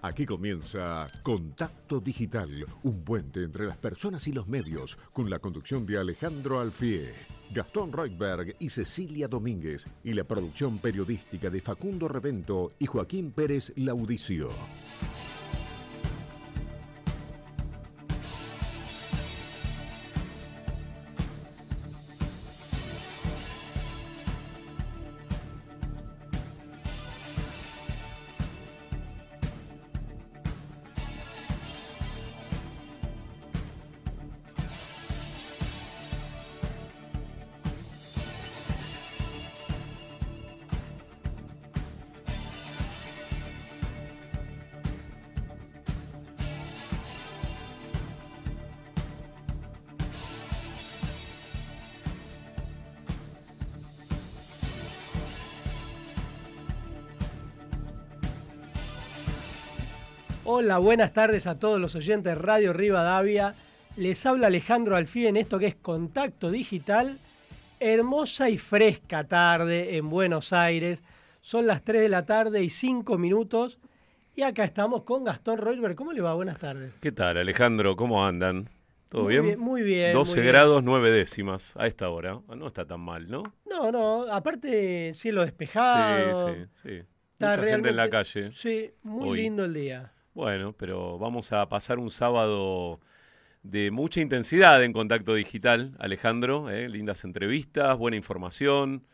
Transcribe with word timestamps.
Aquí 0.00 0.26
comienza 0.26 1.08
Contacto 1.24 1.98
Digital, 1.98 2.64
un 2.84 3.02
puente 3.02 3.42
entre 3.42 3.66
las 3.66 3.78
personas 3.78 4.28
y 4.28 4.32
los 4.32 4.46
medios, 4.46 4.96
con 5.12 5.28
la 5.28 5.40
conducción 5.40 5.84
de 5.86 5.98
Alejandro 5.98 6.60
Alfie, 6.60 7.12
Gastón 7.50 7.92
Reutberg 7.92 8.54
y 8.60 8.70
Cecilia 8.70 9.26
Domínguez, 9.26 9.88
y 10.04 10.12
la 10.12 10.22
producción 10.22 10.78
periodística 10.78 11.50
de 11.50 11.60
Facundo 11.60 12.06
Revento 12.06 12.70
y 12.78 12.86
Joaquín 12.86 13.32
Pérez 13.32 13.72
Laudicio. 13.74 14.50
Hola, 60.68 60.76
buenas 60.80 61.14
tardes 61.14 61.46
a 61.46 61.58
todos 61.58 61.80
los 61.80 61.94
oyentes 61.94 62.24
de 62.24 62.34
Radio 62.34 62.74
Rivadavia. 62.74 63.54
Les 63.96 64.26
habla 64.26 64.48
Alejandro 64.48 64.96
Alfí 64.96 65.26
en 65.26 65.38
esto 65.38 65.58
que 65.58 65.64
es 65.68 65.76
Contacto 65.76 66.50
Digital. 66.50 67.16
Hermosa 67.80 68.50
y 68.50 68.58
fresca 68.58 69.24
tarde 69.24 69.96
en 69.96 70.10
Buenos 70.10 70.52
Aires. 70.52 71.02
Son 71.40 71.66
las 71.66 71.82
3 71.84 72.02
de 72.02 72.08
la 72.10 72.26
tarde 72.26 72.62
y 72.62 72.68
5 72.68 73.16
minutos. 73.16 73.78
Y 74.36 74.42
acá 74.42 74.64
estamos 74.64 75.04
con 75.04 75.24
Gastón 75.24 75.56
Reutberg. 75.56 75.94
¿Cómo 75.94 76.12
le 76.12 76.20
va? 76.20 76.34
Buenas 76.34 76.58
tardes. 76.58 76.92
¿Qué 77.00 77.12
tal, 77.12 77.38
Alejandro? 77.38 77.96
¿Cómo 77.96 78.26
andan? 78.26 78.68
¿Todo 79.08 79.22
muy 79.22 79.40
bien? 79.40 79.58
Muy 79.58 79.82
bien. 79.82 80.12
12 80.12 80.32
muy 80.32 80.42
bien. 80.42 80.52
grados 80.52 80.84
9 80.84 81.10
décimas 81.10 81.72
a 81.78 81.86
esta 81.86 82.10
hora. 82.10 82.42
No 82.54 82.66
está 82.66 82.84
tan 82.84 83.00
mal, 83.00 83.30
¿no? 83.30 83.54
No, 83.64 83.90
no. 83.90 84.30
Aparte, 84.30 85.14
cielo 85.14 85.46
despejado. 85.46 86.54
sí, 86.54 86.60
sí, 86.60 86.68
sí. 86.82 87.04
Está 87.32 87.56
Mucha 87.56 87.70
gente 87.70 87.88
en 87.88 87.96
la 87.96 88.10
calle. 88.10 88.50
Sí, 88.50 88.90
muy 89.02 89.30
Hoy. 89.30 89.38
lindo 89.38 89.64
el 89.64 89.72
día. 89.72 90.12
Bueno, 90.38 90.72
pero 90.72 91.18
vamos 91.18 91.50
a 91.50 91.68
pasar 91.68 91.98
un 91.98 92.12
sábado 92.12 93.00
de 93.64 93.90
mucha 93.90 94.20
intensidad 94.20 94.84
en 94.84 94.92
contacto 94.92 95.34
digital, 95.34 95.96
Alejandro. 95.98 96.70
¿eh? 96.70 96.88
Lindas 96.88 97.24
entrevistas, 97.24 97.98
buena 97.98 98.16
información, 98.16 99.04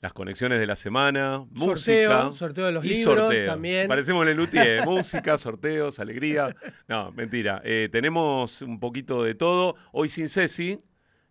las 0.00 0.12
conexiones 0.12 0.58
de 0.58 0.66
la 0.66 0.74
semana, 0.74 1.44
Sorteo, 1.56 2.10
música. 2.10 2.32
sorteo 2.36 2.66
de 2.66 2.72
los 2.72 2.84
y 2.84 2.88
libros 2.96 3.16
sorteo. 3.16 3.46
también. 3.46 3.86
Parecemos 3.86 4.26
Lelutier, 4.26 4.84
música, 4.84 5.38
sorteos, 5.38 6.00
alegría. 6.00 6.52
No, 6.88 7.12
mentira. 7.12 7.62
Eh, 7.64 7.88
tenemos 7.92 8.60
un 8.60 8.80
poquito 8.80 9.22
de 9.22 9.36
todo. 9.36 9.76
Hoy 9.92 10.08
sin 10.08 10.28
Ceci, 10.28 10.78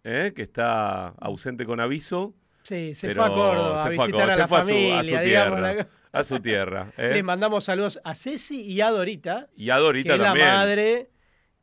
¿eh? 0.06 0.32
que 0.34 0.44
está 0.44 1.10
ausente 1.20 1.66
con 1.66 1.82
aviso. 1.82 2.34
Sí, 2.64 2.96
se 2.96 3.14
fue 3.14 3.26
a 3.26 3.28
Córdoba 3.28 3.76
a 3.82 3.84
se 3.84 3.90
visitar 3.90 4.30
a 4.30 4.38
la 4.38 4.44
a 4.46 4.48
su- 4.48 4.56
familia, 4.56 5.00
a 5.00 5.04
su, 5.04 5.10
digamos, 5.10 5.26
tierra. 5.26 5.60
la- 5.74 5.88
A 6.14 6.24
su 6.24 6.40
tierra. 6.40 6.92
¿eh? 6.98 7.12
Le 7.14 7.24
mandamos 7.24 7.64
saludos 7.64 8.00
a 8.04 8.14
Ceci 8.16 8.62
y 8.62 8.82
a 8.82 8.90
Dorita, 8.90 9.48
Y 9.56 9.70
a 9.70 9.78
Dorita 9.78 10.10
que 10.10 10.16
es 10.16 10.22
también. 10.24 10.48
la 10.48 10.54
madre, 10.56 11.10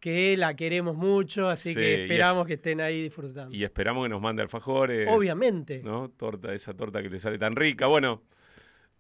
que 0.01 0.37
la 0.37 0.55
queremos 0.57 0.97
mucho, 0.97 1.49
así 1.49 1.71
Sí, 1.71 1.75
que 1.75 2.03
esperamos 2.05 2.47
que 2.47 2.55
estén 2.55 2.81
ahí 2.81 3.03
disfrutando. 3.03 3.55
Y 3.55 3.65
esperamos 3.65 4.05
que 4.05 4.09
nos 4.09 4.21
mande 4.23 4.43
alfajores. 4.43 5.09
Obviamente, 5.11 5.83
¿no? 5.84 6.09
Torta, 6.11 6.55
esa 6.55 6.72
torta 6.75 7.03
que 7.03 7.11
le 7.11 7.19
sale 7.21 7.39
tan 7.39 7.56
rica. 7.56 7.87
Bueno, 7.89 8.22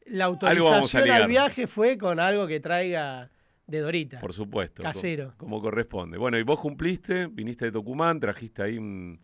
la 0.06 0.26
autorización 0.26 1.08
al 1.10 1.28
viaje 1.28 1.66
fue 1.66 1.96
con 1.96 2.18
algo 2.20 2.46
que 2.46 2.60
traiga 2.60 3.30
de 3.66 3.80
Dorita. 3.80 4.18
por 4.20 4.32
supuesto. 4.32 4.82
Casero. 4.82 5.34
Como 5.36 5.60
corresponde. 5.60 6.18
Bueno, 6.18 6.38
y 6.38 6.42
vos 6.42 6.58
cumpliste, 6.58 7.26
viniste 7.26 7.66
de 7.66 7.72
Tucumán, 7.72 8.18
trajiste 8.20 8.62
ahí 8.62 8.76
un- 8.78 9.20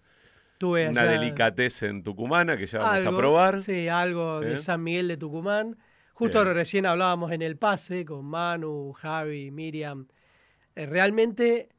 Tuve 0.59 0.89
una 0.89 1.03
allá 1.03 1.11
delicatessen 1.13 2.03
tucumana 2.03 2.57
que 2.57 2.65
ya 2.67 2.79
vamos 2.79 2.95
algo, 2.95 3.11
a 3.11 3.19
probar. 3.19 3.61
Sí, 3.63 3.89
algo 3.89 4.41
¿Eh? 4.43 4.51
de 4.51 4.59
San 4.59 4.83
Miguel 4.85 5.09
de 5.09 5.17
Tucumán. 5.17 5.77
Justo 6.15 6.43
Bien. 6.45 6.55
recién 6.55 6.87
hablábamos 6.87 7.33
en 7.33 7.43
el 7.43 7.57
pase 7.57 8.05
con 8.05 8.25
Manu, 8.25 8.93
Javi, 8.93 9.51
Miriam. 9.51 10.07
Eh, 10.77 10.87
realmente 10.87 11.71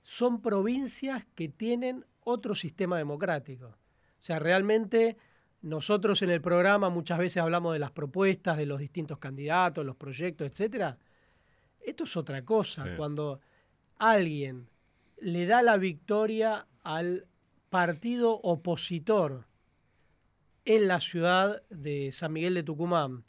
son 0.00 0.40
provincias 0.40 1.26
que 1.34 1.50
tienen 1.50 2.04
otro 2.24 2.54
sistema 2.54 2.96
democrático. 2.96 3.66
O 3.66 4.24
sea, 4.24 4.38
realmente 4.38 5.18
nosotros 5.60 6.22
en 6.22 6.30
el 6.30 6.40
programa 6.40 6.88
muchas 6.88 7.18
veces 7.18 7.42
hablamos 7.42 7.74
de 7.74 7.80
las 7.80 7.90
propuestas 7.90 8.56
de 8.56 8.64
los 8.64 8.80
distintos 8.80 9.18
candidatos, 9.18 9.84
los 9.84 9.96
proyectos, 9.96 10.50
etcétera. 10.50 10.96
Esto 11.78 12.04
es 12.04 12.16
otra 12.16 12.46
cosa. 12.46 12.84
Sí. 12.84 12.90
Cuando 12.96 13.40
alguien 13.98 14.70
le 15.18 15.44
da 15.44 15.62
la 15.62 15.76
victoria 15.76 16.66
al 16.82 17.26
partido 17.68 18.40
opositor 18.42 19.46
en 20.64 20.88
la 20.88 20.98
ciudad 20.98 21.62
de 21.68 22.10
San 22.12 22.32
Miguel 22.32 22.54
de 22.54 22.62
Tucumán, 22.62 23.24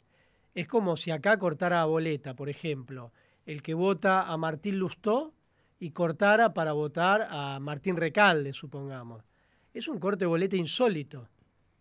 es 0.54 0.68
como 0.68 0.96
si 0.96 1.10
acá 1.10 1.38
cortara 1.38 1.82
a 1.82 1.86
boleta, 1.86 2.34
por 2.34 2.48
ejemplo, 2.48 3.12
el 3.46 3.62
que 3.62 3.74
vota 3.74 4.22
a 4.22 4.36
Martín 4.36 4.78
Lustó 4.78 5.34
y 5.78 5.90
cortara 5.90 6.54
para 6.54 6.72
votar 6.72 7.26
a 7.28 7.58
Martín 7.60 7.96
Recalde, 7.96 8.52
supongamos. 8.52 9.24
Es 9.72 9.88
un 9.88 9.98
corte 9.98 10.20
de 10.20 10.26
boleta 10.28 10.56
insólito. 10.56 11.28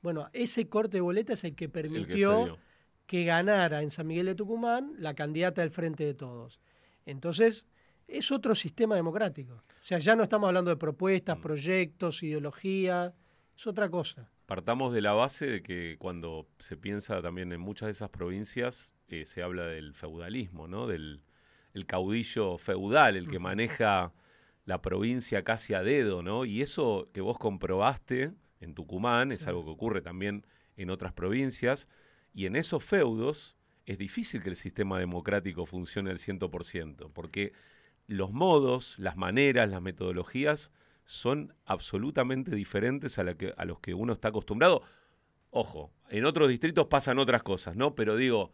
Bueno, 0.02 0.28
ese 0.34 0.68
corte 0.68 0.98
de 0.98 1.02
boleta 1.02 1.34
es 1.34 1.44
el 1.44 1.56
que 1.56 1.66
el 1.66 1.72
que 1.72 1.74
permitió 1.74 2.46
dio. 2.46 2.58
que 3.06 3.24
ganara 3.24 3.82
en 3.84 3.92
San 3.92 4.08
Miguel 4.08 4.26
de 4.26 4.36
Tucumán 4.36 4.94
la 4.98 5.14
candidata 5.14 5.62
del 5.62 5.70
Frente 5.72 6.04
de 6.04 6.14
Todos. 6.14 6.60
Entonces, 7.06 7.66
es 8.08 8.32
otro 8.32 8.56
sistema 8.56 8.96
democrático. 8.96 9.54
O 9.54 9.84
sea, 9.86 10.00
ya 10.00 10.16
no 10.16 10.24
estamos 10.24 10.48
hablando 10.48 10.72
de 10.72 10.78
propuestas, 10.78 11.38
Mm. 11.38 11.42
proyectos, 11.42 12.24
ideología, 12.24 13.14
es 13.56 13.68
otra 13.68 13.90
cosa. 13.90 14.30
Partamos 14.46 14.94
de 14.94 15.02
la 15.02 15.14
base 15.14 15.46
de 15.46 15.64
que 15.64 15.96
cuando 16.00 16.48
se 16.60 16.78
piensa 16.78 17.22
también 17.22 17.52
en 17.54 17.62
muchas 17.62 17.88
de 17.88 17.92
esas 17.92 18.10
provincias, 18.10 18.94
eh, 19.08 19.26
se 19.26 19.42
habla 19.42 19.66
del 19.66 19.94
feudalismo, 19.94 20.68
¿no? 20.68 20.88
Del 20.88 21.22
el 21.74 21.86
caudillo 21.86 22.58
feudal, 22.58 23.16
el 23.16 23.30
que 23.30 23.40
maneja 23.40 24.14
la 24.66 24.82
provincia 24.82 25.44
casi 25.44 25.74
a 25.74 25.84
dedo, 25.84 26.22
¿no? 26.22 26.46
Y 26.46 26.62
eso 26.62 27.10
que 27.14 27.22
vos 27.22 27.38
comprobaste 27.38 28.32
en 28.62 28.76
Tucumán 28.76 29.32
es 29.32 29.48
algo 29.48 29.66
que 29.66 29.72
ocurre 29.72 30.02
también 30.02 30.46
en 30.78 30.90
otras 30.90 31.14
provincias, 31.14 31.88
y 32.34 32.46
en 32.46 32.56
esos 32.56 32.84
feudos 32.84 33.58
es 33.86 33.98
difícil 33.98 34.42
que 34.42 34.50
el 34.50 34.56
sistema 34.56 35.00
democrático 35.00 35.66
funcione 35.66 36.12
al 36.12 36.20
100%, 36.20 37.12
porque 37.12 37.54
los 38.08 38.32
modos, 38.32 38.98
las 38.98 39.18
maneras, 39.18 39.70
las 39.70 39.82
metodologías 39.82 40.72
son 41.06 41.54
absolutamente 41.66 42.56
diferentes 42.56 43.20
a, 43.20 43.34
que, 43.36 43.54
a 43.56 43.66
los 43.66 43.80
que 43.80 43.94
uno 43.94 44.14
está 44.14 44.30
acostumbrado. 44.30 44.84
Ojo, 45.50 45.92
en 46.10 46.26
otros 46.26 46.50
distritos 46.50 46.88
pasan 46.88 47.20
otras 47.20 47.44
cosas, 47.44 47.76
¿no? 47.76 47.96
Pero 47.96 48.16
digo, 48.16 48.52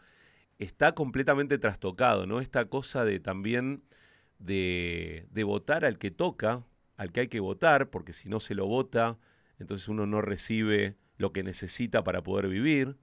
está 0.58 0.94
completamente 0.94 1.58
trastocado, 1.58 2.26
¿no? 2.26 2.42
Esta 2.42 2.66
cosa 2.66 3.06
de 3.06 3.20
también 3.20 3.84
de, 4.40 5.28
de 5.32 5.44
votar 5.44 5.86
al 5.86 5.98
que 5.98 6.12
toca, 6.12 6.64
al 6.98 7.12
que 7.12 7.22
hay 7.22 7.28
que 7.28 7.40
votar, 7.40 7.90
porque 7.90 8.14
si 8.14 8.28
no 8.28 8.40
se 8.40 8.56
lo 8.56 8.68
vota, 8.68 9.18
entonces 9.60 9.88
uno 9.88 10.06
no 10.06 10.22
recibe 10.22 10.96
lo 11.18 11.32
que 11.32 11.44
necesita 11.44 12.04
para 12.04 12.24
poder 12.24 12.48
vivir. 12.48 12.98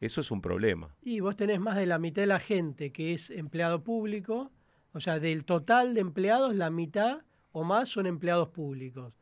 Eso 0.00 0.22
es 0.22 0.30
un 0.30 0.40
problema. 0.40 0.96
Y 1.02 1.20
vos 1.20 1.36
tenés 1.36 1.60
más 1.60 1.76
de 1.76 1.86
la 1.86 1.98
mitad 1.98 2.22
de 2.22 2.26
la 2.26 2.40
gente 2.40 2.90
que 2.90 3.12
es 3.12 3.30
empleado 3.30 3.84
público, 3.84 4.50
o 4.92 5.00
sea, 5.00 5.20
del 5.20 5.44
total 5.44 5.94
de 5.94 6.00
empleados, 6.00 6.54
la 6.54 6.70
mitad 6.70 7.20
o 7.52 7.64
más 7.64 7.88
son 7.88 8.06
empleados 8.06 8.48
públicos. 8.48 9.14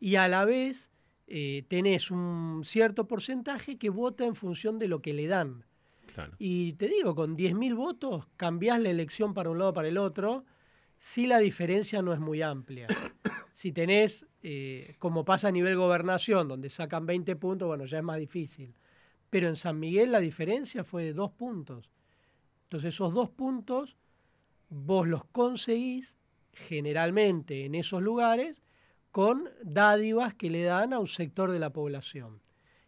Y 0.00 0.16
a 0.16 0.28
la 0.28 0.44
vez 0.44 0.90
eh, 1.26 1.64
tenés 1.68 2.10
un 2.10 2.62
cierto 2.64 3.06
porcentaje 3.06 3.76
que 3.76 3.90
vota 3.90 4.24
en 4.24 4.34
función 4.34 4.78
de 4.78 4.88
lo 4.88 5.02
que 5.02 5.12
le 5.12 5.26
dan. 5.26 5.64
Claro. 6.14 6.34
Y 6.38 6.72
te 6.74 6.88
digo, 6.88 7.14
con 7.14 7.36
10.000 7.36 7.76
votos 7.76 8.28
cambiás 8.36 8.80
la 8.80 8.90
elección 8.90 9.34
para 9.34 9.50
un 9.50 9.58
lado 9.58 9.70
o 9.70 9.74
para 9.74 9.88
el 9.88 9.98
otro, 9.98 10.44
si 10.98 11.26
la 11.26 11.38
diferencia 11.38 12.02
no 12.02 12.12
es 12.12 12.20
muy 12.20 12.42
amplia. 12.42 12.86
si 13.52 13.72
tenés, 13.72 14.26
eh, 14.42 14.96
como 14.98 15.24
pasa 15.24 15.48
a 15.48 15.52
nivel 15.52 15.76
gobernación, 15.76 16.48
donde 16.48 16.70
sacan 16.70 17.06
20 17.06 17.36
puntos, 17.36 17.68
bueno, 17.68 17.84
ya 17.84 17.98
es 17.98 18.04
más 18.04 18.18
difícil. 18.18 18.74
Pero 19.30 19.48
en 19.48 19.56
San 19.56 19.78
Miguel 19.78 20.12
la 20.12 20.20
diferencia 20.20 20.84
fue 20.84 21.04
de 21.04 21.12
dos 21.12 21.30
puntos. 21.32 21.90
Entonces 22.64 22.94
esos 22.94 23.12
dos 23.12 23.30
puntos 23.30 23.96
vos 24.70 25.06
los 25.06 25.24
conseguís 25.24 26.16
generalmente 26.52 27.64
en 27.64 27.74
esos 27.74 28.02
lugares 28.02 28.62
con 29.10 29.48
dádivas 29.62 30.34
que 30.34 30.50
le 30.50 30.62
dan 30.64 30.92
a 30.92 30.98
un 30.98 31.06
sector 31.06 31.50
de 31.50 31.58
la 31.58 31.70
población. 31.70 32.40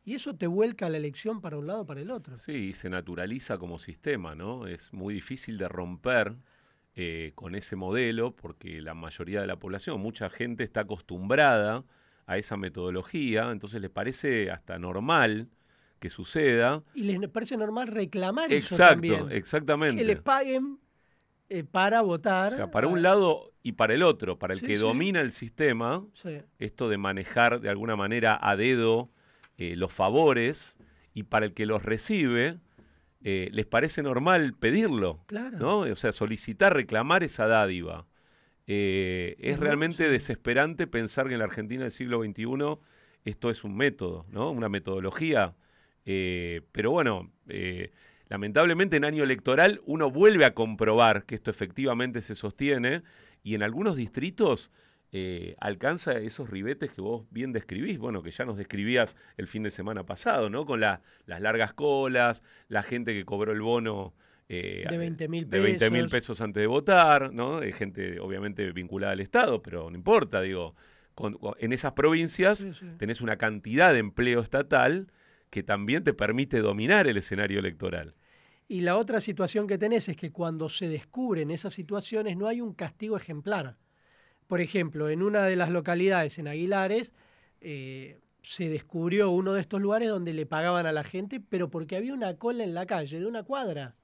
Y 0.05 0.15
eso 0.15 0.35
te 0.35 0.47
vuelca 0.47 0.89
la 0.89 0.97
elección 0.97 1.41
para 1.41 1.59
un 1.59 1.67
lado 1.67 1.83
o 1.83 1.87
para 1.87 2.01
el 2.01 2.11
otro. 2.11 2.37
Sí, 2.37 2.53
y 2.53 2.73
se 2.73 2.89
naturaliza 2.91 3.59
como 3.59 3.79
sistema, 3.79 4.35
¿no? 4.35 4.67
Es 4.67 4.93
muy 4.93 5.15
difícil 5.15 5.59
de 5.59 5.69
romper 5.69 6.37
eh, 6.97 7.33
con 7.35 7.55
ese 7.55 7.77
modelo, 7.77 8.35
porque 8.35 8.81
la 8.81 8.95
mayoría 8.95 9.41
de 9.41 9.47
la 9.47 9.57
población, 9.57 10.01
mucha 10.01 10.29
gente 10.31 10.65
está 10.65 10.81
acostumbrada 10.81 11.85
a 12.27 12.39
esa 12.39 12.57
metodología, 12.57 13.51
entonces 13.51 13.81
les 13.81 13.91
parece 13.91 14.51
hasta 14.51 14.79
normal 14.79 15.49
que 16.01 16.11
suceda. 16.11 16.83
Y 16.95 17.03
les 17.03 17.29
parece 17.29 17.57
normal 17.57 17.89
reclamar 17.89 18.53
eso 18.53 18.75
Exacto, 18.75 18.93
también. 18.95 19.31
exactamente. 19.31 19.99
Que 19.99 20.05
le 20.05 20.17
paguen 20.17 20.79
eh, 21.49 21.63
para 21.65 22.01
votar. 22.01 22.53
O 22.55 22.57
sea, 22.57 22.71
para 22.71 22.87
un 22.87 23.03
lado 23.03 23.50
y 23.63 23.73
para 23.73 23.95
el 23.95 24.03
otro, 24.03 24.39
para 24.39 24.55
el 24.55 24.61
Sí, 24.61 24.67
que 24.67 24.77
sí. 24.77 24.83
domina 24.83 25.21
el 25.21 25.33
sistema, 25.33 26.05
sí. 26.15 26.39
esto 26.59 26.89
de 26.89 26.97
manejar 26.99 27.61
de 27.61 27.69
alguna 27.69 27.97
manera 27.97 28.39
a 28.41 28.57
dedo 28.57 29.11
eh, 29.59 29.77
los 29.77 29.93
favores, 29.93 30.77
y 31.13 31.25
para 31.25 31.47
el 31.47 31.53
que 31.55 31.67
los 31.67 31.83
recibe, 31.83 32.59
eh, 33.23 33.49
les 33.53 33.67
parece 33.67 34.03
normal 34.03 34.55
pedirlo, 34.55 35.23
Claro. 35.27 35.59
¿no? 35.59 35.79
O 35.81 35.97
sea, 35.97 36.13
solicitar, 36.13 36.73
reclamar 36.75 37.23
esa 37.23 37.47
dádiva. 37.47 38.07
Eh, 38.67 39.37
es 39.41 39.59
realmente 39.59 40.09
desesperante 40.09 40.87
pensar 40.87 41.27
que 41.27 41.33
en 41.35 41.41
la 41.41 41.45
Argentina 41.47 41.83
del 41.83 41.93
siglo 41.93 42.23
XXI 42.23 42.79
esto 43.25 43.51
es 43.51 43.65
un 43.65 43.77
método, 43.77 44.25
¿no? 44.31 44.51
Una 44.51 44.69
metodología. 44.71 45.55
Pero 46.05 46.91
bueno, 46.91 47.31
lamentablemente 48.29 48.97
en 48.97 49.05
año 49.05 49.23
electoral 49.25 49.81
uno 49.85 50.11
vuelve 50.11 50.45
a 50.45 50.55
comprobar 50.55 51.25
que 51.25 51.35
esto 51.35 51.51
efectivamente 51.51 52.23
se 52.23 52.35
sostiene 52.35 53.03
y 53.43 53.55
en 53.55 53.63
algunos 53.63 53.97
distritos 53.97 54.71
eh, 55.13 55.57
alcanza 55.59 56.13
esos 56.19 56.49
ribetes 56.51 56.93
que 56.93 57.01
vos 57.01 57.27
bien 57.31 57.53
describís, 57.53 57.99
bueno, 57.99 58.23
que 58.23 58.31
ya 58.31 58.45
nos 58.45 58.57
describías 58.57 59.17
el 59.37 59.49
fin 59.49 59.65
de 59.65 59.71
semana 59.73 60.05
pasado, 60.05 60.51
¿no? 60.51 60.65
Con 60.67 60.79
la- 60.81 61.03
las 61.27 61.41
largas 61.41 61.73
colas, 61.73 62.43
la 62.69 62.83
gente 62.85 63.13
que 63.13 63.25
cobró 63.25 63.53
el 63.53 63.61
bono 63.61 64.15
eh, 64.53 64.85
De 64.89 64.99
20.000 64.99 65.49
de 65.49 65.61
20 65.61 65.91
mil 65.91 66.03
pesos. 66.03 66.11
pesos 66.13 66.41
antes 66.41 66.61
de 66.61 66.67
votar, 66.67 67.33
¿no? 67.33 67.63
Eh, 67.63 67.73
gente 67.73 68.19
obviamente 68.21 68.71
vinculada 68.73 69.13
al 69.13 69.21
Estado, 69.21 69.63
pero 69.63 69.91
no 69.91 69.97
importa, 69.97 70.41
digo, 70.43 70.75
con- 71.15 71.35
con- 71.35 71.55
en 71.61 71.73
esas 71.73 71.93
provincias 71.93 72.59
Sí, 72.59 72.75
sí. 72.75 72.87
tenés 72.99 73.21
una 73.21 73.37
cantidad 73.37 73.93
de 73.93 73.99
empleo 74.01 74.41
estatal 74.41 75.07
que 75.51 75.63
también 75.63 76.03
te 76.05 76.13
permite 76.15 76.59
dominar 76.61 77.07
el 77.09 77.17
escenario 77.17 77.59
electoral. 77.61 78.15
Y 78.71 78.83
la 78.83 78.97
otra 78.97 79.21
situación 79.21 79.67
que 79.67 79.79
tenés 79.79 80.09
es 80.09 80.17
que 80.17 80.31
cuando 80.31 80.69
se 80.69 80.87
descubren 80.87 81.51
esas 81.51 81.75
situaciones 81.75 82.37
no 82.37 82.47
hay 82.47 82.61
un 82.61 82.73
castigo 82.73 83.17
ejemplar. 83.17 83.77
Por 84.47 84.61
ejemplo, 84.61 85.11
en 85.11 85.25
una 85.25 85.43
de 85.43 85.57
las 85.57 85.71
localidades, 85.71 86.39
en 86.39 86.47
Aguilares, 86.47 87.13
eh, 87.61 88.21
se 88.43 88.69
descubrió 88.69 89.33
uno 89.33 89.55
de 89.55 89.61
estos 89.61 89.81
lugares 89.81 90.09
donde 90.09 90.33
le 90.35 90.47
pagaban 90.47 90.87
a 90.87 90.93
la 90.93 91.03
gente, 91.03 91.41
pero 91.41 91.69
porque 91.69 91.97
había 91.97 92.15
una 92.15 92.37
cola 92.37 92.63
en 92.63 92.73
la 92.73 92.87
calle 92.87 93.19
de 93.19 93.27
una 93.27 93.43
cuadra, 93.43 93.97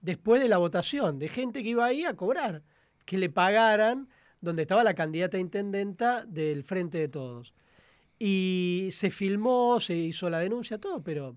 después 0.00 0.42
de 0.42 0.48
la 0.48 0.58
votación, 0.58 1.20
de 1.20 1.28
gente 1.28 1.62
que 1.62 1.68
iba 1.68 1.84
ahí 1.84 2.04
a 2.04 2.16
cobrar, 2.16 2.64
que 3.04 3.16
le 3.16 3.30
pagaran 3.30 4.08
donde 4.40 4.62
estaba 4.62 4.82
la 4.82 4.94
candidata 4.94 5.38
intendenta 5.38 6.26
del 6.26 6.64
Frente 6.64 6.98
de 6.98 7.06
Todos. 7.06 7.54
Y 8.18 8.88
se 8.90 9.10
filmó, 9.10 9.78
se 9.78 9.94
hizo 9.94 10.28
la 10.28 10.40
denuncia, 10.40 10.78
todo, 10.78 11.00
pero 11.00 11.36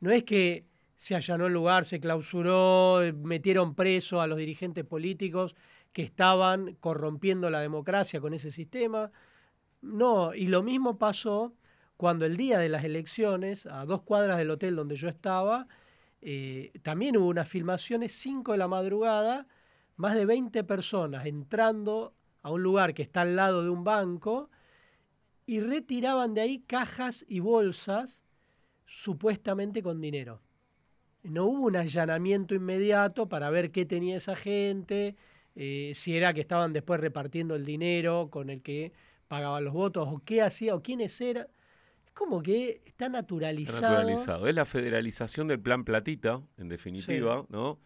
no 0.00 0.10
es 0.10 0.24
que 0.24 0.67
se 0.98 1.14
allanó 1.14 1.46
el 1.46 1.52
lugar, 1.52 1.84
se 1.84 2.00
clausuró, 2.00 3.02
eh, 3.02 3.12
metieron 3.12 3.76
preso 3.76 4.20
a 4.20 4.26
los 4.26 4.36
dirigentes 4.36 4.84
políticos 4.84 5.54
que 5.92 6.02
estaban 6.02 6.74
corrompiendo 6.80 7.50
la 7.50 7.60
democracia 7.60 8.20
con 8.20 8.34
ese 8.34 8.50
sistema. 8.50 9.12
No, 9.80 10.34
y 10.34 10.48
lo 10.48 10.64
mismo 10.64 10.98
pasó 10.98 11.54
cuando 11.96 12.26
el 12.26 12.36
día 12.36 12.58
de 12.58 12.68
las 12.68 12.82
elecciones, 12.82 13.66
a 13.66 13.84
dos 13.84 14.02
cuadras 14.02 14.38
del 14.38 14.50
hotel 14.50 14.74
donde 14.74 14.96
yo 14.96 15.08
estaba, 15.08 15.68
eh, 16.20 16.72
también 16.82 17.16
hubo 17.16 17.28
unas 17.28 17.48
filmaciones, 17.48 18.12
5 18.14 18.52
de 18.52 18.58
la 18.58 18.66
madrugada, 18.66 19.46
más 19.94 20.16
de 20.16 20.26
20 20.26 20.64
personas 20.64 21.26
entrando 21.26 22.12
a 22.42 22.50
un 22.50 22.62
lugar 22.64 22.92
que 22.92 23.02
está 23.02 23.20
al 23.20 23.36
lado 23.36 23.62
de 23.62 23.70
un 23.70 23.84
banco 23.84 24.50
y 25.46 25.60
retiraban 25.60 26.34
de 26.34 26.40
ahí 26.40 26.58
cajas 26.66 27.24
y 27.28 27.38
bolsas 27.38 28.20
supuestamente 28.84 29.80
con 29.80 30.00
dinero. 30.00 30.40
No 31.22 31.46
hubo 31.46 31.66
un 31.66 31.76
allanamiento 31.76 32.54
inmediato 32.54 33.28
para 33.28 33.50
ver 33.50 33.70
qué 33.70 33.84
tenía 33.84 34.16
esa 34.16 34.36
gente, 34.36 35.16
eh, 35.56 35.92
si 35.94 36.16
era 36.16 36.32
que 36.32 36.40
estaban 36.40 36.72
después 36.72 37.00
repartiendo 37.00 37.54
el 37.56 37.64
dinero 37.64 38.28
con 38.30 38.50
el 38.50 38.62
que 38.62 38.92
pagaban 39.26 39.64
los 39.64 39.74
votos, 39.74 40.08
o 40.08 40.22
qué 40.24 40.42
hacía, 40.42 40.74
o 40.74 40.82
quiénes 40.82 41.20
eran. 41.20 41.46
Es 42.06 42.12
como 42.12 42.42
que 42.42 42.80
está 42.86 43.06
Está 43.06 43.08
naturalizado. 43.10 43.92
naturalizado. 43.96 44.48
Es 44.48 44.54
la 44.54 44.64
federalización 44.64 45.48
del 45.48 45.60
plan 45.60 45.84
platita, 45.84 46.40
en 46.56 46.68
definitiva, 46.68 47.44
¿no? 47.48 47.78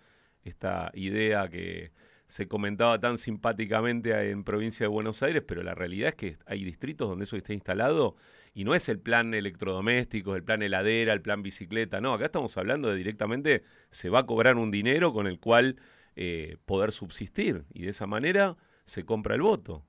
Esta 0.44 0.90
idea 0.94 1.48
que 1.48 1.90
se 2.32 2.48
comentaba 2.48 2.98
tan 2.98 3.18
simpáticamente 3.18 4.30
en 4.30 4.42
provincia 4.42 4.84
de 4.84 4.88
Buenos 4.88 5.22
Aires, 5.22 5.42
pero 5.46 5.62
la 5.62 5.74
realidad 5.74 6.08
es 6.08 6.14
que 6.14 6.38
hay 6.46 6.64
distritos 6.64 7.06
donde 7.06 7.24
eso 7.24 7.36
está 7.36 7.52
instalado 7.52 8.16
y 8.54 8.64
no 8.64 8.74
es 8.74 8.88
el 8.88 8.98
plan 8.98 9.34
electrodomésticos, 9.34 10.34
el 10.34 10.42
plan 10.42 10.62
heladera, 10.62 11.12
el 11.12 11.20
plan 11.20 11.42
bicicleta, 11.42 12.00
no, 12.00 12.14
acá 12.14 12.24
estamos 12.24 12.56
hablando 12.56 12.88
de 12.88 12.96
directamente 12.96 13.64
se 13.90 14.08
va 14.08 14.20
a 14.20 14.26
cobrar 14.26 14.56
un 14.56 14.70
dinero 14.70 15.12
con 15.12 15.26
el 15.26 15.40
cual 15.40 15.76
eh, 16.16 16.56
poder 16.64 16.92
subsistir 16.92 17.66
y 17.74 17.82
de 17.82 17.90
esa 17.90 18.06
manera 18.06 18.56
se 18.86 19.04
compra 19.04 19.34
el 19.34 19.42
voto. 19.42 19.84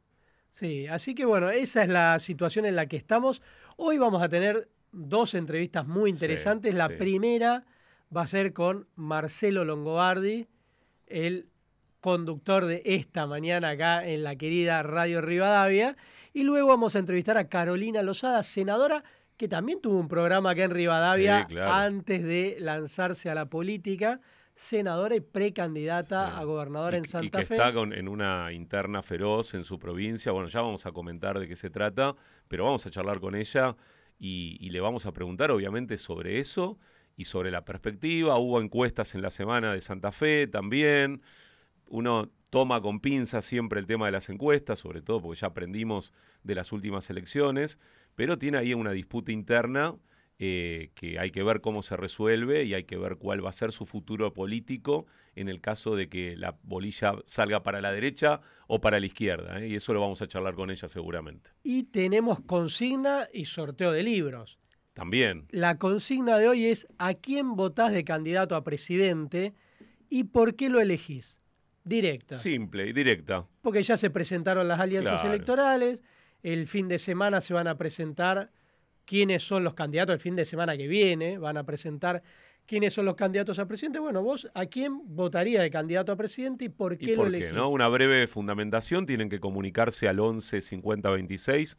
Sí, 0.50 0.86
así 0.88 1.16
que 1.16 1.24
bueno, 1.24 1.50
esa 1.50 1.84
es 1.84 1.88
la 1.88 2.20
situación 2.20 2.66
en 2.66 2.76
la 2.76 2.88
que 2.88 2.98
estamos. 2.98 3.42
Hoy 3.78 3.98
vamos 4.00 4.22
a 4.22 4.28
tener 4.28 4.68
dos 4.92 5.34
entrevistas 5.34 5.88
muy 5.88 6.10
interesantes. 6.10 6.74
la 6.74 6.90
sí. 6.90 6.96
primera 6.96 7.64
va 8.14 8.24
a 8.24 8.28
ser 8.28 8.52
con 8.52 8.86
Marcelo 8.98 9.64
Longobardi, 9.64 10.50
el 11.08 11.48
conductor 12.04 12.66
de 12.66 12.82
esta 12.86 13.26
mañana 13.28 13.70
acá 13.70 14.06
en 14.06 14.24
la 14.24 14.36
querida 14.36 14.84
Radio 14.84 15.22
Rivadavia. 15.22 15.96
Y 16.34 16.44
luego 16.44 16.68
vamos 16.68 16.98
a 16.98 17.00
entrevistar 17.00 17.38
a 17.38 17.48
Carolina 17.48 18.02
Lozada, 18.04 18.44
senadora, 18.44 19.04
que 19.38 19.48
también 19.48 19.80
tuvo 19.80 19.98
un 20.00 20.10
programa 20.10 20.50
acá 20.52 20.66
en 20.66 20.72
Rivadavia 20.72 21.46
Sí, 21.48 21.54
claro. 21.54 21.72
antes 21.72 22.22
de 22.24 22.58
lanzarse 22.60 23.30
a 23.30 23.36
la 23.36 23.46
política, 23.46 24.20
senadora 24.54 25.16
y 25.16 25.22
precandidata 25.22 26.28
Sí. 26.28 26.34
a 26.42 26.44
gobernadora 26.44 26.98
y, 26.98 27.00
en 27.00 27.06
y 27.06 27.08
Santa 27.08 27.40
que 27.40 27.46
Fe. 27.46 27.56
está 27.56 27.72
con- 27.74 27.94
en 27.94 28.10
una 28.10 28.52
interna 28.52 29.02
feroz 29.02 29.54
en 29.54 29.64
su 29.64 29.80
provincia. 29.80 30.34
Bueno, 30.34 30.50
ya 30.50 30.60
vamos 30.62 30.86
a 30.86 30.92
comentar 30.92 31.40
de 31.40 31.48
qué 31.48 31.56
se 31.56 31.70
trata, 31.70 32.16
pero 32.50 32.66
vamos 32.66 32.86
a 32.86 32.92
charlar 32.92 33.22
con 33.22 33.34
ella 33.36 33.78
y, 34.20 34.58
y 34.60 34.72
le 34.72 34.82
vamos 34.82 35.06
a 35.06 35.14
preguntar, 35.14 35.52
obviamente, 35.52 35.98
sobre 35.98 36.40
eso 36.40 36.78
y 37.16 37.26
sobre 37.26 37.50
la 37.50 37.64
perspectiva. 37.64 38.38
Hubo 38.38 38.60
encuestas 38.60 39.16
en 39.16 39.22
la 39.22 39.30
semana 39.32 39.72
de 39.74 39.80
Santa 39.82 40.12
Fe 40.12 40.48
también. 40.48 41.22
Uno 41.94 42.32
toma 42.50 42.82
con 42.82 43.00
pinzas 43.00 43.46
siempre 43.46 43.80
el 43.80 43.86
tema 43.86 44.08
de 44.08 44.14
las 44.14 44.28
encuestas, 44.28 44.80
sobre 44.80 45.04
todo 45.04 45.22
porque 45.22 45.42
ya 45.42 45.50
aprendimos 45.50 46.12
de 46.42 46.56
las 46.56 46.72
últimas 46.72 47.08
elecciones, 47.12 47.78
pero 48.16 48.40
tiene 48.40 48.58
ahí 48.58 48.74
una 48.74 48.94
disputa 48.94 49.32
interna 49.32 49.96
eh, 50.40 50.90
que 50.96 51.20
hay 51.20 51.30
que 51.30 51.44
ver 51.44 51.62
cómo 51.62 51.84
se 51.84 51.96
resuelve 51.96 52.64
y 52.64 52.74
hay 52.74 52.86
que 52.86 52.98
ver 52.98 53.18
cuál 53.18 53.46
va 53.46 53.52
a 53.52 53.54
ser 53.54 53.72
su 53.72 53.86
futuro 53.86 54.34
político 54.34 55.06
en 55.36 55.50
el 55.50 55.62
caso 55.62 55.96
de 55.96 56.10
que 56.10 56.36
la 56.36 56.58
bolilla 56.64 57.14
salga 57.28 57.62
para 57.62 57.80
la 57.80 57.92
derecha 57.92 58.42
o 58.66 58.82
para 58.82 59.00
la 59.00 59.06
izquierda. 59.06 59.62
¿eh? 59.62 59.68
Y 59.68 59.76
eso 59.76 59.94
lo 59.94 60.02
vamos 60.02 60.20
a 60.24 60.28
charlar 60.28 60.56
con 60.56 60.72
ella 60.72 60.88
seguramente. 60.88 61.52
Y 61.62 61.84
tenemos 61.84 62.40
consigna 62.40 63.28
y 63.32 63.46
sorteo 63.46 63.92
de 63.92 64.02
libros. 64.02 64.58
También. 64.94 65.46
La 65.52 65.78
consigna 65.78 66.40
de 66.40 66.48
hoy 66.48 66.66
es 66.66 66.88
¿a 66.98 67.14
quién 67.14 67.56
votás 67.56 67.92
de 67.92 68.04
candidato 68.04 68.56
a 68.56 68.64
presidente 68.64 69.54
y 70.10 70.24
por 70.24 70.56
qué 70.56 70.70
lo 70.70 70.82
elegís? 70.82 71.43
Directa. 71.84 72.38
Simple 72.38 72.88
y 72.88 72.94
directa. 72.94 73.46
Porque 73.62 73.82
ya 73.82 73.98
se 73.98 74.10
presentaron 74.10 74.68
las 74.68 74.80
alianzas 74.80 75.20
Claro. 75.22 75.34
electorales, 75.36 76.00
el 76.42 76.68
fin 76.68 76.88
de 76.88 76.98
semana 77.00 77.42
se 77.42 77.54
van 77.54 77.68
a 77.68 77.78
presentar 77.78 78.50
quiénes 79.06 79.44
son 79.44 79.64
los 79.64 79.74
candidatos, 79.74 80.14
el 80.14 80.20
fin 80.20 80.36
de 80.36 80.46
semana 80.46 80.78
que 80.78 80.88
viene 80.88 81.38
van 81.38 81.58
a 81.58 81.64
presentar 81.66 82.24
quiénes 82.66 82.94
son 82.94 83.06
los 83.06 83.16
candidatos 83.16 83.60
a 83.60 83.68
presidente. 83.68 84.00
Bueno, 84.00 84.22
vos, 84.24 84.50
¿a 84.54 84.66
quién 84.68 85.02
votaría 85.16 85.62
de 85.62 85.70
candidato 85.70 86.14
a 86.14 86.16
presidente 86.16 86.66
y 86.66 86.70
por 86.70 86.98
qué 86.98 87.12
¿Y 87.12 87.16
lo 87.18 87.24
qué? 87.24 87.28
elegís? 87.28 87.54
¿no? 87.54 87.68
Una 87.70 87.90
breve 87.90 88.28
fundamentación. 88.28 89.06
Tienen 89.06 89.28
que 89.30 89.40
comunicarse 89.42 90.08
al 90.08 90.20
11 90.22 90.62
50 90.62 91.10
26 91.10 91.78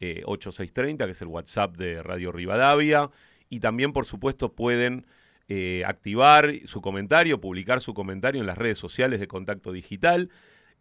eh, 0.00 0.22
8630, 0.26 1.06
que 1.06 1.12
es 1.12 1.22
el 1.22 1.28
WhatsApp 1.28 1.76
de 1.76 2.02
Radio 2.02 2.32
Rivadavia. 2.32 3.10
Y 3.48 3.60
también, 3.60 3.92
por 3.92 4.06
supuesto, 4.06 4.52
pueden 4.52 5.06
eh, 5.48 5.82
activar 5.86 6.52
su 6.64 6.80
comentario, 6.80 7.40
publicar 7.40 7.80
su 7.80 7.94
comentario 7.94 8.40
en 8.40 8.46
las 8.46 8.58
redes 8.58 8.78
sociales 8.78 9.20
de 9.20 9.28
Contacto 9.28 9.72
Digital. 9.72 10.30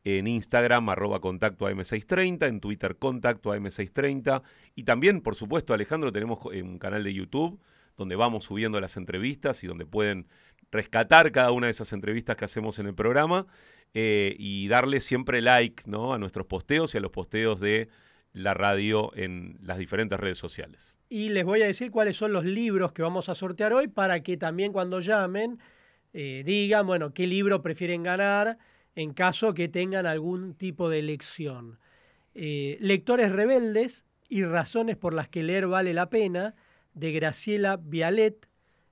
En 0.06 0.28
Instagram, 0.28 0.90
arroba 0.90 1.22
contacto 1.22 1.66
AM630, 1.70 2.48
en 2.48 2.60
Twitter, 2.60 2.98
contacto 2.98 3.54
AM630. 3.56 4.42
Y 4.76 4.84
también, 4.84 5.22
por 5.22 5.36
supuesto, 5.36 5.74
Alejandro, 5.74 6.12
tenemos 6.12 6.40
co- 6.40 6.50
un 6.50 6.78
canal 6.78 7.04
de 7.06 7.14
YouTube 7.14 7.60
donde 7.96 8.16
vamos 8.18 8.44
subiendo 8.44 8.82
las 8.82 8.98
entrevistas 8.98 9.64
y 9.64 9.68
donde 9.68 9.86
pueden 9.86 10.28
rescatar 10.72 11.32
cada 11.32 11.52
una 11.52 11.68
de 11.68 11.72
esas 11.72 11.94
entrevistas 11.94 12.36
que 12.36 12.44
hacemos 12.46 12.80
en 12.80 12.88
el 12.88 12.96
programa 12.96 13.46
eh, 13.94 14.36
y 14.40 14.68
darle 14.68 15.00
siempre 15.00 15.42
like 15.42 15.84
¿no? 15.86 16.14
a 16.14 16.18
nuestros 16.18 16.48
posteos 16.48 16.94
y 16.94 16.98
a 16.98 17.02
los 17.02 17.12
posteos 17.12 17.60
de 17.62 17.88
la 18.34 18.54
radio 18.56 19.12
en 19.16 19.58
las 19.62 19.78
diferentes 19.78 20.20
redes 20.20 20.38
sociales. 20.40 20.93
Y 21.14 21.30
les 21.30 21.46
voy 21.46 21.62
a 21.62 21.68
decir 21.68 21.92
cuáles 21.92 22.18
son 22.18 22.34
los 22.34 22.44
libros 22.44 22.92
que 22.92 23.04
vamos 23.04 23.30
a 23.30 23.36
sortear 23.36 23.72
hoy 23.72 23.88
para 23.88 24.24
que 24.24 24.36
también 24.36 24.74
cuando 24.74 25.00
llamen 25.00 25.60
eh, 26.12 26.42
digan, 26.44 26.88
bueno, 26.88 27.14
qué 27.14 27.28
libro 27.28 27.62
prefieren 27.62 28.02
ganar 28.02 28.58
en 28.96 29.14
caso 29.14 29.54
que 29.54 29.68
tengan 29.68 30.08
algún 30.08 30.56
tipo 30.56 30.90
de 30.90 31.04
lección. 31.04 31.78
Eh, 32.34 32.80
Lectores 32.82 33.32
rebeldes 33.32 34.06
y 34.28 34.44
razones 34.44 34.98
por 34.98 35.14
las 35.14 35.30
que 35.30 35.44
leer 35.44 35.68
vale 35.68 35.94
la 35.94 36.10
pena, 36.10 36.56
de 36.96 37.12
Graciela 37.12 37.78
Vialet, 37.78 38.48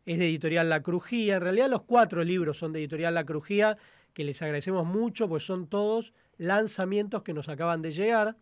es 0.06 0.20
de 0.20 0.28
Editorial 0.28 0.70
La 0.70 0.84
Crujía. 0.84 1.38
En 1.38 1.42
realidad 1.42 1.72
los 1.72 1.82
cuatro 1.82 2.24
libros 2.24 2.60
son 2.60 2.72
de 2.72 2.82
Editorial 2.82 3.16
La 3.16 3.26
Crujía, 3.26 3.80
que 4.14 4.26
les 4.26 4.40
agradecemos 4.44 4.86
mucho, 4.86 5.28
pues 5.28 5.44
son 5.44 5.66
todos 5.66 6.14
lanzamientos 6.38 7.24
que 7.24 7.34
nos 7.34 7.50
acaban 7.50 7.82
de 7.82 7.90
llegar. 7.90 8.38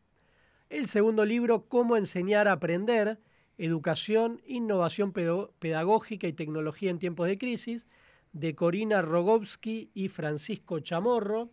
El 0.70 0.90
segundo 0.90 1.24
libro, 1.24 1.64
Cómo 1.70 1.96
enseñar 1.96 2.50
a 2.50 2.52
aprender, 2.52 3.20
Educación, 3.60 4.42
Innovación 4.48 5.12
Pedagógica 5.12 6.28
y 6.28 6.34
Tecnología 6.34 6.90
en 6.90 6.98
tiempos 6.98 7.28
de 7.28 7.38
crisis, 7.38 7.86
de 8.32 8.56
Corina 8.56 9.02
Rogowski 9.02 9.92
y 9.94 10.08
Francisco 10.08 10.80
Chamorro. 10.80 11.52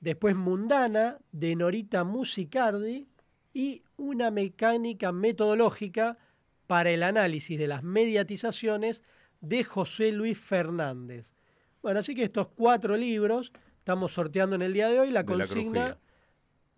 Después 0.00 0.36
Mundana, 0.36 1.18
de 1.32 1.56
Norita 1.56 2.04
Musicardi, 2.04 3.08
y 3.52 3.82
una 3.96 4.30
mecánica 4.30 5.10
metodológica 5.10 6.18
para 6.66 6.90
el 6.90 7.02
análisis 7.02 7.58
de 7.58 7.66
las 7.66 7.82
mediatizaciones 7.82 9.02
de 9.40 9.64
José 9.64 10.12
Luis 10.12 10.38
Fernández. 10.38 11.32
Bueno, 11.82 12.00
así 12.00 12.14
que 12.14 12.24
estos 12.24 12.48
cuatro 12.48 12.96
libros 12.96 13.52
estamos 13.78 14.12
sorteando 14.12 14.54
en 14.54 14.62
el 14.62 14.72
día 14.72 14.88
de 14.88 15.00
hoy 15.00 15.10
la 15.10 15.24
consigna 15.24 15.98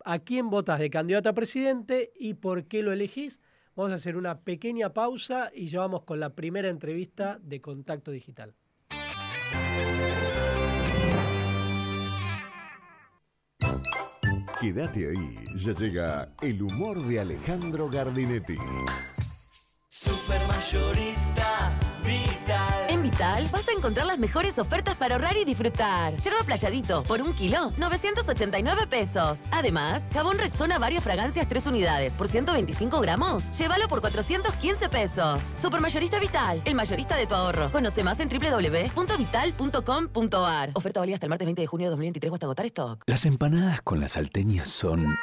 a 0.05 0.19
quién 0.21 0.49
votas 0.49 0.79
de 0.79 0.91
candidato 0.91 1.29
a 1.29 1.35
presidente 1.35 2.13
y 2.19 2.35
por 2.35 2.65
qué 2.65 2.83
lo 2.83 2.93
elegís. 2.93 3.41
Vamos 3.75 3.93
a 3.93 3.97
hacer 3.97 4.17
una 4.17 4.41
pequeña 4.41 4.93
pausa 4.93 5.51
y 5.55 5.69
ya 5.69 5.81
vamos 5.81 6.03
con 6.05 6.21
la 6.21 6.35
primera 6.35 6.69
entrevista 6.69 7.39
de 7.43 7.61
Contacto 7.61 8.11
Digital. 8.11 8.55
Quédate 14.61 15.09
ahí, 15.09 15.39
ya 15.57 15.73
llega 15.73 16.35
el 16.41 16.63
humor 16.63 17.03
de 17.03 17.19
Alejandro 17.21 17.89
Gardinetti. 17.89 18.57
Supermayorista 19.89 21.79
Vital. 22.05 22.91
En 22.91 23.03
Vital 23.03 23.49
vas 23.51 23.69
a 23.69 23.73
encontrar 23.73 24.07
las 24.07 24.19
mejores 24.19 24.59
ofertas 24.59 24.82
para 24.99 25.17
ahorrar 25.17 25.37
y 25.37 25.45
disfrutar. 25.45 26.17
Yerba 26.19 26.43
playadito 26.45 27.03
por 27.05 27.21
un 27.21 27.35
kilo, 27.35 27.73
989 27.77 28.87
pesos. 28.87 29.41
Además, 29.51 30.09
jabón 30.13 30.39
Rexona 30.39 30.79
varias 30.79 31.03
fragancias 31.05 31.47
3 31.49 31.67
unidades 31.67 32.15
por 32.15 32.29
125 32.29 33.01
gramos. 33.01 33.51
Llévalo 33.59 33.89
por 33.89 34.01
415 34.01 34.89
pesos. 34.89 35.41
Supermayorista 35.55 36.19
Vital, 36.19 36.63
el 36.65 36.75
mayorista 36.75 37.17
de 37.17 37.27
tu 37.27 37.35
ahorro. 37.35 37.71
Conoce 37.73 38.03
más 38.05 38.21
en 38.21 38.29
www.vital.com.ar. 38.29 40.71
Oferta 40.75 41.01
válida 41.01 41.17
hasta 41.17 41.27
el 41.27 41.31
martes 41.31 41.47
20 41.47 41.63
de 41.63 41.67
junio 41.67 41.87
de 41.87 41.91
2023 41.91 42.31
o 42.31 42.35
hasta 42.35 42.47
agotar 42.47 42.67
stock. 42.67 43.03
Las 43.07 43.25
empanadas 43.27 43.83
con 43.83 43.99
la 44.01 44.09
salteña 44.09 44.65
son 44.67 45.17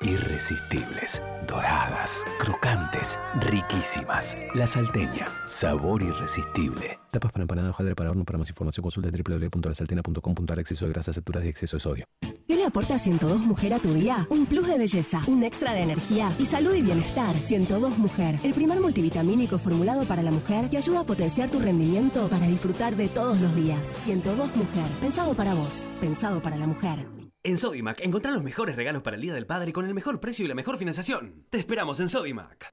irresistibles, 0.00 1.22
doradas, 1.46 2.24
crocantes, 2.38 3.18
riquísimas. 3.40 4.36
La 4.54 4.66
salteña, 4.66 5.28
sabor 5.44 6.02
irresistible. 6.02 6.98
Tapas 7.10 7.32
para 7.32 7.42
empanada, 7.42 7.70
hojaldre 7.70 7.94
para 7.94 8.10
horno. 8.10 8.24
Para 8.24 8.38
más 8.38 8.48
información 8.48 8.82
consulta 8.82 9.10
www.lasaltena.com.ar 9.10 10.58
Exceso 10.58 10.86
de 10.86 10.92
grasas, 10.92 11.16
saturas 11.16 11.44
y 11.44 11.48
exceso 11.48 11.76
de 11.76 11.80
sodio. 11.80 12.04
¿Qué 12.46 12.56
le 12.56 12.64
aporta 12.64 12.98
102 12.98 13.40
Mujer 13.40 13.74
a 13.74 13.78
tu 13.78 13.92
día? 13.92 14.26
Un 14.30 14.46
plus 14.46 14.66
de 14.66 14.78
belleza, 14.78 15.22
un 15.26 15.44
extra 15.44 15.74
de 15.74 15.82
energía 15.82 16.32
y 16.38 16.46
salud 16.46 16.74
y 16.74 16.82
bienestar. 16.82 17.34
102 17.34 17.98
Mujer, 17.98 18.38
el 18.42 18.54
primer 18.54 18.80
multivitamínico 18.80 19.58
formulado 19.58 20.04
para 20.04 20.22
la 20.22 20.30
mujer 20.30 20.70
que 20.70 20.78
ayuda 20.78 21.00
a 21.00 21.04
potenciar 21.04 21.50
tu 21.50 21.58
rendimiento 21.58 22.28
para 22.28 22.46
disfrutar 22.46 22.96
de 22.96 23.08
todos 23.08 23.40
los 23.40 23.54
días. 23.54 23.86
102 24.04 24.56
Mujer, 24.56 24.86
pensado 25.00 25.34
para 25.34 25.54
vos, 25.54 25.84
pensado 26.00 26.40
para 26.40 26.56
la 26.56 26.66
mujer. 26.66 27.17
En 27.44 27.56
Sodimac, 27.56 28.00
encontrá 28.00 28.32
los 28.32 28.42
mejores 28.42 28.74
regalos 28.74 29.02
para 29.02 29.14
el 29.14 29.22
Día 29.22 29.32
del 29.32 29.46
Padre 29.46 29.72
con 29.72 29.86
el 29.86 29.94
mejor 29.94 30.18
precio 30.18 30.44
y 30.44 30.48
la 30.48 30.56
mejor 30.56 30.76
financiación. 30.76 31.44
Te 31.50 31.58
esperamos 31.58 32.00
en 32.00 32.08
Sodimac. 32.08 32.72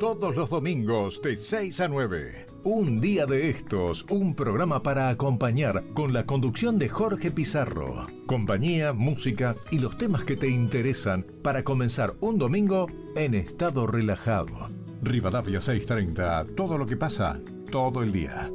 Todos 0.00 0.34
los 0.34 0.48
domingos 0.48 1.20
de 1.20 1.36
6 1.36 1.80
a 1.80 1.88
9. 1.88 2.46
Un 2.64 3.02
día 3.02 3.26
de 3.26 3.50
estos, 3.50 4.06
un 4.08 4.34
programa 4.34 4.82
para 4.82 5.10
acompañar 5.10 5.84
con 5.92 6.14
la 6.14 6.24
conducción 6.24 6.78
de 6.78 6.88
Jorge 6.88 7.30
Pizarro. 7.30 8.06
Compañía, 8.24 8.94
música 8.94 9.54
y 9.70 9.78
los 9.78 9.98
temas 9.98 10.24
que 10.24 10.36
te 10.36 10.48
interesan 10.48 11.26
para 11.42 11.62
comenzar 11.62 12.14
un 12.20 12.38
domingo 12.38 12.86
en 13.14 13.34
estado 13.34 13.86
relajado. 13.86 14.70
Rivadavia 15.02 15.60
630, 15.60 16.46
todo 16.56 16.78
lo 16.78 16.86
que 16.86 16.96
pasa, 16.96 17.38
todo 17.70 18.02
el 18.02 18.10
día. 18.10 18.50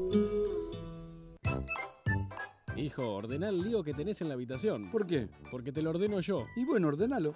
Hijo, 2.75 3.15
ordena 3.15 3.49
el 3.49 3.61
lío 3.61 3.83
que 3.83 3.93
tenés 3.93 4.21
en 4.21 4.27
la 4.27 4.33
habitación. 4.33 4.91
¿Por 4.91 5.07
qué? 5.07 5.29
Porque 5.49 5.71
te 5.71 5.81
lo 5.81 5.91
ordeno 5.91 6.19
yo. 6.19 6.43
Y 6.55 6.65
bueno, 6.65 6.89
ordenalo. 6.89 7.35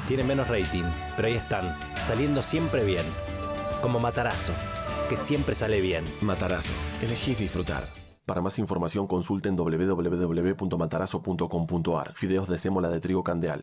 Tienen 0.06 0.28
menos 0.28 0.46
rating, 0.46 0.84
pero 1.16 1.26
ahí 1.26 1.34
están, 1.34 1.76
saliendo 2.06 2.40
siempre 2.40 2.84
bien. 2.84 3.04
Como 3.82 3.98
Matarazo, 3.98 4.52
que 5.08 5.16
siempre 5.16 5.56
sale 5.56 5.80
bien. 5.80 6.04
Matarazo, 6.20 6.72
elegís 7.02 7.36
disfrutar. 7.36 8.05
Para 8.26 8.42
más 8.42 8.58
información 8.58 9.06
consulten 9.06 9.54
www.matarazo.com.ar. 9.54 12.12
Fideos 12.14 12.48
de 12.48 12.58
sémola 12.58 12.88
de 12.88 12.98
trigo 12.98 13.22
candeal. 13.22 13.60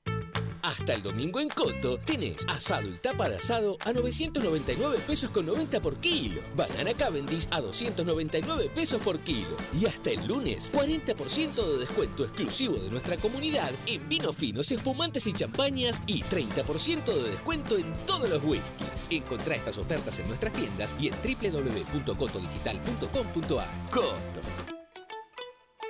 Hasta 0.64 0.94
el 0.94 1.04
domingo 1.04 1.42
en 1.42 1.50
Coto 1.50 1.98
tenés 1.98 2.46
asado 2.48 2.88
y 2.88 2.94
tapa 2.94 3.28
de 3.28 3.36
asado 3.36 3.76
a 3.82 3.92
999 3.92 5.00
pesos 5.06 5.30
con 5.30 5.46
90 5.46 5.82
por 5.82 5.98
kilo. 5.98 6.42
Banana 6.56 6.94
Cavendish 6.94 7.50
a 7.52 7.60
299 7.60 8.72
pesos 8.74 9.02
por 9.02 9.20
kilo. 9.20 9.58
Y 9.78 9.88
hasta 9.88 10.12
el 10.12 10.26
lunes, 10.26 10.72
40% 10.72 11.54
de 11.54 11.80
descuento 11.80 12.24
exclusivo 12.24 12.78
de 12.78 12.90
nuestra 12.90 13.18
comunidad 13.18 13.72
en 13.88 14.08
vinos 14.08 14.38
finos, 14.38 14.72
espumantes 14.72 15.28
y 15.28 15.34
champañas 15.34 16.02
y 16.08 16.24
30% 16.24 17.14
de 17.14 17.32
descuento 17.32 17.78
en 17.78 17.94
todos 18.06 18.30
los 18.30 18.42
whiskies. 18.42 19.10
Encontrá 19.10 19.56
estas 19.56 19.78
ofertas 19.78 20.18
en 20.20 20.28
nuestras 20.28 20.54
tiendas 20.54 20.96
y 20.98 21.10
en 21.10 21.16
www.cotodigital.com.ar. 21.16 23.90
Coto. 23.92 24.63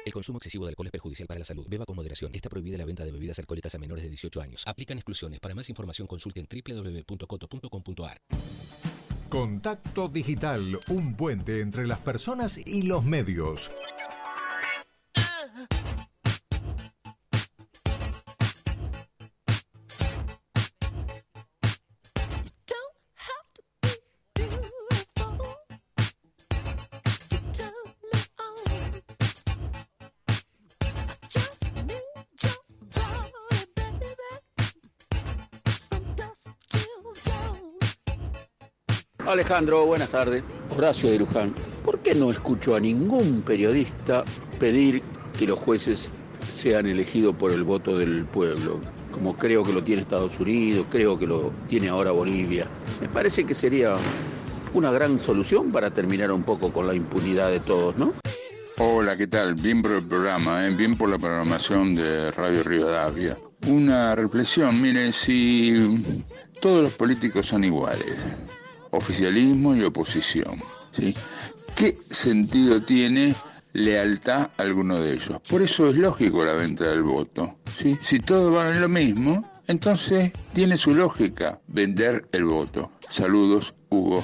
El 0.06 0.12
consumo 0.12 0.38
excesivo 0.38 0.66
de 0.66 0.70
alcohol 0.70 0.88
es 0.88 0.92
perjudicial 0.92 1.28
para 1.28 1.40
la 1.40 1.46
salud. 1.46 1.66
Beba 1.68 1.86
con 1.86 1.96
moderación. 1.96 2.34
Está 2.36 2.50
prohibida 2.50 2.78
la 2.78 2.86
venta 2.86 3.06
de 3.06 3.12
bebidas 3.12 3.40
alcohólicas 3.40 3.74
a 3.76 3.80
menores 3.80 4.04
de 4.04 4.10
18 4.10 4.42
años. 4.42 4.64
Aplican 4.68 4.98
exclusiones. 4.98 5.40
Para 5.40 5.56
más 5.56 5.70
información 5.70 6.08
consulte 6.08 6.40
en 6.40 6.48
www.coto.com.ar. 6.48 8.18
Contacto 9.30 10.10
Digital, 10.10 10.80
un 10.90 11.16
puente 11.16 11.62
entre 11.62 11.88
las 11.88 12.00
personas 12.00 12.58
y 12.58 12.84
los 12.84 13.04
medios. 13.04 13.72
Alejandro, 39.34 39.88
buenas 39.88 40.10
tardes. 40.10 40.44
Horacio 40.78 41.10
de 41.10 41.18
Luján. 41.18 41.56
¿Por 41.84 41.98
qué 42.00 42.14
no 42.14 42.30
escucho 42.30 42.76
a 42.76 42.80
ningún 42.80 43.42
periodista 43.42 44.24
pedir 44.60 45.02
que 45.38 45.48
los 45.48 45.58
jueces 45.58 46.12
sean 46.52 46.86
elegidos 46.86 47.36
por 47.36 47.52
el 47.52 47.64
voto 47.64 47.98
del 47.98 48.26
pueblo? 48.26 48.80
Como 49.12 49.36
creo 49.36 49.64
que 49.64 49.74
lo 49.74 49.84
tiene 49.84 50.04
Estados 50.04 50.40
Unidos, 50.40 50.86
creo 50.92 51.18
que 51.18 51.26
lo 51.26 51.52
tiene 51.68 51.90
ahora 51.90 52.12
Bolivia. 52.12 52.68
Me 53.02 53.10
parece 53.10 53.44
que 53.44 53.56
sería 53.56 53.96
una 54.76 54.92
gran 54.92 55.20
solución 55.20 55.72
para 55.72 55.90
terminar 55.90 56.32
un 56.32 56.44
poco 56.44 56.72
con 56.72 56.86
la 56.86 56.94
impunidad 56.94 57.50
de 57.50 57.60
todos, 57.60 57.98
¿no? 57.98 58.14
Hola, 58.78 59.18
¿qué 59.18 59.26
tal? 59.26 59.56
Bien 59.56 59.82
por 59.82 59.94
el 59.94 60.08
programa, 60.08 60.68
¿eh? 60.68 60.70
bien 60.70 60.96
por 60.96 61.10
la 61.10 61.18
programación 61.18 61.96
de 61.96 62.30
Radio 62.30 62.62
Rivadavia. 62.62 63.40
Una 63.66 64.14
reflexión, 64.16 64.80
mire, 64.80 65.12
si 65.12 66.04
todos 66.60 66.84
los 66.84 66.94
políticos 66.94 67.48
son 67.48 67.64
iguales, 67.64 68.16
oficialismo 68.94 69.76
y 69.76 69.84
oposición. 69.84 70.62
¿sí? 70.92 71.14
¿Qué 71.76 71.98
sentido 72.00 72.82
tiene 72.82 73.36
lealtad 73.74 74.52
a 74.58 74.62
alguno 74.62 75.00
de 75.00 75.14
ellos? 75.14 75.40
Por 75.50 75.62
eso 75.62 75.90
es 75.90 75.96
lógico 75.96 76.46
la 76.46 76.54
venta 76.54 76.86
del 76.86 77.04
voto. 77.04 77.58
Si 78.02 78.20
todos 78.20 78.54
valen 78.54 78.82
lo 78.82 78.88
mismo, 78.88 79.52
entonces 79.68 80.32
tiene 80.54 80.78
su 80.78 80.94
lógica 80.94 81.60
vender 81.68 82.28
el 82.32 82.46
voto. 82.46 82.92
Saludos, 83.10 83.74
Hugo. 83.90 84.24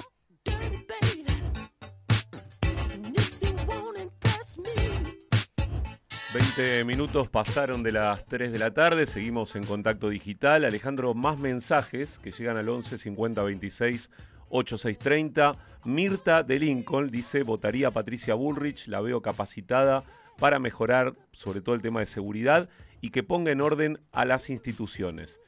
20 6.32 6.84
minutos 6.86 7.28
pasaron 7.28 7.82
de 7.82 7.92
las 7.92 8.24
3 8.28 8.52
de 8.52 8.60
la 8.60 8.72
tarde, 8.72 9.08
seguimos 9.08 9.56
en 9.56 9.64
contacto 9.64 10.10
digital. 10.10 10.64
Alejandro, 10.64 11.16
más 11.16 11.40
mensajes 11.40 12.20
que 12.20 12.32
llegan 12.32 12.56
al 12.56 12.70
11 12.70 13.00
50 13.00 13.42
26 13.42 14.12
8630. 14.50 15.54
Mirta 15.86 16.44
de 16.44 16.60
Lincoln 16.60 17.10
dice, 17.10 17.44
votaría 17.44 17.88
a 17.88 17.92
Patricia 17.92 18.34
Bullrich, 18.34 18.88
la 18.88 19.02
veo 19.02 19.22
capacitada 19.22 20.04
para 20.38 20.60
mejorar 20.60 21.16
sobre 21.32 21.62
todo 21.62 21.76
el 21.76 21.82
tema 21.82 22.00
de 22.00 22.06
seguridad 22.06 22.70
y 23.02 23.12
que 23.12 23.24
ponga 23.24 23.52
en 23.52 23.62
orden 23.62 24.00
a 24.12 24.26
las 24.26 24.50
instituciones. 24.50 25.40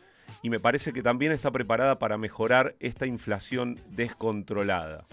Y 0.41 0.49
me 0.49 0.59
parece 0.59 0.93
que 0.93 1.03
también 1.03 1.31
está 1.31 1.51
preparada 1.51 1.99
para 1.99 2.17
mejorar 2.17 2.75
esta 2.79 3.05
inflación 3.05 3.79
descontrolada. 3.89 5.05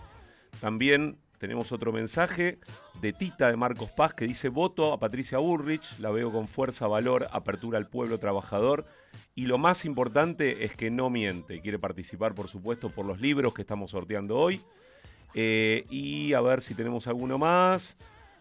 También 0.61 1.19
tenemos 1.39 1.71
otro 1.73 1.93
mensaje 1.93 2.59
de 3.01 3.13
Tita 3.13 3.49
de 3.49 3.57
Marcos 3.57 3.91
Paz 3.91 4.15
que 4.15 4.27
dice 4.27 4.49
voto 4.49 4.93
a 4.93 4.99
Patricia 4.99 5.39
Bullrich, 5.39 5.99
la 5.99 6.11
veo 6.11 6.33
con 6.33 6.49
fuerza, 6.49 6.87
valor, 6.87 7.29
apertura 7.31 7.79
al 7.79 7.89
pueblo 7.89 8.19
trabajador 8.19 8.87
y 9.35 9.47
lo 9.47 9.57
más 9.57 9.85
importante 9.85 10.65
es 10.65 10.75
que 10.75 10.91
no 10.91 11.11
miente. 11.11 11.61
Quiere 11.61 11.79
participar, 11.79 12.35
por 12.35 12.49
supuesto, 12.49 12.91
por 12.91 13.07
los 13.07 13.21
libros 13.21 13.55
que 13.55 13.63
estamos 13.63 13.93
sorteando 13.93 14.37
hoy. 14.37 14.61
Eh, 15.35 15.85
y 15.91 16.33
a 16.33 16.41
ver 16.41 16.61
si 16.61 16.75
tenemos 16.75 17.07
alguno 17.07 17.39
más. 17.39 17.95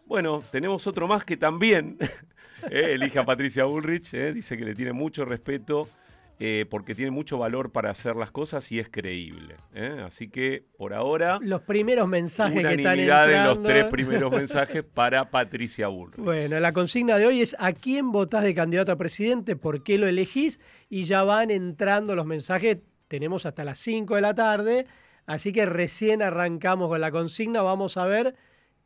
Bueno, 0.05 0.41
tenemos 0.51 0.87
otro 0.87 1.07
más 1.07 1.23
que 1.23 1.37
también 1.37 1.97
eh, 2.71 2.93
elige 2.93 3.19
a 3.19 3.25
Patricia 3.25 3.65
Bullrich. 3.65 4.13
Eh, 4.13 4.33
dice 4.33 4.57
que 4.57 4.65
le 4.65 4.73
tiene 4.73 4.93
mucho 4.93 5.23
respeto 5.25 5.87
eh, 6.39 6.67
porque 6.69 6.93
tiene 6.93 7.09
mucho 7.09 7.39
valor 7.39 7.71
para 7.71 7.89
hacer 7.89 8.15
las 8.15 8.29
cosas 8.29 8.71
y 8.71 8.77
es 8.77 8.89
creíble. 8.89 9.55
¿eh? 9.73 10.03
Así 10.05 10.29
que 10.29 10.65
por 10.77 10.93
ahora. 10.93 11.39
Los 11.41 11.61
primeros 11.61 12.07
mensajes 12.07 12.63
que 12.63 12.75
están 12.75 12.99
entrando. 12.99 13.33
en 13.33 13.43
los 13.45 13.63
tres 13.63 13.85
primeros 13.91 14.31
mensajes 14.31 14.83
para 14.83 15.31
Patricia 15.31 15.87
Bullrich. 15.87 16.23
Bueno, 16.23 16.59
la 16.59 16.73
consigna 16.73 17.17
de 17.17 17.25
hoy 17.25 17.41
es 17.41 17.55
¿a 17.57 17.73
quién 17.73 18.11
votás 18.11 18.43
de 18.43 18.53
candidato 18.53 18.91
a 18.91 18.97
presidente? 18.97 19.55
¿Por 19.55 19.81
qué 19.81 19.97
lo 19.97 20.07
elegís? 20.07 20.59
Y 20.89 21.03
ya 21.03 21.23
van 21.23 21.49
entrando 21.49 22.15
los 22.15 22.27
mensajes. 22.27 22.77
Tenemos 23.07 23.47
hasta 23.47 23.63
las 23.63 23.79
5 23.79 24.15
de 24.15 24.21
la 24.21 24.35
tarde, 24.35 24.85
así 25.25 25.51
que 25.51 25.65
recién 25.65 26.21
arrancamos 26.21 26.87
con 26.89 27.01
la 27.01 27.09
consigna. 27.09 27.63
Vamos 27.63 27.97
a 27.97 28.05
ver 28.05 28.35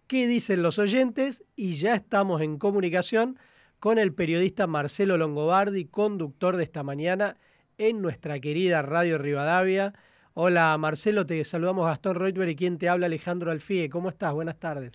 qué 0.07 0.27
dicen 0.27 0.61
los 0.61 0.79
oyentes 0.79 1.43
y 1.55 1.73
ya 1.73 1.95
estamos 1.95 2.41
en 2.41 2.57
comunicación 2.57 3.37
con 3.81 3.97
el 3.97 4.13
periodista 4.13 4.67
Marcelo 4.67 5.17
Longobardi, 5.17 5.85
conductor 5.85 6.55
de 6.55 6.63
esta 6.63 6.83
mañana 6.83 7.37
en 7.79 7.99
nuestra 7.99 8.39
querida 8.39 8.83
Radio 8.83 9.17
Rivadavia. 9.17 9.95
Hola 10.35 10.77
Marcelo, 10.77 11.25
te 11.25 11.43
saludamos 11.43 11.87
Gastón 11.87 12.13
Reutber 12.13 12.47
y 12.47 12.55
quien 12.55 12.77
te 12.77 12.89
habla 12.89 13.07
Alejandro 13.07 13.49
Alfie. 13.49 13.89
¿Cómo 13.89 14.09
estás? 14.09 14.33
Buenas 14.33 14.59
tardes. 14.59 14.91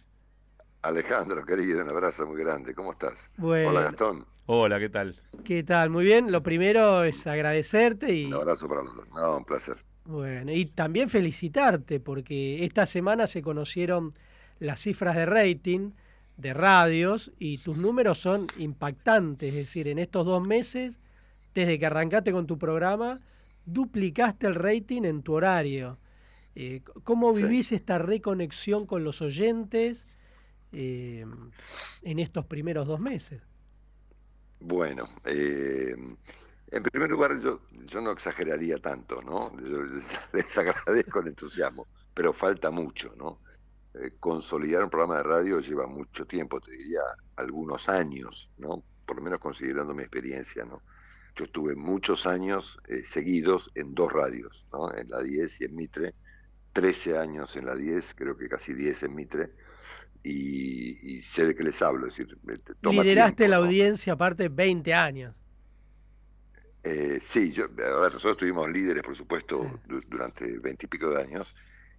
Alejandro, 0.82 1.44
querido, 1.44 1.82
un 1.82 1.90
abrazo 1.90 2.26
muy 2.26 2.40
grande. 2.40 2.74
¿Cómo 2.74 2.92
estás? 2.92 3.28
Bueno. 3.36 3.70
Hola, 3.70 3.82
Gastón. 3.82 4.24
Hola, 4.46 4.78
¿qué 4.78 4.88
tal? 4.88 5.20
¿Qué 5.44 5.64
tal? 5.64 5.90
Muy 5.90 6.04
bien. 6.04 6.30
Lo 6.30 6.44
primero 6.44 7.02
es 7.02 7.26
agradecerte 7.26 8.14
y, 8.14 8.26
Un 8.26 8.34
abrazo 8.34 8.68
para 8.68 8.84
los 8.84 8.94
dos. 8.94 9.08
No, 9.10 9.38
un 9.38 9.44
placer. 9.44 9.78
bueno, 10.04 10.52
y 10.52 10.64
también 10.64 11.10
felicitarte 11.10 11.98
porque 11.98 12.64
esta 12.64 12.86
semana 12.86 13.26
se 13.26 13.42
conocieron 13.42 14.14
las 14.60 14.78
cifras 14.78 15.16
de 15.16 15.26
rating 15.26 15.90
de 16.36 16.54
radios 16.54 17.32
y 17.38 17.58
tus 17.58 17.76
números 17.76 18.18
son 18.18 18.50
impactantes. 18.54 19.50
Es 19.50 19.54
decir, 19.56 19.88
en 19.88 19.98
estos 19.98 20.26
dos 20.26 20.42
meses, 20.42 21.00
desde 21.54 21.78
que 21.78 21.86
arrancaste 21.86 22.32
con 22.32 22.46
tu 22.46 22.58
programa, 22.58 23.20
duplicaste 23.64 24.46
el 24.46 24.54
rating 24.54 25.04
en 25.04 25.22
tu 25.22 25.34
horario. 25.34 25.98
Eh, 26.54 26.82
¿Cómo 27.04 27.32
Sí. 27.32 27.46
vivís 27.46 27.72
esta 27.72 27.98
reconexión 27.98 28.86
con 28.86 29.04
los 29.04 29.22
oyentes 29.22 30.08
eh, 30.72 31.26
en 32.02 32.18
estos 32.18 32.46
primeros 32.46 32.86
dos 32.88 33.00
meses? 33.00 33.42
Bueno, 34.58 35.08
eh, 35.24 35.94
en 36.68 36.82
primer 36.82 37.10
lugar, 37.10 37.38
yo, 37.40 37.60
yo 37.70 38.00
no 38.00 38.10
exageraría 38.10 38.78
tanto, 38.78 39.22
¿no? 39.22 39.52
Yo 39.60 39.82
les 40.32 40.58
agradezco 40.58 41.20
el 41.20 41.28
entusiasmo, 41.28 41.86
pero 42.14 42.32
falta 42.32 42.70
mucho, 42.70 43.14
¿no? 43.16 43.42
Eh, 44.02 44.12
consolidar 44.20 44.82
un 44.84 44.90
programa 44.90 45.18
de 45.18 45.22
radio 45.24 45.60
lleva 45.60 45.86
mucho 45.86 46.26
tiempo, 46.26 46.60
te 46.60 46.72
diría 46.72 47.00
algunos 47.36 47.88
años, 47.88 48.50
¿no? 48.56 48.84
Por 49.04 49.16
lo 49.18 49.22
menos 49.22 49.38
considerando 49.40 49.94
mi 49.94 50.02
experiencia, 50.02 50.64
¿no? 50.64 50.84
Yo 51.36 51.44
estuve 51.44 51.76
muchos 51.76 52.26
años 52.26 52.78
eh, 52.88 53.04
seguidos 53.04 53.70
en 53.74 53.94
dos 53.94 54.12
radios, 54.12 54.66
¿no? 54.72 54.92
En 54.94 55.08
la 55.10 55.22
10 55.22 55.60
y 55.60 55.64
en 55.64 55.74
Mitre, 55.76 56.16
13 56.72 57.18
años 57.18 57.56
en 57.56 57.66
la 57.66 57.74
10, 57.76 58.14
creo 58.14 58.36
que 58.36 58.48
casi 58.48 58.74
10 58.74 59.02
en 59.04 59.14
Mitre, 59.14 59.54
y, 60.22 61.18
y 61.18 61.22
sé 61.22 61.46
de 61.46 61.54
qué 61.54 61.64
les 61.64 61.82
hablo, 61.82 62.06
es 62.08 62.16
decir, 62.16 62.38
toma 62.82 63.04
Lideraste 63.04 63.06
tiempo, 63.06 63.48
la 63.48 63.56
¿no? 63.58 63.58
audiencia 63.58 64.14
aparte 64.14 64.48
20 64.48 64.94
años. 64.94 65.34
Eh, 66.82 67.18
sí, 67.20 67.52
yo, 67.52 67.64
a 67.64 67.68
ver, 67.68 68.12
nosotros 68.14 68.36
tuvimos 68.38 68.70
líderes, 68.70 69.02
por 69.02 69.16
supuesto, 69.16 69.80
du- 69.84 70.00
durante 70.06 70.58
veintipico 70.60 71.10
de 71.10 71.20
años, 71.22 71.54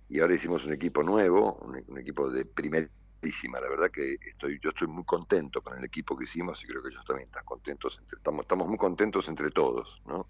y 0.09 0.19
ahora 0.19 0.35
hicimos 0.35 0.65
un 0.65 0.73
equipo 0.73 1.03
nuevo, 1.03 1.55
un, 1.87 1.97
equipo 1.97 2.29
de 2.29 2.45
primerísima. 2.45 3.59
La 3.59 3.69
verdad 3.69 3.91
que 3.91 4.17
estoy, 4.21 4.59
yo 4.61 4.69
estoy 4.69 4.87
muy 4.87 5.03
contento 5.03 5.61
con 5.61 5.77
el 5.77 5.83
equipo 5.83 6.17
que 6.17 6.23
hicimos 6.23 6.63
y 6.63 6.67
creo 6.67 6.81
que 6.81 6.89
ellos 6.89 7.03
también 7.05 7.27
están 7.27 7.43
contentos. 7.45 7.97
entre- 7.99 8.17
estamos, 8.17 8.41
estamos 8.41 8.67
muy 8.67 8.77
contentos 8.77 9.27
entre 9.27 9.51
todos, 9.51 10.01
¿no? 10.05 10.27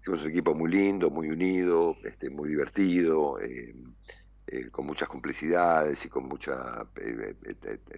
Hicimos 0.00 0.22
un 0.24 0.30
equipo 0.30 0.54
muy 0.54 0.70
lindo, 0.70 1.10
muy 1.10 1.28
unido, 1.28 1.96
este, 2.04 2.30
muy 2.30 2.48
divertido, 2.48 3.38
eh, 3.40 3.74
eh, 4.48 4.70
con 4.70 4.86
muchas 4.86 5.08
complicidades 5.08 6.04
y 6.04 6.08
con 6.08 6.24
muchos 6.24 6.56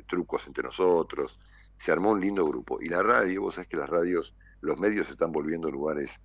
trucos 0.07 0.47
entre 0.47 0.65
nosotros. 0.65 1.39
Se 1.77 1.93
armó 1.93 2.11
un 2.11 2.21
lindo 2.21 2.45
grupo. 2.47 2.79
Y 2.83 2.89
la 2.89 3.03
radio, 3.03 3.43
vos 3.43 3.55
sabés 3.55 3.69
que 3.69 3.77
las 3.77 3.89
radios, 3.89 4.37
los 4.61 4.79
medios 4.79 5.07
se 5.07 5.13
están 5.13 5.33
volviendo 5.33 5.71
lugares, 5.71 6.21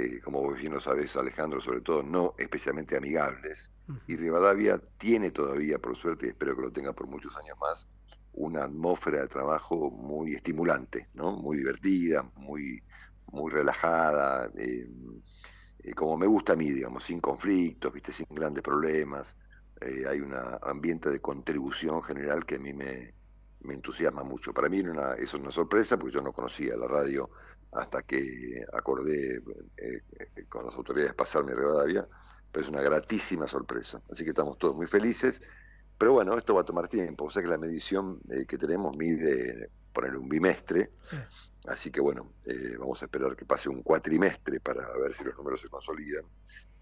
eh, 0.00 0.20
como 0.20 0.40
vos 0.40 0.58
bien 0.58 0.72
lo 0.72 0.80
sabés, 0.80 1.16
Alejandro, 1.16 1.60
sobre 1.60 1.80
todo, 1.80 2.02
no 2.02 2.34
especialmente 2.38 2.96
amigables. 2.96 3.70
Y 4.06 4.16
Rivadavia 4.16 4.80
tiene 4.98 5.30
todavía, 5.30 5.78
por 5.78 5.96
suerte, 5.96 6.26
y 6.26 6.28
espero 6.30 6.54
que 6.56 6.62
lo 6.62 6.72
tenga 6.72 6.92
por 6.92 7.06
muchos 7.06 7.36
años 7.36 7.56
más, 7.60 7.88
una 8.32 8.64
atmósfera 8.64 9.22
de 9.22 9.28
trabajo 9.28 9.90
muy 9.90 10.34
estimulante, 10.34 11.08
¿no? 11.14 11.32
Muy 11.32 11.58
divertida, 11.58 12.22
muy, 12.36 12.82
muy 13.32 13.50
relajada, 13.50 14.50
eh, 14.56 14.88
eh, 15.82 15.94
como 15.94 16.16
me 16.16 16.26
gusta 16.26 16.52
a 16.52 16.56
mí, 16.56 16.70
digamos, 16.70 17.04
sin 17.04 17.20
conflictos, 17.20 17.92
viste, 17.92 18.12
sin 18.12 18.26
grandes 18.30 18.62
problemas. 18.62 19.36
Eh, 19.80 20.04
hay 20.08 20.20
un 20.20 20.34
ambiente 20.62 21.10
de 21.10 21.20
contribución 21.20 22.02
general 22.02 22.44
que 22.44 22.56
a 22.56 22.58
mí 22.58 22.72
me, 22.72 23.14
me 23.60 23.74
entusiasma 23.74 24.22
mucho. 24.22 24.52
Para 24.52 24.68
mí 24.68 24.78
era 24.80 24.92
una, 24.92 25.14
es 25.14 25.32
una 25.34 25.50
sorpresa 25.50 25.98
porque 25.98 26.14
yo 26.14 26.22
no 26.22 26.32
conocía 26.32 26.76
la 26.76 26.86
radio 26.86 27.30
hasta 27.72 28.02
que 28.02 28.64
acordé 28.72 29.36
eh, 29.76 30.00
eh, 30.36 30.44
con 30.48 30.64
las 30.66 30.74
autoridades 30.74 31.14
pasarme 31.14 31.52
a 31.52 31.56
Rivadavia 31.56 32.08
pero 32.52 32.64
es 32.64 32.68
una 32.68 32.82
gratísima 32.82 33.46
sorpresa. 33.46 34.02
Así 34.10 34.24
que 34.24 34.30
estamos 34.30 34.58
todos 34.58 34.74
muy 34.74 34.88
felices. 34.88 35.40
Pero 35.96 36.14
bueno, 36.14 36.36
esto 36.36 36.52
va 36.54 36.62
a 36.62 36.64
tomar 36.64 36.88
tiempo. 36.88 37.26
O 37.26 37.30
sea 37.30 37.42
que 37.42 37.46
la 37.48 37.58
medición 37.58 38.20
eh, 38.28 38.44
que 38.44 38.58
tenemos 38.58 38.96
mide, 38.96 39.70
poner 39.92 40.16
un 40.16 40.28
bimestre. 40.28 40.90
Así 41.66 41.92
que 41.92 42.00
bueno, 42.00 42.34
eh, 42.46 42.76
vamos 42.76 43.00
a 43.02 43.04
esperar 43.04 43.36
que 43.36 43.44
pase 43.44 43.68
un 43.68 43.82
cuatrimestre 43.84 44.58
para 44.58 44.84
ver 44.98 45.14
si 45.14 45.22
los 45.22 45.36
números 45.36 45.60
se 45.60 45.68
consolidan. 45.68 46.24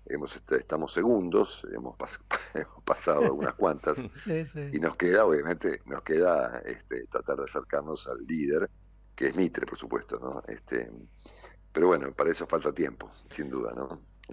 Hemos, 0.06 0.36
est- 0.36 0.52
estamos 0.52 0.92
segundos, 0.92 1.66
hemos, 1.70 1.94
pas- 1.98 2.18
hemos 2.54 2.82
pasado 2.84 3.26
algunas 3.26 3.52
cuantas 3.54 3.98
Sí, 4.14 4.46
sí. 4.46 4.70
y 4.72 4.78
nos 4.80 4.96
queda, 4.96 5.26
obviamente, 5.26 5.80
nos 5.84 6.02
queda 6.02 6.60
este, 6.64 7.06
tratar 7.08 7.36
de 7.36 7.44
acercarnos 7.44 8.06
al 8.06 8.24
líder, 8.26 8.70
que 9.18 9.26
es 9.28 9.36
Mitre, 9.36 9.66
por 9.66 9.76
supuesto, 9.78 10.18
¿no? 10.20 10.42
Este, 10.46 10.90
pero 11.72 11.88
bueno, 11.88 12.12
para 12.14 12.30
eso 12.30 12.46
falta 12.46 12.72
tiempo, 12.72 13.10
sin 13.28 13.50
duda, 13.50 13.74
¿no? 13.76 13.88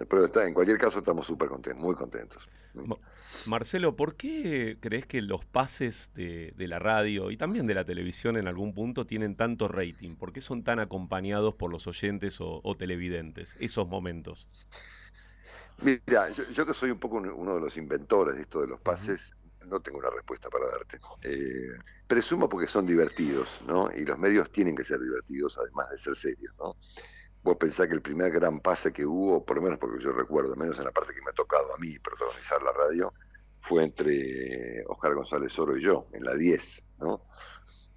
Pero 0.08 0.26
está, 0.26 0.46
en 0.46 0.54
cualquier 0.54 0.78
caso 0.78 0.98
estamos 1.00 1.26
súper 1.26 1.48
contentos, 1.48 1.82
muy 1.82 1.94
contentos. 1.96 2.48
Ma- 2.72 2.96
Marcelo, 3.44 3.96
¿por 3.96 4.16
qué 4.16 4.78
crees 4.80 5.06
que 5.06 5.22
los 5.22 5.44
pases 5.44 6.10
de, 6.14 6.52
de 6.56 6.68
la 6.68 6.78
radio 6.78 7.30
y 7.30 7.36
también 7.36 7.66
de 7.66 7.74
la 7.74 7.84
televisión 7.84 8.36
en 8.36 8.48
algún 8.48 8.74
punto 8.74 9.06
tienen 9.06 9.36
tanto 9.36 9.68
rating? 9.68 10.16
¿Por 10.16 10.32
qué 10.32 10.40
son 10.40 10.64
tan 10.64 10.78
acompañados 10.80 11.54
por 11.54 11.70
los 11.70 11.86
oyentes 11.86 12.40
o, 12.40 12.60
o 12.64 12.76
televidentes 12.76 13.56
esos 13.60 13.88
momentos? 13.88 14.48
Mira, 15.78 16.30
yo, 16.30 16.44
yo 16.50 16.66
que 16.66 16.74
soy 16.74 16.90
un 16.90 16.98
poco 16.98 17.16
un- 17.16 17.28
uno 17.30 17.54
de 17.56 17.60
los 17.60 17.76
inventores 17.76 18.36
de 18.36 18.42
esto 18.42 18.60
de 18.60 18.68
los 18.68 18.80
pases, 18.80 19.36
no 19.66 19.80
tengo 19.80 19.98
una 19.98 20.10
respuesta 20.10 20.48
para 20.50 20.66
darte. 20.68 20.98
Eh, 21.22 21.76
presumo 22.06 22.48
porque 22.48 22.68
son 22.68 22.86
divertidos, 22.86 23.60
¿no? 23.66 23.90
Y 23.94 24.04
los 24.04 24.18
medios 24.18 24.50
tienen 24.50 24.76
que 24.76 24.84
ser 24.84 25.00
divertidos, 25.00 25.58
además 25.58 25.90
de 25.90 25.98
ser 25.98 26.14
serios, 26.14 26.54
¿no? 26.58 26.76
Vos 27.42 27.56
pensás 27.58 27.86
que 27.86 27.94
el 27.94 28.02
primer 28.02 28.32
gran 28.32 28.60
pase 28.60 28.92
que 28.92 29.06
hubo, 29.06 29.44
por 29.44 29.56
lo 29.56 29.62
menos 29.62 29.78
porque 29.78 30.02
yo 30.02 30.12
recuerdo, 30.12 30.56
menos 30.56 30.78
en 30.78 30.84
la 30.84 30.92
parte 30.92 31.14
que 31.14 31.22
me 31.22 31.30
ha 31.30 31.34
tocado 31.34 31.74
a 31.74 31.78
mí 31.78 31.98
protagonizar 31.98 32.62
la 32.62 32.72
radio, 32.72 33.12
fue 33.60 33.84
entre 33.84 34.84
Oscar 34.86 35.14
González 35.14 35.58
Oro 35.58 35.76
y 35.76 35.82
yo, 35.82 36.06
en 36.12 36.24
la 36.24 36.34
10, 36.34 36.84
¿no? 36.98 37.22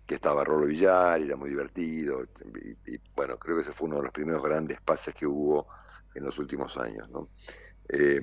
Que 0.06 0.15
estaba 0.15 0.43
Rolo 0.43 0.65
Villar, 0.65 1.22
era 1.22 1.36
muy 1.36 1.50
divertido, 1.50 2.24
y, 2.86 3.00
bueno, 3.15 3.38
creo 3.38 3.58
que 3.58 3.63
ese 3.63 3.74
fue 3.74 3.88
uno 3.88 3.98
de 3.98 4.04
los 4.04 4.12
primeros 4.12 4.43
grandes 4.43 4.82
pases 4.82 5.13
que 5.13 5.28
hubo 5.28 5.67
en 6.15 6.24
los 6.24 6.38
últimos 6.39 6.78
años, 6.78 7.10
¿no? 7.10 7.30
Eh, 7.88 8.22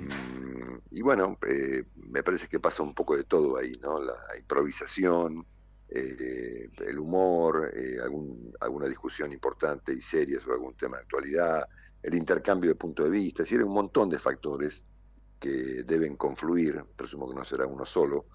y 0.91 1.03
bueno, 1.03 1.39
eh, 1.47 1.85
me 1.97 2.23
parece 2.23 2.49
que 2.49 2.61
pasa 2.61 2.85
un 2.85 2.95
poco 2.95 3.17
de 3.17 3.25
todo 3.25 3.57
ahí, 3.57 3.73
¿no? 3.83 4.01
La 4.01 4.17
improvisación, 4.39 5.45
eh, 5.89 6.69
el 6.87 6.99
humor, 6.99 7.71
eh, 7.75 7.99
algún, 8.03 8.53
alguna 8.61 8.87
discusión 8.87 9.33
importante 9.33 9.93
y 9.93 10.01
seria 10.01 10.41
sobre 10.41 10.55
algún 10.55 10.75
tema 10.75 10.97
de 10.97 11.03
actualidad, 11.03 11.65
el 12.03 12.15
intercambio 12.15 12.71
de 12.71 12.75
punto 12.77 13.05
de 13.05 13.11
vista, 13.11 13.43
es 13.43 13.49
decir, 13.49 13.59
hay 13.61 13.67
un 13.69 13.75
montón 13.75 14.09
de 14.11 14.19
factores 14.19 14.85
que 15.41 15.83
deben 15.85 16.17
confluir, 16.17 16.83
presumo 16.97 17.29
que 17.29 17.35
no 17.35 17.45
será 17.45 17.67
uno 17.67 17.85
solo, 17.85 18.27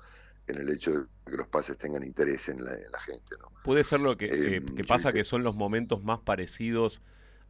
en 0.48 0.58
el 0.58 0.70
hecho 0.70 0.92
de 0.92 1.06
que 1.30 1.38
los 1.38 1.48
pases 1.48 1.78
tengan 1.78 2.04
interés 2.04 2.50
en 2.50 2.64
la, 2.64 2.74
en 2.74 2.92
la 2.92 3.00
gente, 3.00 3.36
¿no? 3.40 3.52
Puede 3.64 3.84
ser 3.84 4.00
lo 4.02 4.18
que, 4.18 4.28
que- 4.28 4.56
Em, 4.58 4.76
que 4.76 4.84
pasa 4.84 5.10
sí. 5.10 5.14
que 5.16 5.24
son 5.24 5.44
los 5.44 5.56
momentos 5.56 6.04
más 6.04 6.20
parecidos 6.20 7.02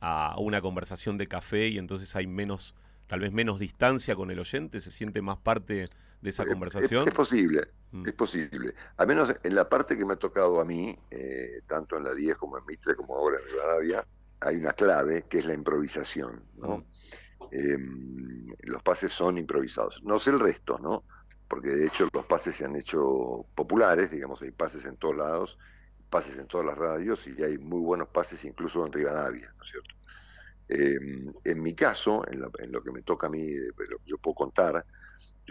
a 0.02 0.36
una 0.40 0.62
conversación 0.62 1.18
de 1.18 1.28
café 1.28 1.68
y 1.68 1.78
entonces 1.78 2.16
hay 2.16 2.28
menos, 2.28 2.76
tal 3.08 3.20
vez 3.22 3.32
menos 3.32 3.60
distancia 3.60 4.16
con 4.16 4.30
el 4.32 4.40
oyente, 4.40 4.82
se 4.82 4.92
siente 4.92 5.22
más 5.22 5.38
parte 5.38 5.90
de 6.22 6.30
esa 6.30 6.44
Es- 6.44 6.50
conversación. 6.50 7.08
Es, 7.08 7.14
posible, 7.14 7.62
Mm. 7.92 8.06
es 8.08 8.14
posible. 8.14 8.74
A 8.98 9.06
menos 9.06 9.34
en 9.44 9.56
la 9.56 9.68
parte 9.68 9.98
que 9.98 10.06
me 10.06 10.14
ha 10.14 10.18
tocado 10.18 10.62
a 10.62 10.66
mí, 10.66 10.98
eh, 11.10 11.62
tanto 11.68 11.98
en 11.98 12.04
la 12.04 12.14
10 12.14 12.38
como 12.38 12.58
en 12.58 12.66
Mitre, 12.66 12.96
como 12.96 13.16
ahora 13.18 13.38
en 13.40 13.46
Rivadavia, 13.46 14.08
hay 14.40 14.56
una 14.58 14.74
clave 14.74 15.26
que 15.30 15.40
es 15.40 15.46
la 15.46 15.54
improvisación, 15.54 16.50
¿no? 16.56 16.86
Em, 17.52 18.48
los 18.64 18.82
pases 18.84 19.12
son 19.12 19.38
improvisados. 19.38 20.02
No 20.04 20.20
sé 20.20 20.30
el 20.32 20.40
resto, 20.40 20.80
¿no? 20.80 21.06
Porque 21.48 21.70
de 21.70 21.88
hecho 21.88 22.08
los 22.14 22.26
pases 22.26 22.56
se 22.56 22.66
han 22.66 22.76
hecho 22.76 23.46
populares, 23.54 24.10
digamos, 24.10 24.42
hay 24.42 24.52
pases 24.52 24.86
en 24.86 24.98
todos 24.98 25.18
lados, 25.18 25.58
pases 26.10 26.38
en 26.38 26.48
todas 26.48 26.66
las 26.66 26.78
radios 26.78 27.28
y 27.28 27.44
hay 27.44 27.58
muy 27.58 27.82
buenos 27.82 28.08
pases 28.10 28.44
incluso 28.46 28.86
en 28.86 28.94
Rivadavia, 28.94 29.54
¿no 29.58 29.64
es 29.64 29.70
cierto? 29.70 29.96
Em, 30.68 31.34
en 31.44 31.62
mi 31.62 31.76
caso, 31.76 32.24
en, 32.28 32.40
la- 32.42 32.50
en 32.60 32.72
lo 32.72 32.82
que 32.82 32.92
me 32.92 33.02
toca 33.04 33.28
a 33.28 33.30
mí, 33.30 33.54
lo 33.54 33.98
que 34.00 34.06
yo 34.06 34.18
puedo 34.18 34.36
contar, 34.36 34.86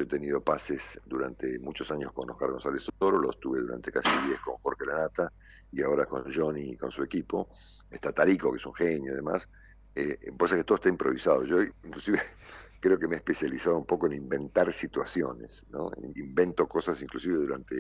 yo 0.01 0.05
he 0.05 0.07
tenido 0.07 0.43
pases 0.43 0.99
durante 1.05 1.59
muchos 1.59 1.91
años 1.91 2.11
con 2.13 2.31
Oscar 2.31 2.51
González 2.53 2.87
Oro, 3.01 3.19
los 3.19 3.39
tuve 3.39 3.61
durante 3.61 3.93
casi 3.93 4.09
10 4.27 4.41
con 4.41 4.55
Jorge 4.57 4.87
Lanata 4.87 5.31
y 5.71 5.83
ahora 5.83 6.07
con 6.07 6.25
Johnny 6.33 6.71
y 6.73 6.77
con 6.77 6.91
su 6.91 7.03
equipo. 7.03 7.49
Está 7.91 8.13
Tarico, 8.13 8.51
que 8.51 8.57
es 8.59 8.67
un 8.67 8.75
genio 8.75 9.13
y 9.13 9.17
demás. 9.17 9.49
Eh, 9.95 10.19
pues 10.39 10.53
es 10.53 10.59
que 10.59 10.65
todo 10.65 10.77
está 10.77 10.89
improvisado. 10.89 11.45
Yo 11.45 11.61
inclusive 11.83 12.19
creo 12.81 12.99
que 12.99 13.09
me 13.09 13.17
he 13.17 13.19
especializado 13.19 13.77
un 13.77 13.85
poco 13.87 14.07
en 14.07 14.15
inventar 14.15 14.73
situaciones, 14.73 15.67
¿no? 15.69 15.91
Invento 16.15 16.67
cosas 16.67 17.01
inclusive 17.03 17.37
durante 17.37 17.77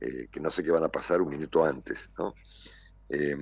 eh, 0.00 0.28
que 0.30 0.40
no 0.40 0.50
sé 0.50 0.64
qué 0.64 0.70
van 0.72 0.84
a 0.84 0.88
pasar 0.88 1.22
un 1.22 1.30
minuto 1.30 1.64
antes, 1.64 2.10
¿no? 2.18 2.34
Eh, 3.08 3.36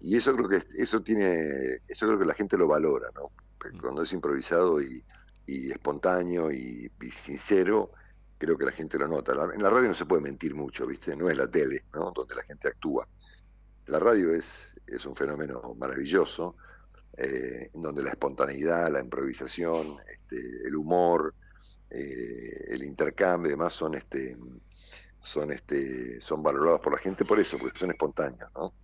y 0.00 0.16
eso 0.16 0.34
creo 0.34 0.48
que 0.48 0.56
es- 0.56 0.74
eso 0.74 1.00
tiene, 1.02 1.78
eso 1.86 2.06
creo 2.06 2.18
que 2.18 2.24
la 2.24 2.34
gente 2.34 2.56
lo 2.58 2.68
valora, 2.68 3.08
¿no? 3.14 3.32
Porque 3.58 3.78
Cuando 3.78 4.02
es 4.02 4.12
improvisado 4.12 4.80
y, 4.82 5.04
y 5.46 5.70
espontáneo 5.70 6.50
y, 6.52 6.90
sincero, 7.10 7.92
creo 8.38 8.56
que 8.58 8.64
la 8.66 8.72
gente 8.72 8.98
lo 8.98 9.06
nota. 9.08 9.34
La- 9.34 9.54
en 9.54 9.62
la 9.62 9.70
radio 9.70 9.88
no 9.88 9.94
se 9.94 10.06
puede 10.06 10.22
mentir 10.22 10.54
mucho, 10.54 10.86
¿viste? 10.86 11.16
No 11.16 11.28
es 11.30 11.36
la 11.36 11.48
tele, 11.50 11.84
¿no? 11.94 12.12
Donde 12.14 12.34
la 12.34 12.42
gente 12.42 12.68
actúa. 12.68 13.06
La 13.86 14.00
radio 14.00 14.32
es, 14.32 14.74
es 14.86 15.06
un 15.06 15.14
fenómeno 15.16 15.74
maravilloso, 15.76 16.56
eh, 17.16 17.70
donde 17.74 18.02
la 18.02 18.10
espontaneidad, 18.10 18.90
la 18.92 19.00
improvisación, 19.00 19.98
este, 20.08 20.36
el 20.66 20.76
humor, 20.76 21.34
eh, 21.90 22.64
el 22.68 22.84
intercambio 22.84 23.48
y 23.48 23.52
demás 23.52 23.72
son 23.74 23.94
este 23.94 24.36
son 25.20 25.52
este 25.52 26.20
son 26.20 26.42
valorados 26.42 26.80
por 26.80 26.92
la 26.92 26.98
gente 26.98 27.24
por 27.24 27.38
eso, 27.40 27.58
porque 27.58 27.78
son 27.78 27.90
espontáneos, 27.90 28.50
¿no? 28.54 28.74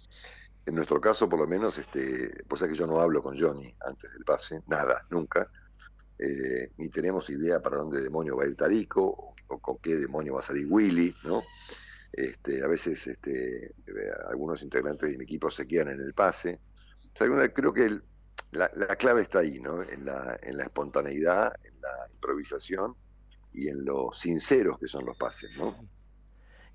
En 0.64 0.75
nuestro 0.77 1.01
caso, 1.01 1.29
por 1.29 1.40
lo 1.40 1.46
menos, 1.46 1.77
este, 1.79 2.44
pues 2.48 2.62
es 2.62 2.68
que 2.68 2.75
yo 2.77 2.87
no 2.87 3.01
hablo 3.01 3.22
con 3.22 3.38
Johnny 3.38 3.75
antes 3.85 4.12
del 4.12 4.25
pase, 4.25 4.62
nada, 4.68 5.05
nunca, 5.11 5.51
eh, 6.22 6.70
ni 6.76 6.88
tenemos 6.88 7.28
idea 7.30 7.61
para 7.61 7.78
dónde 7.78 8.00
demonio 8.00 8.37
va 8.37 8.44
a 8.44 8.46
ir 8.46 8.54
Tarico, 8.54 9.35
o, 9.48 9.58
con 9.58 9.78
qué 9.78 9.96
demonio 9.96 10.35
va 10.35 10.40
a 10.40 10.44
salir 10.44 10.66
Willy, 10.70 11.14
¿no? 11.24 11.42
Este, 12.12 12.62
a 12.62 12.68
veces 12.68 13.06
este, 13.08 13.66
eh, 13.66 13.72
algunos 14.28 14.62
integrantes 14.62 15.11
de 15.11 15.18
mi 15.18 15.24
equipo 15.24 15.50
se 15.50 15.66
quedan 15.66 15.88
en 15.88 16.00
el 16.00 16.14
pase. 16.14 16.61
O 17.20 17.52
creo 17.52 17.72
que 17.72 18.00
la, 18.52 18.70
la 18.76 18.96
clave 18.96 19.22
está 19.22 19.40
ahí, 19.40 19.58
¿no? 19.58 19.82
En 19.82 20.04
la, 20.04 20.38
en 20.42 20.56
la 20.58 20.64
espontaneidad, 20.64 21.52
en 21.64 21.80
la 21.80 22.08
improvisación 22.12 22.94
y 23.52 23.68
en 23.68 23.85
lo 23.85 24.12
sinceros 24.12 24.78
que 24.78 24.87
son 24.87 25.04
los 25.04 25.16
pases, 25.16 25.50
¿no? 25.56 25.76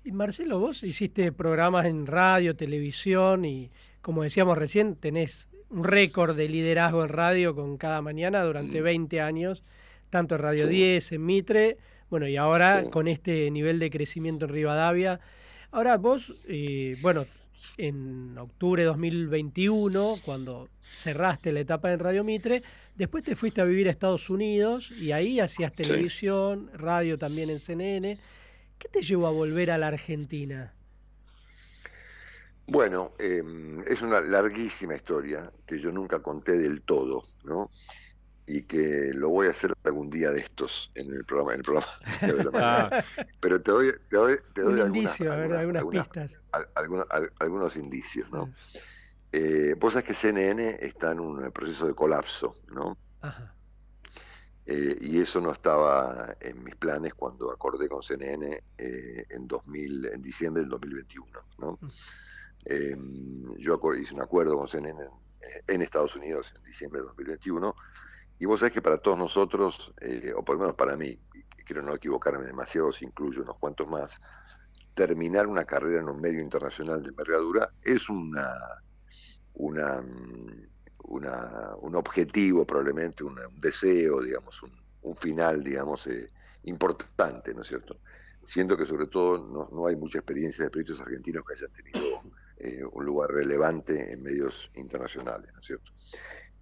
Y 0.04 0.12
Marcelo, 0.12 0.58
vos 0.58 0.82
hiciste 0.82 1.32
programas 1.32 1.86
en 1.86 2.06
radio, 2.06 2.54
televisión 2.54 3.44
y, 3.44 3.70
como 4.02 4.22
decíamos 4.22 4.56
recién, 4.58 4.96
tenés 4.96 5.48
un 5.70 5.84
récord 5.84 6.36
de 6.36 6.48
liderazgo 6.48 7.02
en 7.02 7.10
radio 7.10 7.54
con 7.54 7.76
cada 7.76 8.00
mañana 8.02 8.42
durante 8.42 8.80
20 8.80 9.20
años, 9.20 9.62
tanto 10.10 10.36
en 10.36 10.40
Radio 10.40 10.64
Sí. 10.66 10.70
10, 10.72 11.12
en 11.12 11.26
Mitre, 11.26 11.76
bueno, 12.10 12.26
y 12.26 12.36
ahora 12.36 12.84
Sí. 12.84 12.90
con 12.90 13.06
este 13.08 13.50
nivel 13.50 13.78
de 13.78 13.90
crecimiento 13.90 14.46
en 14.46 14.52
Rivadavia. 14.52 15.20
Ahora 15.70 15.98
vos, 15.98 16.34
eh, 16.48 16.96
bueno, 17.02 17.26
en 17.76 18.36
octubre 18.38 18.82
de 18.82 18.86
2021, 18.86 20.16
cuando 20.24 20.68
cerraste 20.82 21.52
la 21.52 21.60
etapa 21.60 21.92
en 21.92 21.98
Radio 21.98 22.24
Mitre, 22.24 22.62
después 22.96 23.24
te 23.24 23.36
fuiste 23.36 23.60
a 23.60 23.64
vivir 23.64 23.88
a 23.88 23.90
Estados 23.90 24.30
Unidos 24.30 24.90
y 24.92 25.12
ahí 25.12 25.38
hacías 25.40 25.72
televisión, 25.72 26.70
radio 26.72 27.18
también 27.18 27.50
en 27.50 27.60
CNN. 27.60 28.18
¿Qué 28.78 28.88
te 28.88 29.02
llevó 29.02 29.26
a 29.26 29.30
volver 29.32 29.70
a 29.70 29.76
la 29.78 29.88
Argentina? 29.88 30.72
Bueno, 32.68 33.12
eh, 33.18 33.42
es 33.86 34.02
una 34.02 34.20
larguísima 34.20 34.94
historia 34.94 35.50
que 35.66 35.80
yo 35.80 35.90
nunca 35.90 36.20
conté 36.20 36.58
del 36.58 36.82
todo, 36.82 37.22
¿no? 37.44 37.70
Y 38.46 38.62
que 38.62 39.10
lo 39.14 39.30
voy 39.30 39.46
a 39.46 39.50
hacer 39.50 39.72
algún 39.84 40.10
día 40.10 40.30
de 40.30 40.40
estos 40.40 40.90
en 40.94 41.12
el 41.12 41.24
programa, 41.24 41.52
en 41.54 41.58
el 41.60 41.64
programa 41.64 41.88
de 42.20 42.44
la 42.44 42.50
mañana. 42.50 43.04
Pero 43.40 43.62
te 43.62 43.70
doy, 43.70 43.92
te 44.10 44.16
doy, 44.16 44.36
te 44.54 44.62
doy 44.62 44.74
Un 44.74 44.80
algunas, 44.80 44.96
indicio, 45.20 45.32
pistas. 45.90 46.36
al- 46.52 46.68
algunos, 46.74 47.06
al- 47.10 47.32
algunos 47.40 47.76
indicios, 47.76 48.30
¿no? 48.30 48.52
Eh, 49.32 49.74
vos 49.78 49.92
sabés 49.94 50.06
que 50.06 50.14
CNN 50.14 50.78
está 50.80 51.12
en 51.12 51.20
un 51.20 51.50
proceso 51.52 51.86
de 51.86 51.94
colapso, 51.94 52.54
¿no? 52.68 52.96
Ajá. 53.20 53.54
Eh, 54.66 54.96
y 55.00 55.20
eso 55.20 55.40
no 55.40 55.52
estaba 55.52 56.36
en 56.40 56.62
mis 56.62 56.76
planes 56.76 57.14
cuando 57.14 57.50
acordé 57.50 57.88
con 57.88 58.02
CNN 58.02 58.62
eh, 58.76 59.24
en 59.30 59.46
2000, 59.48 60.06
en 60.12 60.20
diciembre 60.20 60.60
del 60.62 60.70
2021, 60.70 61.26
¿no? 61.58 61.78
Eh, 62.70 62.94
yo 63.56 63.80
hice 63.94 64.14
un 64.14 64.20
acuerdo 64.20 64.58
con 64.58 64.68
CNN 64.68 65.02
en, 65.68 65.82
Estados 65.82 66.14
Unidos 66.16 66.52
en 66.54 66.62
diciembre 66.62 67.00
del 67.00 67.08
2021 67.08 67.74
y 68.38 68.44
vos 68.44 68.60
sabés 68.60 68.74
que 68.74 68.82
para 68.82 68.98
todos 68.98 69.18
nosotros, 69.18 69.94
eh, 70.02 70.34
o 70.36 70.44
por 70.44 70.56
lo 70.56 70.60
menos 70.60 70.76
para 70.76 70.94
mí, 70.94 71.18
quiero 71.64 71.82
no 71.82 71.94
equivocarme 71.94 72.44
demasiado 72.44 72.92
si 72.92 73.06
incluyo 73.06 73.42
unos 73.42 73.56
cuantos 73.56 73.88
más, 73.88 74.20
terminar 74.92 75.46
una 75.46 75.64
carrera 75.64 76.00
en 76.00 76.10
un 76.10 76.20
medio 76.20 76.42
internacional 76.42 77.02
de 77.02 77.08
envergadura 77.08 77.70
es 77.82 78.06
una, 78.10 78.52
un 79.54 79.78
objetivo 81.94 82.66
probablemente, 82.66 83.24
un 83.24 83.36
deseo, 83.60 84.20
digamos, 84.20 84.62
un, 84.62 85.16
final, 85.16 85.64
digamos, 85.64 86.06
eh, 86.06 86.30
importante, 86.64 87.54
¿no 87.54 87.62
es 87.62 87.68
cierto? 87.68 87.98
Siendo 88.44 88.76
que 88.76 88.84
sobre 88.84 89.06
todo 89.06 89.42
no, 89.42 89.70
no 89.72 89.86
hay 89.86 89.96
mucha 89.96 90.18
experiencia 90.18 90.64
de 90.64 90.70
periodistas 90.70 91.06
argentinos 91.06 91.44
que 91.46 91.54
hayan 91.54 91.72
tenido 91.72 92.22
eh, 92.60 92.82
un 92.84 93.04
lugar 93.04 93.30
relevante 93.30 94.12
en 94.12 94.22
medios 94.22 94.70
internacionales, 94.74 95.50
¿no 95.54 95.60
es 95.60 95.66
cierto? 95.66 95.92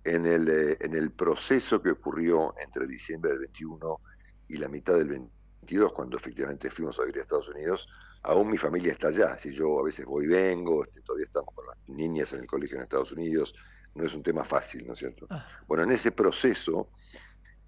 En 0.05 0.27
el, 0.27 0.49
eh, 0.49 0.77
en 0.81 0.95
el 0.95 1.11
proceso 1.11 1.83
que 1.83 1.91
ocurrió 1.91 2.55
entre 2.63 2.87
diciembre 2.87 3.31
del 3.31 3.41
21 3.41 4.01
y 4.49 4.59
la 4.59 4.69
mitad 4.69 4.95
del 4.95 5.09
22, 5.09 5.93
cuando 5.95 6.19
efectivamente 6.19 6.71
fuimos 6.71 6.99
a 6.99 7.03
vivir 7.03 7.19
a 7.19 7.23
Estados 7.23 7.49
Unidos, 7.49 7.89
aún 8.23 8.51
mi 8.51 8.59
familia 8.59 8.93
está 8.93 9.09
allá. 9.09 9.37
Si 9.39 9.55
yo 9.55 9.81
a 9.81 9.85
veces 9.85 10.05
voy 10.05 10.27
y 10.27 10.29
vengo, 10.29 10.85
este, 10.85 11.01
todavía 11.01 11.25
estamos 11.25 11.55
con 11.55 11.65
las 11.67 11.77
niñas 11.89 12.33
en 12.35 12.41
el 12.41 12.47
colegio 12.47 12.77
en 12.77 12.83
Estados 12.83 13.13
Unidos, 13.13 13.55
no 13.95 14.05
es 14.05 14.15
un 14.15 14.23
tema 14.23 14.45
fácil, 14.45 14.87
¿no 14.87 14.93
es 14.93 14.99
cierto? 14.99 15.27
Bueno, 15.67 15.85
en 15.85 15.93
ese 15.93 16.13
proceso, 16.13 16.91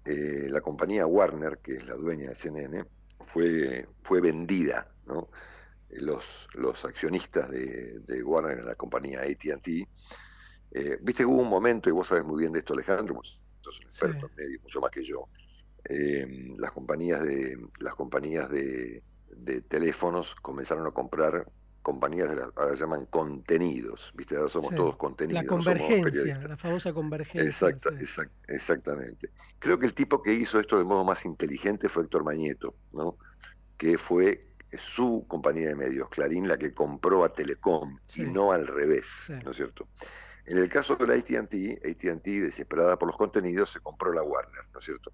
eh, 0.05 0.47
la 0.49 0.61
compañía 0.61 1.07
Warner, 1.07 1.57
que 1.57 1.77
es 1.77 1.85
la 1.85 1.95
dueña 1.95 2.29
de 2.29 2.35
CNN, 2.35 2.85
fue, 3.21 3.87
fue 4.03 4.21
vendida, 4.21 4.87
¿no? 5.07 5.29
Los, 5.91 6.47
los 6.53 6.85
accionistas 6.85 7.49
de, 7.49 7.99
de 8.01 8.23
Warner 8.23 8.59
en 8.59 8.65
la 8.65 8.75
compañía 8.75 9.21
ATT, 9.21 9.67
eh, 10.71 10.97
viste 11.01 11.23
que 11.23 11.25
hubo 11.25 11.41
un 11.41 11.49
momento, 11.49 11.89
y 11.89 11.93
vos 11.93 12.07
sabes 12.07 12.23
muy 12.25 12.41
bien 12.41 12.51
de 12.53 12.59
esto, 12.59 12.73
Alejandro, 12.73 13.15
vos 13.15 13.41
sos 13.61 13.79
un 13.79 13.87
experto 13.87 14.27
en 14.27 14.35
medio, 14.35 14.59
mucho 14.61 14.79
más 14.81 14.91
que 14.91 15.03
yo, 15.03 15.27
eh, 15.89 16.27
las 16.57 16.71
compañías 16.71 17.23
de 17.23 17.57
las 17.79 17.95
compañías 17.95 18.49
de, 18.49 19.03
de 19.27 19.61
teléfonos 19.61 20.35
comenzaron 20.35 20.85
a 20.85 20.91
comprar 20.91 21.51
compañías 21.81 22.29
de 22.29 22.35
las 22.35 22.49
ahora 22.55 22.75
llaman 22.75 23.05
contenidos, 23.07 24.11
viste, 24.13 24.35
ahora 24.35 24.49
somos 24.49 24.69
Sí. 24.69 24.75
todos 24.75 24.95
contenidos. 24.97 25.43
La 25.43 25.47
convergencia, 25.49 26.37
la 26.47 26.57
famosa 26.57 26.93
convergencia. 26.93 27.49
Exacta- 27.49 27.89
sí. 27.97 28.03
exact- 28.05 28.33
exactamente. 28.47 29.31
Creo 29.57 29.79
que 29.79 29.87
el 29.87 29.93
tipo 29.95 30.21
que 30.21 30.33
hizo 30.33 30.59
esto 30.59 30.77
de 30.77 30.83
modo 30.83 31.03
más 31.03 31.25
inteligente 31.25 31.89
fue 31.89 32.03
Héctor 32.03 32.23
Mañeto, 32.23 32.75
¿no? 32.91 33.17
que 33.77 33.97
fue 33.97 34.48
su 34.77 35.25
compañía 35.27 35.69
de 35.69 35.75
medios, 35.75 36.09
Clarín, 36.09 36.47
la 36.47 36.57
que 36.57 36.73
compró 36.73 37.23
a 37.23 37.33
Telecom 37.33 37.97
y 38.15 38.23
no 38.23 38.51
al 38.51 38.67
revés, 38.67 39.31
¿no 39.43 39.51
es 39.51 39.57
cierto? 39.57 39.87
En 40.45 40.57
el 40.57 40.69
caso 40.69 40.95
de 40.95 41.07
la 41.07 41.13
AT&T, 41.13 41.81
AT&T, 41.83 42.41
desesperada 42.41 42.97
por 42.97 43.07
los 43.07 43.17
contenidos, 43.17 43.71
se 43.71 43.79
compró 43.79 44.11
la 44.11 44.23
Warner, 44.23 44.65
¿no 44.73 44.79
es 44.79 44.85
cierto? 44.85 45.11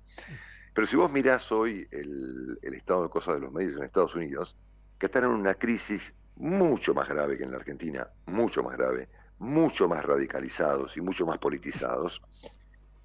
Pero 0.73 0.87
si 0.87 0.95
vos 0.95 1.11
mirás 1.11 1.51
hoy 1.51 1.87
el, 1.91 2.59
el 2.61 2.73
estado 2.73 3.03
de 3.03 3.09
cosas 3.09 3.35
de 3.35 3.41
los 3.41 3.51
medios 3.51 3.77
en 3.77 3.83
Estados 3.83 4.15
Unidos, 4.15 4.55
que 4.97 5.07
están 5.07 5.25
en 5.25 5.31
una 5.31 5.53
crisis 5.53 6.13
mucho 6.35 6.93
más 6.93 7.07
grave 7.07 7.37
que 7.37 7.43
en 7.43 7.51
la 7.51 7.57
Argentina, 7.57 8.07
mucho 8.25 8.63
más 8.63 8.77
grave, 8.77 9.09
mucho 9.39 9.87
más 9.87 10.03
radicalizados 10.05 10.95
y 10.97 11.01
mucho 11.01 11.25
más 11.25 11.37
politizados, 11.37 12.21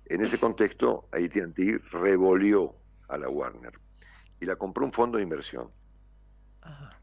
en 0.07 0.23
ese 0.23 0.39
contexto 0.39 1.09
AT&T 1.13 1.81
revolvió 1.93 2.75
a 3.09 3.19
la 3.19 3.29
Warner 3.29 3.73
y 4.41 4.47
la 4.47 4.57
compró 4.57 4.85
un 4.85 4.93
fondo 4.93 5.19
de 5.19 5.23
inversión, 5.23 5.71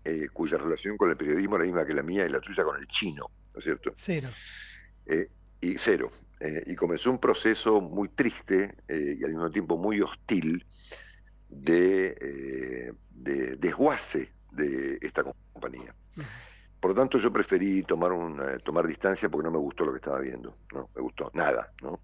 eh, 0.04 0.30
cuya 0.32 0.58
relación 0.58 0.96
con 0.96 1.10
el 1.10 1.18
periodismo 1.18 1.56
es 1.56 1.60
la 1.60 1.66
misma 1.66 1.86
que 1.86 1.94
la 1.94 2.04
mía 2.04 2.26
y 2.26 2.30
la 2.30 2.40
tuya 2.40 2.64
con 2.64 2.80
el 2.80 2.88
chino, 2.88 3.30
¿no 3.54 3.60
es 3.60 3.64
cierto? 3.64 3.92
Cero. 3.96 4.30
Eh, 5.06 5.30
y 5.60 5.78
cero. 5.78 6.10
Eh, 6.40 6.64
y 6.68 6.76
comenzó 6.76 7.12
un 7.12 7.20
proceso 7.20 7.82
muy 7.82 8.10
triste 8.10 8.76
y 8.88 9.24
al 9.24 9.32
mismo 9.32 9.50
tiempo 9.52 9.76
muy 9.78 10.00
hostil 10.02 10.66
de, 11.50 12.94
de 13.10 13.56
desguace 13.58 14.32
de 14.52 14.98
esta 15.02 15.24
compañía. 15.24 15.94
Por 16.80 16.92
lo 16.92 16.96
tanto, 16.96 17.18
yo 17.18 17.34
preferí 17.34 17.84
tomar, 17.84 18.12
un, 18.12 18.40
tomar 18.64 18.86
distancia 18.86 19.30
porque 19.30 19.46
no 19.46 19.52
me 19.52 19.58
gustó 19.58 19.84
lo 19.84 19.92
que 19.92 19.98
estaba 19.98 20.20
viendo. 20.20 20.58
No 20.74 20.90
me 20.96 21.02
gustó 21.02 21.32
nada. 21.34 21.74
¿no? 21.82 22.02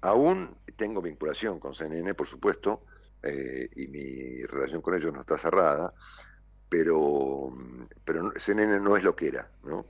Aún 0.00 0.58
tengo 0.76 1.00
vinculación 1.00 1.60
con 1.60 1.74
CNN, 1.74 2.12
por 2.14 2.26
supuesto, 2.26 2.84
y 3.22 3.86
mi 3.86 4.42
relación 4.46 4.82
con 4.82 4.94
ellos 4.94 5.12
no 5.12 5.20
está 5.20 5.38
cerrada, 5.38 5.94
pero, 6.70 7.52
pero 8.04 8.32
CNN 8.38 8.80
no 8.80 8.96
es 8.96 9.04
lo 9.04 9.16
que 9.16 9.28
era, 9.28 9.52
¿no? 9.64 9.86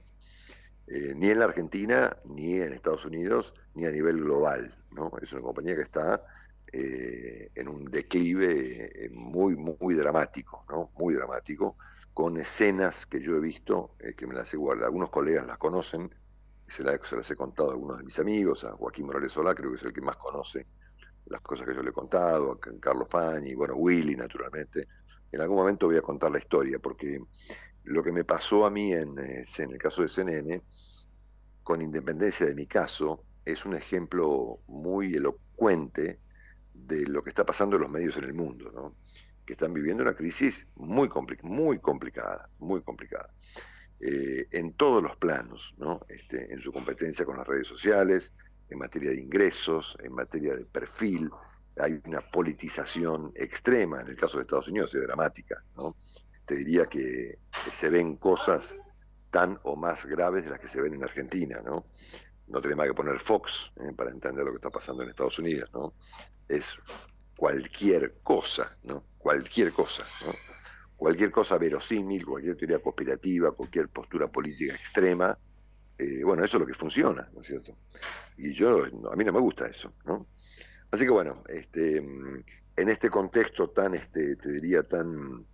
Eh, 0.87 1.15
ni 1.17 1.29
en 1.31 1.39
la 1.39 1.45
Argentina, 1.47 2.17
ni 2.25 2.55
en 2.55 2.73
Estados 2.73 3.05
Unidos, 3.05 3.55
ni 3.75 3.87
a 3.87 3.93
nivel 3.93 4.21
global, 4.23 4.77
¿no? 4.91 5.11
Es 5.23 5.33
una 5.33 5.43
compañía 5.43 5.77
que 5.77 5.83
está 5.83 6.25
eh, 6.73 7.51
en 7.55 7.69
un 7.69 7.85
declive 7.87 9.07
eh, 9.07 9.11
muy, 9.11 9.57
muy 9.57 9.95
dramático, 9.95 10.65
¿no? 10.69 10.91
Muy 10.97 11.15
dramático, 11.15 11.77
con 12.13 12.37
escenas 12.39 13.07
que 13.07 13.21
yo 13.21 13.37
he 13.37 13.41
visto, 13.41 13.97
eh, 14.01 14.15
que 14.15 14.27
me 14.27 14.35
las 14.35 14.53
he 14.55 14.57
guardado, 14.57 14.87
algunos 14.87 15.11
colegas 15.11 15.47
las 15.47 15.59
conocen, 15.59 16.13
se, 16.67 16.83
la- 16.85 16.99
se 17.05 17.17
las 17.17 17.31
he 17.31 17.37
contado 17.37 17.71
a 17.71 17.73
algunos 17.75 17.99
de 17.99 18.05
mis 18.05 18.19
amigos, 18.19 18.65
a 18.65 18.73
Joaquín 18.73 19.07
Morales 19.07 19.33
Solá, 19.33 19.55
creo 19.55 19.71
que 19.71 19.77
es 19.77 19.85
el 19.85 19.93
que 19.93 20.01
más 20.01 20.17
conoce 20.17 20.67
las 21.27 21.41
cosas 21.43 21.67
que 21.67 21.75
yo 21.75 21.83
le 21.83 21.91
he 21.91 21.93
contado, 21.93 22.53
a 22.53 22.61
Carlos 22.81 23.09
Pañi, 23.09 23.55
bueno, 23.55 23.75
Willy, 23.77 24.17
naturalmente. 24.17 24.89
En 25.33 25.41
algún 25.41 25.57
momento 25.57 25.87
voy 25.87 25.97
a 25.97 26.03
contar 26.03 26.31
la 26.31 26.39
historia, 26.39 26.79
porque 26.79 27.21
lo 27.85 28.03
que 28.03 28.13
me 28.13 28.25
pasó 28.25 28.67
a 28.67 28.71
mí 28.71 28.93
en, 28.93 29.19
eh, 29.19 29.45
el 29.59 29.79
caso 29.79 30.03
de 30.03 30.09
CNN, 30.09 30.63
con 31.63 31.83
independencia 31.83 32.47
de 32.47 32.55
mi 32.55 32.67
caso, 32.67 33.25
es 33.45 33.65
un 33.65 33.75
ejemplo 33.75 34.61
muy 34.67 35.15
elocuente 35.15 36.21
de 36.75 37.07
lo 37.07 37.23
que 37.23 37.31
está 37.31 37.45
pasando 37.45 37.77
en 37.77 37.83
los 37.83 37.91
medios 37.91 38.17
en 38.17 38.25
el 38.25 38.35
mundo, 38.35 38.71
¿no? 38.73 38.97
que 39.45 39.55
están 39.55 39.73
viviendo 39.73 40.03
una 40.03 40.15
crisis 40.15 40.67
muy 40.77 41.09
complicada, 41.09 42.49
muy 42.59 42.83
complicada, 42.83 43.33
eh, 44.01 44.47
en 44.51 44.73
todos 44.75 45.03
los 45.03 45.17
planos, 45.17 45.75
¿no? 45.79 46.01
este, 46.09 46.53
en 46.53 46.61
su 46.61 46.73
competencia 46.73 47.25
con 47.25 47.37
las 47.37 47.47
redes 47.47 47.67
sociales, 47.67 48.33
en 48.69 48.79
materia 48.79 49.11
de 49.11 49.21
ingresos, 49.21 49.97
en 50.03 50.13
materia 50.13 50.55
de 50.55 50.65
perfil, 50.65 51.31
hay 51.79 52.01
una 52.05 52.21
politización 52.21 53.33
extrema, 53.35 54.01
en 54.01 54.09
el 54.09 54.17
caso 54.17 54.39
de 54.39 54.43
Estados 54.43 54.69
Unidos 54.69 54.95
es 54.95 55.03
dramática, 55.03 55.63
¿no? 55.77 55.97
te 56.51 56.57
diría 56.57 56.87
que 56.87 57.39
se 57.73 57.91
ven 57.91 58.17
cosas 58.17 58.77
tan 59.31 59.61
o 59.63 59.77
más 59.77 60.05
graves 60.05 60.45
de 60.45 60.51
las 60.51 60.59
que 60.59 60.67
se 60.67 60.81
ven 60.81 60.95
en 60.95 61.05
Argentina, 61.05 61.61
¿no? 61.65 61.87
No 62.49 62.61
tiene 62.61 62.75
más 62.75 62.89
que 62.89 62.95
poner 62.95 63.21
Fox 63.21 63.71
eh, 63.77 63.93
para 63.97 64.11
entender 64.11 64.45
lo 64.45 64.51
que 64.51 64.57
está 64.57 64.71
pasando 64.71 65.05
en 65.05 65.11
Estados 65.11 65.39
Unidos, 65.39 65.71
¿no? 65.73 65.95
Es 66.49 66.77
cualquier 67.37 68.19
cosa, 68.25 68.77
¿no? 68.83 69.05
Cualquier 69.19 69.73
cosa, 69.73 70.05
¿no? 70.27 70.33
Cualquier 70.97 71.31
cosa 71.31 71.57
verosímil, 71.57 72.27
cualquier 72.27 72.57
teoría 72.57 72.81
conspirativa, 72.81 73.53
cualquier 73.53 73.89
postura 73.89 74.27
política 74.27 74.75
extrema, 74.75 75.39
eh, 75.99 76.25
bueno, 76.25 76.45
eso 76.45 76.57
es 76.57 76.61
lo 76.63 76.67
que 76.67 76.75
funciona, 76.75 77.31
¿no 77.33 77.43
es 77.43 77.47
cierto? 77.47 77.77
Y 78.37 78.53
yo, 78.55 78.85
a 78.85 79.15
mí 79.15 79.25
no 79.25 79.33
me 79.33 79.41
gusta 79.41 79.69
eso, 79.69 79.93
¿no? 80.05 80.27
Así 80.91 81.05
que 81.05 81.11
bueno, 81.11 81.43
este, 81.49 81.99
en 81.99 82.89
este 82.89 83.09
contexto 83.11 83.71
tan, 83.71 83.95
este, 83.95 84.37
te 84.37 84.53
diría, 84.53 84.83
tan, 84.83 85.47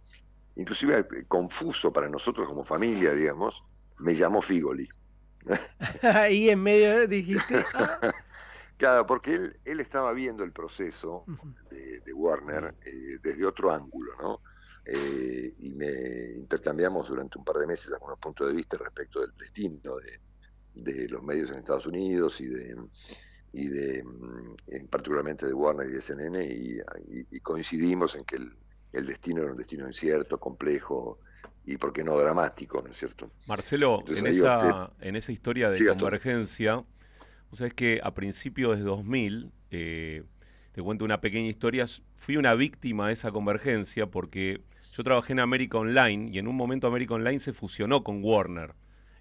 inclusive 0.55 0.99
eh, 0.99 1.25
confuso 1.29 1.93
para 1.93 2.09
nosotros 2.09 2.47
como 2.47 2.65
familia, 2.65 3.13
digamos, 3.13 3.65
me 3.99 4.15
llamó 4.15 4.43
Figoli. 4.43 4.89
Ahí 6.03 6.51
en 6.51 6.63
medio 6.63 7.07
dijiste. 7.07 7.63
ah, 7.75 8.01
Claro, 8.77 9.07
porque 9.07 9.35
él, 9.35 9.59
él 9.65 9.81
estaba 9.81 10.13
viendo 10.13 10.45
el 10.45 10.53
proceso 10.53 11.25
de, 11.71 12.01
de 12.01 12.13
Warner 12.13 12.75
eh, 12.85 13.19
desde 13.23 13.47
otro 13.47 13.71
ángulo, 13.71 14.13
¿no? 14.21 14.43
Eh, 14.85 15.53
y 15.59 15.73
me 15.73 16.35
intercambiamos 16.37 17.09
durante 17.09 17.39
un 17.39 17.45
par 17.45 17.57
de 17.57 17.67
meses 17.67 17.93
algunos 17.93 18.19
puntos 18.19 18.47
de 18.49 18.55
vista 18.55 18.77
respecto 18.77 19.21
del 19.21 19.35
destino 19.37 19.97
de, 19.97 20.21
de 20.75 21.09
los 21.09 21.23
medios 21.23 21.51
en 21.51 21.57
Estados 21.57 21.87
Unidos 21.87 22.41
y 22.41 22.47
de 22.47 22.77
y 23.57 23.69
de 23.69 24.05
mm, 24.05 24.57
en 24.69 24.89
particularmente 24.89 25.47
de 25.47 25.55
Warner 25.55 25.89
y 25.89 25.93
de 25.95 26.03
CNN 26.03 26.45
y, 26.45 26.79
y- 27.21 27.37
y 27.37 27.41
coincidimos 27.41 28.15
en 28.17 28.25
que 28.25 28.37
el, 28.37 28.51
el 28.93 29.07
destino 29.07 29.43
era 29.43 29.53
un 29.53 29.59
destino 29.59 29.87
incierto, 29.87 30.39
complejo 30.41 31.21
y 31.65 31.77
por 31.79 31.93
qué 31.93 32.05
no 32.05 32.17
dramático, 32.19 32.83
¿no 32.83 32.91
es 32.91 32.99
cierto? 32.99 33.33
Marcelo, 33.47 34.05
Entonces 34.05 34.25
en 34.25 34.27
esa, 34.27 34.93
en 35.01 35.15
esa 35.17 35.31
historia 35.33 35.71
de 35.71 35.83
Sí, 35.83 35.85
convergencia, 35.85 36.77
vos 37.51 37.59
sabés 37.59 37.75
que 37.75 38.01
a 38.03 38.15
principios 38.15 38.79
de 38.79 38.85
2000, 38.85 39.53
eh, 39.71 40.25
te 40.73 40.83
cuento 40.83 41.05
una 41.05 41.21
pequeña 41.21 41.49
historia, 41.49 41.87
fui 42.17 42.37
una 42.39 42.55
víctima 42.55 43.09
de 43.09 43.15
esa 43.15 43.33
convergencia 43.33 44.07
porque 44.07 44.63
yo 44.93 45.05
trabajé 45.05 45.33
en 45.35 45.41
América 45.41 45.79
Online 45.79 46.31
y 46.33 46.39
en 46.39 46.49
un 46.49 46.57
momento 46.57 46.87
América 46.89 47.15
Online 47.15 47.39
se 47.41 47.53
fusionó 47.53 48.05
con 48.05 48.23
Warner. 48.25 48.75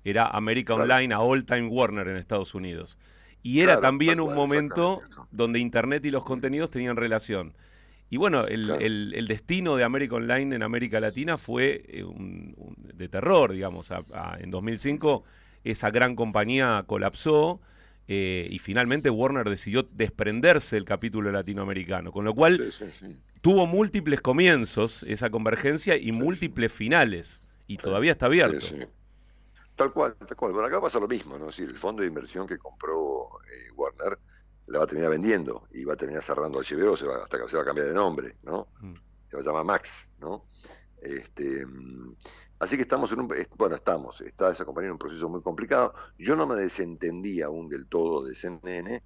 Era 0.04 0.28
América 0.28 0.74
Claro. 0.74 1.00
Online 1.00 1.14
a 1.14 1.22
All 1.22 1.46
Time 1.46 1.68
Warner 1.68 2.08
en 2.10 2.18
Estados 2.18 2.56
Unidos. 2.56 2.98
Y 3.46 3.60
era 3.60 3.74
Claro, 3.74 3.82
también 3.82 4.20
un 4.20 4.34
momento 4.34 5.02
donde 5.30 5.60
Internet 5.60 6.04
y 6.04 6.10
los 6.10 6.24
contenidos 6.24 6.72
tenían 6.72 6.96
relación. 6.96 7.54
Y 8.10 8.18
bueno, 8.18 8.48
el, 8.48 8.72
el- 8.82 9.14
el 9.16 9.28
destino 9.28 9.76
de 9.76 9.84
América 9.84 10.16
Online 10.16 10.56
en 10.56 10.64
América 10.64 11.00
Latina 11.00 11.38
fue 11.38 11.84
eh, 11.90 12.04
un- 12.04 12.56
un- 12.58 12.76
de 12.98 13.08
terror, 13.08 13.52
digamos. 13.52 13.92
A- 13.92 14.02
a- 14.16 14.38
en 14.40 14.50
2005 14.50 15.24
esa 15.64 15.92
gran 15.92 16.16
compañía 16.16 16.84
colapsó 16.88 17.62
eh, 18.08 18.48
y 18.50 18.58
finalmente 18.58 19.12
Warner 19.12 19.48
decidió 19.48 19.84
desprenderse 19.84 20.76
del 20.76 20.86
capítulo 20.86 21.32
latinoamericano, 21.32 22.12
con 22.12 22.26
lo 22.26 22.34
cual 22.34 22.58
tuvo 23.42 23.68
múltiples 23.68 24.22
comienzos 24.22 25.04
esa 25.04 25.30
convergencia 25.30 25.98
y 25.98 26.12
múltiples 26.12 26.72
finales, 26.74 27.48
y 27.68 27.78
todavía 27.78 28.12
está 28.14 28.26
abierto. 28.26 28.66
Tal 29.76 29.92
cual, 29.92 30.16
tal 30.16 30.38
cual. 30.38 30.54
Bueno, 30.54 30.68
acá 30.68 30.80
pasa 30.80 31.00
lo 31.00 31.08
mismo, 31.08 31.38
¿no? 31.38 31.50
Es 31.50 31.58
decir, 31.58 31.70
el 31.70 31.78
fondo 31.78 32.02
de 32.02 32.08
inversión 32.08 32.48
que 32.48 32.58
compró 32.58 33.28
eh, 33.52 33.72
Warner 33.76 34.18
la 34.68 34.80
va 34.80 34.86
a 34.86 34.88
terminar 34.88 35.12
vendiendo 35.12 35.68
y 35.72 35.84
va 35.84 35.94
a 35.94 35.98
terminar 35.98 36.24
cerrando 36.24 36.60
HBO, 36.60 36.98
se 36.98 37.06
va, 37.06 37.24
hasta 37.24 37.40
que 37.40 37.50
se 37.50 37.58
va 37.58 37.64
a 37.64 37.66
cambiar 37.66 37.88
de 37.88 37.94
nombre, 37.94 38.38
¿no? 38.44 38.68
Mm. 38.80 38.94
Se 39.30 39.36
va 39.36 39.42
a 39.42 39.46
llamar 39.46 39.66
Max, 39.66 40.08
¿no? 40.20 40.46
Este, 41.02 41.66
mm, 41.66 42.16
así 42.60 42.78
que 42.78 42.84
estamos 42.84 43.12
en 43.12 43.20
un, 43.20 43.34
bueno, 43.58 43.76
estamos, 43.76 44.22
está 44.22 44.52
esa 44.52 44.66
compañía 44.66 44.88
en 44.88 44.94
un 44.94 45.00
proceso 45.00 45.30
muy 45.30 45.42
complicado. 45.42 45.94
Yo 46.18 46.36
no 46.36 46.48
me 46.48 46.56
desentendí 46.56 47.42
aún 47.42 47.68
del 47.68 47.88
todo 47.88 48.24
de 48.24 48.34
CNN 48.34 49.04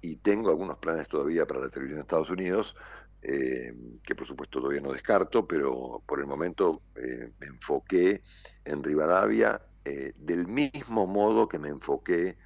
y 0.00 0.16
tengo 0.16 0.50
algunos 0.50 0.78
planes 0.78 1.08
todavía 1.08 1.46
para 1.46 1.60
la 1.60 1.68
televisión 1.68 1.98
de 1.98 2.02
Estados 2.02 2.30
Unidos, 2.30 2.76
eh, 3.20 3.72
que 4.02 4.14
por 4.14 4.26
supuesto 4.26 4.60
todavía 4.60 4.80
no 4.80 4.92
descarto, 4.92 5.46
pero 5.46 6.02
por 6.06 6.20
el 6.20 6.26
momento 6.26 6.82
eh, 6.96 7.32
me 7.38 7.46
enfoqué 7.48 8.22
en 8.64 8.82
Rivadavia 8.82 9.60
eh, 9.84 10.12
del 10.16 10.46
mismo 10.46 11.06
modo 11.06 11.48
que 11.48 11.58
me 11.58 11.68
enfoqué 11.68 12.36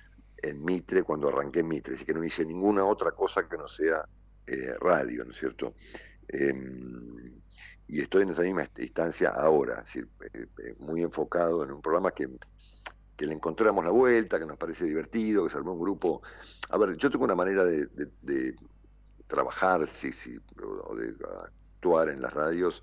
en 0.42 0.64
Mitre 0.64 1.02
cuando 1.02 1.28
arranqué 1.28 1.62
Mitre, 1.62 1.94
así 1.94 2.04
que 2.04 2.14
no 2.14 2.24
hice 2.24 2.44
ninguna 2.44 2.84
otra 2.84 3.12
cosa 3.12 3.48
que 3.48 3.56
no 3.56 3.68
sea 3.68 4.04
eh, 4.46 4.74
radio, 4.80 5.24
¿no 5.24 5.32
es 5.32 5.38
cierto? 5.38 5.74
Em, 6.28 7.40
y 7.88 8.00
estoy 8.00 8.22
en 8.22 8.30
esa 8.30 8.42
misma 8.42 8.66
instancia 8.78 9.30
ahora, 9.30 9.74
es 9.74 9.84
decir, 9.84 10.08
eh, 10.32 10.46
eh, 10.64 10.74
muy 10.78 11.02
enfocado 11.02 11.64
en 11.64 11.72
un 11.72 11.80
programa 11.80 12.10
que, 12.10 12.28
que 13.16 13.26
le 13.26 13.34
encontramos 13.34 13.84
la 13.84 13.90
vuelta, 13.90 14.38
que 14.38 14.46
nos 14.46 14.58
parece 14.58 14.84
divertido, 14.84 15.44
que 15.44 15.50
se 15.50 15.56
armó 15.56 15.72
un 15.72 15.80
grupo. 15.80 16.22
A 16.70 16.78
ver, 16.78 16.96
yo 16.96 17.10
tengo 17.10 17.24
una 17.24 17.34
manera 17.34 17.64
de, 17.64 18.54
trabajar, 19.26 19.86
sí, 19.88 20.12
sí, 20.12 20.36
o 20.84 20.94
de 20.94 21.14
actuar 21.76 22.08
en 22.08 22.22
las 22.22 22.32
radios, 22.32 22.82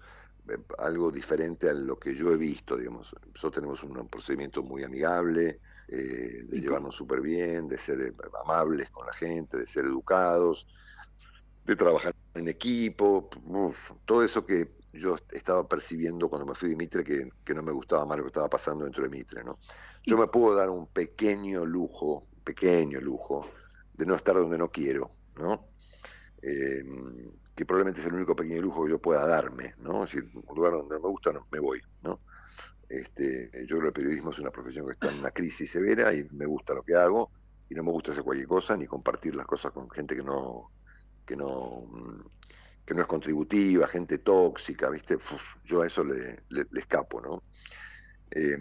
algo 0.77 1.11
diferente 1.11 1.69
a 1.69 1.73
lo 1.73 1.97
que 1.97 2.15
yo 2.15 2.31
he 2.31 2.37
visto, 2.37 2.77
digamos. 2.77 3.15
Nosotros 3.33 3.53
tenemos 3.53 3.83
un 3.83 4.07
procedimiento 4.07 4.63
muy 4.63 4.83
amigable, 4.83 5.59
eh, 5.87 6.43
de 6.47 6.59
llevarnos 6.59 6.95
súper 6.95 7.21
bien, 7.21 7.67
de 7.67 7.77
ser 7.77 8.01
eh, 8.01 8.13
amables 8.43 8.89
con 8.89 9.05
la 9.05 9.13
gente, 9.13 9.57
de 9.57 9.67
ser 9.67 9.85
educados, 9.85 10.67
de 11.65 11.75
trabajar 11.75 12.15
en 12.33 12.47
equipo, 12.47 13.29
uf, 13.45 13.91
todo 14.05 14.23
eso 14.23 14.45
que 14.45 14.75
yo 14.93 15.15
estaba 15.31 15.67
percibiendo 15.67 16.29
cuando 16.29 16.45
me 16.45 16.55
fui 16.55 16.69
de 16.69 16.75
Mitre, 16.75 17.03
que, 17.03 17.29
que 17.43 17.53
no 17.53 17.63
me 17.63 17.71
gustaba 17.71 18.05
más 18.05 18.17
lo 18.17 18.23
que 18.23 18.29
estaba 18.29 18.49
pasando 18.49 18.85
dentro 18.85 19.03
de 19.03 19.09
Mitre, 19.09 19.43
¿no? 19.43 19.59
Yo 20.05 20.17
me 20.17 20.27
puedo 20.27 20.55
dar 20.55 20.69
un 20.69 20.87
pequeño 20.87 21.65
lujo, 21.65 22.27
pequeño 22.43 22.99
lujo, 22.99 23.49
de 23.97 24.05
no 24.05 24.15
estar 24.15 24.35
donde 24.35 24.57
no 24.57 24.69
quiero, 24.69 25.09
¿no? 25.37 25.67
Eh, 26.41 26.83
que 27.55 27.65
probablemente 27.65 28.01
es 28.01 28.07
el 28.07 28.13
único 28.15 28.35
pequeño 28.35 28.61
lujo 28.61 28.85
que 28.85 28.91
yo 28.91 28.99
pueda 29.01 29.27
darme, 29.27 29.73
¿no? 29.77 30.03
Es 30.03 30.11
decir, 30.13 30.29
un 30.33 30.55
lugar 30.55 30.73
donde 30.73 30.95
no 30.95 31.01
me 31.01 31.09
gusta, 31.09 31.31
me 31.51 31.59
voy, 31.59 31.81
¿no? 32.01 32.21
Este, 32.89 33.49
yo 33.67 33.77
creo 33.77 33.81
que 33.81 33.87
el 33.87 33.93
periodismo 33.93 34.31
es 34.31 34.39
una 34.39 34.51
profesión 34.51 34.85
que 34.85 34.93
está 34.93 35.09
en 35.09 35.19
una 35.19 35.31
crisis 35.31 35.71
severa 35.71 36.13
y 36.13 36.25
me 36.31 36.45
gusta 36.45 36.73
lo 36.75 36.83
que 36.83 36.95
hago 36.95 37.31
y 37.69 37.75
no 37.75 37.83
me 37.83 37.91
gusta 37.91 38.11
hacer 38.11 38.23
cualquier 38.23 38.47
cosa 38.47 38.77
ni 38.77 38.85
compartir 38.87 39.35
las 39.35 39.47
cosas 39.47 39.71
con 39.71 39.89
gente 39.89 40.15
que 40.15 40.23
no 40.23 40.71
que 41.25 41.35
no 41.35 41.81
mm, 41.87 42.21
que 42.85 42.93
no 42.95 43.01
es 43.01 43.07
contributiva, 43.07 43.87
gente 43.87 44.19
tóxica, 44.19 44.89
¿viste? 44.89 45.15
Uf, 45.15 45.43
yo 45.63 45.81
a 45.83 45.87
eso 45.87 46.03
le, 46.03 46.43
le- 46.49 46.67
escapo, 46.75 47.21
¿no? 47.21 47.45
Eh, 48.31 48.57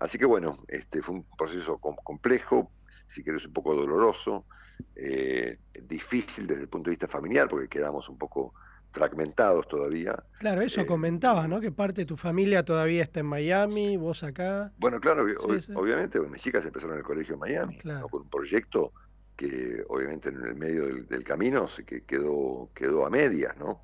así 0.00 0.18
que 0.18 0.24
bueno, 0.26 0.56
este 0.68 1.02
fue 1.02 1.16
un 1.16 1.28
proceso 1.36 1.78
com- 1.78 1.96
complejo, 2.04 2.74
si 3.06 3.22
querés 3.22 3.46
un 3.46 3.52
poco 3.52 3.74
doloroso, 3.74 4.46
eh, 4.94 5.58
difícil 5.82 6.46
desde 6.46 6.62
el 6.62 6.68
punto 6.68 6.88
de 6.90 6.92
vista 6.92 7.08
familiar, 7.08 7.48
porque 7.48 7.68
quedamos 7.68 8.08
un 8.08 8.18
poco 8.18 8.54
fragmentados 8.90 9.68
todavía. 9.68 10.16
Claro, 10.38 10.62
eso 10.62 10.80
Eh, 10.80 10.86
comentabas, 10.86 11.48
¿no? 11.48 11.60
Que 11.60 11.70
parte 11.70 12.02
de 12.02 12.06
tu 12.06 12.16
familia 12.16 12.64
todavía 12.64 13.02
está 13.02 13.20
en 13.20 13.26
Miami, 13.26 13.96
vos 13.98 14.22
acá. 14.22 14.72
Bueno, 14.78 14.98
claro, 15.00 15.26
Sí, 15.28 15.34
sí. 15.66 15.72
obviamente, 15.74 16.18
mis 16.20 16.40
chicas 16.40 16.64
empezaron 16.64 16.94
en 16.94 17.00
el 17.00 17.04
colegio 17.04 17.34
en 17.34 17.40
Miami, 17.40 17.78
Claro. 17.78 18.00
¿no? 18.00 18.08
con 18.08 18.22
un 18.22 18.30
proyecto 18.30 18.92
que 19.36 19.84
obviamente 19.88 20.30
en 20.30 20.42
el 20.42 20.54
medio 20.54 20.86
del, 20.86 21.06
del 21.06 21.22
camino 21.24 21.68
se 21.68 21.84
que 21.84 22.04
quedó, 22.04 22.70
quedó 22.74 23.04
a 23.04 23.10
medias, 23.10 23.54
¿no? 23.58 23.82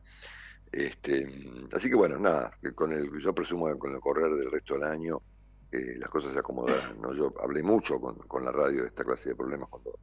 Este, 0.70 1.31
así 1.74 1.90
que 1.90 1.94
bueno, 1.94 2.18
nada, 2.18 2.57
con 2.74 2.92
el, 2.92 3.11
yo 3.20 3.35
presumo 3.35 3.66
que 3.70 3.78
con 3.78 3.92
el 3.94 4.00
correr 4.00 4.33
del 4.35 4.50
resto 4.50 4.72
del 4.74 4.85
año 4.85 5.20
eh, 5.70 5.96
las 5.98 6.09
cosas 6.09 6.33
se 6.33 6.38
acomodarán, 6.38 6.98
¿no? 7.02 7.12
Yo 7.12 7.35
hablé 7.42 7.62
mucho 7.62 8.00
con, 8.00 8.16
con 8.20 8.42
la 8.46 8.52
radio 8.52 8.81
de 8.83 8.88
esta 8.88 9.05
clase 9.05 9.31
de 9.31 9.35
problemas 9.37 9.68
cuando, 9.68 9.98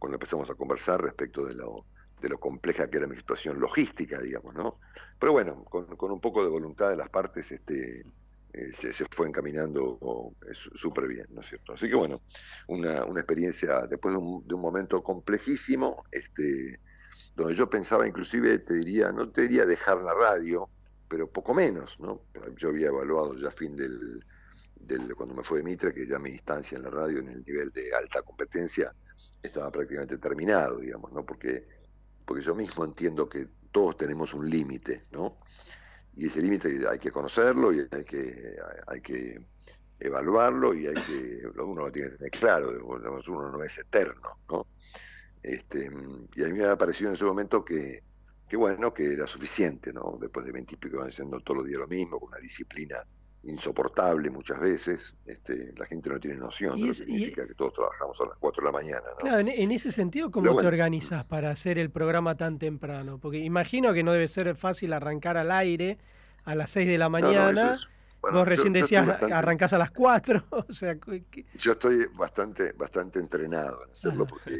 cuando 0.00 0.16
empezamos 0.16 0.50
a 0.50 0.54
conversar 0.54 1.00
respecto 1.00 1.44
de 1.46 1.54
lo, 1.54 1.84
de 2.20 2.28
lo 2.30 2.40
compleja 2.40 2.88
que 2.88 2.96
era 2.96 3.06
mi 3.06 3.16
situación 3.16 3.60
logística, 3.60 4.18
digamos, 4.20 4.54
¿no? 4.54 4.80
Pero 5.18 5.32
bueno, 5.32 5.62
con, 5.64 5.84
con 5.96 6.10
un 6.10 6.20
poco 6.20 6.42
de 6.42 6.48
voluntad 6.48 6.88
de 6.88 6.96
las 6.96 7.10
partes, 7.10 7.52
este, 7.52 8.02
eh, 8.52 8.72
se, 8.72 8.92
fue 9.10 9.28
encaminando 9.28 9.98
oh, 10.00 10.34
súper 10.52 11.06
bien, 11.06 11.26
¿no 11.30 11.42
es 11.42 11.48
cierto? 11.48 11.74
Así 11.74 11.86
que 11.88 11.94
bueno, 11.94 12.22
una, 12.66 13.04
una 13.04 13.20
experiencia 13.20 13.86
después 13.86 14.14
de 14.14 14.18
un, 14.18 14.48
de 14.48 14.54
un 14.54 14.60
momento 14.62 15.02
complejísimo, 15.02 16.02
este, 16.10 16.80
donde 17.36 17.54
yo 17.54 17.68
pensaba 17.68 18.08
inclusive, 18.08 18.58
te 18.60 18.74
diría, 18.74 19.12
no 19.12 19.30
te 19.30 19.42
diría 19.42 19.66
dejar 19.66 20.02
la 20.02 20.14
radio, 20.14 20.68
pero 21.08 21.30
poco 21.30 21.52
menos, 21.52 22.00
¿no? 22.00 22.22
Yo 22.56 22.70
había 22.70 22.88
evaluado 22.88 23.36
ya 23.36 23.48
a 23.48 23.52
fin 23.52 23.76
del, 23.76 24.24
del 24.80 25.14
cuando 25.14 25.34
me 25.34 25.44
fue 25.44 25.58
de 25.58 25.64
Mitre, 25.64 25.92
que 25.92 26.06
ya 26.06 26.18
mi 26.18 26.30
instancia 26.30 26.78
en 26.78 26.84
la 26.84 26.90
radio 26.90 27.18
en 27.18 27.28
el 27.28 27.44
nivel 27.44 27.70
de 27.70 27.94
alta 27.94 28.22
competencia 28.22 28.94
estaba 29.42 29.70
prácticamente 29.70 30.18
terminado, 30.18 30.78
digamos, 30.78 31.12
¿no? 31.12 31.24
Porque, 31.24 31.66
porque 32.24 32.42
yo 32.42 32.54
mismo 32.54 32.84
entiendo 32.84 33.28
que 33.28 33.48
todos 33.70 33.96
tenemos 33.96 34.34
un 34.34 34.48
límite, 34.48 35.04
¿no? 35.12 35.38
Y 36.14 36.26
ese 36.26 36.42
límite 36.42 36.86
hay 36.88 36.98
que 36.98 37.10
conocerlo 37.10 37.72
y 37.72 37.86
hay 37.90 38.04
que, 38.04 38.56
hay 38.86 39.00
que 39.00 39.46
evaluarlo 39.98 40.74
y 40.74 40.86
hay 40.86 40.94
que, 40.94 41.42
uno 41.62 41.82
lo 41.82 41.92
tiene 41.92 42.10
que 42.10 42.16
tener 42.16 42.30
claro, 42.32 42.86
uno 42.86 43.50
no 43.50 43.62
es 43.62 43.78
eterno, 43.78 44.40
¿no? 44.48 44.66
Este, 45.42 45.90
y 46.34 46.44
a 46.44 46.48
mí 46.48 46.58
me 46.58 46.64
ha 46.64 46.76
parecido 46.76 47.10
en 47.10 47.14
ese 47.14 47.24
momento 47.24 47.64
que, 47.64 48.02
que 48.48 48.56
bueno, 48.56 48.92
que 48.92 49.12
era 49.12 49.26
suficiente, 49.26 49.92
¿no? 49.92 50.18
Después 50.20 50.44
de 50.44 50.52
veintipico 50.52 51.00
años 51.00 51.14
haciendo 51.14 51.40
todos 51.40 51.58
los 51.58 51.66
días 51.66 51.80
lo 51.80 51.86
mismo, 51.86 52.18
con 52.18 52.28
una 52.28 52.38
disciplina 52.38 52.96
insoportable 53.42 54.30
muchas 54.30 54.60
veces, 54.60 55.14
este, 55.24 55.72
la 55.76 55.86
gente 55.86 56.10
no 56.10 56.20
tiene 56.20 56.36
noción 56.36 56.76
Y 56.78 56.82
de 56.82 56.86
lo 56.88 56.92
que 56.92 56.98
significa 56.98 57.46
que 57.46 57.54
todos 57.54 57.72
trabajamos 57.74 58.20
a 58.20 58.24
las 58.26 58.36
4 58.38 58.62
de 58.62 58.66
la 58.66 58.72
mañana, 58.72 59.00
¿no? 59.12 59.16
Claro, 59.18 59.38
en, 59.40 59.48
en 59.48 59.72
ese 59.72 59.90
sentido, 59.92 60.30
¿cómo 60.30 60.42
Pero 60.44 60.52
te 60.52 60.54
bueno. 60.56 60.68
organizas 60.68 61.26
para 61.26 61.50
hacer 61.50 61.78
el 61.78 61.90
programa 61.90 62.36
tan 62.36 62.58
temprano? 62.58 63.18
Porque 63.18 63.38
imagino 63.38 63.92
que 63.94 64.02
no 64.02 64.12
debe 64.12 64.28
ser 64.28 64.54
fácil 64.56 64.92
arrancar 64.92 65.36
al 65.36 65.50
aire 65.52 65.98
a 66.44 66.54
las 66.54 66.70
6 66.70 66.86
de 66.88 66.98
la 66.98 67.06
no, 67.06 67.10
mañana. 67.10 67.72
eso 67.72 67.82
es- 67.84 67.88
bueno, 68.22 68.38
Vos 68.40 68.48
recién 68.48 68.74
yo- 68.74 68.80
yo 68.80 68.82
decías, 68.84 69.06
bastante- 69.06 69.34
arrancás 69.34 69.72
a 69.72 69.78
las 69.78 69.90
4. 69.92 70.44
O 70.68 70.72
sea, 70.74 70.96
que- 70.96 71.24
Yo 71.54 71.72
estoy 71.72 72.06
bastante, 72.14 72.72
bastante 72.74 73.18
entrenado 73.18 73.82
en 73.86 73.92
hacerlo 73.92 74.26
porque 74.26 74.58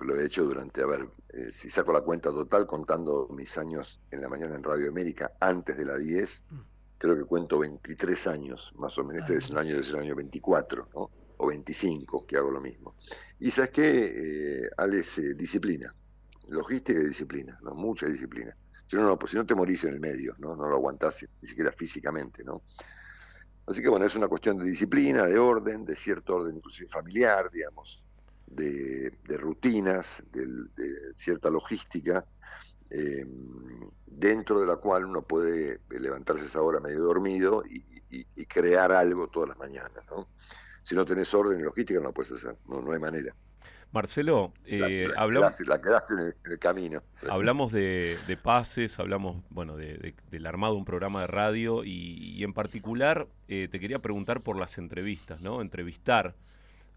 lo 0.00 0.16
he 0.18 0.24
hecho 0.24 0.42
durante, 0.44 0.80
a 0.82 0.86
ver, 0.86 1.06
eh, 1.34 1.52
si 1.52 1.68
saco 1.68 1.92
la 1.92 2.00
cuenta 2.00 2.30
total, 2.30 2.66
contando 2.66 3.28
mis 3.30 3.56
años 3.58 4.00
en 4.10 4.22
la 4.22 4.28
mañana 4.30 4.56
en 4.56 4.62
Radio 4.64 4.88
América 4.88 5.32
antes 5.38 5.76
de 5.76 5.84
la 5.84 5.98
10, 5.98 6.42
creo 7.02 7.16
que 7.16 7.24
cuento 7.24 7.58
23 7.58 8.28
años, 8.28 8.72
más 8.76 8.96
o 8.96 9.02
menos, 9.02 9.28
este 9.28 9.44
es 9.44 9.50
el 9.50 9.58
año, 9.58 9.76
es 9.76 9.88
el 9.88 9.96
año 9.96 10.14
24, 10.14 10.88
¿no? 10.94 11.10
O 11.36 11.46
25, 11.48 12.24
que 12.24 12.36
hago 12.36 12.52
lo 12.52 12.60
mismo. 12.60 12.94
Y 13.40 13.50
sabes 13.50 13.70
qué, 13.70 14.62
eh, 14.66 14.70
Alex, 14.76 15.18
eh, 15.18 15.34
disciplina, 15.34 15.92
logística 16.46 17.00
y 17.00 17.06
disciplina, 17.06 17.58
¿no? 17.60 17.74
Mucha 17.74 18.06
disciplina. 18.06 18.56
Si 18.86 18.94
no, 18.94 19.02
no, 19.02 19.18
pues 19.18 19.32
si 19.32 19.36
no 19.36 19.44
te 19.44 19.56
morís 19.56 19.82
en 19.82 19.94
el 19.94 20.00
medio, 20.00 20.36
¿no? 20.38 20.54
No 20.54 20.68
lo 20.68 20.76
aguantás 20.76 21.26
ni 21.40 21.48
siquiera 21.48 21.72
físicamente, 21.72 22.44
¿no? 22.44 22.62
Así 23.66 23.82
que 23.82 23.88
bueno, 23.88 24.06
es 24.06 24.14
una 24.14 24.28
cuestión 24.28 24.56
de 24.58 24.64
disciplina, 24.64 25.26
de 25.26 25.40
orden, 25.40 25.84
de 25.84 25.96
cierto 25.96 26.36
orden 26.36 26.54
inclusive 26.54 26.88
familiar, 26.88 27.50
digamos, 27.50 28.00
de, 28.46 29.10
de 29.26 29.36
rutinas, 29.38 30.22
de, 30.30 30.46
cierta 31.16 31.50
logística, 31.50 32.24
eh, 32.94 33.24
dentro 34.06 34.60
de 34.60 34.66
la 34.66 34.76
cual 34.76 35.04
uno 35.06 35.22
puede 35.22 35.80
levantarse 35.90 36.42
a 36.42 36.46
esa 36.46 36.62
hora 36.62 36.80
medio 36.80 37.00
dormido 37.00 37.64
y, 37.68 37.78
y- 38.10 38.26
y 38.36 38.44
crear 38.46 38.92
algo 38.92 39.28
todas 39.28 39.48
las 39.50 39.58
mañanas, 39.58 40.04
¿no? 40.10 40.28
Si 40.82 40.94
no 40.94 41.04
tenés 41.04 41.32
orden 41.32 41.58
y 41.60 41.62
logística 41.62 41.98
no 42.00 42.06
lo 42.08 42.12
puedes 42.12 42.32
hacer, 42.32 42.56
no, 42.68 42.80
no 42.82 42.92
hay 42.92 42.98
manera. 43.00 43.34
Marcelo, 43.92 44.52
La, 44.64 44.88
eh, 44.88 45.06
la 45.08 45.20
hablamos, 45.20 45.58
quedás, 45.58 46.10
la 46.10 46.20
en, 46.22 46.26
el, 46.28 46.34
en 46.46 46.52
el 46.52 46.58
camino. 46.58 47.02
hablamos 47.28 47.72
de, 47.72 48.16
de 48.26 48.36
pases, 48.38 48.98
hablamos 48.98 49.42
bueno 49.50 49.76
de- 49.76 49.98
de- 49.98 50.14
del 50.30 50.46
armado 50.46 50.72
de 50.74 50.78
un 50.78 50.84
programa 50.86 51.20
de 51.20 51.26
radio 51.26 51.84
y, 51.84 51.90
y 52.36 52.42
en 52.42 52.54
particular 52.54 53.28
eh, 53.48 53.68
te 53.70 53.78
quería 53.80 53.98
preguntar 53.98 54.40
por 54.40 54.56
las 54.58 54.78
entrevistas, 54.78 55.40
¿no? 55.42 55.60
Entrevistar 55.60 56.34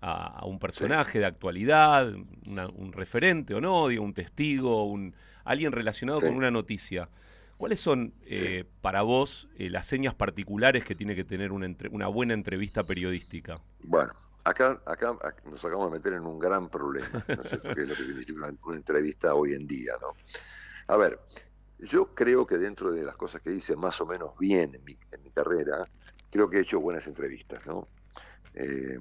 a, 0.02 0.40
a 0.40 0.46
un 0.46 0.58
personaje 0.60 1.20
de 1.20 1.26
actualidad, 1.26 2.14
una- 2.48 2.68
un 2.68 2.94
referente 2.94 3.54
o 3.56 3.62
no, 3.62 3.90
digo, 3.90 4.04
un 4.04 4.14
testigo, 4.14 4.86
un 4.86 5.14
alguien 5.46 5.72
relacionado 5.72 6.20
Sí. 6.20 6.26
con 6.26 6.36
una 6.36 6.52
noticia. 6.52 7.10
¿Cuáles 7.58 7.80
son 7.80 8.14
eh, 8.26 8.66
para 8.82 9.02
vos 9.04 9.48
eh, 9.58 9.70
las 9.70 9.88
señas 9.88 10.14
particulares 10.14 10.84
que 10.84 10.96
tiene 10.96 11.16
que 11.16 11.24
tener 11.24 11.54
una, 11.54 11.66
entre- 11.68 11.90
una 11.90 12.08
buena 12.08 12.34
entrevista 12.34 12.84
periodística? 12.86 13.62
Bueno, 13.80 14.14
acá, 14.44 14.82
acá 14.86 15.12
ac- 15.14 15.44
nos 15.46 15.64
acabamos 15.64 15.92
de 15.92 16.00
meter 16.00 16.14
en 16.14 16.26
un 16.26 16.40
gran 16.40 16.70
problema, 16.70 17.26
¿no 17.36 17.42
es 17.44 17.50
cierto? 17.50 17.72
que 17.74 17.82
es 17.82 17.88
lo 17.88 17.96
que 17.96 18.06
significa 18.06 18.34
una, 18.40 18.58
una 18.66 18.78
entrevista 18.78 19.36
hoy 19.36 19.54
en 19.54 19.68
día, 19.68 19.94
¿no? 20.02 20.18
A 20.88 20.98
ver, 20.98 21.20
yo 21.80 22.14
creo 22.16 22.46
que 22.48 22.58
dentro 22.58 22.92
de 22.92 23.04
las 23.04 23.18
cosas 23.18 23.42
que 23.42 23.54
hice 23.54 23.76
más 23.76 24.00
o 24.02 24.06
menos 24.06 24.38
bien 24.40 24.76
en 24.76 24.84
mi, 24.84 24.98
en 25.12 25.24
mi 25.24 25.32
carrera, 25.32 25.90
creo 26.30 26.50
que 26.50 26.58
he 26.58 26.62
hecho 26.62 26.80
buenas 26.82 27.08
entrevistas, 27.08 27.66
¿no? 27.66 27.90
Eh, 28.54 28.98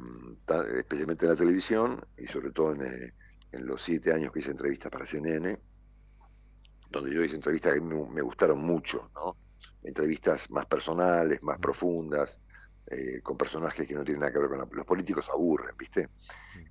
especialmente 0.79 1.27
en 1.27 1.31
la 1.33 1.37
televisión 1.37 2.01
y 2.17 2.27
sobre 2.27 2.51
todo 2.53 2.75
en, 2.75 2.83
eh, 2.85 3.15
en 3.53 3.67
los 3.67 3.83
siete 3.83 4.13
años 4.13 4.33
que 4.33 4.41
hice 4.41 4.51
entrevistas 4.51 4.91
para 4.91 5.07
CNN, 5.07 5.59
donde 7.01 7.15
yo 7.15 7.23
hice 7.25 7.37
entrevistas 7.37 7.75
que 7.75 7.81
me, 7.81 8.09
me 8.11 8.23
gustaron 8.23 8.61
mucho, 8.61 9.11
¿no? 9.15 9.39
Entrevistas 9.83 10.51
más 10.51 10.67
personales, 10.67 11.43
más 11.43 11.59
profundas, 11.59 12.41
eh, 12.87 13.21
con 13.23 13.37
personajes 13.37 13.87
que 13.87 13.95
no 13.95 14.05
tienen 14.05 14.21
nada 14.21 14.33
que 14.33 14.39
ver 14.41 14.49
con 14.49 14.59
la- 14.59 14.69
los 14.71 14.87
políticos 14.87 15.29
aburren, 15.33 15.77
¿viste? 15.79 16.11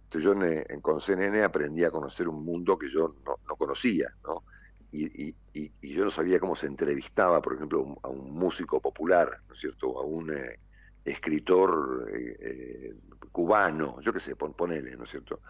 Entonces 0.04 0.24
yo 0.24 0.34
en, 0.34 0.66
en- 0.70 0.82
con 0.82 1.02
CNN 1.02 1.44
aprendí 1.44 1.84
a 1.84 1.92
conocer 1.92 2.28
un 2.28 2.44
mundo 2.44 2.78
que 2.78 2.90
yo 2.90 3.08
no, 3.26 3.38
no 3.48 3.56
conocía, 3.58 4.08
¿no? 4.26 4.46
Y, 4.92 5.30
y- 5.30 5.38
y- 5.54 5.74
y 5.82 5.94
yo 5.94 6.06
no 6.06 6.12
sabía 6.12 6.40
cómo 6.40 6.56
se 6.56 6.68
entrevistaba, 6.68 7.42
por 7.42 7.56
ejemplo, 7.56 7.80
a 7.80 7.84
un- 7.84 7.98
a 8.04 8.10
un 8.10 8.32
músico 8.36 8.80
popular, 8.82 9.30
¿no 9.48 9.54
es 9.56 9.60
cierto? 9.60 10.00
A 10.00 10.06
un 10.06 10.32
eh, 10.32 10.60
escritor 11.04 12.08
eh, 12.16 12.94
cubano, 13.32 14.00
yo 14.02 14.14
qué 14.14 14.20
sé, 14.20 14.36
pon, 14.36 14.54
ponele, 14.54 14.96
¿no 14.98 15.04
es 15.06 15.10
cierto? 15.10 15.42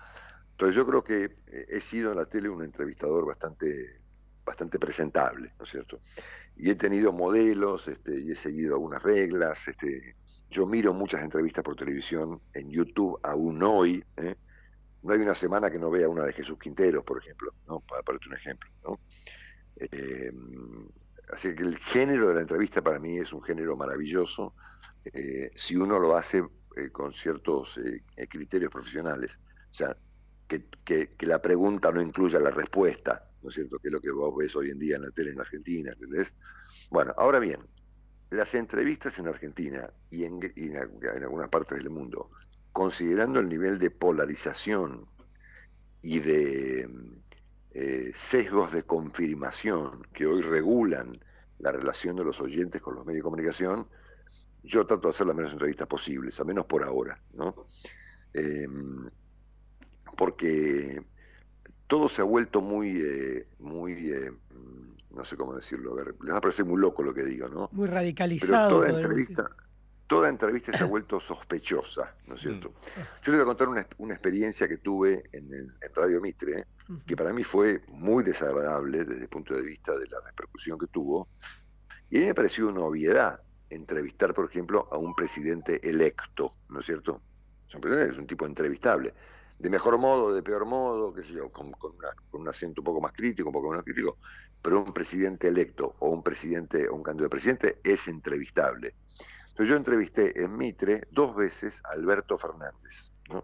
Entonces 0.52 0.76
yo 0.76 0.86
creo 0.86 1.04
que 1.04 1.38
he 1.48 1.82
sido 1.82 2.12
en 2.12 2.18
la 2.20 2.26
tele 2.28 2.50
un 2.50 2.64
entrevistador 2.64 3.26
bastante, 3.26 4.03
bastante 4.46 4.80
presentable, 4.80 5.54
¿no 5.58 5.64
es 5.64 5.70
cierto? 5.72 6.00
Y 6.56 6.70
he 6.70 6.76
tenido 6.76 7.12
modelos, 7.12 7.88
este, 7.88 8.20
y 8.20 8.32
he 8.32 8.36
seguido 8.36 8.76
algunas 8.76 9.02
reglas, 9.02 9.68
este, 9.68 10.16
yo 10.50 10.66
miro 10.66 10.94
muchas 10.94 11.24
entrevistas 11.24 11.64
por 11.64 11.76
televisión 11.76 12.42
en 12.54 12.70
YouTube 12.72 13.20
aún 13.24 13.62
hoy, 13.64 14.04
¿eh? 14.18 14.36
No 15.02 15.14
hay 15.14 15.20
una 15.20 15.36
semana 15.36 15.70
que 15.70 15.80
no 15.80 15.92
vea 15.92 16.08
una 16.08 16.24
de 16.24 16.32
Jesús 16.32 16.58
Quinteros, 16.58 17.04
por 17.04 17.18
ejemplo, 17.22 17.54
¿no? 17.68 17.82
Para 17.82 18.04
ponerte 18.04 18.30
un 18.30 18.36
ejemplo, 18.36 18.70
¿no? 18.84 19.00
Eh, 19.76 20.32
así 21.34 21.54
que 21.56 21.64
el 21.64 21.78
género 21.78 22.30
de 22.30 22.36
la 22.36 22.42
entrevista 22.42 22.82
para 22.82 23.00
mí 23.00 23.18
es 23.18 23.34
un 23.34 23.44
género 23.44 23.76
maravilloso 23.76 24.54
eh, 25.04 25.52
si 25.56 25.76
uno 25.76 26.00
lo 26.00 26.16
hace 26.16 26.44
eh, 26.78 26.90
con 26.92 27.12
ciertos 27.14 27.78
criterios 28.30 28.72
profesionales. 28.72 29.40
O 29.70 29.74
sea, 29.74 29.98
que- 30.48 30.70
que 31.18 31.26
la 31.26 31.42
pregunta 31.42 31.92
no 31.92 32.02
incluya 32.02 32.40
la 32.40 32.52
respuesta, 32.52 33.33
¿no 33.44 33.50
es 33.50 33.56
cierto? 33.56 33.80
Que 33.80 33.90
es 33.90 33.92
lo 33.94 34.02
que 34.02 34.12
vos 34.12 34.34
ves 34.38 34.56
hoy 34.56 34.72
en 34.72 34.80
día 34.80 34.96
en 34.98 35.04
la 35.04 35.12
tele 35.12 35.32
en 35.32 35.40
Argentina, 35.42 35.92
¿entendés? 35.92 36.34
Bueno, 36.92 37.14
ahora 37.18 37.40
bien, 37.40 37.60
las 38.30 38.56
entrevistas 38.56 39.20
en 39.20 39.28
Argentina 39.28 39.92
y 40.10 40.26
en, 40.26 40.40
en 40.56 40.78
al- 40.78 40.92
en 41.18 41.24
algunas 41.24 41.50
partes 41.50 41.78
del 41.78 41.90
mundo, 41.90 42.32
considerando 42.72 43.40
el 43.40 43.50
nivel 43.50 43.78
de 43.80 43.92
polarización 43.92 45.08
y 46.02 46.20
de 46.20 46.90
eh, 47.72 48.12
sesgos 48.16 48.72
de 48.74 48.84
confirmación 48.84 50.04
que 50.14 50.26
hoy 50.26 50.42
regulan 50.42 51.20
la 51.60 51.72
relación 51.72 52.16
de 52.16 52.24
los 52.24 52.42
oyentes 52.42 52.82
con 52.82 52.96
los 52.96 53.06
medios 53.06 53.20
de 53.20 53.24
comunicación, 53.24 53.88
yo 54.64 54.86
trato 54.86 55.08
de 55.08 55.12
hacer 55.12 55.28
las 55.28 55.36
menos 55.36 55.52
entrevistas 55.54 55.88
posibles, 55.88 56.40
al 56.40 56.46
menos 56.48 56.66
por 56.66 56.84
ahora, 56.84 57.22
¿no? 57.34 57.66
Eh, 58.34 58.68
porque 60.18 61.06
todo 61.94 62.10
se 62.10 62.22
ha 62.22 62.26
vuelto 62.26 62.60
muy, 62.60 63.00
eh, 63.00 63.46
muy, 63.60 63.92
eh, 64.10 64.32
mm, 64.32 65.16
no 65.16 65.24
sé 65.24 65.38
cómo 65.38 65.54
decirlo, 65.56 65.92
a 65.92 65.96
ver, 65.98 66.16
les 66.24 66.34
va 66.34 66.40
a 66.40 66.42
parecer 66.42 66.66
muy 66.66 66.82
loco 66.82 67.04
lo 67.04 67.14
que 67.14 67.22
digo, 67.24 67.48
¿no? 67.48 67.70
Muy 67.72 67.86
Pero 67.88 67.94
radicalizado. 67.98 68.70
toda 68.70 68.88
podemos 68.88 68.98
entrevista, 69.06 69.50
toda 70.08 70.28
entrevista 70.30 70.76
se 70.76 70.84
ha 70.84 70.88
vuelto 70.88 71.20
sospechosa, 71.20 72.16
¿no 72.26 72.34
es 72.34 72.42
cierto? 72.42 72.74
Yo 73.22 73.32
les 73.32 73.34
voy 73.34 73.42
a 73.42 73.46
contar 73.46 73.68
una, 73.70 73.88
una 74.00 74.16
experiencia 74.16 74.68
que 74.68 74.78
tuve 74.78 75.22
en, 75.34 75.46
el- 75.54 75.72
en 75.82 75.96
Radio 75.96 76.20
Mitre, 76.20 76.66
que 77.06 77.16
para 77.16 77.32
mí 77.32 77.44
fue 77.44 77.84
muy 77.90 78.24
desagradable 78.24 79.06
desde 79.06 79.22
el 79.22 79.30
punto 79.30 79.54
de 79.54 79.62
vista 79.62 79.96
de 79.96 80.08
la 80.08 80.20
repercusión 80.26 80.80
que 80.80 80.88
tuvo, 80.88 81.28
y 82.10 82.18
a 82.18 82.20
mí 82.22 82.26
me 82.26 82.34
pareció 82.34 82.70
una 82.70 82.82
obviedad 82.82 83.40
entrevistar, 83.70 84.34
por 84.34 84.50
ejemplo, 84.50 84.88
a 84.92 84.98
un 84.98 85.14
presidente 85.14 85.80
electo, 85.88 86.56
¿no 86.70 86.80
es 86.80 86.88
cierto? 86.88 87.22
Es 87.68 87.76
un 87.76 87.82
presidente, 87.82 88.14
es 88.14 88.18
un 88.18 88.26
tipo 88.26 88.48
entrevistable. 88.48 89.14
De 89.64 89.70
mejor 89.70 89.98
modo, 89.98 90.34
de 90.36 90.44
peor 90.44 90.66
modo, 90.66 91.14
qué 91.14 91.24
sé 91.24 91.32
yo, 91.32 91.50
con, 91.50 91.72
con 91.72 91.96
una- 91.96 92.12
con 92.30 92.42
un 92.42 92.50
acento 92.50 92.82
un 92.82 92.86
poco 92.86 93.00
más 93.00 93.14
crítico, 93.14 93.48
un 93.48 93.54
poco 93.54 93.70
menos 93.70 93.86
crítico, 93.86 94.18
pero 94.62 94.84
un 94.84 94.92
presidente 94.92 95.48
electo 95.48 95.96
o 96.00 96.10
un 96.10 96.22
presidente 96.22 96.90
o 96.90 96.96
un 96.96 97.02
candidato 97.02 97.28
a 97.28 97.30
presidente 97.30 97.80
es 97.82 98.10
entrevistable. 98.10 98.94
Entonces 99.52 99.70
yo 99.70 99.78
entrevisté 99.78 100.44
en 100.44 100.58
Mitre 100.58 101.08
dos 101.12 101.34
veces 101.34 101.82
a 101.86 101.94
Alberto 101.94 102.38
Fernández, 102.38 103.12
¿no? 103.30 103.42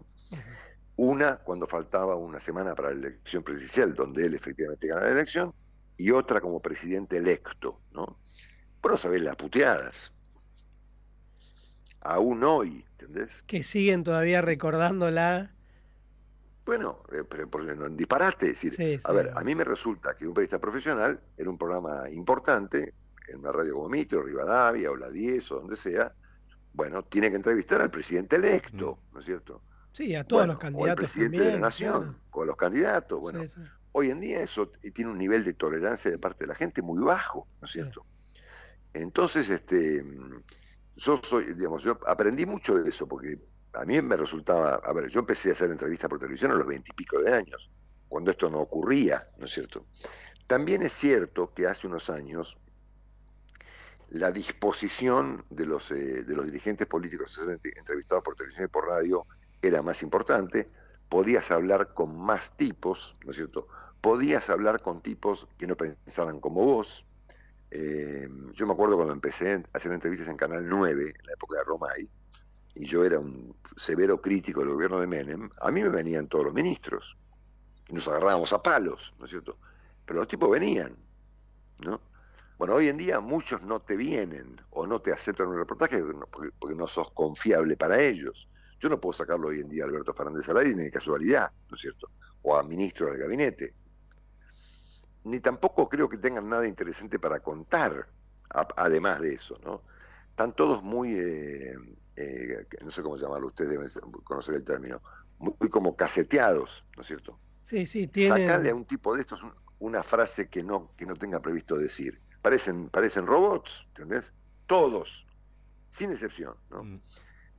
Una 0.96 1.38
cuando 1.38 1.66
faltaba 1.66 2.16
una 2.16 2.38
semana 2.38 2.74
para 2.74 2.90
la 2.90 2.96
elección 3.06 3.42
presidencial, 3.42 3.94
donde 3.94 4.26
él 4.26 4.34
efectivamente 4.34 4.88
gana 4.88 5.00
la 5.06 5.12
elección, 5.12 5.54
y 5.96 6.10
otra 6.10 6.42
como 6.42 6.60
presidente 6.60 7.16
electo, 7.16 7.80
¿no? 7.92 8.20
Bueno, 8.82 8.98
sabés 8.98 9.22
las 9.22 9.36
puteadas. 9.36 10.12
Aún 12.02 12.44
hoy, 12.44 12.84
¿entendés? 12.98 13.42
Que 13.46 13.62
siguen 13.62 14.04
todavía 14.04 14.42
recordándola. 14.42 15.54
Bueno, 16.70 17.02
eh, 17.10 17.24
pero 17.28 17.48
no 17.74 17.88
disparate. 17.88 18.46
Es 18.46 18.52
decir, 18.62 18.74
Sí, 18.74 18.96
a 19.02 19.08
sí. 19.08 19.12
ver, 19.12 19.32
a 19.34 19.42
mí 19.42 19.56
me 19.56 19.64
resulta 19.64 20.14
que 20.14 20.24
un 20.24 20.32
periodista 20.32 20.60
profesional 20.60 21.20
en 21.36 21.48
un 21.48 21.58
programa 21.58 22.08
importante, 22.10 22.94
en 23.26 23.40
una 23.40 23.50
radio 23.50 23.74
como 23.74 23.88
Mitre, 23.88 24.18
o 24.18 24.22
Rivadavia, 24.22 24.92
o 24.92 24.96
La 24.96 25.10
10, 25.10 25.50
o 25.50 25.56
donde 25.56 25.74
sea, 25.76 26.14
bueno, 26.72 27.04
tiene 27.06 27.28
que 27.30 27.36
entrevistar 27.36 27.80
al 27.82 27.90
presidente 27.90 28.36
electo, 28.36 29.02
¿no 29.10 29.18
es 29.18 29.26
cierto? 29.26 29.64
Sí, 29.92 30.14
a 30.14 30.22
todos 30.24 30.46
Bueno, 30.46 30.52
los 30.52 30.58
o 30.70 30.84
al 30.84 30.94
candidatos 30.94 30.94
presidente 30.94 31.42
también. 31.42 31.44
de 31.44 31.50
la 31.52 31.58
nación, 31.58 32.22
o 32.30 32.42
a 32.42 32.46
los 32.46 32.56
candidatos. 32.56 33.18
Bueno, 33.18 33.48
Sí, 33.48 33.60
hoy 33.92 34.10
en 34.12 34.20
día 34.20 34.40
eso 34.40 34.70
tiene 34.94 35.10
un 35.10 35.18
nivel 35.18 35.42
de 35.42 35.54
tolerancia 35.54 36.08
de 36.08 36.20
parte 36.20 36.44
de 36.44 36.48
la 36.48 36.54
gente 36.54 36.82
muy 36.82 37.02
bajo, 37.02 37.48
¿no 37.60 37.66
es 37.66 37.72
cierto? 37.72 38.06
Entonces, 38.92 39.48
este, 39.50 40.02
mm, 40.02 40.42
yo 40.96 41.16
soy, 41.18 41.54
digamos, 41.54 41.82
yo 41.82 41.98
aprendí 42.06 42.46
mucho 42.46 42.74
de 42.82 42.88
eso, 42.90 43.06
porque 43.08 43.38
a 43.72 43.84
mí 43.84 44.00
me 44.02 44.16
resultaba, 44.16 44.74
a 44.76 44.92
ver, 44.92 45.08
yo 45.08 45.20
empecé 45.20 45.50
a 45.50 45.52
hacer 45.52 45.70
entrevistas 45.70 46.08
por 46.08 46.18
televisión 46.18 46.50
a 46.52 46.54
los 46.54 46.66
veintipico 46.66 47.20
de 47.20 47.32
años, 47.32 47.70
cuando 48.08 48.30
esto 48.30 48.50
no 48.50 48.58
ocurría, 48.58 49.28
¿no 49.38 49.46
es 49.46 49.52
cierto? 49.52 49.86
También 50.46 50.82
es 50.82 50.92
cierto 50.92 51.54
que 51.54 51.66
hace 51.66 51.86
unos 51.86 52.10
años 52.10 52.56
la 54.10 54.32
disposición 54.32 55.44
de 55.50 55.66
los, 55.66 55.90
eh, 55.92 56.24
de 56.24 56.34
los 56.34 56.44
dirigentes 56.44 56.86
políticos 56.86 57.40
entrevistados 57.76 58.24
por 58.24 58.34
televisión 58.34 58.64
y 58.64 58.68
por 58.68 58.88
radio 58.88 59.26
era 59.62 59.82
más 59.82 60.02
importante, 60.02 60.68
podías 61.08 61.50
hablar 61.50 61.94
con 61.94 62.18
más 62.18 62.56
tipos, 62.56 63.16
¿no 63.24 63.30
es 63.30 63.36
cierto? 63.36 63.68
Podías 64.00 64.50
hablar 64.50 64.80
con 64.82 65.02
tipos 65.02 65.46
que 65.58 65.66
no 65.66 65.76
pensaran 65.76 66.40
como 66.40 66.64
vos. 66.64 67.06
Eh, 67.70 68.28
yo 68.54 68.66
me 68.66 68.72
acuerdo 68.72 68.96
cuando 68.96 69.12
empecé 69.12 69.52
a 69.52 69.62
hacer 69.74 69.92
entrevistas 69.92 70.28
en 70.28 70.36
Canal 70.36 70.68
9, 70.68 71.14
en 71.16 71.26
la 71.26 71.32
época 71.32 71.58
de 71.58 71.64
Romay, 71.64 72.08
y 72.80 72.86
yo 72.86 73.04
era 73.04 73.18
un 73.18 73.54
severo 73.76 74.22
crítico 74.22 74.60
del 74.60 74.70
gobierno 74.70 75.00
de 75.00 75.06
Menem, 75.06 75.50
a 75.60 75.70
mí 75.70 75.82
me 75.82 75.90
venían 75.90 76.28
todos 76.28 76.46
los 76.46 76.54
ministros, 76.54 77.14
y 77.88 77.94
nos 77.94 78.08
agarrábamos 78.08 78.54
a 78.54 78.62
palos, 78.62 79.14
¿no 79.18 79.26
es 79.26 79.30
cierto? 79.30 79.58
Pero 80.06 80.20
los 80.20 80.28
tipos 80.28 80.50
venían, 80.50 80.96
¿no? 81.84 82.00
Bueno, 82.56 82.74
hoy 82.74 82.88
en 82.88 82.96
día 82.96 83.20
muchos 83.20 83.60
no 83.62 83.80
te 83.80 83.96
vienen 83.96 84.58
o 84.70 84.86
no 84.86 85.00
te 85.02 85.12
aceptan 85.12 85.48
un 85.48 85.58
reportaje 85.58 86.02
porque 86.30 86.52
porque- 86.58 86.74
no 86.74 86.86
sos 86.86 87.10
confiable 87.12 87.76
para 87.76 88.00
ellos. 88.00 88.48
Yo 88.78 88.88
no 88.88 88.98
puedo 88.98 89.12
sacarlo 89.12 89.48
hoy 89.48 89.60
en 89.60 89.68
día 89.68 89.84
a 89.84 89.86
Alberto 89.86 90.14
Fernández 90.14 90.48
al 90.48 90.58
aire 90.58 90.74
ni 90.74 90.84
de 90.84 90.90
casualidad, 90.90 91.52
¿no 91.68 91.74
es 91.74 91.82
cierto? 91.82 92.10
O 92.42 92.56
a 92.56 92.62
ministros 92.62 93.10
del 93.10 93.20
gabinete. 93.20 93.74
Ni 95.24 95.40
tampoco 95.40 95.86
creo 95.86 96.08
que 96.08 96.16
tengan 96.16 96.48
nada 96.48 96.66
interesante 96.66 97.18
para 97.18 97.40
contar, 97.40 98.08
además 98.76 99.20
de 99.20 99.34
eso, 99.34 99.58
¿no? 99.64 99.82
Están 100.30 100.54
todos 100.54 100.82
muy, 100.82 101.14
eh, 101.18 101.74
eh, 102.20 102.66
que- 102.68 102.84
no 102.84 102.90
sé 102.90 103.02
cómo 103.02 103.16
llamarlo, 103.16 103.48
ustedes 103.48 103.70
deben 103.70 103.88
conocer 104.24 104.54
el 104.54 104.64
término, 104.64 105.02
muy, 105.38 105.54
muy 105.58 105.68
como 105.70 105.96
caseteados, 105.96 106.84
¿no 106.96 107.02
es 107.02 107.08
cierto? 107.08 107.40
Sí, 107.62 107.86
sí, 107.86 108.06
tienen. 108.08 108.38
Sacarle 108.46 108.70
a 108.70 108.74
un 108.74 108.84
tipo 108.84 109.14
de 109.14 109.20
estos 109.22 109.42
un- 109.42 109.54
una 109.78 110.02
frase 110.02 110.48
que 110.48 110.62
no, 110.62 110.94
que 110.96 111.06
no 111.06 111.16
tenga 111.16 111.40
previsto 111.40 111.76
decir. 111.76 112.20
Parecen, 112.42 112.90
parecen 112.90 113.26
robots, 113.26 113.84
¿entendés? 113.88 114.32
Todos, 114.66 115.26
sin 115.88 116.10
excepción, 116.10 116.54
¿no? 116.68 116.82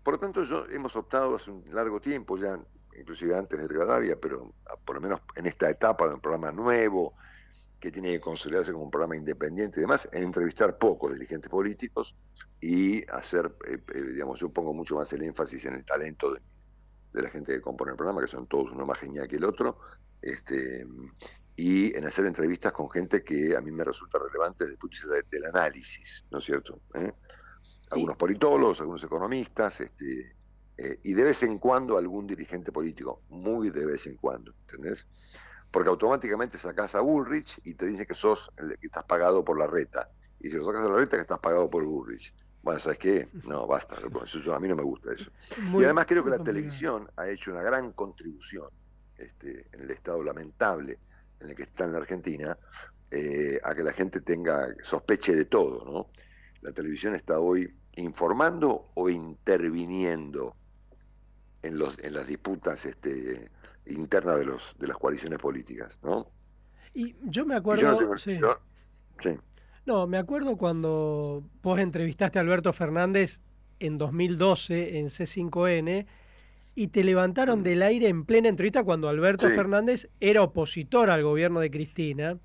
Por 0.04 0.16
lo 0.16 0.20
tanto, 0.20 0.44
yo 0.44 0.66
hemos 0.70 0.96
optado 0.96 1.36
hace 1.36 1.52
un 1.52 1.64
largo 1.74 2.00
tiempo, 2.02 2.38
ya 2.38 2.58
inclusive 2.98 3.38
antes 3.38 3.60
de 3.60 3.68
Rivadavia, 3.68 4.20
pero 4.20 4.54
a- 4.66 4.78
por 4.78 4.96
lo 4.96 5.02
menos 5.02 5.22
en 5.36 5.46
esta 5.48 5.70
etapa 5.70 6.08
de 6.08 6.16
un 6.16 6.22
programa 6.22 6.52
nuevo, 6.52 7.16
que 7.82 7.92
tiene 7.92 8.12
que 8.12 8.22
consolidarse 8.22 8.72
como 8.72 8.86
un 8.86 8.92
programa 8.92 9.18
independiente 9.18 9.80
y 9.80 9.82
demás, 9.82 10.08
en 10.14 10.24
entrevistar 10.24 10.78
pocos 10.78 11.12
dirigentes 11.14 11.50
políticos 11.50 12.16
y 12.62 13.04
hacer, 13.12 13.54
eh, 13.68 13.80
eh, 13.94 14.02
digamos, 14.14 14.40
yo 14.40 14.50
pongo 14.50 14.72
mucho 14.74 14.96
más 14.96 15.12
el 15.14 15.24
énfasis 15.24 15.66
en 15.66 15.74
el 15.74 15.84
talento 15.84 16.32
de, 16.32 16.40
de 17.12 17.22
la 17.24 17.30
gente 17.30 17.52
que 17.54 17.60
compone 17.60 17.92
el 17.92 17.98
programa, 17.98 18.22
que 18.22 18.28
son 18.28 18.46
todos 18.48 18.72
uno 18.72 18.86
más 18.86 19.00
genial 19.00 19.28
que 19.28 19.38
el 19.38 19.44
otro, 19.44 19.80
este, 20.22 20.86
y 21.56 21.98
en 21.98 22.06
hacer 22.06 22.28
entrevistas 22.28 22.72
con 22.72 22.88
gente 22.90 23.24
que 23.24 23.58
a 23.58 23.62
mí 23.62 23.72
me 23.72 23.84
resulta 23.84 24.20
relevante 24.20 24.64
desde 24.64 24.74
el 24.76 24.80
punto 24.80 24.96
de 24.96 25.02
vista 25.02 25.16
de- 25.16 25.38
del 25.40 25.46
análisis, 25.50 26.24
¿no 26.30 26.38
es 26.38 26.44
cierto? 26.46 26.80
¿Eh? 26.94 27.12
Algunos 27.90 28.16
politólogos, 28.16 28.80
algunos 28.80 29.04
economistas, 29.04 29.82
este, 29.82 30.36
y 31.04 31.14
de 31.14 31.24
vez 31.24 31.42
en 31.44 31.58
cuando 31.58 31.98
algún 31.98 32.28
dirigente 32.28 32.72
político, 32.72 33.24
muy 33.30 33.72
de 33.72 33.86
vez 33.88 34.06
en 34.08 34.18
cuando, 34.18 34.54
¿entendés? 34.62 35.06
Porque 35.72 35.90
automáticamente 35.90 36.58
sacás 36.58 36.96
a 36.96 37.00
Bullrich 37.02 37.60
y 37.64 37.76
te 37.76 37.86
dicen 37.86 38.06
que 38.06 38.14
sos 38.16 38.52
el 38.58 38.78
que 38.78 38.88
estás 38.88 39.04
pagado 39.06 39.44
por 39.44 39.58
la 39.58 39.68
reta. 39.68 40.10
Y 40.40 40.50
si 40.50 40.56
lo 40.58 40.66
sacas 40.66 40.84
de 40.84 40.90
la 40.90 40.96
reta, 40.98 41.18
que 41.18 41.22
estás 41.22 41.40
pagado 41.40 41.70
por 41.70 41.84
Bullrich. 41.86 42.34
Bueno, 42.62 42.80
¿sabes 42.80 43.00
qué? 43.00 43.30
No, 43.46 43.66
basta. 43.66 43.96
eso 44.24 44.40
yo- 44.40 44.54
a 44.54 44.60
mí 44.60 44.68
no 44.68 44.76
me 44.76 44.84
gusta 44.84 45.14
eso. 45.14 45.32
Muy- 45.70 45.82
y 45.82 45.86
además 45.86 46.06
creo 46.08 46.24
que 46.24 46.30
la 46.30 46.38
complicado. 46.38 46.44
televisión 46.58 47.10
ha 47.16 47.30
hecho 47.30 47.52
una 47.52 47.62
gran 47.64 47.94
contribución 47.94 48.68
este, 49.18 49.68
en 49.72 49.82
el 49.82 49.92
estado 49.92 50.24
lamentable 50.24 51.00
en 51.40 51.50
el 51.50 51.56
que 51.56 51.64
está 51.64 51.86
en 51.86 51.92
la 51.94 52.00
Argentina, 52.00 52.58
eh, 53.10 53.60
a 53.64 53.74
que 53.76 53.84
la 53.84 53.94
gente 53.94 54.22
tenga 54.22 54.68
sospeche 54.84 55.36
de 55.36 55.46
todo, 55.46 55.84
¿no? 55.86 56.12
La 56.62 56.72
televisión 56.72 57.16
está 57.16 57.40
hoy 57.40 57.72
informando 57.96 58.92
o 58.96 59.10
interviniendo 59.10 60.56
en, 61.62 61.78
los, 61.78 61.98
en 62.00 62.14
las 62.14 62.26
disputas 62.28 62.86
este, 62.86 63.52
internas 63.86 64.40
de, 64.40 64.46
los, 64.46 64.76
de 64.78 64.88
las 64.88 64.98
coaliciones 64.98 65.40
políticas, 65.40 66.00
¿no? 66.04 66.28
Y 66.94 67.16
yo 67.24 67.46
me 67.46 67.56
acuerdo... 67.56 67.82
yo 67.84 67.92
no 67.92 67.98
tengo- 67.98 68.18
sí. 68.18 68.38
yo- 68.40 68.60
sí. 69.20 69.38
No, 69.86 70.06
me 70.08 70.18
acuerdo 70.18 70.58
cuando 70.58 71.44
vos 71.64 71.80
entrevistaste 71.80 72.38
a 72.38 72.42
Alberto 72.42 72.72
Fernández 72.74 73.40
en 73.80 73.98
2012 73.98 75.00
en 75.00 75.08
C5N 75.08 76.06
y 76.76 76.88
te 76.90 77.04
levantaron 77.04 77.64
del 77.64 77.82
aire 77.82 78.08
en 78.08 78.24
plena 78.26 78.48
entrevista 78.48 78.84
cuando 78.84 79.10
Alberto 79.10 79.50
Sí. 79.50 79.56
Fernández 79.56 80.08
era 80.20 80.44
opositor 80.44 81.10
al 81.10 81.24
gobierno 81.24 81.60
de 81.60 81.72
Cristina. 81.72 82.38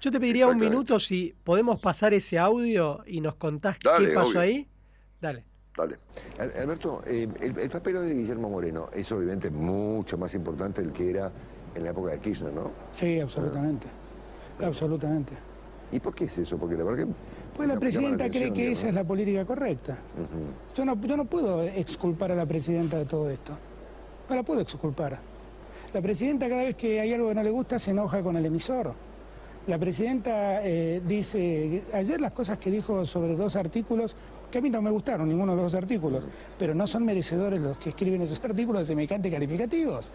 Yo 0.00 0.10
te 0.10 0.20
pediría 0.20 0.46
un 0.46 0.58
minuto 0.58 1.00
si 1.00 1.34
podemos 1.42 1.80
pasar 1.80 2.12
ese 2.12 2.38
audio 2.38 3.02
y 3.06 3.22
nos 3.22 3.36
contás 3.36 3.78
Dale, 3.82 4.08
qué 4.10 4.14
pasó 4.14 4.28
obvio. 4.30 4.40
ahí. 4.40 4.68
Dale. 5.20 5.44
Dale. 5.76 5.96
Al- 6.38 6.52
Alberto, 6.62 7.02
eh, 7.06 7.28
el, 7.40 7.58
el 7.58 7.70
papel 7.70 7.94
de 7.94 8.14
Guillermo 8.14 8.48
Moreno 8.48 8.88
es 8.94 9.10
obviamente 9.12 9.50
mucho 9.50 10.16
más 10.16 10.34
importante 10.34 10.82
del 10.82 10.92
que 10.92 11.10
era 11.10 11.30
en 11.74 11.84
la 11.84 11.90
época 11.90 12.12
de 12.12 12.18
Kirchner, 12.18 12.52
¿no? 12.52 12.70
Sí, 12.92 13.20
absolutamente. 13.20 13.86
Absolutamente. 14.62 15.34
¿Y 15.92 16.00
por 16.00 16.14
qué 16.14 16.24
es 16.24 16.38
eso? 16.38 16.56
Porque 16.56 16.76
la 16.76 16.84
verdad 16.84 17.04
que... 17.06 17.12
Pues 17.54 17.68
la 17.68 17.78
presidenta 17.78 18.28
cree 18.28 18.52
que 18.52 18.60
digamos, 18.62 18.78
esa 18.78 18.88
es 18.88 18.94
la 18.94 19.04
política 19.04 19.44
correcta. 19.44 19.98
Yo 20.74 20.84
no, 20.84 21.00
yo 21.00 21.16
no 21.16 21.24
puedo 21.26 21.62
exculpar 21.62 22.32
a 22.32 22.34
la 22.34 22.46
presidenta 22.46 22.98
de 22.98 23.04
todo 23.04 23.30
esto. 23.30 23.52
No 24.28 24.34
la 24.34 24.42
puedo 24.42 24.60
exculpar. 24.60 25.18
La 25.94 26.02
presidenta 26.02 26.48
cada 26.48 26.64
vez 26.64 26.74
que 26.76 27.00
hay 27.00 27.12
algo 27.12 27.28
que 27.28 27.34
no 27.34 27.42
le 27.42 27.50
gusta 27.50 27.78
se 27.78 27.92
enoja 27.92 28.22
con 28.22 28.36
el 28.36 28.44
emisor. 28.44 28.92
La 29.68 29.78
presidenta 29.78 30.64
eh, 30.64 31.00
dice, 31.06 31.82
ayer 31.92 32.20
las 32.20 32.32
cosas 32.34 32.58
que 32.58 32.70
dijo 32.70 33.04
sobre 33.04 33.34
dos 33.36 33.56
artículos, 33.56 34.14
que 34.56 34.60
a 34.60 34.62
mí 34.62 34.70
no 34.70 34.80
me 34.80 34.88
gustaron 34.90 35.28
ninguno 35.28 35.54
de 35.54 35.62
los 35.62 35.74
artículos, 35.74 36.24
pero 36.58 36.74
no 36.74 36.86
son 36.86 37.04
merecedores 37.04 37.60
los 37.60 37.76
que 37.76 37.90
escriben 37.90 38.22
esos 38.22 38.40
artículos 38.42 38.80
de 38.80 38.86
semejantes 38.86 39.30
calificativos. 39.30 40.06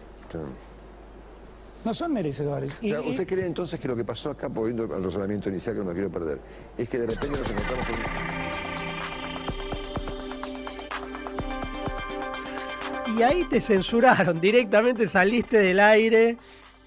No 1.84 1.94
son 1.94 2.12
merecedores. 2.12 2.72
O 2.82 2.86
sea, 2.86 3.00
¿usted 3.02 3.24
cree 3.26 3.46
entonces 3.46 3.78
que 3.78 3.86
lo 3.86 3.94
que 3.94 4.04
pasó 4.04 4.30
acá, 4.30 4.48
volviendo 4.48 4.82
al 4.92 5.02
razonamiento 5.02 5.48
inicial 5.48 5.74
que 5.76 5.78
no 5.80 5.84
me 5.86 5.92
quiero 5.92 6.10
perder, 6.10 6.40
es 6.76 6.88
que 6.88 6.98
de 6.98 7.06
repente 7.06 7.38
nos 7.38 7.50
encontramos 7.50 7.86
con... 7.86 7.96
Y 13.16 13.22
ahí 13.22 13.44
te 13.44 13.60
censuraron, 13.60 14.40
directamente 14.40 15.06
saliste 15.06 15.58
del 15.58 15.78
aire. 15.80 16.36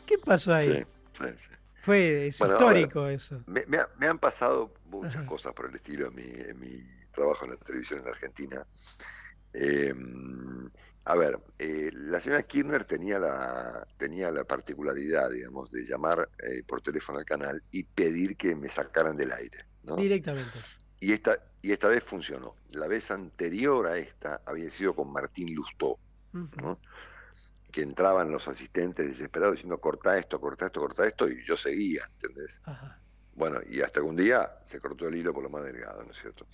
¿Qué 0.06 0.18
pasó 0.18 0.54
ahí? 0.54 0.84
Sí, 1.14 1.24
sí, 1.24 1.26
sí. 1.38 1.50
Fue 1.84 2.28
es 2.28 2.40
Bueno, 2.40 2.56
a 2.56 2.58
histórico 2.58 3.04
ver, 3.04 3.14
eso. 3.14 3.42
Me, 3.46 3.64
me 3.68 3.78
ha- 3.78 3.88
me 4.00 4.08
han 4.08 4.18
pasado 4.18 4.74
muchas 4.90 5.24
cosas 5.24 5.54
por 5.54 5.70
el 5.70 5.76
estilo 5.76 6.08
en 6.08 6.16
mi, 6.16 6.24
en 6.24 6.60
mi 6.60 6.82
trabajo 7.16 7.46
en 7.46 7.52
la 7.52 7.58
televisión 7.58 8.02
en 8.02 8.08
Argentina. 8.08 8.66
Eh, 9.54 9.94
a 11.08 11.16
ver, 11.16 11.40
eh, 11.60 11.92
la 11.94 12.20
señora 12.20 12.42
Kirchner 12.44 12.84
tenía 12.84 13.20
la, 13.20 13.88
tenía 13.98 14.32
la 14.32 14.44
particularidad, 14.44 15.30
digamos, 15.30 15.70
de 15.72 15.86
llamar 15.86 16.30
eh, 16.44 16.64
por 16.68 16.82
teléfono 16.82 17.20
al 17.20 17.26
canal 17.26 17.62
y 17.72 17.84
pedir 17.84 18.36
que 18.36 18.56
me 18.56 18.68
sacaran 18.68 19.16
del 19.16 19.32
aire. 19.32 19.66
¿no? 19.84 19.98
Directamente. 19.98 20.58
Y 21.00 21.14
esta, 21.14 21.38
y 21.62 21.72
esta 21.72 21.90
vez 21.90 22.04
funcionó. 22.04 22.56
La 22.72 22.88
vez 22.88 23.12
anterior 23.12 23.86
a 23.86 23.98
esta 23.98 24.42
había 24.48 24.72
sido 24.72 24.96
con 24.96 25.14
Martín 25.14 25.54
Lustó, 25.54 26.00
¿no? 26.34 26.80
que 27.72 27.84
entraban 27.84 28.32
los 28.32 28.48
asistentes 28.48 29.08
desesperados 29.08 29.56
diciendo 29.56 29.80
corta 29.80 30.18
esto, 30.18 30.40
corta 30.42 30.66
esto, 30.66 30.80
corta 30.80 31.06
esto, 31.06 31.28
y 31.30 31.46
yo 31.46 31.56
seguía, 31.56 32.10
¿entendés? 32.14 32.62
Bueno, 33.36 33.60
y 33.70 33.82
hasta 33.82 34.00
que 34.00 34.08
un 34.08 34.16
día 34.16 34.50
se 34.64 34.80
cortó 34.80 35.08
el 35.08 35.16
hilo 35.16 35.34
por 35.34 35.44
lo 35.44 35.50
más 35.50 35.64
delgado, 35.64 36.04
¿no 36.04 36.12
es 36.12 36.18
cierto? 36.18 36.48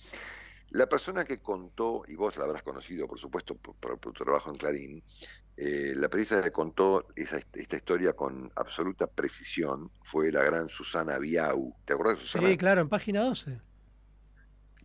La 0.72 0.88
persona 0.88 1.24
que 1.24 1.40
contó, 1.40 2.02
y 2.08 2.16
vos 2.16 2.36
la 2.38 2.44
habrás 2.44 2.62
conocido, 2.62 3.06
por 3.06 3.18
supuesto, 3.18 3.54
por, 3.54 3.76
por 3.76 3.98
tu 3.98 4.24
trabajo 4.24 4.50
en 4.50 4.56
Clarín, 4.56 5.04
eh, 5.54 5.92
la 5.94 6.08
periodista 6.08 6.42
que 6.42 6.50
contó 6.50 7.08
esa, 7.14 7.36
esta 7.52 7.76
historia 7.76 8.14
con 8.14 8.50
absoluta 8.56 9.06
precisión 9.06 9.90
fue 10.02 10.32
la 10.32 10.42
gran 10.42 10.70
Susana 10.70 11.18
Biau. 11.18 11.76
¿Te 11.84 11.92
acuerdas 11.92 12.16
de 12.16 12.22
Susana? 12.22 12.48
Sí, 12.48 12.56
claro, 12.56 12.80
en 12.80 12.88
página 12.88 13.22
12. 13.22 13.58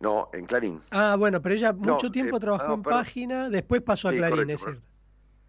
No, 0.00 0.28
en 0.34 0.44
Clarín. 0.44 0.82
Ah, 0.90 1.16
bueno, 1.18 1.40
pero 1.40 1.54
ella 1.54 1.72
No, 1.72 1.94
mucho 1.94 2.10
tiempo 2.10 2.36
eh, 2.36 2.40
trabajó 2.40 2.68
no, 2.68 2.74
en 2.74 2.82
página, 2.82 3.48
después 3.48 3.80
pasó 3.80 4.08
a 4.08 4.12
Clarín, 4.12 4.30
correcto, 4.30 4.52
es 4.52 4.60
cierto. 4.60 4.82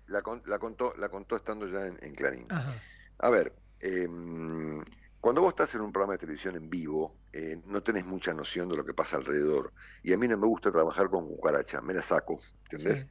La, 0.07 0.23
la 0.45 0.57
contó, 0.57 0.93
la 0.97 1.09
contó 1.09 1.35
estando 1.35 1.67
ya 1.67 1.85
en, 1.85 1.97
en 2.01 2.15
Clarín. 2.15 2.45
Ajá. 2.49 2.73
A 3.19 3.29
ver, 3.29 3.53
em, 3.81 4.81
cuando 5.19 5.41
vos 5.41 5.49
estás 5.49 5.75
en 5.75 5.81
un 5.81 5.91
programa 5.91 6.13
de 6.13 6.19
televisión 6.19 6.55
en 6.55 6.69
vivo, 6.69 7.19
eh, 7.33 7.61
no 7.65 7.83
tenés 7.83 8.05
mucha 8.05 8.33
noción 8.33 8.69
de 8.69 8.77
lo 8.77 8.85
que 8.85 8.93
pasa 8.93 9.17
alrededor. 9.17 9.73
Y 10.03 10.13
a 10.13 10.17
mí 10.17 10.27
no 10.27 10.37
me 10.37 10.47
gusta 10.47 10.71
trabajar 10.71 11.09
con 11.09 11.27
cucaracha, 11.27 11.81
me 11.81 11.93
la 11.93 12.01
saco, 12.01 12.39
¿entendés? 12.69 13.05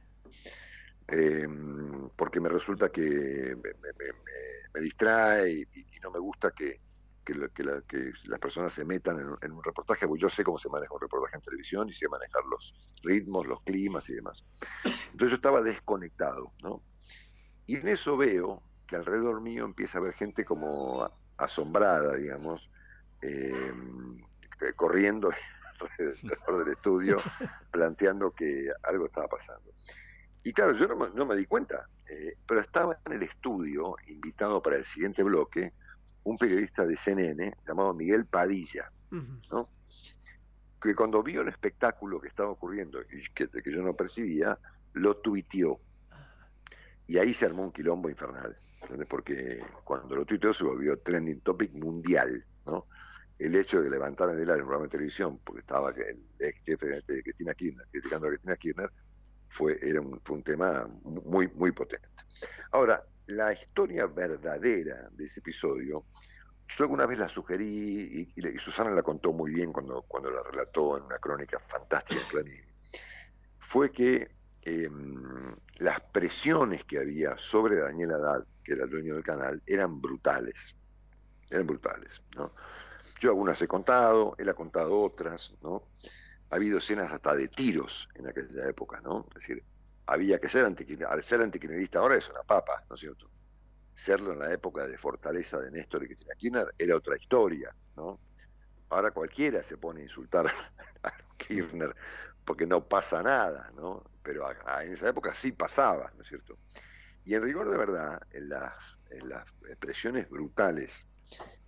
Em, 1.07 2.09
porque 2.15 2.39
me 2.39 2.49
resulta 2.49 2.89
que 2.89 3.01
me, 3.01 4.81
distrae 4.81 5.51
y, 5.51 5.61
y 5.61 5.99
no 6.03 6.11
me 6.11 6.19
gusta 6.19 6.51
que, 6.51 6.81
que, 7.23 7.33
la- 7.33 7.49
que 7.49 7.63
la- 7.63 7.81
que 7.81 8.11
las 8.27 8.39
personas 8.39 8.73
se 8.73 8.85
metan 8.85 9.19
en, 9.19 9.29
un- 9.29 9.37
en 9.41 9.51
un 9.51 9.63
reportaje, 9.63 10.07
porque 10.07 10.21
yo 10.21 10.29
sé 10.29 10.43
cómo 10.43 10.59
se 10.59 10.69
maneja 10.69 10.93
un 10.93 11.01
reportaje 11.01 11.37
en 11.37 11.41
televisión 11.41 11.89
y 11.89 11.93
sé 11.93 12.07
manejar 12.09 12.43
los 12.45 12.73
ritmos, 13.03 13.47
los 13.47 13.61
climas 13.63 14.07
y 14.09 14.13
demás. 14.15 14.45
Entonces 15.11 15.29
yo 15.31 15.35
estaba 15.35 15.61
desconectado, 15.61 16.53
¿no? 16.61 16.83
Y 17.65 17.77
en 17.77 17.87
eso 17.87 18.17
veo 18.17 18.63
que 18.87 18.95
alrededor 18.95 19.41
mío 19.41 19.65
empieza 19.65 19.97
a 19.97 20.01
haber 20.01 20.13
gente 20.13 20.45
como 20.45 21.03
asombrada, 21.39 22.15
digamos, 22.15 22.69
eh, 23.21 23.73
corriendo 24.75 25.31
alrededor 25.79 26.65
del 26.65 26.73
estudio, 26.73 27.17
planteando 27.71 28.31
que 28.31 28.69
algo 28.83 29.05
estaba 29.05 29.27
pasando. 29.27 29.71
Y 30.43 30.53
claro, 30.53 30.73
yo 30.73 30.87
no 30.87 30.95
me, 30.95 31.09
no 31.09 31.25
me 31.25 31.35
di 31.35 31.45
cuenta, 31.45 31.87
eh, 32.09 32.35
pero 32.45 32.61
estaba 32.61 32.99
en 33.05 33.13
el 33.13 33.23
estudio, 33.23 33.95
invitado 34.07 34.61
para 34.61 34.77
el 34.77 34.85
siguiente 34.85 35.23
bloque, 35.23 35.73
un 36.23 36.37
periodista 36.37 36.85
de 36.85 36.95
CNN 36.95 37.55
llamado 37.65 37.93
Miguel 37.93 38.25
Padilla, 38.25 38.91
¿no? 39.51 39.69
que 40.81 40.95
cuando 40.95 41.21
vio 41.23 41.41
el 41.41 41.49
espectáculo 41.49 42.21
que 42.21 42.27
estaba 42.27 42.49
ocurriendo 42.49 43.01
y 43.01 43.23
que, 43.33 43.49
que 43.49 43.71
yo 43.71 43.81
no 43.81 43.95
percibía, 43.95 44.57
lo 44.93 45.17
tuiteó. 45.17 45.79
Y 47.07 47.17
ahí 47.17 47.33
se 47.33 47.45
armó 47.45 47.63
un 47.63 47.71
quilombo 47.71 48.09
infernal, 48.09 48.55
¿entendés? 48.81 49.07
porque 49.07 49.63
cuando 49.83 50.15
lo 50.15 50.25
tuiteó 50.25 50.53
se 50.53 50.63
volvió 50.63 50.97
trending 50.99 51.41
topic 51.41 51.73
mundial, 51.73 52.45
¿no? 52.65 52.87
El 53.37 53.55
hecho 53.55 53.77
de 53.77 53.85
que 53.85 53.91
levantaran 53.91 54.35
del 54.35 54.49
aire 54.49 54.61
un 54.61 54.67
programa 54.67 54.83
de 54.85 54.89
televisión, 54.89 55.39
porque 55.45 55.61
estaba 55.61 55.91
el 55.91 56.21
ex 56.39 56.61
jefe 56.65 57.01
de 57.07 57.23
Cristina 57.23 57.53
Kirchner, 57.53 57.87
criticando 57.89 58.27
a 58.27 58.29
Cristina 58.31 58.57
Kirchner, 58.57 58.91
fue, 59.47 59.79
era 59.81 60.01
un, 60.01 60.19
fue 60.23 60.37
un 60.37 60.43
tema 60.43 60.87
muy, 61.03 61.47
muy 61.49 61.71
potente. 61.71 62.07
Ahora, 62.71 63.03
la 63.27 63.53
historia 63.53 64.07
verdadera 64.07 65.09
de 65.11 65.25
ese 65.25 65.39
episodio, 65.39 66.05
yo 66.67 66.83
alguna 66.83 67.05
vez 67.05 67.19
la 67.19 67.29
sugerí 67.29 68.31
y 68.35 68.41
Susana 68.59 68.91
la 68.91 69.03
contó 69.03 69.33
muy 69.33 69.51
bien 69.51 69.71
cuando, 69.71 70.03
cuando 70.03 70.29
la 70.29 70.43
relató 70.43 70.97
en 70.97 71.03
una 71.03 71.17
crónica 71.17 71.59
fantástica 71.67 72.21
en 72.21 72.27
Clarín, 72.27 72.65
fue 73.57 73.91
que 73.91 74.31
em, 74.63 75.55
las 75.77 75.99
presiones 76.01 76.83
que 76.83 76.99
había 76.99 77.37
sobre 77.37 77.77
Daniel 77.77 78.13
Haddad, 78.13 78.45
que 78.69 78.75
era 78.75 78.83
el 78.83 78.91
dueño 78.91 79.15
del 79.15 79.23
canal, 79.23 79.63
eran 79.65 79.99
brutales. 79.99 80.75
Eran 81.49 81.65
brutales, 81.65 82.21
¿no? 82.35 82.53
Yo 83.19 83.31
algunas 83.31 83.59
he 83.63 83.67
contado, 83.67 84.35
él 84.37 84.47
ha 84.47 84.53
contado 84.53 85.01
otras, 85.01 85.55
¿no? 85.63 85.87
Ha 86.51 86.55
habido 86.55 86.77
escenas 86.77 87.11
hasta 87.11 87.33
de 87.33 87.47
tiros 87.47 88.07
en 88.13 88.27
aquella 88.27 88.69
época, 88.69 89.01
¿no? 89.01 89.25
Es 89.29 89.47
decir, 89.47 89.63
había 90.05 90.39
que 90.39 90.49
ser 90.49 90.65
antiquirnerista. 90.65 91.11
Al 91.11 91.23
ser 91.23 91.41
antiquirnerista 91.41 91.97
ahora 91.97 92.15
es 92.15 92.29
una 92.29 92.43
papa, 92.43 92.83
¿no 92.87 92.93
es 92.93 93.01
cierto? 93.01 93.27
Serlo 93.95 94.33
en 94.33 94.39
la 94.39 94.53
época 94.53 94.87
de 94.87 94.99
fortaleza 94.99 95.59
de 95.59 95.71
Néstor 95.71 96.03
y 96.03 96.07
Cristina 96.07 96.35
Kirchner 96.35 96.67
era 96.77 96.95
otra 96.95 97.17
historia, 97.17 97.73
¿no? 97.97 98.19
Ahora 98.89 99.09
cualquiera 99.09 99.63
se 99.63 99.77
pone 99.77 100.01
a 100.01 100.03
insultar 100.03 100.45
a 101.03 101.11
Kirchner 101.37 101.95
porque 102.45 102.67
no 102.67 102.87
pasa 102.87 103.23
nada, 103.23 103.71
¿no? 103.75 104.03
Pero 104.21 104.47
en 104.83 104.93
esa 104.93 105.09
época 105.09 105.33
sí 105.33 105.53
pasaba, 105.53 106.11
¿no 106.15 106.21
es 106.21 106.27
cierto? 106.27 106.55
Y 107.29 107.35
en 107.35 107.43
rigor 107.43 107.69
de 107.69 107.77
verdad, 107.77 108.19
en 108.31 108.49
las, 108.49 108.97
en 109.11 109.29
las 109.29 109.43
expresiones 109.67 110.27
brutales 110.29 111.07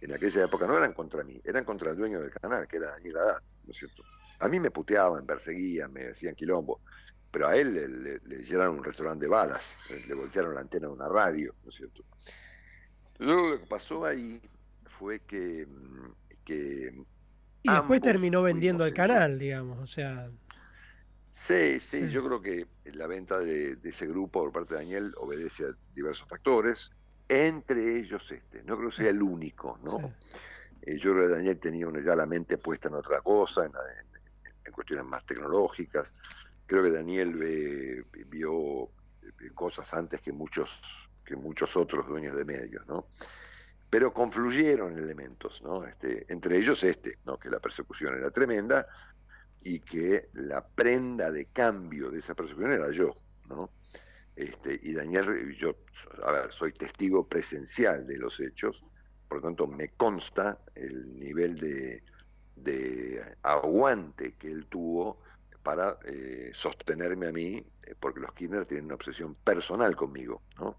en 0.01 0.13
aquella 0.13 0.45
época 0.45 0.67
no 0.67 0.77
eran 0.77 0.93
contra 0.93 1.23
mí, 1.23 1.39
eran 1.43 1.65
contra 1.65 1.91
el 1.91 1.97
dueño 1.97 2.21
del 2.21 2.31
canal, 2.31 2.67
que 2.67 2.77
era 2.77 2.91
Daniel 2.93 3.17
Haddad, 3.17 3.41
¿no 3.63 3.71
es 3.71 3.77
cierto? 3.77 4.05
A 4.39 4.49
mí 4.49 4.59
me 4.59 4.71
puteaban, 4.71 5.25
perseguían, 5.25 5.93
me 5.93 6.05
decían 6.05 6.35
quilombo, 6.35 6.81
pero 7.31 7.47
a 7.47 7.57
él 7.57 7.73
le, 7.73 7.87
le- 7.87 8.19
le 8.23 8.37
llenaron 8.43 8.77
un 8.79 8.83
restaurante 8.85 9.25
de 9.25 9.29
balas, 9.31 9.79
le, 10.07 10.15
voltearon 10.15 10.55
la 10.55 10.61
antena 10.61 10.87
de 10.87 10.93
una 10.93 11.09
radio, 11.09 11.55
¿no 11.63 11.69
es 11.69 11.75
cierto? 11.75 12.05
Luego 13.19 13.49
lo 13.51 13.59
que 13.59 13.67
pasó 13.67 14.05
ahí 14.05 14.41
fue 14.85 15.21
que, 15.21 15.65
mm, 15.67 16.13
que 16.43 17.05
Y 17.63 17.71
después 17.71 18.01
terminó 18.01 18.43
vendiendo 18.43 18.85
el 18.85 18.93
canal, 18.93 19.39
digamos. 19.39 19.79
O 19.79 19.87
sea, 19.87 20.31
Sí, 21.31 21.79
sí, 21.79 22.09
yo 22.09 22.23
creo 22.25 22.41
que 22.41 22.67
la 22.93 23.07
venta 23.07 23.39
de, 23.39 23.77
de 23.77 23.89
ese 23.89 24.05
grupo 24.05 24.41
por 24.43 24.51
parte 24.51 24.73
de 24.73 24.81
Daniel 24.81 25.13
obedece 25.17 25.65
a 25.65 25.75
diversos 25.95 26.27
factores. 26.27 26.91
entre 27.29 27.99
ellos 27.99 28.29
este. 28.31 28.63
No 28.63 28.77
creo 28.77 28.89
que 28.89 28.97
sea 28.97 29.09
el 29.09 29.21
único, 29.21 29.79
¿no? 29.83 30.13
Eh, 30.81 30.97
yo 30.97 31.13
creo 31.13 31.27
que 31.27 31.33
Daniel 31.35 31.59
tenía 31.59 31.87
ya 32.03 32.15
la 32.15 32.25
mente 32.25 32.57
puesta 32.57 32.89
en 32.89 32.95
otra 32.95 33.21
cosa, 33.21 33.65
en, 33.65 33.71
cuestiones 34.73 35.05
más 35.05 35.25
tecnológicas. 35.25 36.13
Creo 36.65 36.83
que 36.83 36.91
Daniel 36.91 38.05
vio 38.27 38.89
cosas 39.53 39.93
antes 39.93 40.21
que 40.21 40.31
muchos, 40.31 41.09
que 41.25 41.35
muchos 41.35 41.75
otros 41.75 42.07
dueños 42.07 42.35
de 42.35 42.45
medios, 42.45 42.85
¿no? 42.87 43.07
Pero 43.89 44.13
confluyeron 44.13 44.97
elementos, 44.97 45.61
¿no? 45.61 45.83
Este, 45.85 46.25
entre 46.29 46.57
ellos 46.57 46.83
este, 46.83 47.19
¿no? 47.25 47.37
Que 47.37 47.49
la 47.49 47.59
persecución 47.59 48.15
era 48.15 48.31
tremenda 48.31 48.87
y 49.63 49.79
que 49.79 50.29
la 50.33 50.65
prenda 50.65 51.31
de 51.31 51.45
cambio 51.45 52.09
de 52.09 52.19
esa 52.19 52.35
persecución 52.35 52.73
era 52.73 52.91
yo, 52.91 53.15
¿no? 53.49 53.69
Este, 54.35 54.79
y 54.81 54.93
Daniel, 54.93 55.55
yo, 55.57 55.75
a 56.23 56.31
ver, 56.31 56.51
soy 56.51 56.71
testigo 56.71 57.27
presencial 57.27 58.07
de 58.07 58.17
los 58.17 58.39
hechos, 58.39 58.83
por 59.27 59.39
lo 59.39 59.43
tanto 59.43 59.67
me 59.67 59.89
consta 59.89 60.59
el 60.75 61.19
nivel 61.19 61.57
de, 61.59 62.03
aguante 63.43 64.35
que 64.35 64.47
él 64.47 64.67
tuvo 64.67 65.19
para 65.63 65.97
eh, 66.05 66.51
sostenerme 66.53 67.27
a 67.27 67.31
mí, 67.31 67.65
eh, 67.83 67.95
porque 67.99 68.19
los 68.19 68.33
Kirchner 68.33 68.65
tienen 68.65 68.85
una 68.85 68.95
obsesión 68.95 69.35
personal 69.35 69.95
conmigo, 69.95 70.43
¿no? 70.57 70.77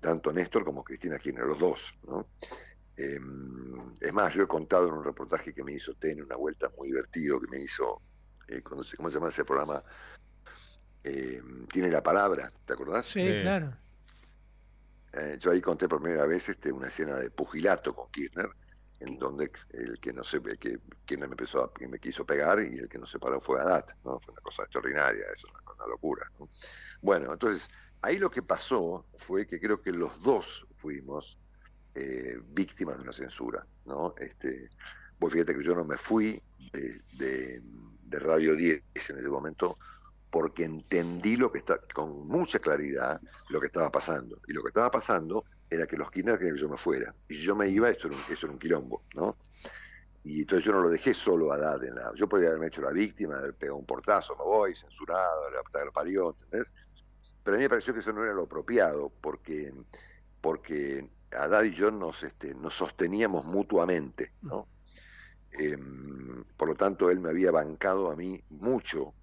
Tanto 0.00 0.32
Néstor 0.32 0.64
como 0.64 0.82
Cristina 0.82 1.18
Kirchner, 1.18 1.44
los 1.44 1.58
dos, 1.58 1.98
¿no? 2.06 2.28
Em, 2.96 3.94
es 3.98 4.12
más, 4.12 4.34
yo 4.34 4.42
he 4.42 4.46
contado 4.46 4.88
en 4.88 4.94
un 4.94 5.04
reportaje 5.04 5.54
que 5.54 5.64
me 5.64 5.72
hizo 5.72 5.94
TEN, 5.94 6.22
una 6.22 6.36
vuelta 6.36 6.70
muy 6.76 6.88
divertido 6.88 7.40
que 7.40 7.46
me 7.48 7.62
hizo, 7.62 8.02
eh, 8.50 8.62
¿cómo 8.62 8.82
se 8.82 8.96
llama 8.96 9.28
ese 9.28 9.44
programa? 9.44 9.82
Em, 11.02 11.66
Tiene 11.66 11.88
la 11.88 12.02
palabra, 12.02 12.52
¿te 12.66 12.72
acordás? 12.72 13.06
Sí, 13.06 13.26
claro. 13.40 13.74
Eh, 15.12 15.36
yo 15.40 15.50
ahí 15.50 15.60
conté 15.60 15.88
por 15.88 16.00
primera 16.00 16.26
vez 16.26 16.48
este, 16.48 16.70
una 16.70 16.88
escena 16.88 17.16
de 17.16 17.30
pugilato 17.30 17.94
con 17.94 18.10
Kirchner, 18.10 18.50
en 19.00 19.18
donde 19.18 19.50
el 19.70 19.98
que 19.98 20.12
no 20.12 20.22
sé, 20.22 20.40
que 20.58 20.78
Kirchner 21.04 21.28
me 21.28 21.32
empezó 21.32 21.64
a, 21.64 21.72
que 21.72 21.88
me 21.88 21.98
quiso 21.98 22.24
pegar 22.24 22.60
y 22.60 22.78
el 22.78 22.88
que 22.88 22.98
no 22.98 23.06
se 23.06 23.18
paró 23.18 23.40
fue 23.40 23.60
Adat, 23.60 23.92
¿no? 24.04 24.20
Fue 24.20 24.32
una 24.32 24.42
cosa 24.42 24.62
extraordinaria, 24.62 25.24
eso, 25.34 25.48
una, 25.48 25.72
una 25.72 25.86
locura. 25.86 26.30
Bueno, 27.00 27.32
entonces, 27.32 27.68
ahí 28.02 28.18
lo 28.18 28.30
que 28.30 28.42
pasó 28.42 29.06
fue 29.16 29.46
que 29.46 29.58
creo 29.58 29.80
que 29.80 29.92
los 29.92 30.22
dos 30.22 30.66
fuimos 30.74 31.38
eh, 31.94 32.38
víctimas 32.50 32.96
de 32.96 33.02
una 33.02 33.12
censura, 33.12 33.66
¿no? 33.84 34.14
Este, 34.18 34.70
vos 35.18 35.32
fíjate 35.32 35.54
que 35.56 35.62
yo 35.62 35.74
no 35.74 35.84
me 35.84 35.96
fui 35.96 36.40
de, 36.72 37.00
de, 37.14 37.60
de 38.10 38.18
Radio 38.18 38.54
10 38.54 38.82
en 39.10 39.18
ese 39.18 39.28
momento 39.28 39.78
porque 40.30 40.64
entendí 40.64 41.36
lo 41.36 41.50
que 41.50 41.58
está, 41.58 41.80
con 41.92 42.28
mucha 42.28 42.58
claridad 42.58 43.20
lo 43.48 43.60
que 43.60 43.66
estaba 43.66 43.90
pasando. 43.90 44.40
Y 44.46 44.52
lo 44.52 44.62
que 44.62 44.68
estaba 44.68 44.90
pasando 44.90 45.44
era 45.68 45.86
que 45.86 45.96
los 45.96 46.10
Kirchner 46.10 46.38
querían 46.38 46.56
que 46.56 46.62
yo 46.62 46.68
me 46.68 46.76
fuera. 46.76 47.14
Y 47.28 47.34
si 47.34 47.42
yo 47.42 47.56
me 47.56 47.68
iba, 47.68 47.90
eso 47.90 48.08
era 48.08 48.16
un, 48.16 48.50
un 48.50 48.58
quilombo, 48.58 49.02
¿no? 49.14 49.36
Y 50.22 50.40
entonces 50.40 50.64
yo 50.64 50.72
no 50.72 50.82
lo 50.82 50.90
dejé 50.90 51.14
solo 51.14 51.52
a 51.52 51.58
Dad. 51.58 51.82
En 51.84 51.94
la, 51.94 52.12
yo 52.14 52.28
podría 52.28 52.50
haberme 52.50 52.68
hecho 52.68 52.82
la 52.82 52.92
víctima, 52.92 53.38
haber 53.38 53.54
pegado 53.54 53.78
un 53.78 53.86
portazo, 53.86 54.36
me 54.36 54.44
voy, 54.44 54.76
censurado, 54.76 55.50
la 55.50 55.90
parió, 55.92 56.30
¿entendés? 56.30 56.72
Pero 57.42 57.56
a 57.56 57.58
mí 57.58 57.64
me 57.64 57.70
pareció 57.70 57.92
que 57.92 58.00
eso 58.00 58.12
no 58.12 58.22
era 58.22 58.34
lo 58.34 58.42
apropiado, 58.42 59.10
porque, 59.20 59.72
porque 60.40 61.10
Dad 61.30 61.62
y 61.64 61.72
yo 61.72 61.90
nos, 61.90 62.22
este, 62.22 62.54
nos 62.54 62.74
sosteníamos 62.74 63.44
mutuamente, 63.46 64.32
¿no? 64.42 64.68
Em, 65.52 66.44
por 66.56 66.68
lo 66.68 66.74
tanto, 66.74 67.10
él 67.10 67.20
me 67.20 67.30
había 67.30 67.50
bancado 67.50 68.10
a 68.10 68.16
mí 68.16 68.42
mucho 68.50 69.14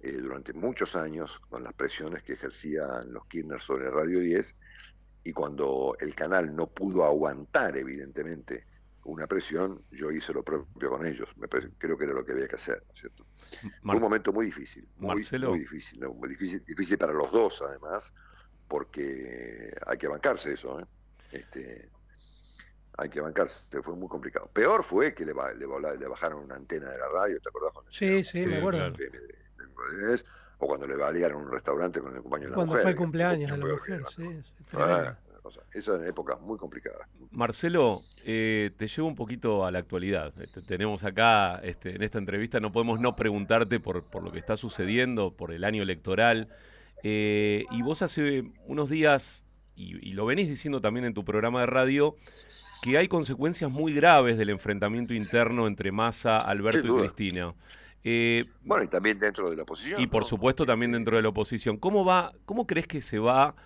eh, 0.00 0.12
durante 0.12 0.52
muchos 0.52 0.94
años 0.94 1.40
con 1.48 1.62
las 1.62 1.72
presiones 1.72 2.22
que 2.22 2.34
ejercían 2.34 3.12
los 3.12 3.26
Kirchner 3.26 3.60
sobre 3.60 3.90
Radio 3.90 4.20
10 4.20 4.56
y 5.24 5.32
cuando 5.32 5.96
el 5.98 6.14
canal 6.14 6.54
no 6.54 6.68
pudo 6.68 7.04
aguantar 7.04 7.76
evidentemente 7.76 8.64
una 9.04 9.26
presión, 9.26 9.82
yo 9.90 10.10
hice 10.10 10.32
lo 10.32 10.42
propio 10.44 10.90
con 10.90 11.04
ellos. 11.04 11.28
Me 11.36 11.48
creo 11.48 11.96
que 11.96 12.04
era 12.04 12.14
lo 12.14 12.24
que 12.24 12.32
había 12.32 12.46
que 12.46 12.56
hacer, 12.56 12.84
¿cierto? 12.92 13.26
Fue 13.82 13.96
un 13.96 14.02
momento 14.02 14.32
muy 14.32 14.46
difícil, 14.46 14.88
muy, 14.96 15.24
muy 15.40 15.58
difícil, 15.58 16.00
muy 16.14 16.28
difícil, 16.28 16.64
difícil 16.64 16.98
para 16.98 17.12
los 17.12 17.30
dos 17.32 17.62
además, 17.62 18.12
porque 18.68 19.72
hay 19.86 19.96
que 19.98 20.08
bancarse 20.08 20.52
eso, 20.52 20.80
¿eh? 20.80 20.84
Este, 21.32 21.90
hay 22.96 23.08
que 23.08 23.20
bancarse, 23.20 23.82
fue 23.82 23.96
muy 23.96 24.08
complicado. 24.08 24.48
Peor 24.52 24.82
fue 24.82 25.14
que 25.14 25.24
le, 25.24 25.32
le, 25.34 26.08
bajaron 26.08 26.44
una 26.44 26.56
antena 26.56 26.90
de 26.90 26.98
la 26.98 27.08
radio, 27.08 27.40
¿te 27.40 27.48
acordás? 27.48 27.72
Sí, 27.90 28.24
sí, 28.24 28.46
me 28.46 28.58
acuerdo 28.58 28.92
o 30.58 30.66
cuando 30.66 30.86
le 30.86 30.96
valían 30.96 31.34
un 31.34 31.50
restaurante 31.50 32.00
con 32.00 32.14
el 32.14 32.22
cumpleaños 32.22 32.50
de 32.50 32.56
la 32.56 32.64
mujer. 32.64 32.66
Cuando 32.66 32.82
fue 32.82 32.90
el 32.90 32.96
cumpleaños 32.96 33.50
de 33.50 33.58
la 33.58 33.66
mujer, 33.66 34.02
sí. 34.14 34.42
Ah, 34.72 35.16
eso 35.72 35.96
en 35.96 36.08
épocas 36.08 36.40
muy 36.40 36.58
complicadas. 36.58 37.06
Marcelo, 37.30 38.02
eh, 38.24 38.72
te 38.76 38.88
llevo 38.88 39.06
un 39.06 39.14
poquito 39.14 39.64
a 39.64 39.70
la 39.70 39.78
actualidad. 39.78 40.32
Este, 40.40 40.60
tenemos 40.62 41.04
acá, 41.04 41.60
este, 41.62 41.94
en 41.94 42.02
esta 42.02 42.18
entrevista, 42.18 42.58
no 42.58 42.72
podemos 42.72 42.98
no 42.98 43.14
preguntarte 43.14 43.78
por, 43.78 44.02
por 44.04 44.24
lo 44.24 44.32
que 44.32 44.40
está 44.40 44.56
sucediendo, 44.56 45.32
por 45.36 45.52
el 45.52 45.64
año 45.64 45.82
electoral. 45.82 46.48
Eh, 47.04 47.64
y 47.70 47.82
vos 47.82 48.02
hace 48.02 48.50
unos 48.66 48.90
días, 48.90 49.44
y, 49.76 50.14
lo 50.14 50.26
venís 50.26 50.48
diciendo 50.48 50.80
también 50.80 51.06
en 51.06 51.14
tu 51.14 51.24
programa 51.24 51.60
de 51.60 51.66
radio, 51.66 52.16
que 52.82 52.98
hay 52.98 53.08
consecuencias 53.08 53.70
muy 53.70 53.92
graves 53.92 54.38
del 54.38 54.50
enfrentamiento 54.50 55.14
interno 55.14 55.66
entre 55.66 55.92
Massa, 55.92 56.38
Alberto 56.38 56.86
y 56.86 57.00
Cristina. 57.00 57.54
Eh, 58.04 58.44
bueno, 58.62 58.84
y 58.84 58.88
también 58.88 59.18
dentro 59.18 59.50
de 59.50 59.56
la 59.56 59.64
oposición. 59.64 60.00
Y 60.00 60.06
por 60.06 60.24
supuesto 60.24 60.64
también 60.64 60.92
dentro 60.92 61.16
de 61.16 61.22
la 61.22 61.28
oposición. 61.28 61.76
¿Cómo 61.76 62.04
va, 62.04 62.32
cómo 62.44 62.66
crees 62.66 62.86
que 62.86 63.00
se 63.00 63.18
va 63.18 63.56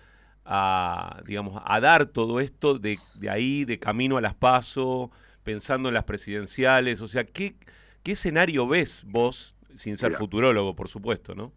a, 0.45 1.21
digamos, 1.27 1.61
a 1.63 1.79
dar 1.79 2.07
todo 2.07 2.39
esto 2.39 2.79
de, 2.79 2.97
ahí, 3.29 3.65
de 3.65 3.77
camino 3.77 4.17
a 4.17 4.21
las 4.21 4.33
PASO, 4.33 5.11
pensando 5.43 5.89
en 5.89 5.93
las 5.93 6.05
presidenciales? 6.05 7.01
O 7.01 7.07
sea, 7.07 7.23
¿qué, 7.23 7.55
qué 8.01 8.13
escenario 8.13 8.67
ves 8.67 9.03
vos, 9.05 9.55
sin 9.75 9.97
ser 9.97 10.13
futurólogo, 10.13 10.75
por 10.75 10.87
supuesto, 10.87 11.35
no? 11.35 11.51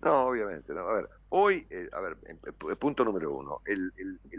No, 0.00 0.28
obviamente. 0.28 0.72
A 0.72 0.92
ver, 0.92 1.08
hoy, 1.30 1.66
eh, 1.70 1.88
a 1.92 2.00
ver, 2.00 2.16
punto 2.78 3.04
número 3.04 3.32
uno, 3.32 3.62
el, 3.66 3.92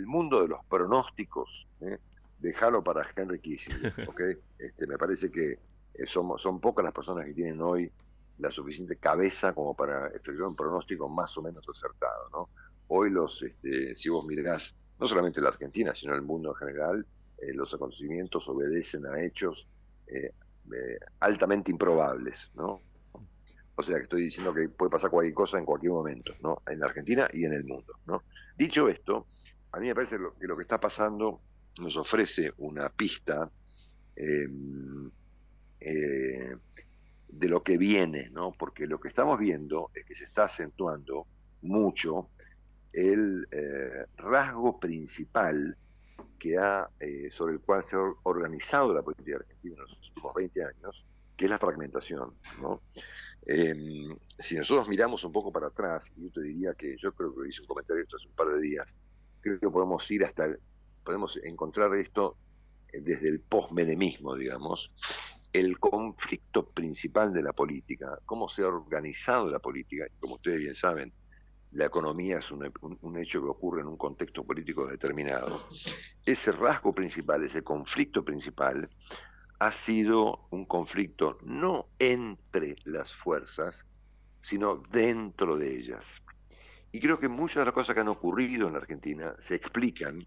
mundo 0.06 0.42
de 0.42 0.48
los 0.48 0.64
pronósticos, 0.66 1.68
¿eh? 1.82 1.98
Déjalo 2.40 2.84
para 2.84 3.06
Henry 3.16 3.40
Kissinger, 3.40 3.94
¿ok? 4.10 4.22
Este, 4.58 4.88
me 4.88 4.98
parece 4.98 5.32
que 5.32 5.60
eh, 5.94 6.06
son, 6.06 6.60
pocas 6.60 6.84
las 6.84 6.94
personas 6.94 7.26
que 7.26 7.34
tienen 7.34 7.62
hoy 7.62 7.92
la 8.38 8.52
suficiente 8.52 8.96
cabeza 8.96 9.54
como 9.54 9.76
para 9.76 10.08
efectuar 10.08 10.50
un 10.50 10.56
pronóstico 10.56 11.10
más 11.10 11.38
o 11.38 11.42
menos 11.42 11.68
acertado. 11.68 12.30
¿no? 12.32 12.50
Hoy 12.88 13.10
los, 13.10 13.42
este, 13.42 13.96
si 13.96 14.10
vos 14.10 14.26
mirás, 14.26 14.74
no 14.98 15.08
solamente 15.08 15.42
la 15.42 15.50
Argentina, 15.50 15.94
sino 15.94 16.16
el 16.16 16.22
mundo 16.22 16.50
en 16.50 16.56
general, 16.56 17.06
eh, 17.40 17.54
los 17.54 17.74
acontecimientos 17.74 18.48
obedecen 18.48 19.06
a 19.06 19.22
hechos 19.22 19.68
eh, 20.08 20.32
altamente 21.20 21.72
improbables, 21.72 22.52
¿no? 22.56 22.82
O 23.76 23.82
sea 23.82 23.96
que 23.96 24.04
estoy 24.04 24.24
diciendo 24.24 24.54
que 24.54 24.70
puede 24.70 24.92
pasar 24.92 25.10
cualquier 25.10 25.34
cosa 25.34 25.58
en 25.58 25.66
cualquier 25.66 25.94
momento, 25.94 26.34
¿no? 26.42 26.62
En 26.68 26.80
la 26.80 26.88
Argentina 26.88 27.28
y 27.32 27.46
en 27.46 27.54
el 27.54 27.64
mundo, 27.64 27.94
¿no? 28.06 28.24
Dicho 28.58 28.88
esto, 28.90 29.26
a 29.72 29.80
mí 29.80 29.88
me 29.88 29.96
parece 29.96 30.18
que 30.40 30.48
lo 30.48 30.56
que 30.56 30.64
está 30.64 30.80
pasando 30.80 31.42
nos 31.78 31.96
ofrece 31.98 32.54
una 32.58 32.90
pista 32.90 33.50
eh, 34.16 34.48
de 37.30 37.48
lo 37.48 37.64
que 37.64 37.78
viene, 37.78 38.30
¿no? 38.32 38.52
Porque 38.52 38.88
lo 38.88 39.00
que 39.00 39.08
estamos 39.08 39.40
viendo 39.40 39.92
es 39.94 40.04
que 40.04 40.16
se 40.16 40.26
está 40.26 40.44
acentuando 40.46 41.28
mucho 41.62 42.30
el 42.92 43.48
eh, 43.52 44.06
rasgo 44.18 44.80
principal 44.80 45.78
que 46.40 46.58
ha, 46.58 46.90
eh, 47.00 47.30
sobre 47.32 47.54
el 47.54 47.60
cual 47.60 47.84
se 47.84 47.96
ha 47.96 48.00
organizado 48.24 48.94
la 48.94 49.04
política 49.04 49.38
argentina 49.38 49.76
en 49.76 49.82
los 49.82 50.10
últimos 50.10 50.34
20 50.34 50.64
años, 50.64 51.06
que 51.36 51.46
es 51.46 51.52
la 51.52 51.60
fragmentación. 51.60 52.36
Em, 53.46 54.16
si 54.38 54.56
nosotros 54.56 54.88
miramos 54.88 55.24
un 55.24 55.32
poco 55.32 55.52
para 55.52 55.68
atrás, 55.68 56.12
y 56.16 56.24
yo 56.24 56.32
te 56.32 56.42
diría 56.42 56.74
que 56.74 56.98
yo 56.98 57.14
creo 57.14 57.34
que 57.36 57.50
hice 57.50 57.62
un 57.62 57.68
comentario 57.68 58.04
esto 58.04 58.18
hace 58.18 58.28
un 58.28 58.36
par 58.36 58.48
de 58.48 58.62
días, 58.62 58.96
creo 59.42 59.60
que 59.60 59.70
podemos 59.70 60.10
ir 60.12 60.24
hasta, 60.26 60.48
podemos 61.10 61.39
encontrar 61.43 61.95
esto 61.95 62.38
desde 62.93 63.30
el 63.30 63.39
postmenemismo, 63.39 64.36
digamos, 64.36 64.93
el 65.51 65.80
conflicto 65.80 66.70
principal 66.70 67.34
de 67.34 67.41
la 67.41 67.51
política, 67.51 68.20
cómo 68.28 68.47
se 68.47 68.62
ha 68.62 68.68
organizado 68.68 69.49
la 69.49 69.57
política, 69.57 70.05
como 70.20 70.36
ustedes 70.36 70.60
bien 70.60 70.76
saben, 70.76 71.12
la 71.72 71.86
economía 71.86 72.38
es 72.38 72.51
un, 72.51 73.18
hecho 73.18 73.41
que 73.41 73.47
ocurre 73.47 73.82
en 73.82 73.88
un 73.88 73.97
contexto 73.97 74.43
político 74.43 74.86
determinado. 74.86 75.68
Ese 76.24 76.51
rasgo 76.51 76.93
principal, 76.93 77.43
ese 77.43 77.64
conflicto 77.64 78.24
principal, 78.24 78.88
ha 79.57 79.72
sido 79.72 80.45
un 80.51 80.66
conflicto 80.66 81.39
no 81.41 81.88
entre 81.97 82.76
las 82.86 83.12
fuerzas, 83.12 83.88
sino 84.41 84.84
dentro 84.91 85.57
de 85.57 85.76
ellas. 85.76 86.22
Y 86.91 86.99
creo 86.99 87.20
que 87.20 87.30
muchas 87.30 87.62
de 87.62 87.66
las 87.66 87.74
cosas 87.74 87.93
que 87.95 88.01
han 88.01 88.07
ocurrido 88.10 88.68
en 88.68 88.74
la 88.74 88.80
Argentina 88.80 89.36
se 89.38 89.55
explican 89.55 90.26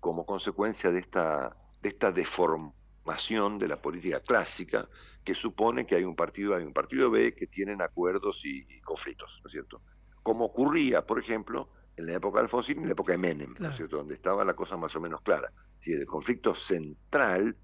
como 0.00 0.26
consecuencia 0.26 0.90
de 0.90 1.00
esta, 1.00 1.56
de 1.82 1.88
esta 1.88 2.12
deformación 2.12 3.58
de 3.58 3.68
la 3.68 3.80
política 3.80 4.20
clásica 4.20 4.88
que 5.24 5.34
supone 5.34 5.86
que 5.86 5.96
hay 5.96 6.04
un 6.04 6.16
partido 6.16 6.54
A 6.54 6.60
y 6.60 6.64
un 6.64 6.72
partido 6.72 7.10
B 7.10 7.34
que 7.34 7.46
tienen 7.46 7.82
acuerdos 7.82 8.44
y, 8.44 8.80
conflictos, 8.80 9.40
¿no 9.42 9.48
es 9.48 9.52
cierto? 9.52 9.82
Como 10.22 10.44
ocurría, 10.44 11.06
por 11.06 11.18
ejemplo, 11.18 11.70
en 11.96 12.06
la 12.06 12.14
época 12.14 12.38
de 12.38 12.44
Alfonsín 12.44 12.78
y 12.78 12.80
en 12.82 12.86
la 12.86 12.92
época 12.92 13.12
de 13.12 13.18
Menem, 13.18 13.54
¿no 13.58 13.70
es 13.70 13.76
cierto? 13.76 13.96
Donde 13.96 14.14
estaba 14.14 14.44
la 14.44 14.54
cosa 14.54 14.76
más 14.76 14.94
o 14.96 15.00
menos 15.00 15.20
clara. 15.22 15.52
Si 15.78 15.92
el 15.92 16.06
conflicto 16.06 16.54
central 16.54 17.56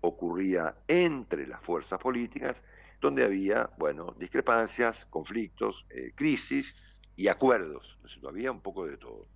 ocurría 0.00 0.76
entre 0.88 1.46
las 1.46 1.60
fuerzas 1.60 1.98
políticas, 1.98 2.62
donde 3.00 3.24
había, 3.24 3.70
bueno, 3.78 4.14
discrepancias, 4.18 5.06
conflictos, 5.06 5.86
eh, 5.90 6.12
crisis 6.14 6.76
y 7.14 7.28
acuerdos, 7.28 7.98
¿no 8.00 8.06
es 8.06 8.12
cierto? 8.12 8.28
Había 8.28 8.50
un 8.50 8.60
poco 8.60 8.86
de 8.86 8.96
todo. 8.96 9.28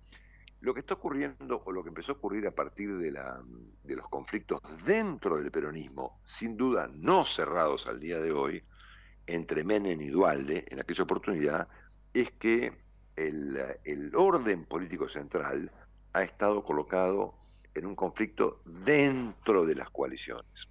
Lo 0.61 0.75
que 0.75 0.81
está 0.81 0.93
ocurriendo, 0.93 1.63
o 1.65 1.71
lo 1.71 1.81
que 1.81 1.89
empezó 1.89 2.11
a 2.11 2.15
ocurrir 2.15 2.45
a 2.45 2.51
partir 2.51 2.95
de, 2.97 3.11
los 3.11 4.07
conflictos 4.09 4.61
dentro 4.85 5.37
del 5.37 5.49
peronismo, 5.49 6.19
sin 6.23 6.55
duda 6.55 6.87
no 6.93 7.25
cerrados 7.25 7.87
al 7.87 7.99
día 7.99 8.19
de 8.19 8.31
hoy, 8.31 8.63
entre 9.25 9.63
Menem 9.63 9.99
y 9.99 10.09
Dualde, 10.09 10.65
en 10.69 10.79
aquella 10.79 11.03
oportunidad, 11.03 11.67
es 12.13 12.29
que 12.33 12.77
el, 13.15 14.11
orden 14.15 14.65
político 14.65 15.09
central 15.09 15.71
ha 16.13 16.21
estado 16.21 16.63
colocado 16.63 17.33
en 17.73 17.87
un 17.87 17.95
conflicto 17.95 18.61
dentro 18.65 19.65
de 19.65 19.73
las 19.73 19.89
coaliciones. 19.89 20.69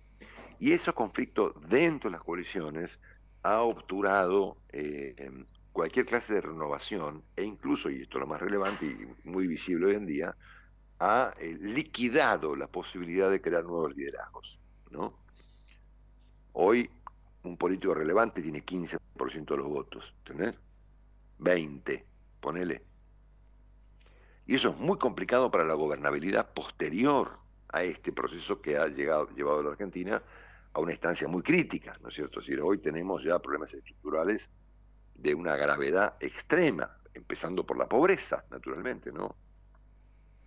Y 0.60 0.70
esos 0.70 0.94
conflictos 0.94 1.54
dentro 1.68 2.10
de 2.10 2.16
las 2.16 2.24
coaliciones 2.24 3.00
ha 3.42 3.62
obturado 3.62 4.58
eh, 4.68 5.16
cualquier 5.72 6.06
clase 6.06 6.34
de 6.34 6.40
renovación 6.40 7.22
e 7.36 7.44
incluso, 7.44 7.90
y 7.90 8.02
esto 8.02 8.18
es 8.18 8.20
lo 8.20 8.26
más 8.26 8.40
relevante 8.40 8.86
y 8.86 9.28
muy 9.28 9.46
visible 9.46 9.86
hoy 9.86 9.94
en 9.94 10.06
día, 10.06 10.36
ha 10.98 11.32
eh, 11.38 11.56
liquidado 11.60 12.56
la 12.56 12.66
posibilidad 12.66 13.30
de 13.30 13.40
crear 13.40 13.64
nuevos 13.64 13.94
liderazgos. 13.96 14.60
¿no? 14.90 15.14
Hoy 16.52 16.90
un 17.42 17.56
político 17.56 17.94
relevante 17.94 18.42
tiene 18.42 18.64
15% 18.64 19.46
de 19.46 19.56
los 19.56 19.66
votos, 19.66 20.14
¿entendés? 20.18 20.58
20, 21.38 22.06
ponele. 22.40 22.82
Y 24.46 24.56
eso 24.56 24.70
es 24.70 24.76
muy 24.76 24.98
complicado 24.98 25.50
para 25.50 25.64
la 25.64 25.74
gobernabilidad 25.74 26.52
posterior 26.52 27.38
a 27.68 27.82
este 27.84 28.12
proceso 28.12 28.60
que 28.60 28.76
ha 28.76 28.88
llegado, 28.88 29.28
llevado 29.30 29.60
a 29.60 29.62
la 29.62 29.70
Argentina 29.70 30.22
a 30.72 30.80
una 30.80 30.92
instancia 30.92 31.28
muy 31.28 31.42
crítica, 31.42 31.96
¿no 32.02 32.08
es 32.08 32.14
cierto? 32.14 32.40
Es 32.40 32.46
decir, 32.46 32.60
hoy 32.60 32.78
tenemos 32.78 33.22
ya 33.22 33.38
problemas 33.38 33.72
estructurales 33.72 34.50
de 35.20 35.34
una 35.34 35.54
gravedad 35.56 36.16
extrema, 36.20 36.90
empezando 37.12 37.66
por 37.66 37.76
la 37.76 37.86
pobreza, 37.88 38.44
naturalmente, 38.50 39.12
¿no? 39.12 39.36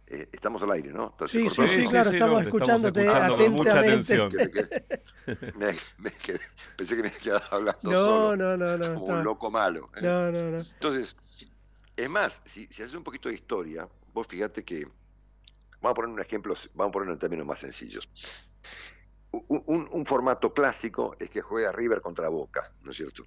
Eh, 0.07 0.27
estamos 0.31 0.61
al 0.63 0.71
aire, 0.71 0.91
¿no? 0.91 1.09
¿Está- 1.11 1.27
se 1.27 1.37
Sí, 1.37 1.49
sí, 1.49 1.67
sí, 1.67 1.87
claro, 1.87 2.09
estamos 2.09 2.41
escuchándote 2.41 3.07
atentamente. 3.07 4.13
Me- 5.57 5.77
me 5.99 6.11
quedé- 6.11 6.41
pensé 6.75 6.95
que 6.95 7.03
me 7.03 7.11
quedaba 7.11 7.45
hablando 7.51 7.79
No, 7.91 8.05
solo, 8.05 8.35
no, 8.35 8.57
no, 8.57 8.77
no, 8.77 8.93
como 8.95 9.05
un 9.19 9.23
loco 9.23 9.49
malo. 9.51 9.89
¿eh? 9.95 10.01
No, 10.01 10.31
no, 10.31 10.49
no. 10.51 10.57
Entonces, 10.57 11.15
es 11.95 12.09
más, 12.09 12.41
si, 12.45 12.65
si 12.65 12.81
haces 12.83 12.95
un 12.95 13.03
poquito 13.03 13.29
de 13.29 13.35
historia, 13.35 13.87
vos 14.11 14.27
fíjate 14.27 14.65
que, 14.65 14.85
vamos 15.81 15.91
a 15.91 15.93
poner 15.93 16.11
un 16.11 16.19
ejemplo, 16.19 16.55
vamos 16.73 16.89
a 16.89 16.93
ponerlo 16.93 17.13
en 17.13 17.19
términos 17.19 17.45
más 17.45 17.59
sencillos. 17.59 18.09
Un, 19.31 19.63
un- 19.67 19.89
un 19.91 20.05
formato 20.05 20.53
clásico 20.53 21.15
es 21.19 21.29
que 21.29 21.41
juega 21.41 21.71
River 21.71 22.01
contra 22.01 22.27
Boca, 22.29 22.71
¿no 22.81 22.91
es 22.91 22.97
cierto? 22.97 23.23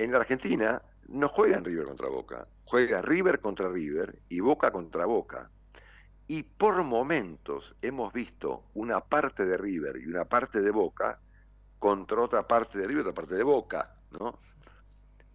En 0.00 0.12
la 0.12 0.16
Argentina 0.16 0.80
no 1.08 1.28
juegan 1.28 1.62
River 1.62 1.84
contra 1.84 2.08
Boca, 2.08 2.48
juega 2.64 3.02
River 3.02 3.38
contra 3.40 3.68
River 3.68 4.22
y 4.30 4.40
Boca 4.40 4.72
contra 4.72 5.04
Boca. 5.04 5.50
Y 6.26 6.42
por 6.42 6.82
momentos 6.84 7.74
hemos 7.82 8.10
visto 8.10 8.64
una 8.72 9.00
parte 9.00 9.44
de 9.44 9.58
River 9.58 9.98
y 9.98 10.06
una 10.06 10.24
parte 10.24 10.62
de 10.62 10.70
Boca 10.70 11.20
contra 11.78 12.22
otra 12.22 12.48
parte 12.48 12.78
de 12.78 12.86
River 12.86 13.04
y 13.04 13.08
otra 13.08 13.14
parte 13.14 13.34
de 13.34 13.42
Boca. 13.42 13.94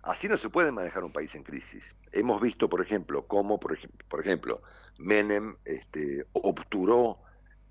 Así 0.01 0.27
no 0.27 0.35
se 0.35 0.49
puede 0.49 0.71
manejar 0.71 1.03
un 1.03 1.13
país 1.13 1.35
en 1.35 1.43
crisis. 1.43 1.95
Hemos 2.11 2.41
visto, 2.41 2.67
por 2.67 2.81
ejemplo, 2.81 3.27
cómo, 3.27 3.59
por, 3.59 3.77
ejem- 3.77 3.91
por 4.09 4.19
ejemplo, 4.19 4.63
Menem 4.97 5.57
este, 5.63 6.25
obturó 6.31 7.19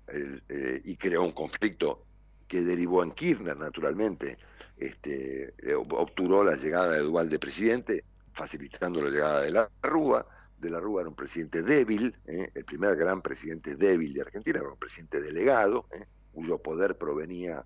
eh, 0.07 0.81
y 0.85 0.95
creó 0.95 1.23
un 1.23 1.33
conflicto 1.33 2.05
que 2.47 2.61
derivó 2.61 3.03
en 3.03 3.11
Kirchner, 3.11 3.57
naturalmente. 3.57 4.37
Este, 4.77 5.53
eh, 5.57 5.75
ob- 5.75 5.93
obturó 5.97 6.43
la 6.43 6.55
llegada 6.55 6.91
de 6.93 6.99
Duval 6.99 7.29
de 7.29 7.39
presidente, 7.39 8.03
facilitando 8.33 9.01
la 9.01 9.09
llegada 9.09 9.41
de 9.41 9.51
la 9.51 9.69
Rúa. 9.81 10.27
De 10.57 10.69
la 10.69 10.79
Rúa 10.79 11.01
era 11.01 11.09
un 11.09 11.15
presidente 11.15 11.61
débil, 11.63 12.17
¿eh? 12.25 12.49
el 12.53 12.65
primer 12.65 12.95
gran 12.95 13.21
presidente 13.21 13.75
débil 13.75 14.13
de 14.13 14.21
Argentina, 14.21 14.59
era 14.59 14.69
un 14.69 14.77
presidente 14.77 15.21
delegado, 15.21 15.87
¿eh? 15.91 16.05
cuyo 16.31 16.57
poder 16.57 16.97
provenía 16.97 17.65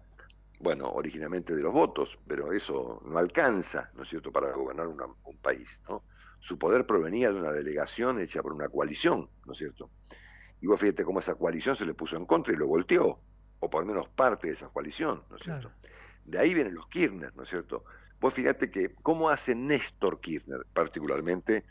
bueno, 0.60 0.89
originalmente 0.91 1.55
de 1.55 1.62
los 1.62 1.72
votos, 1.72 2.20
pero 2.28 2.51
eso 2.51 3.01
no 3.05 3.18
alcanza, 3.18 3.89
¿no 3.95 4.03
es 4.03 4.10
cierto?, 4.10 4.30
para 4.30 4.51
gobernar 4.51 4.88
un 4.88 5.38
país, 5.38 5.82
¿no? 5.88 6.03
Su 6.41 6.57
poder 6.60 6.86
provenía 6.86 7.32
de 7.32 7.39
una 7.39 7.53
delegación 7.53 8.20
hecha 8.20 8.41
por 8.41 8.51
una 8.51 8.68
coalición, 8.68 9.30
¿no 9.45 9.53
es 9.53 9.57
cierto? 9.57 9.89
Y 10.60 10.68
vos 10.68 10.78
fíjate 10.78 11.05
cómo 11.05 11.20
esa 11.20 11.36
coalición 11.36 11.78
se 11.78 11.86
le 11.86 11.93
puso 11.93 12.18
en 12.18 12.26
contra 12.26 12.51
y 12.53 12.57
lo 12.57 12.68
volteó, 12.68 13.22
o 13.60 13.70
por 13.70 13.86
lo 13.86 13.93
menos 13.93 14.10
parte 14.10 14.49
de 14.49 14.55
esa 14.55 14.68
coalición, 14.68 15.24
¿no 15.30 15.38
es 15.38 15.43
cierto? 15.43 15.72
De 16.30 16.38
ahí 16.38 16.53
vienen 16.53 16.75
los 16.75 16.88
Kirchner, 16.88 17.36
¿no 17.36 17.43
es 17.43 17.49
cierto? 17.49 17.86
Vos 18.19 18.34
fíjate 18.34 18.69
que 18.69 18.93
cómo 19.01 19.30
hace 19.30 19.55
Néstor 19.55 20.21
Kirchner, 20.21 20.65
particularmente, 20.73 21.65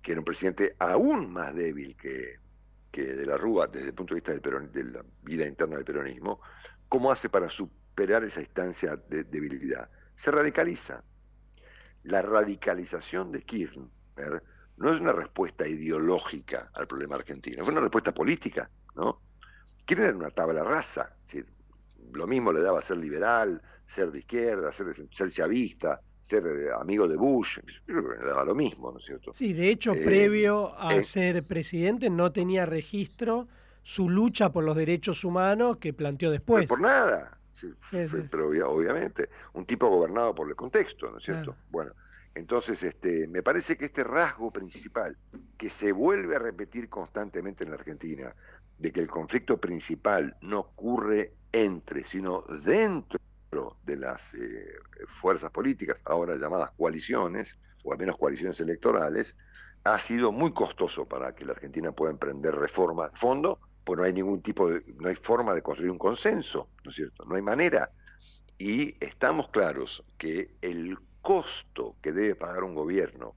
que 0.00 0.12
era 0.12 0.20
un 0.20 0.24
presidente 0.24 0.76
aún 0.78 1.32
más 1.32 1.54
débil 1.54 1.96
que, 1.96 2.38
que 2.92 3.02
de 3.02 3.26
la 3.26 3.36
Rúa 3.36 3.66
desde 3.66 3.88
el 3.88 3.94
punto 3.94 4.14
de 4.14 4.20
vista 4.20 4.32
del 4.32 4.72
de 4.72 4.84
la 4.84 5.04
vida 5.22 5.46
interna 5.46 5.76
del 5.76 5.84
peronismo, 5.84 6.40
¿cómo 6.88 7.10
hace 7.10 7.28
para 7.28 7.48
superar 7.48 8.22
esa 8.22 8.40
instancia 8.40 8.96
de 8.96 9.24
debilidad? 9.24 9.90
Se 10.14 10.30
radicaliza. 10.30 11.02
La 12.04 12.22
radicalización 12.22 13.32
de 13.32 13.42
Kirchner 13.42 14.42
no 14.76 14.92
es 14.92 15.00
una 15.00 15.12
respuesta 15.12 15.66
ideológica 15.66 16.70
al 16.74 16.86
problema 16.86 17.16
argentino, 17.16 17.64
fue 17.64 17.72
una 17.72 17.80
respuesta 17.80 18.14
política, 18.14 18.70
¿no? 18.94 19.20
Kirchner 19.84 20.10
era 20.10 20.18
una 20.18 20.30
tabla 20.30 20.62
rasa, 20.62 21.16
es 21.16 21.32
decir, 21.32 21.46
lo 22.12 22.26
mismo 22.26 22.52
le 22.52 22.60
daba 22.60 22.80
ser 22.80 22.98
liberal, 22.98 23.60
ser 23.86 24.10
de 24.10 24.18
izquierda, 24.18 24.72
ser, 24.72 24.86
ser 25.12 25.30
chavista, 25.30 26.00
ser 26.20 26.44
eh, 26.46 26.68
amigo 26.78 27.06
de 27.06 27.16
Bush, 27.16 27.58
yo 27.86 27.94
creo 28.02 28.10
que 28.10 28.18
le 28.24 28.26
daba 28.26 28.44
lo 28.44 28.54
mismo, 28.54 28.90
¿no 28.92 28.98
es 28.98 29.04
cierto? 29.04 29.32
Sí, 29.32 29.52
de 29.52 29.70
hecho, 29.70 29.92
Eh, 29.92 30.02
previo 30.04 30.78
a 30.78 30.96
eh, 30.96 31.04
ser 31.04 31.44
presidente 31.44 32.10
no 32.10 32.32
tenía 32.32 32.66
registro 32.66 33.46
su 33.82 34.10
lucha 34.10 34.50
por 34.52 34.64
los 34.64 34.76
derechos 34.76 35.22
humanos 35.24 35.76
que 35.78 35.92
planteó 35.92 36.30
después. 36.32 36.66
Por 36.66 36.80
nada. 36.80 37.38
Sí, 37.52 37.68
Sí, 37.90 38.06
fue- 38.08 38.20
sí. 38.22 38.28
Pero 38.30 38.48
obvia- 38.48 38.66
obviamente, 38.66 39.30
un 39.54 39.64
tipo 39.64 39.88
gobernado 39.88 40.34
por 40.34 40.48
el 40.48 40.56
contexto, 40.56 41.10
¿no 41.10 41.18
es 41.18 41.24
cierto? 41.24 41.52
Claro. 41.52 41.66
Bueno, 41.70 41.92
entonces 42.34 42.82
este, 42.82 43.28
me 43.28 43.42
parece 43.42 43.76
que 43.78 43.86
este 43.86 44.04
rasgo 44.04 44.50
principal, 44.52 45.16
que 45.56 45.70
se 45.70 45.92
vuelve 45.92 46.36
a 46.36 46.38
repetir 46.40 46.88
constantemente 46.90 47.64
en 47.64 47.70
la 47.70 47.76
Argentina, 47.76 48.34
de 48.76 48.90
que 48.92 49.00
el 49.00 49.06
conflicto 49.08 49.58
principal 49.58 50.36
no 50.42 50.58
ocurre 50.58 51.32
entre, 51.52 52.04
sino 52.04 52.44
dentro 52.62 53.18
de 53.84 53.96
las 53.96 54.34
eh, 54.34 54.78
fuerzas 55.06 55.50
políticas, 55.50 55.98
ahora 56.04 56.36
llamadas 56.36 56.72
coaliciones, 56.76 57.56
o 57.84 57.92
al 57.92 57.98
menos 57.98 58.18
coaliciones 58.18 58.60
electorales, 58.60 59.36
ha 59.84 59.98
sido 59.98 60.32
muy 60.32 60.52
costoso 60.52 61.06
para 61.06 61.34
que 61.34 61.44
la 61.44 61.52
Argentina 61.52 61.92
pueda 61.92 62.12
emprender 62.12 62.54
reformas 62.54 63.12
de 63.12 63.18
fondo, 63.18 63.60
pues 63.84 63.98
no 63.98 64.04
hay 64.04 64.12
ningún 64.12 64.42
tipo 64.42 64.68
de, 64.68 64.82
no 64.98 65.08
hay 65.08 65.14
forma 65.14 65.54
de 65.54 65.62
construir 65.62 65.92
un 65.92 65.98
consenso, 65.98 66.68
¿no 66.84 66.90
es 66.90 66.96
cierto? 66.96 67.24
No 67.24 67.36
hay 67.36 67.42
manera. 67.42 67.90
Y 68.58 68.96
estamos 69.04 69.48
claros 69.50 70.04
que 70.18 70.56
el 70.60 70.98
costo 71.22 71.96
que 72.02 72.12
debe 72.12 72.34
pagar 72.34 72.64
un 72.64 72.74
gobierno 72.74 73.36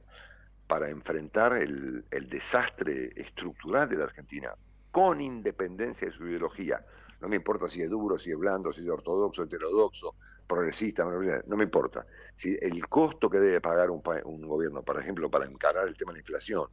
para 0.68 0.90
enfrentar 0.90 1.54
el, 1.54 2.04
el 2.10 2.30
desastre 2.30 3.12
estructural 3.16 3.90
de 3.90 3.98
la 3.98 4.06
Argentina, 4.06 4.56
con 4.92 5.22
independencia 5.22 6.08
de 6.08 6.14
su 6.14 6.28
ideología, 6.28 6.84
no 7.22 7.28
me 7.28 7.36
importa 7.36 7.68
si 7.68 7.82
es 7.82 7.90
duro, 7.90 8.18
si 8.18 8.32
es 8.32 8.38
blando, 8.38 8.72
si 8.72 8.82
es 8.82 8.90
ortodoxo, 8.90 9.44
heterodoxo, 9.44 10.16
progresista, 10.48 11.04
no 11.04 11.58
me- 11.58 11.64
importa. 11.64 12.06
Si 12.36 12.58
el 12.62 12.88
costo 12.88 13.30
que 13.30 13.40
debe 13.40 13.62
pagar 13.62 13.92
un, 13.92 14.02
gobierno, 14.42 14.82
por 14.84 15.00
ejemplo, 15.00 15.30
para 15.30 15.46
encarar 15.46 15.88
el 15.88 15.96
tema 15.96 16.12
de 16.12 16.18
la 16.18 16.22
inflación 16.22 16.66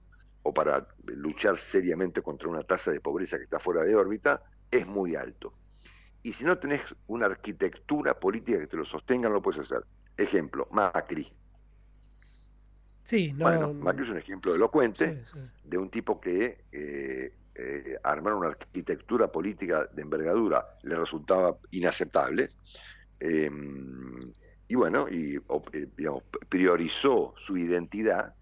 o 0.42 0.54
para 0.54 0.86
luchar 1.06 1.58
seriamente 1.58 2.22
contra 2.22 2.48
una 2.48 2.62
tasa 2.62 2.92
de 2.92 3.00
pobreza 3.00 3.36
que 3.36 3.44
está 3.44 3.58
fuera 3.58 3.82
de 3.82 3.94
órbita, 3.94 4.40
es 4.70 4.86
muy 4.86 5.16
alto. 5.16 5.52
Y 6.22 6.32
si 6.32 6.44
no 6.44 6.58
tenés 6.58 6.82
una 7.08 7.26
arquitectura 7.26 8.18
política 8.18 8.58
que 8.58 8.66
te 8.66 8.76
lo 8.76 8.84
sostenga, 8.84 9.28
no 9.28 9.34
lo 9.36 9.42
puedes 9.42 9.60
hacer. 9.60 9.84
Ejemplo, 10.16 10.68
Macri. 10.70 11.30
Sí, 13.02 13.32
no. 13.32 13.44
bueno, 13.44 13.74
Macri 13.74 14.04
es 14.04 14.10
un 14.10 14.18
ejemplo 14.18 14.54
elocuente 14.54 15.24
sí, 15.32 15.38
sí. 15.38 15.68
de 15.68 15.78
un 15.78 15.90
tipo 15.90 16.20
que 16.20 16.64
eh, 16.72 17.32
eh, 17.58 17.96
armar 18.02 18.34
una 18.34 18.48
arquitectura 18.48 19.30
política 19.32 19.86
de 19.92 20.02
envergadura 20.02 20.66
le 20.82 20.96
resultaba 20.96 21.58
inaceptable. 21.70 22.50
eh, 23.20 23.50
y 24.68 24.74
bueno, 24.74 25.06
y 25.08 25.36
o- 25.48 25.62
eh, 25.72 25.86
digamos, 25.96 26.24
priorizó 26.48 27.32
su 27.36 27.56
identidad 27.56 28.34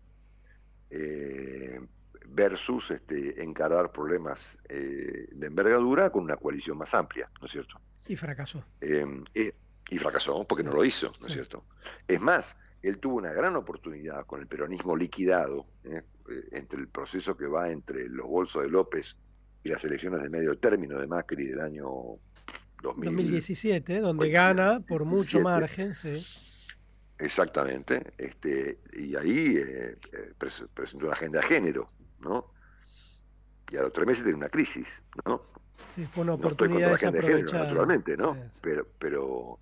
eh, 0.91 1.81
versus 2.27 2.91
este, 2.91 3.43
encarar 3.43 3.93
problemas 3.93 4.59
de 4.69 5.47
envergadura 5.47 6.11
con 6.11 6.25
una 6.25 6.37
coalición 6.37 6.79
más 6.79 6.95
amplia, 6.95 7.31
¿no 7.41 7.47
es 7.47 7.53
cierto? 7.53 7.81
Y 8.09 8.17
fracasó. 8.17 8.65
Eh, 8.81 9.07
y 9.91 9.99
fracasó 9.99 10.47
porque 10.47 10.65
no 10.65 10.73
lo 10.73 10.85
hizo, 10.85 11.09
¿no 11.21 11.27
es 11.27 11.33
Sí. 11.33 11.35
cierto? 11.35 11.67
Es 12.09 12.21
más, 12.21 12.57
él 12.83 12.99
tuvo 12.99 13.17
una 13.17 13.33
gran 13.33 13.55
oportunidad 13.57 14.25
con 14.27 14.41
el 14.41 14.47
peronismo 14.49 14.97
liquidado, 14.97 15.67
¿eh? 15.85 16.03
Eh, 16.29 16.49
entre 16.53 16.81
el 16.81 16.89
proceso 16.89 17.37
que 17.37 17.47
va 17.47 17.71
entre 17.71 18.09
los 18.09 18.27
bolsos 18.27 18.63
de 18.63 18.69
López 18.71 19.17
y 19.63 19.69
las 19.69 19.85
elecciones 19.85 20.23
de 20.23 20.31
medio 20.31 20.59
término 20.59 20.99
de 20.99 21.07
Macri 21.07 21.47
del 21.47 21.61
año 21.61 21.85
2000, 22.83 23.05
2017, 23.05 24.01
donde 24.01 24.31
gana 24.31 24.81
por 24.81 25.07
mucho 25.07 25.41
margen, 25.41 25.95
sí. 25.95 26.25
Exactamente, 27.19 28.13
este, 28.19 28.81
y 28.95 29.15
ahí 29.17 29.57
eh, 29.57 29.97
eh, 30.13 30.33
pres- 30.39 30.67
presentó 30.75 31.07
una 31.07 31.15
agenda 31.15 31.41
de 31.41 31.47
género, 31.47 31.89
¿no? 32.21 32.51
Y 33.71 33.77
a 33.77 33.83
los 33.83 33.93
tres 33.93 34.07
meses 34.07 34.25
tiene 34.25 34.37
una 34.39 34.49
crisis, 34.49 35.03
¿no? 35.25 35.43
Sí, 35.95 36.05
fue 36.07 36.25
una 36.25 36.33
No 36.33 36.49
estoy 36.49 36.69
contra 36.69 36.89
oportunidad 36.89 36.89
la 36.89 36.95
agenda 36.97 37.21
de 37.21 37.27
género, 37.27 37.53
naturalmente, 37.65 38.17
¿no? 38.17 38.37
Pero, 38.61 38.87
pero, 38.99 39.61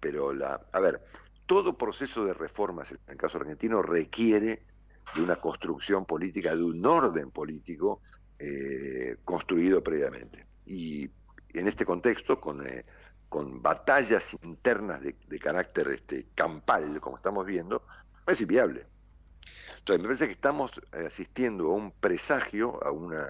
pero 0.00 0.34
la, 0.34 0.60
a 0.72 0.80
ver, 0.80 1.00
todo 1.46 1.78
proceso 1.78 2.24
de 2.24 2.34
reformas 2.34 2.90
en 2.90 2.98
el 3.06 3.16
caso 3.16 3.38
argentino 3.38 3.80
requiere 3.80 4.64
de 5.12 5.22
una 5.22 5.36
construcción 5.36 6.04
política, 6.06 6.54
de 6.56 6.64
un 6.64 6.84
orden 6.86 7.30
político 7.30 8.02
eh, 8.38 9.16
construido 9.24 9.82
previamente. 9.82 10.46
Y 10.64 11.04
en 11.50 11.68
este 11.68 11.84
contexto, 11.86 12.40
con, 12.40 12.66
eh, 12.66 12.84
con 13.28 13.62
batallas 13.62 14.36
internas 14.42 15.00
de, 15.02 15.18
de 15.26 15.38
carácter 15.38 15.88
este, 15.88 16.30
campal, 16.34 17.00
como 17.00 17.16
estamos 17.16 17.46
viendo, 17.46 17.84
es 18.26 18.40
inviable. 18.40 18.86
Entonces, 19.78 20.02
me 20.02 20.08
parece 20.08 20.26
que 20.26 20.32
estamos 20.32 20.78
eh, 20.92 21.06
asistiendo 21.06 21.66
a 21.72 21.74
un 21.74 21.92
presagio, 21.92 22.82
a 22.84 22.90
una, 22.92 23.26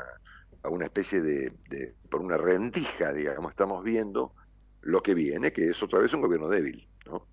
a 0.62 0.68
una 0.68 0.84
especie 0.86 1.20
de, 1.22 1.52
de- 1.68 1.96
por 2.10 2.20
una 2.20 2.36
rendija, 2.36 3.12
digamos, 3.12 3.50
estamos 3.52 3.84
viendo 3.84 4.34
lo 4.80 5.02
que 5.02 5.14
viene, 5.14 5.52
que 5.52 5.70
es 5.70 5.82
otra 5.82 6.00
vez 6.00 6.12
un 6.14 6.20
gobierno 6.22 6.48
débil, 6.48 6.90
¿no? 7.06 7.28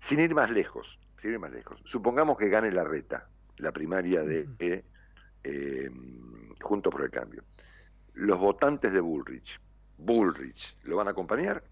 Sin 0.00 0.20
ir 0.20 0.34
más 0.34 0.50
lejos, 0.50 1.00
sin 1.20 1.32
ir 1.34 1.40
más 1.40 1.52
lejos. 1.52 1.80
Supongamos 1.84 2.38
que 2.38 2.50
gane 2.50 2.72
la 2.72 2.84
reta, 2.84 3.31
la 3.58 3.72
primaria 3.72 4.22
de 4.22 4.48
eh, 4.58 4.84
eh, 5.44 5.90
Juntos 6.60 6.92
por 6.92 7.02
el 7.02 7.10
Cambio. 7.10 7.44
Los 8.14 8.38
votantes 8.38 8.92
de 8.92 9.00
Bullrich, 9.00 9.60
Bullrich, 9.98 10.76
¿lo 10.84 10.96
van 10.96 11.08
a 11.08 11.10
acompañar? 11.12 11.64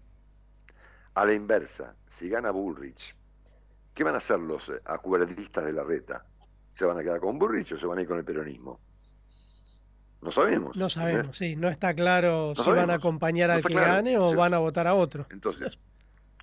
A 1.13 1.25
la 1.25 1.33
inversa, 1.33 1.95
si 2.07 2.29
gana 2.29 2.51
Bullrich, 2.51 3.15
¿qué 3.93 4.03
van 4.03 4.15
a 4.15 4.17
hacer 4.17 4.39
los 4.39 4.69
eh, 4.69 4.81
acuerdistas 4.85 5.65
de 5.65 5.73
la 5.73 5.83
reta? 5.83 6.25
¿Se 6.73 6.85
van 6.85 6.97
a 6.97 7.03
quedar 7.03 7.19
con 7.19 7.37
Bullrich 7.37 7.73
o 7.73 7.79
se 7.79 7.85
van 7.85 7.99
a 7.99 8.01
ir 8.01 8.07
con 8.07 8.17
el 8.17 8.25
peronismo? 8.25 8.79
No 10.21 10.31
sabemos. 10.31 10.77
No 10.77 10.87
sabemos, 10.87 11.37
sí, 11.37 11.55
no 11.55 11.67
está 11.67 11.93
claro 11.95 12.53
No 12.55 12.63
si 12.63 12.69
van 12.69 12.91
a 12.91 12.95
acompañar 12.95 13.49
no 13.49 13.55
al 13.55 13.63
que 13.63 13.73
claro, 13.73 13.93
gane 13.93 14.17
o 14.17 14.29
sí. 14.29 14.35
van 14.35 14.53
a 14.53 14.59
votar 14.59 14.87
a 14.87 14.93
otro. 14.93 15.25
Entonces, 15.31 15.79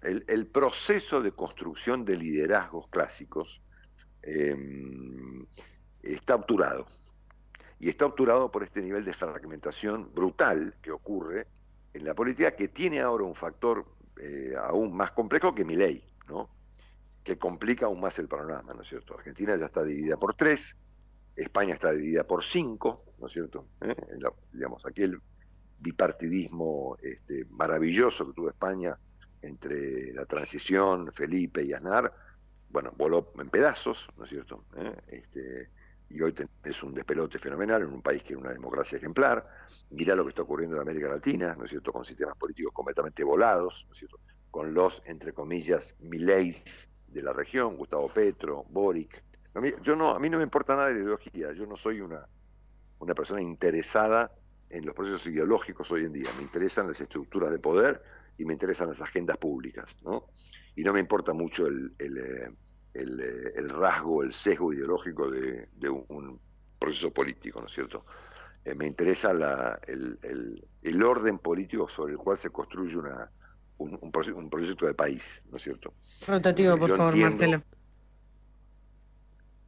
el, 0.02 0.24
el 0.28 0.46
proceso 0.46 1.22
de 1.22 1.32
construcción 1.32 2.04
de 2.04 2.16
liderazgos 2.16 2.88
clásicos 2.88 3.62
eh, 4.22 4.56
está 6.02 6.34
obturado. 6.34 6.86
Y 7.78 7.88
está 7.88 8.06
obturado 8.06 8.50
por 8.50 8.62
este 8.62 8.82
nivel 8.82 9.04
de 9.04 9.12
fragmentación 9.12 10.12
brutal 10.12 10.74
que 10.82 10.90
ocurre 10.90 11.46
en 11.94 12.04
la 12.04 12.14
política, 12.14 12.56
que 12.56 12.68
tiene 12.68 13.00
ahora 13.00 13.24
un 13.24 13.34
factor 13.34 13.86
eh, 14.20 14.54
aún 14.60 14.96
más 14.96 15.12
complejo 15.12 15.54
que 15.54 15.64
mi 15.64 15.76
ley, 15.76 16.04
¿no? 16.28 16.50
que 17.22 17.38
complica 17.38 17.86
aún 17.86 18.00
más 18.00 18.18
el 18.18 18.26
panorama, 18.26 18.72
¿no 18.74 18.82
es 18.82 18.88
cierto? 18.88 19.14
Argentina 19.14 19.56
ya 19.56 19.66
está 19.66 19.84
dividida 19.84 20.16
por 20.16 20.34
tres, 20.34 20.76
España 21.36 21.74
está 21.74 21.92
dividida 21.92 22.24
por 22.24 22.42
cinco, 22.42 23.04
¿no 23.18 23.26
es 23.26 23.32
cierto? 23.32 23.68
¿Eh? 23.82 23.94
Digamos, 24.52 24.84
aquel 24.86 25.20
bipartidismo 25.78 26.96
este, 27.02 27.44
maravilloso 27.50 28.26
que 28.26 28.32
tuvo 28.32 28.48
España 28.48 28.98
entre 29.42 30.12
la 30.14 30.24
transición, 30.24 31.12
Felipe 31.12 31.62
y 31.62 31.72
Aznar, 31.72 32.12
bueno, 32.70 32.92
voló 32.96 33.32
en 33.38 33.48
pedazos, 33.48 34.08
¿no 34.16 34.24
es 34.24 34.30
cierto? 34.30 34.64
¿Eh? 34.76 34.94
Este, 35.08 35.70
y 36.10 36.20
hoy 36.22 36.32
tenés 36.32 36.82
un 36.82 36.94
despelote 36.94 37.38
fenomenal 37.38 37.82
en 37.82 37.88
un 37.88 38.02
país 38.02 38.22
que 38.22 38.34
es 38.34 38.38
una 38.38 38.52
democracia 38.52 38.98
ejemplar. 38.98 39.46
Mirá 39.90 40.14
lo 40.14 40.24
que 40.24 40.30
está 40.30 40.42
ocurriendo 40.42 40.76
en 40.76 40.82
América 40.82 41.08
Latina, 41.08 41.54
¿no 41.56 41.64
es 41.64 41.70
cierto? 41.70 41.92
Con 41.92 42.04
sistemas 42.04 42.36
políticos 42.36 42.72
completamente 42.72 43.24
volados, 43.24 43.84
¿no 43.86 43.92
es 43.92 43.98
cierto? 43.98 44.18
Con 44.50 44.72
los, 44.72 45.02
entre 45.06 45.32
comillas, 45.32 45.94
mileis 46.00 46.88
de 47.08 47.22
la 47.22 47.32
región, 47.32 47.76
Gustavo 47.76 48.12
Petro, 48.12 48.64
Boric. 48.70 49.22
A 49.54 49.60
mí, 49.60 49.72
yo 49.82 49.96
no, 49.96 50.10
a 50.10 50.18
mí 50.18 50.30
no 50.30 50.38
me 50.38 50.44
importa 50.44 50.74
nada 50.74 50.90
la 50.90 50.98
ideología, 50.98 51.52
yo 51.52 51.66
no 51.66 51.76
soy 51.76 52.00
una, 52.00 52.26
una 52.98 53.14
persona 53.14 53.40
interesada 53.40 54.32
en 54.70 54.84
los 54.84 54.94
procesos 54.94 55.26
ideológicos 55.26 55.90
hoy 55.90 56.04
en 56.04 56.12
día. 56.12 56.30
Me 56.36 56.42
interesan 56.42 56.86
las 56.86 57.00
estructuras 57.00 57.50
de 57.50 57.58
poder 57.58 58.02
y 58.36 58.44
me 58.44 58.52
interesan 58.52 58.88
las 58.88 59.00
agendas 59.00 59.36
públicas, 59.36 59.96
¿no? 60.02 60.26
Y 60.78 60.84
no 60.84 60.92
me 60.92 61.00
importa 61.00 61.32
mucho 61.32 61.66
el, 61.66 61.92
el, 61.98 62.18
eh, 62.18 62.52
el, 62.94 63.18
eh, 63.20 63.52
el 63.56 63.68
rasgo, 63.68 64.22
el 64.22 64.32
sesgo 64.32 64.72
ideológico 64.72 65.28
de, 65.28 65.68
de 65.72 65.88
un, 65.88 66.40
proceso 66.78 67.12
político, 67.12 67.60
¿no 67.60 67.66
es 67.66 67.72
cierto? 67.72 68.06
Eh, 68.64 68.76
me 68.76 68.86
interesa 68.86 69.34
la, 69.34 69.80
el, 69.88 71.02
orden 71.02 71.40
político 71.40 71.88
sobre 71.88 72.12
el 72.12 72.18
cual 72.18 72.38
se 72.38 72.50
construye 72.50 72.96
una, 72.96 73.28
un, 73.78 73.98
un 74.00 74.12
proce- 74.12 74.32
un 74.32 74.48
proyecto 74.48 74.86
de 74.86 74.94
país, 74.94 75.42
¿no 75.50 75.56
es 75.56 75.64
cierto? 75.64 75.94
Rotativo, 76.28 76.78
por 76.78 76.88
Yo 76.90 76.96
favor, 76.96 77.12
entiendo- 77.12 77.28
Marcelo. 77.36 77.64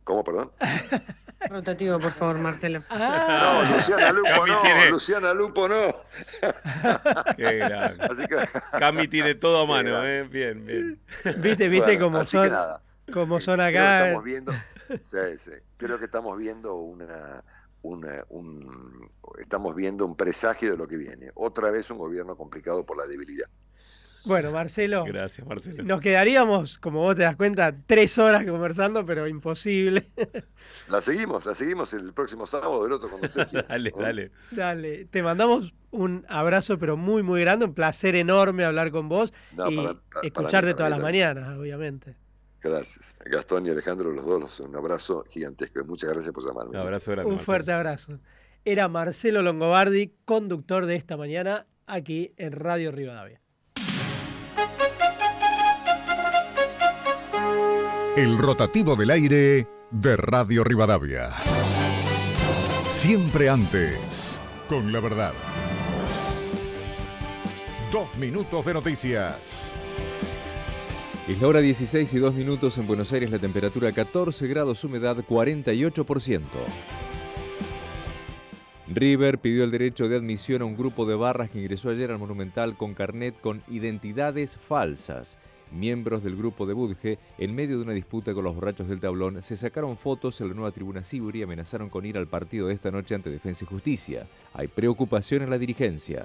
¿Cómo, 0.04 0.22
perdón? 0.22 0.52
Rotativo, 1.49 1.99
por 1.99 2.11
favor, 2.12 2.38
Marcelo. 2.38 2.82
No, 2.91 3.62
Luciana 3.76 4.12
Lupo 4.12 4.28
Cami 4.28 4.51
no, 4.51 4.62
tiene- 4.62 4.91
Luciana 4.91 5.34
Lupo 5.34 5.68
no. 5.68 5.76
Qué 7.36 7.57
grande. 7.57 8.05
Así 8.05 8.26
que... 8.26 8.36
Cami 8.78 9.09
tiene 9.09 9.34
todo 9.34 9.62
a 9.62 9.66
mano. 9.66 10.05
¿eh? 10.07 10.24
Bien, 10.24 10.64
bien. 10.64 11.01
Viste, 11.38 11.68
viste 11.68 11.97
Bueno, 11.97 12.05
cómo 12.05 12.18
así 12.18 12.36
que 12.36 12.43
son, 12.45 12.51
nada. 12.51 12.82
cómo 13.12 13.41
son 13.41 13.57
Creo 13.57 13.70
que 13.72 13.78
acá. 13.78 14.05
estamos 14.07 14.24
viendo, 14.24 14.53
sí, 15.01 15.16
sí. 15.38 15.51
Creo 15.76 15.99
que 15.99 16.05
estamos 16.05 16.36
viendo 16.38 16.74
una, 16.76 17.43
una- 17.82 18.24
un, 18.28 19.11
estamos 19.38 19.74
viendo 19.74 20.05
un 20.05 20.16
presagio 20.16 20.70
de 20.72 20.76
lo 20.76 20.86
que 20.86 20.97
viene. 20.99 21.30
Otra 21.34 21.70
vez 21.70 21.91
un 21.91 21.99
gobierno 21.99 22.36
complicado 22.36 22.84
por 22.84 22.97
la 22.99 23.07
debilidad. 23.07 23.47
Bueno, 24.26 24.50
Marcelo, 24.52 25.04
Gracias, 25.04 25.46
Marcelo. 25.46 25.82
nos 25.84 26.00
quedaríamos, 26.00 26.78
como 26.78 27.00
vos 27.00 27.16
te 27.16 27.22
das 27.22 27.36
cuenta, 27.36 27.74
tres 27.86 28.18
horas 28.18 28.44
conversando, 28.44 29.04
pero 29.06 29.26
imposible. 29.26 30.10
La 30.88 31.00
seguimos, 31.00 31.46
la 31.46 31.54
seguimos 31.54 31.92
el 31.94 32.12
próximo 32.12 32.46
sábado, 32.46 32.86
el 32.86 32.92
otro 32.92 33.08
cuando 33.08 33.26
usted 33.28 33.48
quiera. 33.48 33.66
Dale, 33.68 33.90
¿no? 33.96 34.02
dale. 34.02 34.30
Dale, 34.50 35.04
te 35.06 35.22
mandamos 35.22 35.72
un 35.90 36.24
abrazo, 36.28 36.78
pero 36.78 36.96
muy, 36.96 37.22
muy 37.22 37.40
grande, 37.40 37.64
un 37.64 37.74
placer 37.74 38.14
enorme 38.14 38.64
hablar 38.64 38.90
con 38.90 39.08
vos 39.08 39.32
No, 39.56 39.70
y 39.70 39.76
para- 39.76 39.88
para- 39.94 40.00
para 40.10 40.26
escucharte 40.26 40.68
mí, 40.70 40.74
todas 40.74 40.90
las 40.90 41.00
mañanas, 41.00 41.58
obviamente. 41.58 42.16
Gracias. 42.62 43.16
Gastón 43.24 43.64
y 43.66 43.70
Alejandro, 43.70 44.10
los 44.10 44.24
dos, 44.26 44.60
un 44.60 44.76
abrazo 44.76 45.24
gigantesco 45.30 45.82
muchas 45.86 46.10
gracias 46.10 46.32
por 46.34 46.44
llamarme. 46.46 46.70
Un 46.72 46.76
abrazo 46.76 47.10
grande. 47.12 47.26
Un 47.28 47.36
Marcelo. 47.36 47.44
fuerte 47.46 47.72
abrazo. 47.72 48.18
Era 48.66 48.86
Marcelo 48.88 49.40
Longobardi, 49.40 50.12
conductor 50.26 50.84
de 50.84 50.96
esta 50.96 51.16
mañana 51.16 51.66
aquí 51.86 52.34
en 52.36 52.52
Radio 52.52 52.92
Rivadavia. 52.92 53.40
El 58.16 58.38
rotativo 58.38 58.96
del 58.96 59.11
aire 59.11 59.68
de 59.92 60.16
Radio 60.16 60.64
Rivadavia. 60.64 61.30
Siempre 62.88 63.48
antes, 63.48 64.40
con 64.68 64.92
la 64.92 64.98
verdad. 64.98 65.32
Dos 67.92 68.12
minutos 68.16 68.64
de 68.66 68.74
noticias. 68.74 69.72
Es 71.28 71.40
la 71.40 71.46
hora 71.46 71.61
16 71.61 72.12
y 72.12 72.18
2 72.18 72.34
minutos 72.34 72.76
en 72.78 72.88
Buenos 72.88 73.12
Aires, 73.12 73.30
la 73.30 73.38
temperatura 73.38 73.92
14 73.92 74.44
grados, 74.48 74.82
humedad 74.82 75.16
48%. 75.18 76.40
River 78.92 79.38
pidió 79.38 79.62
el 79.62 79.70
derecho 79.70 80.08
de 80.08 80.16
admisión 80.16 80.62
a 80.62 80.64
un 80.64 80.76
grupo 80.76 81.06
de 81.06 81.14
barras 81.14 81.50
que 81.50 81.61
ingresó 81.61 81.90
ayer 81.90 82.11
al 82.11 82.18
Monumental 82.18 82.76
con 82.76 82.94
carnet 82.94 83.40
con 83.40 83.62
identidades 83.68 84.56
falsas. 84.56 85.38
Miembros 85.72 86.22
del 86.22 86.36
grupo 86.36 86.66
de 86.66 86.74
Budge, 86.74 87.18
en 87.38 87.54
medio 87.54 87.76
de 87.76 87.84
una 87.84 87.92
disputa 87.92 88.34
con 88.34 88.44
los 88.44 88.54
borrachos 88.54 88.88
del 88.88 89.00
tablón, 89.00 89.42
se 89.42 89.56
sacaron 89.56 89.96
fotos 89.96 90.40
en 90.40 90.48
la 90.48 90.54
nueva 90.54 90.72
tribuna 90.72 91.04
Siburi 91.04 91.40
y 91.40 91.42
amenazaron 91.42 91.88
con 91.88 92.04
ir 92.06 92.18
al 92.18 92.26
partido 92.26 92.66
de 92.66 92.74
esta 92.74 92.90
noche 92.90 93.14
ante 93.14 93.30
Defensa 93.30 93.64
y 93.64 93.68
Justicia. 93.68 94.26
Hay 94.54 94.68
preocupación 94.68 95.42
en 95.42 95.50
la 95.50 95.58
dirigencia. 95.58 96.24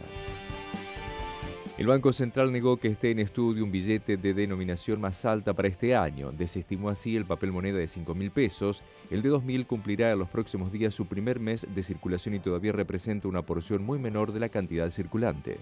El 1.78 1.88
Banco 1.88 2.14
Central 2.14 2.54
negó 2.54 2.78
que 2.78 2.88
esté 2.88 3.12
en 3.12 3.20
estudio 3.20 3.66
un 3.66 3.72
billete 3.72 4.16
de 4.16 4.34
denominación 4.34 5.02
más 5.02 5.26
alta 5.26 5.54
para 5.54 5.68
este 5.68 5.94
año. 5.94 6.32
Desestimó 6.32 6.88
así 6.90 7.18
el 7.18 7.26
papel 7.26 7.52
moneda 7.52 7.78
de 7.78 7.90
5 7.90 8.16
mil 8.16 8.32
pesos. 8.32 8.82
El 9.12 9.22
de 9.22 9.28
2 9.28 9.44
mil 9.44 9.66
cumplirá 9.68 10.10
en 10.14 10.20
los 10.20 10.30
próximos 10.30 10.72
días 10.72 10.94
su 10.94 11.06
primer 11.06 11.42
mes 11.42 11.68
de 11.76 11.84
circulación 11.84 12.34
y 12.36 12.40
todavía 12.40 12.72
representa 12.72 13.28
una 13.28 13.42
porción 13.42 13.84
muy 13.84 14.00
menor 14.00 14.32
de 14.32 14.40
la 14.40 14.48
cantidad 14.48 14.90
circulante. 14.90 15.58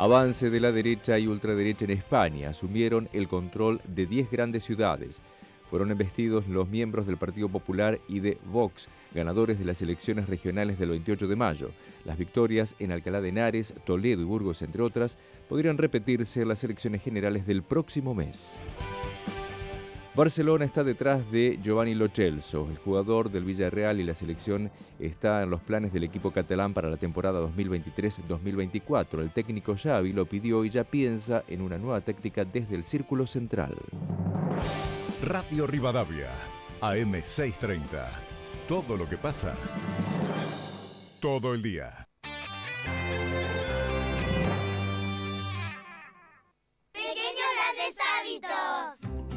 Avance 0.00 0.48
de 0.48 0.60
la 0.60 0.70
derecha 0.70 1.18
y 1.18 1.26
ultraderecha 1.26 1.84
en 1.84 1.90
España 1.90 2.50
asumieron 2.50 3.08
el 3.12 3.26
control 3.26 3.80
de 3.84 4.06
10 4.06 4.30
grandes 4.30 4.62
ciudades. 4.62 5.20
Fueron 5.68 5.90
embestidos 5.90 6.46
los 6.46 6.68
miembros 6.68 7.04
del 7.08 7.16
Partido 7.16 7.48
Popular 7.48 7.98
y 8.06 8.20
de 8.20 8.38
Vox, 8.44 8.88
ganadores 9.12 9.58
de 9.58 9.64
las 9.64 9.82
elecciones 9.82 10.28
regionales 10.28 10.78
del 10.78 10.90
28 10.90 11.26
de 11.26 11.34
mayo. 11.34 11.70
Las 12.04 12.16
victorias 12.16 12.76
en 12.78 12.92
Alcalá 12.92 13.20
de 13.20 13.30
Henares, 13.30 13.74
Toledo 13.84 14.22
y 14.22 14.24
Burgos, 14.24 14.62
entre 14.62 14.82
otras, 14.82 15.18
podrían 15.48 15.76
repetirse 15.76 16.42
en 16.42 16.48
las 16.48 16.62
elecciones 16.62 17.02
generales 17.02 17.44
del 17.44 17.64
próximo 17.64 18.14
mes. 18.14 18.60
Barcelona 20.18 20.64
está 20.64 20.82
detrás 20.82 21.30
de 21.30 21.60
Giovanni 21.62 21.94
Lo 21.94 22.08
Celso, 22.08 22.66
el 22.68 22.76
jugador 22.78 23.30
del 23.30 23.44
Villarreal 23.44 24.00
y 24.00 24.02
la 24.02 24.16
selección 24.16 24.68
está 24.98 25.44
en 25.44 25.50
los 25.50 25.60
planes 25.60 25.92
del 25.92 26.02
equipo 26.02 26.32
catalán 26.32 26.74
para 26.74 26.90
la 26.90 26.96
temporada 26.96 27.40
2023-2024. 27.40 29.20
El 29.20 29.30
técnico 29.30 29.76
Xavi 29.76 30.12
lo 30.12 30.26
pidió 30.26 30.64
y 30.64 30.70
ya 30.70 30.82
piensa 30.82 31.44
en 31.46 31.60
una 31.60 31.78
nueva 31.78 32.00
táctica 32.00 32.44
desde 32.44 32.74
el 32.74 32.82
círculo 32.82 33.28
central. 33.28 33.76
Radio 35.22 35.68
Rivadavia, 35.68 36.30
AM630. 36.80 38.08
Todo 38.66 38.96
lo 38.96 39.08
que 39.08 39.18
pasa, 39.18 39.54
todo 41.20 41.54
el 41.54 41.62
día. 41.62 42.07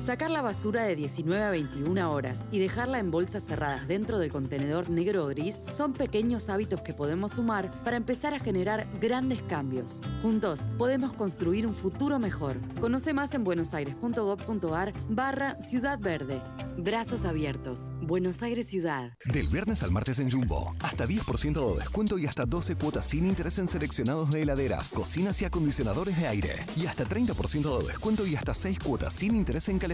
Sacar 0.05 0.31
la 0.31 0.41
basura 0.41 0.83
de 0.83 0.95
19 0.95 1.43
a 1.43 1.51
21 1.51 2.11
horas 2.11 2.47
y 2.51 2.57
dejarla 2.57 2.97
en 2.97 3.11
bolsas 3.11 3.43
cerradas 3.43 3.87
dentro 3.87 4.17
del 4.17 4.31
contenedor 4.31 4.89
negro 4.89 5.25
o 5.25 5.27
gris 5.27 5.57
son 5.71 5.93
pequeños 5.93 6.49
hábitos 6.49 6.81
que 6.81 6.91
podemos 6.91 7.33
sumar 7.33 7.69
para 7.83 7.97
empezar 7.97 8.33
a 8.33 8.39
generar 8.39 8.87
grandes 8.99 9.43
cambios. 9.43 10.01
Juntos 10.23 10.61
podemos 10.79 11.15
construir 11.15 11.67
un 11.67 11.75
futuro 11.75 12.17
mejor. 12.17 12.57
Conoce 12.79 13.13
más 13.13 13.35
en 13.35 13.43
buenosaires.gov.ar 13.43 14.91
barra 15.07 15.61
Ciudad 15.61 15.99
Verde. 15.99 16.41
Brazos 16.77 17.23
abiertos. 17.23 17.91
Buenos 18.01 18.41
Aires 18.41 18.67
Ciudad. 18.67 19.11
Del 19.31 19.47
viernes 19.49 19.83
al 19.83 19.91
martes 19.91 20.17
en 20.17 20.31
Jumbo, 20.31 20.73
hasta 20.79 21.05
10% 21.05 21.73
de 21.73 21.79
descuento 21.79 22.17
y 22.17 22.25
hasta 22.25 22.47
12 22.47 22.75
cuotas 22.75 23.05
sin 23.05 23.27
interés 23.27 23.59
en 23.59 23.67
seleccionados 23.67 24.31
de 24.31 24.41
heladeras, 24.41 24.89
cocinas 24.89 25.39
y 25.43 25.45
acondicionadores 25.45 26.19
de 26.19 26.27
aire. 26.27 26.55
Y 26.75 26.87
hasta 26.87 27.05
30% 27.05 27.79
de 27.79 27.87
descuento 27.87 28.25
y 28.25 28.35
hasta 28.35 28.55
6 28.55 28.79
cuotas 28.79 29.13
sin 29.13 29.35
interés 29.35 29.69
en 29.69 29.77
calefacción. 29.77 29.90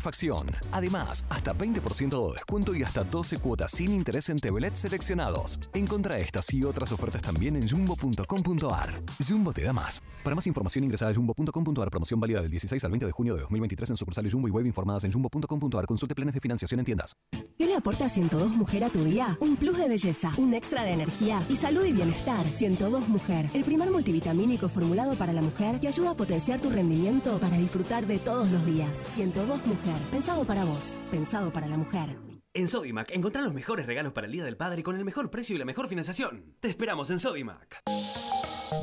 Además, 0.71 1.25
hasta 1.29 1.53
20% 1.53 2.27
de 2.27 2.33
descuento 2.33 2.75
y 2.75 2.83
hasta 2.83 3.03
12 3.03 3.39
cuotas 3.39 3.71
sin 3.71 3.91
interés 3.91 4.29
en 4.29 4.39
Tevelet 4.39 4.75
seleccionados. 4.75 5.59
Encontra 5.73 6.19
estas 6.19 6.53
y 6.53 6.63
otras 6.63 6.91
ofertas 6.91 7.21
también 7.21 7.55
en 7.55 7.67
jumbo.com.ar. 7.67 9.01
Jumbo 9.27 9.53
te 9.53 9.63
da 9.63 9.73
más. 9.73 10.01
Para 10.23 10.35
más 10.35 10.47
información 10.47 10.83
ingresa 10.83 11.07
a 11.07 11.13
jumbo.com.ar. 11.13 11.89
Promoción 11.89 12.19
válida 12.19 12.41
del 12.41 12.51
16 12.51 12.83
al 12.83 12.91
20 12.91 13.05
de 13.05 13.11
junio 13.11 13.35
de 13.35 13.41
2023 13.41 13.91
en 13.91 13.97
sucursales 13.97 14.33
Jumbo 14.33 14.47
y 14.47 14.51
web 14.51 14.65
informadas 14.65 15.03
en 15.03 15.11
jumbo.com.ar. 15.11 15.85
Consulte 15.85 16.15
planes 16.15 16.33
de 16.33 16.41
financiación 16.41 16.79
en 16.79 16.85
tiendas. 16.85 17.15
¿Qué 17.57 17.65
le 17.65 17.75
aporta 17.75 18.07
102 18.07 18.51
Mujer 18.51 18.83
a 18.83 18.89
tu 18.89 19.03
día? 19.03 19.37
Un 19.39 19.55
plus 19.55 19.77
de 19.77 19.89
belleza, 19.89 20.31
un 20.37 20.53
extra 20.53 20.83
de 20.83 20.91
energía 20.91 21.41
y 21.49 21.55
salud 21.55 21.83
y 21.85 21.93
bienestar. 21.93 22.45
102 22.45 23.09
Mujer, 23.09 23.49
el 23.53 23.63
primer 23.63 23.89
multivitamínico 23.89 24.69
formulado 24.69 25.15
para 25.15 25.33
la 25.33 25.41
mujer 25.41 25.79
que 25.79 25.87
ayuda 25.87 26.11
a 26.11 26.13
potenciar 26.13 26.61
tu 26.61 26.69
rendimiento 26.69 27.39
para 27.39 27.57
disfrutar 27.57 28.05
de 28.05 28.19
todos 28.19 28.51
los 28.51 28.65
días. 28.65 28.97
102 29.15 29.65
Mujer, 29.65 29.86
pensado 30.11 30.43
para 30.45 30.65
vos, 30.65 30.95
pensado 31.11 31.51
para 31.51 31.67
la 31.67 31.77
mujer. 31.77 32.17
En 32.53 32.67
Sodimac, 32.67 33.11
encontrá 33.11 33.41
los 33.43 33.53
mejores 33.53 33.85
regalos 33.85 34.13
para 34.13 34.25
el 34.25 34.33
Día 34.33 34.43
del 34.43 34.57
Padre 34.57 34.81
con 34.81 34.95
el 34.95 35.05
mejor 35.05 35.29
precio 35.29 35.55
y 35.55 35.59
la 35.59 35.65
mejor 35.65 35.87
financiación. 35.87 36.55
Te 36.59 36.69
esperamos 36.69 37.09
en 37.11 37.19
Sodimac. 37.19 37.83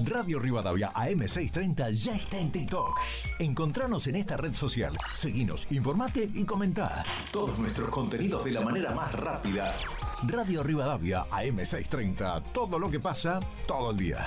Radio 0.06 0.38
Rivadavia 0.38 0.92
AM630 0.92 1.90
ya 1.90 2.14
está 2.14 2.38
en 2.38 2.52
TikTok. 2.52 2.98
Encontranos 3.38 4.06
en 4.06 4.16
esta 4.16 4.36
red 4.36 4.54
social. 4.54 4.94
Seguinos, 5.14 5.70
informate 5.72 6.30
y 6.32 6.44
comentá. 6.44 7.04
Todos 7.32 7.58
nuestros 7.58 7.88
contenidos 7.90 8.44
de 8.44 8.52
la 8.52 8.60
manera 8.60 8.94
más 8.94 9.12
rápida. 9.12 9.76
Radio 10.22 10.62
Rivadavia 10.62 11.26
AM630. 11.30 12.44
Todo 12.52 12.78
lo 12.78 12.90
que 12.90 13.00
pasa, 13.00 13.40
todo 13.66 13.90
el 13.90 13.96
día. 13.96 14.24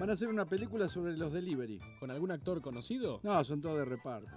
Van 0.00 0.08
a 0.08 0.14
hacer 0.14 0.30
una 0.30 0.46
película 0.46 0.88
sobre 0.88 1.14
los 1.14 1.30
delivery. 1.30 1.78
¿Con 1.98 2.10
algún 2.10 2.32
actor 2.32 2.62
conocido? 2.62 3.20
No, 3.22 3.44
son 3.44 3.60
todos 3.60 3.80
de 3.80 3.84
reparto. 3.84 4.30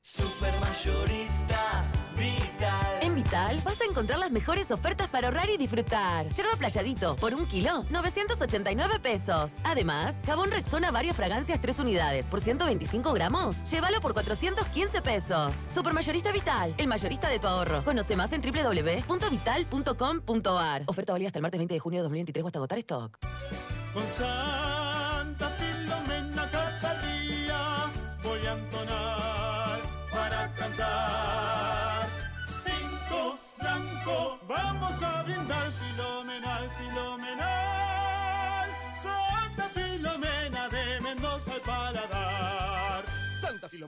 Supermayorista 0.00 1.92
Vital. 2.16 2.70
En 2.70 2.79
Vital 3.30 3.60
vas 3.64 3.80
a 3.80 3.84
encontrar 3.84 4.18
las 4.18 4.32
mejores 4.32 4.72
ofertas 4.72 5.06
para 5.06 5.28
ahorrar 5.28 5.48
y 5.50 5.56
disfrutar. 5.56 6.28
Yerba 6.30 6.50
playadito 6.58 7.14
por 7.14 7.32
un 7.32 7.46
kilo, 7.46 7.84
989 7.88 8.98
pesos. 8.98 9.52
Además, 9.62 10.16
jabón 10.26 10.50
Rexona 10.50 10.90
varias 10.90 11.14
fragancias 11.14 11.60
3 11.60 11.78
unidades 11.78 12.26
por 12.26 12.40
125 12.40 13.12
gramos. 13.12 13.70
Llévalo 13.70 14.00
por 14.00 14.14
415 14.14 15.00
pesos. 15.02 15.52
Supermayorista 15.72 16.32
Vital, 16.32 16.74
el 16.76 16.88
mayorista 16.88 17.28
de 17.28 17.38
tu 17.38 17.46
ahorro. 17.46 17.84
Conoce 17.84 18.16
más 18.16 18.32
en 18.32 18.42
www.vital.com.ar. 18.42 20.82
Oferta 20.86 21.12
válida 21.12 21.28
hasta 21.28 21.38
el 21.38 21.42
martes 21.42 21.58
20 21.58 21.74
de 21.74 21.78
junio 21.78 22.00
de 22.00 22.02
2023 22.02 22.42
o 22.42 22.48
hasta 22.48 22.58
agotar 22.58 22.78
stock. 22.80 23.16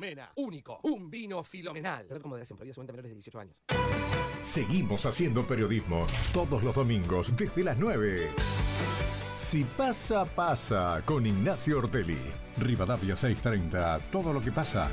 Filomena, 0.03 0.33
único, 0.35 0.81
un 0.83 1.09
vino 1.09 1.45
filomenal. 1.45 2.09
Red 2.09 2.23
con 2.23 2.31
moderación, 2.31 2.57
prohibida 2.57 2.75
solamente 2.75 2.91
a 2.91 2.95
menores 2.95 3.11
de 3.11 3.15
18 3.15 3.39
años. 3.39 3.57
Seguimos 4.43 5.07
haciendo 5.07 5.47
periodismo 5.47 6.09
todos 6.33 6.65
los 6.65 6.75
domingos 6.75 7.33
desde 7.37 7.63
las 7.63 7.79
9. 7.79 8.29
Si 9.37 9.63
pasa, 9.63 10.25
pasa 10.25 11.03
con 11.05 11.25
Ignacio 11.25 11.79
Ortelli. 11.79 12.19
Rivadavia 12.59 13.15
630. 13.15 14.01
Todo 14.11 14.33
lo 14.33 14.41
que 14.41 14.51
pasa, 14.51 14.91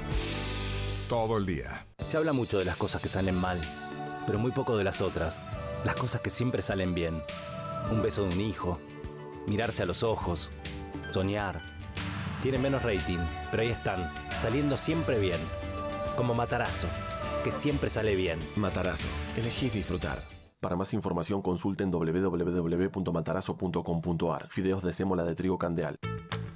todo 1.09 1.37
el 1.37 1.45
día. 1.47 1.87
Se 2.05 2.17
habla 2.17 2.31
mucho 2.31 2.59
de 2.59 2.65
las 2.65 2.77
cosas 2.77 3.01
que 3.01 3.09
salen 3.09 3.33
mal, 3.33 3.59
pero 4.27 4.37
muy 4.37 4.51
poco 4.51 4.77
de 4.77 4.83
las 4.83 5.01
otras. 5.01 5.41
Las 5.85 5.95
cosas 5.95 6.21
que 6.21 6.29
siempre 6.29 6.61
salen 6.61 6.93
bien. 6.93 7.23
Un 7.89 8.03
beso 8.03 8.27
de 8.27 8.35
un 8.35 8.41
hijo, 8.41 8.79
mirarse 9.47 9.81
a 9.81 9.87
los 9.87 10.03
ojos, 10.03 10.51
soñar. 11.09 11.78
Tienen 12.41 12.61
menos 12.61 12.83
rating, 12.83 13.19
pero 13.51 13.63
ahí 13.63 13.69
están, 13.69 14.09
saliendo 14.39 14.77
siempre 14.77 15.19
bien. 15.19 15.39
Como 16.15 16.33
Matarazo, 16.33 16.87
que 17.43 17.51
siempre 17.51 17.89
sale 17.89 18.15
bien. 18.15 18.39
Matarazo. 18.55 19.07
Elegís 19.37 19.73
disfrutar. 19.73 20.38
Para 20.59 20.75
más 20.75 20.93
información 20.93 21.41
consulten 21.41 21.89
www.matarazo.com.ar. 21.89 24.49
Fideos 24.49 24.83
de 24.83 24.91
sémola 24.91 25.23
de 25.23 25.35
trigo 25.35 25.57
candeal. 25.57 25.97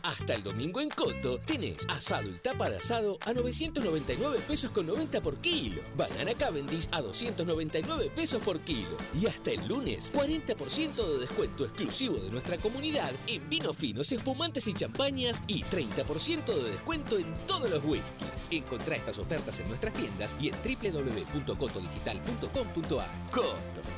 Hasta 0.04 0.36
el 0.36 0.44
domingo 0.44 0.80
en 0.82 0.90
Coto 0.90 1.40
tenés 1.40 1.88
asado 1.88 2.30
y 2.30 2.34
tapa 2.34 2.70
de 2.70 2.76
asado 2.76 3.18
a 3.26 3.34
999 3.34 4.42
pesos 4.46 4.70
con 4.72 4.88
90 4.88 5.22
por 5.22 5.38
kilo. 5.38 5.82
Banana 5.96 6.34
Cavendish 6.34 6.90
a 6.92 7.02
299 7.02 8.12
pesos 8.14 8.44
por 8.44 8.60
kilo. 8.60 8.98
Y 9.18 9.28
hasta 9.28 9.52
el 9.52 9.66
lunes, 9.66 10.12
40% 10.14 10.96
de 10.96 11.20
descuento 11.20 11.64
exclusivo 11.64 12.18
de 12.18 12.30
nuestra 12.30 12.58
comunidad 12.58 13.14
en 13.28 13.50
vinos 13.50 13.78
finos, 13.78 14.12
espumantes 14.12 14.68
y 14.68 14.74
champañas 14.74 15.42
y 15.48 15.64
30% 15.64 16.54
de 16.54 16.72
descuento 16.72 17.18
en 17.18 17.34
todos 17.48 17.70
los 17.70 17.82
whiskies. 17.86 18.50
Encontrá 18.52 18.98
estas 18.98 19.20
ofertas 19.20 19.62
en 19.62 19.70
nuestras 19.70 19.94
tiendas 19.94 20.36
y 20.38 20.50
en 20.50 20.56
www.cotodigital.com.ar. 20.56 23.32
Coto. 23.32 23.93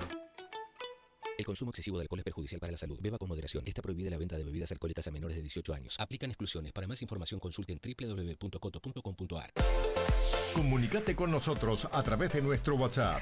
El 1.38 1.46
consumo 1.46 1.72
excesivo 1.72 1.98
de 1.98 2.04
alcohol 2.04 2.20
es 2.20 2.26
perjudicial 2.26 2.60
para 2.60 2.72
la 2.72 2.78
salud. 2.78 2.98
Beba 3.02 3.18
con 3.18 3.28
moderación. 3.28 3.64
Está 3.68 3.82
prohibida 3.82 4.10
la 4.10 4.18
venta 4.18 4.38
de 4.38 4.44
bebidas 4.44 4.72
alcohólicas 4.72 5.08
a 5.08 5.12
menores 5.12 5.36
de 5.36 5.42
18 5.42 5.74
años. 5.74 5.96
Aplican 6.00 6.30
exclusiones. 6.30 6.72
Para 6.72 6.88
más 6.88 7.02
información 7.02 7.40
consulte 7.40 7.74
en 7.74 7.80
www.coto.com.ar. 7.80 9.52
Comunicate 10.54 11.16
con 11.16 11.32
nosotros 11.32 11.88
a 11.92 12.02
través 12.04 12.32
de 12.32 12.42
nuestro 12.42 12.76
WhatsApp 12.76 13.22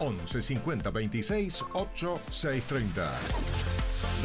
11 0.00 0.42
50 0.42 0.90
26 0.90 1.64
8 1.72 2.20
630. 2.30 3.20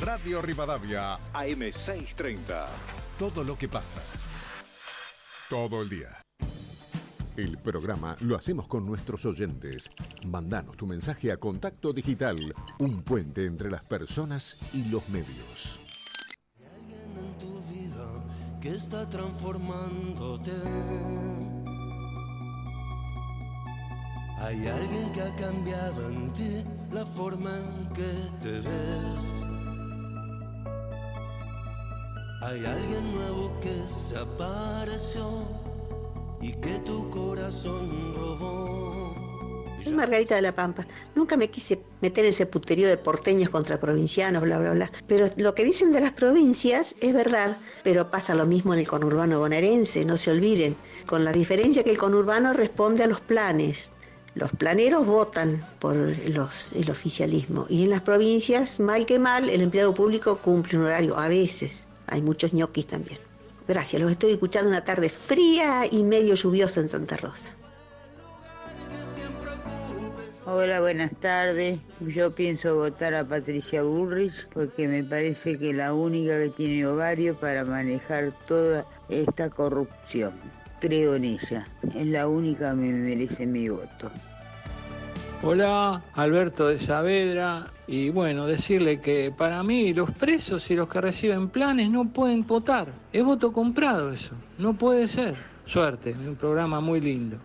Radio 0.01 0.41
Rivadavia 0.41 1.15
AM 1.33 1.71
630. 1.71 2.67
Todo 3.17 3.43
lo 3.43 3.57
que 3.57 3.69
pasa. 3.69 4.01
Todo 5.49 5.81
el 5.81 5.89
día. 5.89 6.25
El 7.39 7.57
programa 7.57 8.17
lo 8.19 8.35
hacemos 8.35 8.67
con 8.67 8.85
nuestros 8.85 9.25
oyentes. 9.25 9.89
Mandanos 10.27 10.75
tu 10.75 10.85
mensaje 10.85 11.31
a 11.31 11.37
Contacto 11.37 11.93
Digital, 11.93 12.35
un 12.79 13.01
puente 13.01 13.45
entre 13.45 13.71
las 13.71 13.81
personas 13.81 14.57
y 14.73 14.83
los 14.89 15.07
medios. 15.07 15.79
que 18.59 18.71
está 18.71 19.07
transformándote. 19.07 20.51
Hay 24.41 24.67
alguien 24.67 25.09
que 25.13 25.21
ha 25.21 25.35
cambiado 25.37 26.09
en 26.09 26.33
ti 26.33 26.65
la 26.91 27.05
forma 27.05 27.51
en 27.55 27.87
que 27.93 28.11
te 28.41 28.59
ves. 28.59 29.23
Hay 32.41 32.65
alguien 32.65 33.13
nuevo 33.13 33.57
que 33.61 33.71
se 33.71 34.17
apareció 34.17 35.58
y 36.41 36.53
que 36.53 36.79
tu 36.79 37.09
corazón 37.09 38.13
robó. 38.15 39.13
Soy 39.83 39.93
Margarita 39.93 40.35
de 40.35 40.41
la 40.41 40.55
Pampa. 40.55 40.85
Nunca 41.15 41.37
me 41.37 41.49
quise 41.49 41.79
meter 42.01 42.25
en 42.25 42.29
ese 42.29 42.45
puterío 42.45 42.87
de 42.87 42.97
porteños 42.97 43.49
contra 43.49 43.79
provincianos, 43.79 44.43
bla, 44.43 44.59
bla, 44.59 44.73
bla. 44.73 44.91
Pero 45.07 45.29
lo 45.37 45.55
que 45.55 45.63
dicen 45.63 45.91
de 45.91 46.01
las 46.01 46.11
provincias 46.11 46.95
es 47.01 47.13
verdad, 47.13 47.57
pero 47.83 48.11
pasa 48.11 48.35
lo 48.35 48.45
mismo 48.45 48.73
en 48.73 48.81
el 48.81 48.87
conurbano 48.87 49.39
bonaerense, 49.39 50.05
no 50.05 50.17
se 50.17 50.31
olviden. 50.31 50.75
Con 51.05 51.23
la 51.25 51.31
diferencia 51.31 51.83
que 51.83 51.91
el 51.91 51.97
conurbano 51.97 52.53
responde 52.53 53.03
a 53.03 53.07
los 53.07 53.21
planes. 53.21 53.91
Los 54.35 54.51
planeros 54.51 55.05
votan 55.05 55.65
por 55.79 55.95
los, 55.95 56.71
el 56.73 56.89
oficialismo 56.89 57.65
y 57.67 57.83
en 57.83 57.89
las 57.89 58.01
provincias, 58.01 58.79
mal 58.79 59.05
que 59.05 59.17
mal, 59.17 59.49
el 59.49 59.61
empleado 59.61 59.93
público 59.93 60.37
cumple 60.37 60.77
un 60.77 60.85
horario 60.85 61.17
a 61.17 61.27
veces. 61.27 61.87
Hay 62.07 62.21
muchos 62.21 62.53
ñoquis 62.53 62.87
también. 62.87 63.28
Gracias, 63.69 64.01
los 64.01 64.09
estoy 64.09 64.31
escuchando 64.31 64.67
una 64.67 64.83
tarde 64.83 65.09
fría 65.09 65.83
y 65.91 66.01
medio 66.01 66.33
lluviosa 66.33 66.79
en 66.79 66.89
Santa 66.89 67.17
Rosa. 67.17 67.53
Hola, 70.47 70.81
buenas 70.81 71.11
tardes. 71.19 71.79
Yo 71.99 72.33
pienso 72.33 72.75
votar 72.77 73.13
a 73.13 73.27
Patricia 73.27 73.83
Bullrich 73.83 74.47
porque 74.55 74.87
me 74.87 75.03
parece 75.03 75.59
que 75.59 75.69
es 75.69 75.75
la 75.75 75.93
única 75.93 76.39
que 76.39 76.49
tiene 76.49 76.87
ovario 76.87 77.35
para 77.35 77.63
manejar 77.63 78.33
toda 78.47 78.87
esta 79.07 79.51
corrupción. 79.51 80.33
Creo 80.81 81.13
en 81.13 81.25
ella. 81.25 81.67
Es 81.93 82.07
la 82.07 82.27
única 82.27 82.71
que 82.71 82.77
me 82.77 82.91
merece 82.91 83.45
mi 83.45 83.69
voto. 83.69 84.11
Hola, 85.41 86.03
Alberto 86.15 86.67
de 86.67 86.81
Saavedra. 86.81 87.67
Y 87.87 88.09
bueno, 88.09 88.45
decirle 88.45 88.99
que 88.99 89.31
para 89.31 89.63
mí 89.63 89.93
los 89.93 90.11
presos 90.11 90.69
y 90.69 90.75
los 90.75 90.89
que 90.89 90.99
reciben 90.99 91.47
planes 91.47 91.89
no 91.89 92.09
pueden 92.09 92.45
votar. 92.45 92.89
Es 93.13 93.23
voto 93.23 93.53
comprado 93.53 94.11
eso. 94.11 94.35
No 94.57 94.73
puede 94.73 95.07
ser. 95.07 95.35
Suerte, 95.65 96.13
un 96.13 96.35
programa 96.35 96.81
muy 96.81 96.99
lindo. 96.99 97.37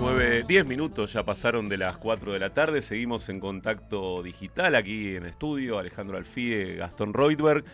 9, 0.00 0.44
10 0.48 0.66
minutos 0.66 1.12
ya 1.12 1.22
pasaron 1.24 1.68
de 1.68 1.76
las 1.76 1.96
4 1.98 2.32
de 2.32 2.38
la 2.38 2.50
tarde. 2.50 2.82
Seguimos 2.82 3.28
en 3.28 3.38
contacto 3.38 4.22
digital 4.22 4.74
aquí 4.74 5.14
en 5.14 5.26
estudio. 5.26 5.78
Alejandro 5.78 6.16
Alfie, 6.16 6.76
Gastón 6.76 7.14
Reutberg. 7.14 7.64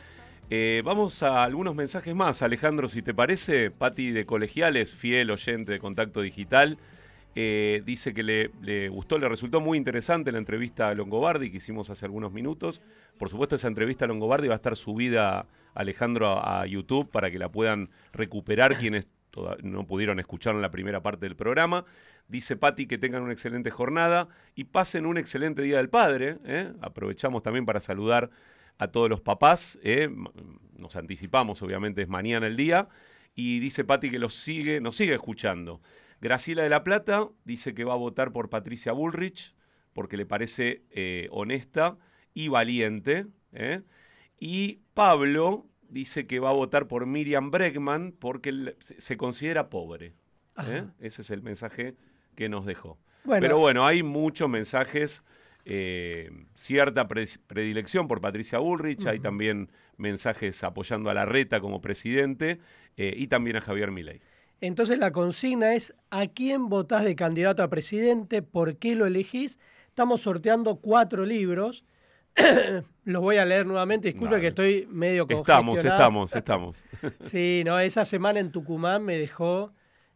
Eh, 0.49 0.83
vamos 0.85 1.25
a 1.25 1.43
algunos 1.43 1.75
mensajes 1.75 2.15
más, 2.15 2.41
Alejandro, 2.41 2.89
si 2.89 3.03
te 3.03 3.13
parece. 3.13 3.71
Patti 3.71 4.13
de 4.13 4.27
Colegiales, 4.27 4.95
fiel 4.95 5.31
oyente 5.31 5.73
de 5.73 5.79
Contacto 5.81 6.21
Digital, 6.21 6.79
eh, 7.35 7.83
dice 7.85 8.15
que 8.15 8.23
le, 8.23 8.51
le, 8.63 8.89
gustó, 8.89 9.19
le 9.19 9.29
resultó 9.29 9.61
muy 9.61 9.77
interesante 9.77 10.31
la 10.31 10.39
entrevista 10.39 10.89
a 10.89 10.95
Longobardi 10.95 11.51
que 11.51 11.57
hicimos 11.57 11.91
hace 11.91 12.05
algunos 12.05 12.33
minutos. 12.33 12.81
Por 13.19 13.29
supuesto, 13.29 13.57
esa 13.57 13.69
entrevista 13.69 14.05
a 14.05 14.09
Longobardi 14.09 14.47
va 14.47 14.55
a 14.55 14.57
estar 14.57 14.77
subida, 14.77 15.47
Alejandro, 15.75 16.29
a, 16.29 16.63
a 16.63 16.67
YouTube 16.67 17.11
para 17.11 17.31
que 17.31 17.39
la 17.39 17.49
puedan 17.49 17.91
recuperar 18.13 18.77
quienes 18.77 19.07
no 19.63 19.87
pudieron 19.87 20.19
escuchar 20.21 20.55
en 20.55 20.63
la 20.63 20.71
primera 20.71 21.03
parte 21.03 21.27
del 21.27 21.37
programa. 21.37 21.85
Dice 22.29 22.57
Patti 22.57 22.87
que 22.87 22.99
tengan 22.99 23.23
una 23.23 23.33
excelente 23.33 23.71
jornada 23.71 24.29
y 24.55 24.65
pasen 24.65 25.07
un 25.07 25.19
excelente 25.19 25.63
Día 25.63 25.77
del 25.77 25.89
Padre. 25.89 26.39
¿eh? 26.45 26.73
Aprovechamos 26.81 27.43
también 27.43 27.67
para 27.67 27.81
saludar 27.81 28.31
a 28.79 28.89
todos 28.89 29.09
los 29.09 29.21
papás. 29.21 29.79
¿eh? 29.83 30.09
Nos 30.77 30.97
anticipamos, 30.97 31.63
obviamente 31.63 32.03
es 32.03 32.09
mañana 32.09 32.47
el 32.47 32.57
día. 32.57 32.89
Y 33.35 33.61
dice 33.61 33.85
Patti 33.85 34.11
que 34.11 34.19
los 34.19 34.35
sigue, 34.35 34.81
nos 34.81 34.97
sigue 34.97 35.15
escuchando. 35.15 35.81
Graciela 36.21 36.63
de 36.63 36.71
la 36.71 36.85
Plata 36.85 37.29
dice 37.45 37.75
que 37.75 37.85
va 37.85 37.93
a 37.93 37.97
votar 37.97 38.33
por 38.33 38.49
Patricia 38.49 38.93
Bullrich 38.93 39.55
porque 39.93 40.17
le 40.17 40.27
parece 40.27 40.83
eh, 40.91 41.29
honesta 41.31 41.97
y 42.35 42.49
valiente. 42.49 43.27
¿eh? 43.53 43.83
Y 44.39 44.81
Pablo 44.95 45.67
dice 45.89 46.27
que 46.27 46.39
va 46.39 46.51
a 46.51 46.53
votar 46.53 46.87
por 46.87 47.07
Miriam 47.07 47.51
Bregman 47.51 48.13
porque 48.13 48.77
se 48.99 49.17
considera 49.17 49.71
pobre. 49.71 50.15
¿eh? 50.67 50.85
Ese 51.01 51.23
es 51.23 51.31
el 51.31 51.43
mensaje 51.43 51.97
que 52.35 52.49
nos 52.49 52.67
dejó. 52.67 52.99
Bueno. 53.25 53.41
Pero 53.41 53.59
bueno, 53.59 53.87
hay 53.87 54.03
muchos 54.03 54.49
mensajes, 54.49 55.25
eh, 55.69 56.31
cierta 56.55 57.09
predilección 57.09 58.07
por 58.07 58.21
Patricia 58.21 58.61
Bullrich, 58.61 59.01
uh 59.01 59.03
-huh. 59.03 59.11
hay 59.11 59.19
también 59.19 59.73
mensajes 59.97 60.63
apoyando 60.63 61.11
a 61.11 61.15
la 61.15 61.25
reta 61.25 61.61
como 61.61 61.81
presidente 61.81 62.61
eh, 62.97 63.13
y 63.17 63.27
también 63.27 63.57
a 63.57 63.61
Javier 63.61 63.91
Milei. 63.91 64.21
Entonces 64.61 64.99
la 64.99 65.11
consigna 65.11 65.75
es 65.75 65.93
¿a 66.11 66.29
quién 66.29 66.69
votás 66.69 67.05
de 67.05 67.17
candidato 67.17 67.65
a 67.65 67.69
presidente? 67.69 68.43
¿Por 68.43 68.77
qué 68.77 68.95
lo 68.95 69.07
elegís? 69.07 69.59
Estamos 69.89 70.21
sorteando 70.21 70.77
cuatro 70.77 71.27
libros. 71.27 71.85
Los 73.05 73.23
voy 73.23 73.39
a 73.39 73.45
leer 73.45 73.67
nuevamente. 73.67 74.09
Disculpe 74.09 74.41
que 74.41 74.49
estoy 74.49 74.87
medio 74.89 75.27
Estamos, 75.29 75.85
estamos, 75.85 76.33
estamos. 76.33 76.77
sí, 77.23 77.63
no, 77.67 77.79
esa 77.81 78.05
semana 78.05 78.39
en 78.39 78.53
Tucumán 78.53 79.05
me 79.05 79.19
dejó 79.19 79.73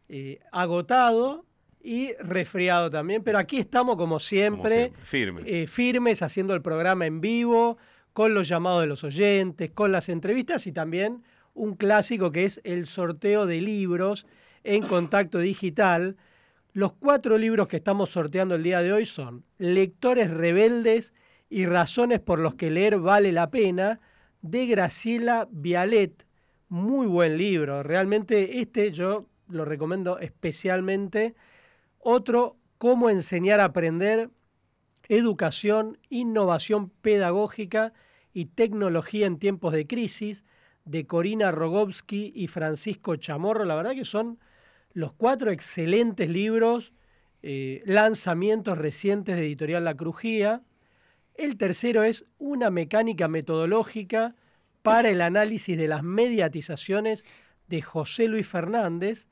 eh, 0.07 0.39
agotado 0.53 1.45
y 1.83 2.13
resfriado 2.19 2.89
también, 2.89 3.23
pero 3.23 3.37
aquí 3.37 3.57
estamos 3.57 3.95
como 3.97 4.19
siempre, 4.19 4.61
como 4.61 4.69
siempre 4.69 5.05
firmes. 5.05 5.43
Eh, 5.47 5.67
firmes, 5.67 6.21
haciendo 6.21 6.53
el 6.53 6.61
programa 6.61 7.05
en 7.05 7.21
vivo, 7.21 7.77
con 8.13 8.33
los 8.33 8.47
llamados 8.47 8.81
de 8.81 8.87
los 8.87 9.03
oyentes, 9.03 9.71
con 9.71 9.91
las 9.91 10.09
entrevistas 10.09 10.67
y 10.67 10.71
también 10.71 11.23
un 11.53 11.75
clásico 11.75 12.31
que 12.31 12.45
es 12.45 12.61
el 12.63 12.85
sorteo 12.85 13.45
de 13.45 13.61
libros 13.61 14.25
en 14.63 14.83
contacto 14.83 15.39
digital. 15.39 16.17
Los 16.73 16.93
cuatro 16.93 17.37
libros 17.37 17.67
que 17.67 17.77
estamos 17.77 18.09
sorteando 18.09 18.55
el 18.55 18.63
día 18.63 18.81
de 18.81 18.93
hoy 18.93 19.05
son 19.05 19.43
Lectores 19.57 20.31
Rebeldes 20.31 21.13
y 21.49 21.65
Razones 21.65 22.19
por 22.19 22.39
los 22.39 22.55
que 22.55 22.71
leer 22.71 22.99
vale 22.99 23.31
la 23.31 23.49
pena, 23.49 23.99
de 24.41 24.65
Graciela 24.65 25.47
Vialet. 25.51 26.25
Muy 26.69 27.07
buen 27.07 27.37
libro, 27.37 27.83
realmente 27.83 28.59
este 28.61 28.91
yo 28.91 29.27
lo 29.49 29.65
recomiendo 29.65 30.19
especialmente. 30.19 31.35
Otro, 32.03 32.57
Cómo 32.77 33.11
enseñar 33.11 33.59
a 33.59 33.65
aprender, 33.65 34.31
educación, 35.07 35.99
innovación 36.09 36.89
pedagógica 36.89 37.93
y 38.33 38.45
tecnología 38.45 39.27
en 39.27 39.37
tiempos 39.37 39.73
de 39.73 39.85
crisis, 39.85 40.43
de 40.83 41.05
Corina 41.05 41.51
Rogowski 41.51 42.33
y 42.35 42.47
Francisco 42.47 43.17
Chamorro. 43.17 43.65
La 43.65 43.75
verdad 43.75 43.93
que 43.93 44.03
son 44.03 44.39
los 44.93 45.13
cuatro 45.13 45.51
excelentes 45.51 46.27
libros, 46.27 46.91
eh, 47.43 47.83
lanzamientos 47.85 48.79
recientes 48.79 49.35
de 49.35 49.45
Editorial 49.45 49.83
La 49.83 49.95
Crujía. 49.95 50.63
El 51.35 51.55
tercero 51.57 52.03
es 52.03 52.25
Una 52.39 52.71
mecánica 52.71 53.27
metodológica 53.27 54.35
para 54.81 55.09
el 55.09 55.21
análisis 55.21 55.77
de 55.77 55.87
las 55.87 56.01
mediatizaciones 56.01 57.25
de 57.67 57.83
José 57.83 58.27
Luis 58.27 58.47
Fernández. 58.47 59.27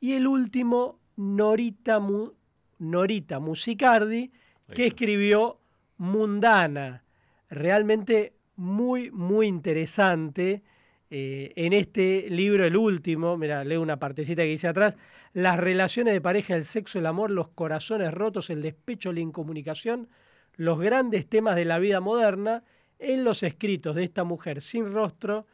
Y 0.00 0.14
el 0.14 0.26
último, 0.26 0.98
Norita, 1.16 2.00
Mu 2.00 2.32
Norita 2.78 3.38
Musicardi, 3.38 4.30
que 4.72 4.86
escribió 4.86 5.60
Mundana. 5.98 7.04
Realmente 7.48 8.34
muy, 8.56 9.10
muy 9.10 9.46
interesante. 9.46 10.62
Eh, 11.10 11.52
en 11.56 11.72
este 11.72 12.26
libro, 12.30 12.64
el 12.64 12.76
último, 12.76 13.36
mira, 13.36 13.62
leo 13.62 13.80
una 13.80 13.98
partecita 13.98 14.42
que 14.42 14.48
dice 14.48 14.68
atrás, 14.68 14.96
las 15.32 15.58
relaciones 15.58 16.14
de 16.14 16.20
pareja, 16.20 16.56
el 16.56 16.64
sexo, 16.64 16.98
el 16.98 17.06
amor, 17.06 17.30
los 17.30 17.48
corazones 17.48 18.12
rotos, 18.12 18.50
el 18.50 18.62
despecho, 18.62 19.12
la 19.12 19.20
incomunicación, 19.20 20.08
los 20.56 20.80
grandes 20.80 21.28
temas 21.28 21.56
de 21.56 21.64
la 21.64 21.78
vida 21.78 22.00
moderna, 22.00 22.64
en 22.98 23.24
los 23.24 23.42
escritos 23.42 23.94
de 23.94 24.04
esta 24.04 24.24
mujer 24.24 24.62
sin 24.62 24.92
rostro, 24.92 25.46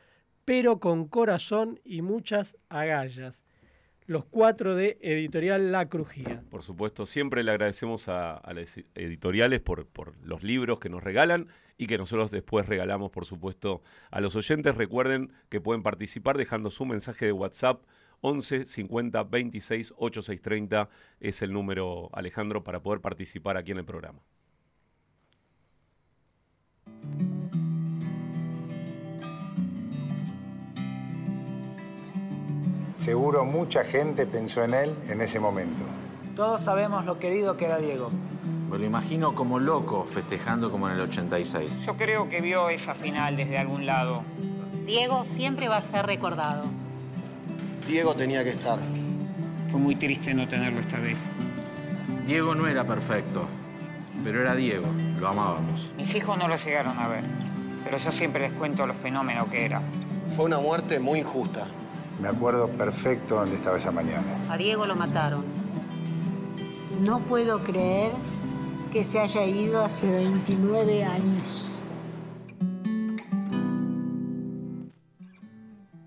pero 0.45 0.81
con 0.81 1.09
corazón 1.09 1.81
y 1.85 2.03
muchas 2.03 2.57
agallas. 2.69 3.45
Los 4.11 4.25
cuatro 4.25 4.75
de 4.75 4.99
Editorial 5.03 5.71
La 5.71 5.89
Crujía. 5.89 6.43
Por 6.51 6.65
supuesto, 6.65 7.07
siempre 7.07 7.45
le 7.45 7.53
agradecemos 7.53 8.09
a, 8.09 8.43
las 8.53 8.77
editoriales 8.97 9.61
por, 9.61 9.87
por 9.87 10.17
los 10.27 10.43
libros 10.43 10.81
que 10.81 10.89
nos 10.89 11.05
regalan 11.05 11.47
y 11.79 11.87
que 11.87 11.97
nosotros 11.97 12.33
después 12.33 12.67
regalamos, 12.67 13.13
por 13.13 13.25
supuesto, 13.25 13.83
a 14.11 14.21
los 14.21 14.35
oyentes. 14.35 14.75
Recuerden 14.75 15.33
que 15.49 15.61
pueden 15.61 15.85
participar 15.85 16.37
dejando 16.37 16.73
su 16.73 16.87
mensaje 16.87 17.27
de 17.27 17.31
WhatsApp 17.31 17.85
11 18.21 18.67
50 18.67 19.23
26 19.23 19.95
8630 19.97 20.89
es 21.21 21.41
el 21.43 21.53
número, 21.53 22.11
Alejandro, 22.13 22.65
para 22.65 22.83
poder 22.83 23.01
participar 23.01 23.57
aquí 23.57 23.71
en 23.71 23.79
el 23.79 23.85
programa. 23.85 24.19
Seguro 33.01 33.47
mucha 33.47 33.83
gente 33.83 34.27
pensó 34.27 34.63
en 34.63 34.75
él 34.75 34.95
en 35.09 35.23
ese 35.23 35.41
momento. 35.41 35.83
Todos 36.37 36.61
sabemos 36.61 37.07
lo 37.07 37.19
querido 37.19 37.57
que 37.57 37.65
era 37.65 37.79
Diego. 37.79 38.11
Me 38.71 38.77
lo 38.77 38.85
imagino 38.85 39.35
como 39.35 39.59
loco 39.59 40.05
festejando 40.05 40.71
como 40.71 40.87
en 40.87 40.97
el 40.97 41.01
86. 41.01 41.87
Yo 41.87 41.97
creo 41.97 42.29
que 42.29 42.43
vio 42.43 42.69
esa 42.69 42.95
final 42.95 43.37
desde 43.37 43.57
algún 43.57 43.87
lado. 43.87 44.23
Diego 44.85 45.25
siempre 45.25 45.67
va 45.67 45.79
a 45.79 45.83
ser 45.91 46.05
recordado. 46.05 46.65
Diego 47.89 48.15
tenía 48.15 48.45
que 48.45 48.51
estar. 48.51 48.79
Fue 49.71 49.81
muy 49.81 49.97
triste 49.97 50.35
no 50.35 50.47
tenerlo 50.47 50.81
esta 50.81 51.01
vez. 51.01 51.21
Diego 52.27 52.55
no 52.55 52.67
era 52.67 52.85
perfecto, 52.85 53.47
pero 54.23 54.43
era 54.43 54.55
Diego, 54.55 54.89
lo 55.19 55.27
amábamos. 55.27 55.91
Mis 55.97 56.15
hijos 56.15 56.37
no 56.37 56.49
lo 56.49 56.57
llegaron 56.57 56.99
a 56.99 57.09
ver, 57.09 57.25
pero 57.83 57.97
yo 57.97 58.13
siempre 58.13 58.43
les 58.43 58.53
cuento 58.53 58.87
lo 58.87 58.93
fenómeno 58.93 59.49
que 59.49 59.65
era. 59.65 59.81
Fue 60.29 60.45
una 60.45 60.59
muerte 60.59 61.01
muy 61.01 61.21
injusta. 61.21 61.67
Me 62.21 62.29
acuerdo 62.29 62.69
perfecto 62.69 63.37
dónde 63.37 63.57
estaba 63.57 63.79
esa 63.79 63.91
mañana. 63.91 64.37
A 64.51 64.57
Diego 64.59 64.85
lo 64.85 64.95
mataron. 64.95 65.45
No 67.01 67.21
puedo 67.21 67.65
creer 67.65 68.13
que 68.93 69.05
se 69.05 69.19
haya 69.21 69.47
ido 69.47 69.83
hace 69.83 70.11
29 70.11 71.05
años. 71.05 71.79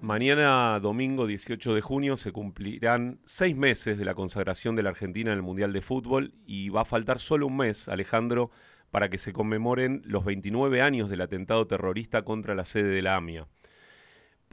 Mañana, 0.02 0.80
domingo 0.82 1.26
18 1.26 1.74
de 1.74 1.82
junio, 1.82 2.18
se 2.18 2.32
cumplirán 2.32 3.20
seis 3.24 3.56
meses 3.56 3.98
de 3.98 4.06
la 4.06 4.14
consagración 4.14 4.76
de 4.76 4.84
la 4.84 4.90
Argentina 4.90 5.32
en 5.32 5.38
el 5.38 5.44
Mundial 5.44 5.74
de 5.74 5.82
Fútbol 5.82 6.36
y 6.46 6.70
va 6.70 6.82
a 6.82 6.86
faltar 6.86 7.18
solo 7.18 7.48
un 7.48 7.58
mes, 7.58 7.88
Alejandro, 7.88 8.52
para 8.92 9.10
que 9.10 9.18
se 9.18 9.34
conmemoren 9.34 10.04
los 10.06 10.26
29 10.26 10.82
años 10.82 11.10
del 11.10 11.22
atentado 11.22 11.66
terrorista 11.66 12.24
contra 12.24 12.54
la 12.54 12.66
sede 12.66 12.90
de 12.90 13.02
la 13.02 13.16
AMIA. 13.16 13.48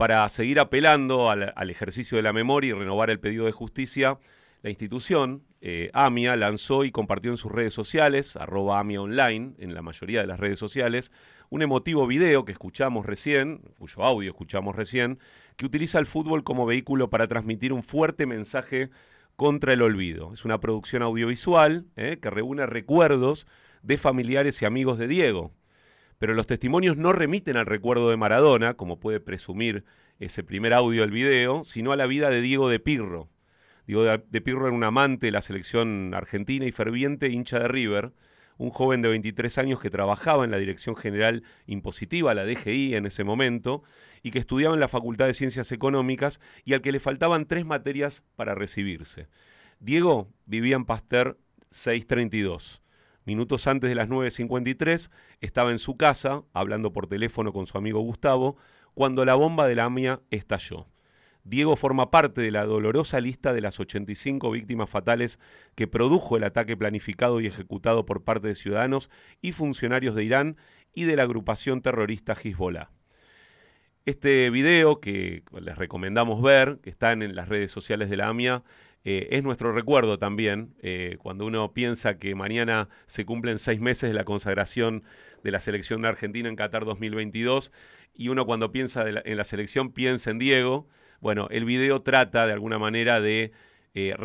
Para 0.01 0.27
seguir 0.29 0.59
apelando 0.59 1.29
al, 1.29 1.69
ejercicio 1.69 2.17
de 2.17 2.23
la 2.23 2.33
memoria 2.33 2.69
y 2.69 2.73
renovar 2.73 3.11
el 3.11 3.19
pedido 3.19 3.45
de 3.45 3.51
justicia, 3.51 4.17
la 4.63 4.71
institución, 4.71 5.43
eh, 5.61 5.91
AMIA, 5.93 6.35
lanzó 6.37 6.85
y 6.85 6.91
compartió 6.91 7.29
en 7.29 7.37
sus 7.37 7.51
redes 7.51 7.75
sociales, 7.75 8.35
arroba 8.35 8.79
AMIA 8.79 8.99
Online, 8.99 9.53
en 9.59 9.75
la 9.75 9.83
mayoría 9.83 10.21
de 10.21 10.25
las 10.25 10.39
redes 10.39 10.57
sociales, 10.57 11.11
un 11.51 11.61
emotivo 11.61 12.07
video 12.07 12.45
que 12.45 12.51
escuchamos 12.51 13.05
recién, 13.05 13.61
cuyo 13.77 14.03
audio 14.03 14.31
escuchamos 14.31 14.75
recién, 14.75 15.19
que 15.55 15.67
utiliza 15.67 15.99
el 15.99 16.07
fútbol 16.07 16.43
como 16.43 16.65
vehículo 16.65 17.11
para 17.11 17.27
transmitir 17.27 17.71
un 17.71 17.83
fuerte 17.83 18.25
mensaje 18.25 18.89
contra 19.35 19.71
el 19.73 19.83
olvido. 19.83 20.33
Es 20.33 20.45
una 20.45 20.59
producción 20.59 21.03
audiovisual 21.03 21.85
eh, 21.95 22.17
que 22.19 22.31
reúne 22.31 22.65
recuerdos 22.65 23.45
de 23.83 23.99
familiares 23.99 24.63
y 24.63 24.65
amigos 24.65 24.97
de 24.97 25.07
Diego. 25.07 25.51
Pero 26.21 26.35
los 26.35 26.45
testimonios 26.45 26.97
no 26.97 27.13
remiten 27.13 27.57
al 27.57 27.65
recuerdo 27.65 28.11
de 28.11 28.15
Maradona, 28.15 28.75
como 28.75 28.99
puede 28.99 29.19
presumir 29.19 29.85
ese 30.19 30.43
primer 30.43 30.71
audio 30.71 31.01
del 31.01 31.09
video, 31.09 31.65
sino 31.65 31.93
a 31.93 31.95
la 31.95 32.05
vida 32.05 32.29
de 32.29 32.41
Diego 32.41 32.69
de 32.69 32.79
Pirro, 32.79 33.31
Diego 33.87 34.03
de 34.03 34.41
Pirro 34.41 34.67
era 34.67 34.75
un 34.75 34.83
amante 34.83 35.25
de 35.25 35.31
la 35.31 35.41
selección 35.41 36.13
argentina 36.13 36.67
y 36.67 36.71
ferviente 36.71 37.29
hincha 37.29 37.57
de 37.57 37.67
River, 37.67 38.11
un 38.59 38.69
joven 38.69 39.01
de 39.01 39.09
23 39.09 39.57
años 39.57 39.79
que 39.79 39.89
trabajaba 39.89 40.45
en 40.45 40.51
la 40.51 40.59
Dirección 40.59 40.95
General 40.95 41.41
Impositiva, 41.65 42.35
la 42.35 42.45
DGI 42.45 42.93
en 42.93 43.07
ese 43.07 43.23
momento, 43.23 43.81
y 44.21 44.29
que 44.29 44.37
estudiaba 44.37 44.75
en 44.75 44.79
la 44.79 44.87
Facultad 44.87 45.25
de 45.25 45.33
Ciencias 45.33 45.71
Económicas 45.71 46.39
y 46.65 46.75
al 46.75 46.83
que 46.83 46.91
le 46.91 46.99
faltaban 46.99 47.47
tres 47.47 47.65
materias 47.65 48.21
para 48.35 48.53
recibirse. 48.53 49.27
Diego 49.79 50.29
vivía 50.45 50.75
en 50.75 50.85
Pasteur 50.85 51.39
632. 51.71 52.80
Minutos 53.25 53.67
antes 53.67 53.89
de 53.89 53.95
las 53.95 54.09
9.53 54.09 55.09
estaba 55.41 55.71
en 55.71 55.77
su 55.77 55.95
casa, 55.95 56.43
hablando 56.53 56.91
por 56.91 57.07
teléfono 57.07 57.53
con 57.53 57.67
su 57.67 57.77
amigo 57.77 57.99
Gustavo, 58.01 58.57
cuando 58.93 59.25
la 59.25 59.35
bomba 59.35 59.67
de 59.67 59.75
la 59.75 59.85
AMIA 59.85 60.21
estalló. 60.31 60.87
Diego 61.43 61.75
forma 61.75 62.11
parte 62.11 62.41
de 62.41 62.51
la 62.51 62.65
dolorosa 62.65 63.19
lista 63.19 63.53
de 63.53 63.61
las 63.61 63.79
85 63.79 64.51
víctimas 64.51 64.89
fatales 64.89 65.39
que 65.75 65.87
produjo 65.87 66.37
el 66.37 66.43
ataque 66.43 66.77
planificado 66.77 67.41
y 67.41 67.47
ejecutado 67.47 68.05
por 68.05 68.23
parte 68.23 68.47
de 68.47 68.55
ciudadanos 68.55 69.09
y 69.41 69.51
funcionarios 69.51 70.13
de 70.15 70.23
Irán 70.23 70.57
y 70.93 71.05
de 71.05 71.15
la 71.15 71.23
agrupación 71.23 71.81
terrorista 71.81 72.33
Hezbollah. 72.33 72.91
Este 74.05 74.49
video 74.49 74.99
que 74.99 75.43
les 75.59 75.77
recomendamos 75.77 76.41
ver, 76.41 76.79
que 76.81 76.89
está 76.89 77.11
en 77.11 77.35
las 77.35 77.49
redes 77.49 77.71
sociales 77.71 78.09
de 78.09 78.17
la 78.17 78.29
AMIA, 78.29 78.63
eh, 79.03 79.29
es 79.31 79.43
nuestro 79.43 79.71
recuerdo 79.71 80.19
también, 80.19 80.75
eh, 80.81 81.17
cuando 81.19 81.45
uno 81.45 81.73
piensa 81.73 82.19
que 82.19 82.35
mañana 82.35 82.87
se 83.07 83.25
cumplen 83.25 83.57
seis 83.57 83.79
meses 83.79 84.09
de 84.09 84.13
la 84.13 84.25
consagración 84.25 85.03
de 85.43 85.51
la 85.51 85.59
selección 85.59 86.01
de 86.01 86.09
Argentina 86.09 86.47
en 86.47 86.55
Qatar 86.55 86.85
2022, 86.85 87.71
y 88.13 88.27
uno 88.27 88.45
cuando 88.45 88.71
piensa 88.71 89.05
en 89.07 89.37
la 89.37 89.43
selección 89.43 89.91
piensa 89.91 90.29
en 90.29 90.37
Diego, 90.37 90.87
bueno, 91.19 91.47
el 91.49 91.65
video 91.65 92.01
trata 92.01 92.45
de 92.45 92.53
alguna 92.53 92.77
manera 92.77 93.21
de 93.21 93.51
eh, 93.93 94.15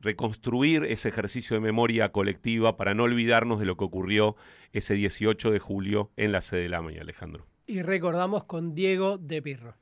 reconstruir 0.00 0.84
ese 0.84 1.08
ejercicio 1.08 1.54
de 1.54 1.60
memoria 1.60 2.10
colectiva 2.10 2.76
para 2.76 2.94
no 2.94 3.04
olvidarnos 3.04 3.60
de 3.60 3.66
lo 3.66 3.76
que 3.76 3.84
ocurrió 3.84 4.36
ese 4.72 4.94
18 4.94 5.50
de 5.50 5.58
julio 5.60 6.10
en 6.16 6.32
la 6.32 6.40
sede 6.40 6.62
de 6.62 6.68
la 6.68 6.82
mañana, 6.82 7.02
Alejandro. 7.02 7.46
Y 7.66 7.82
recordamos 7.82 8.44
con 8.44 8.74
Diego 8.74 9.18
de 9.18 9.42
Pirro. 9.42 9.74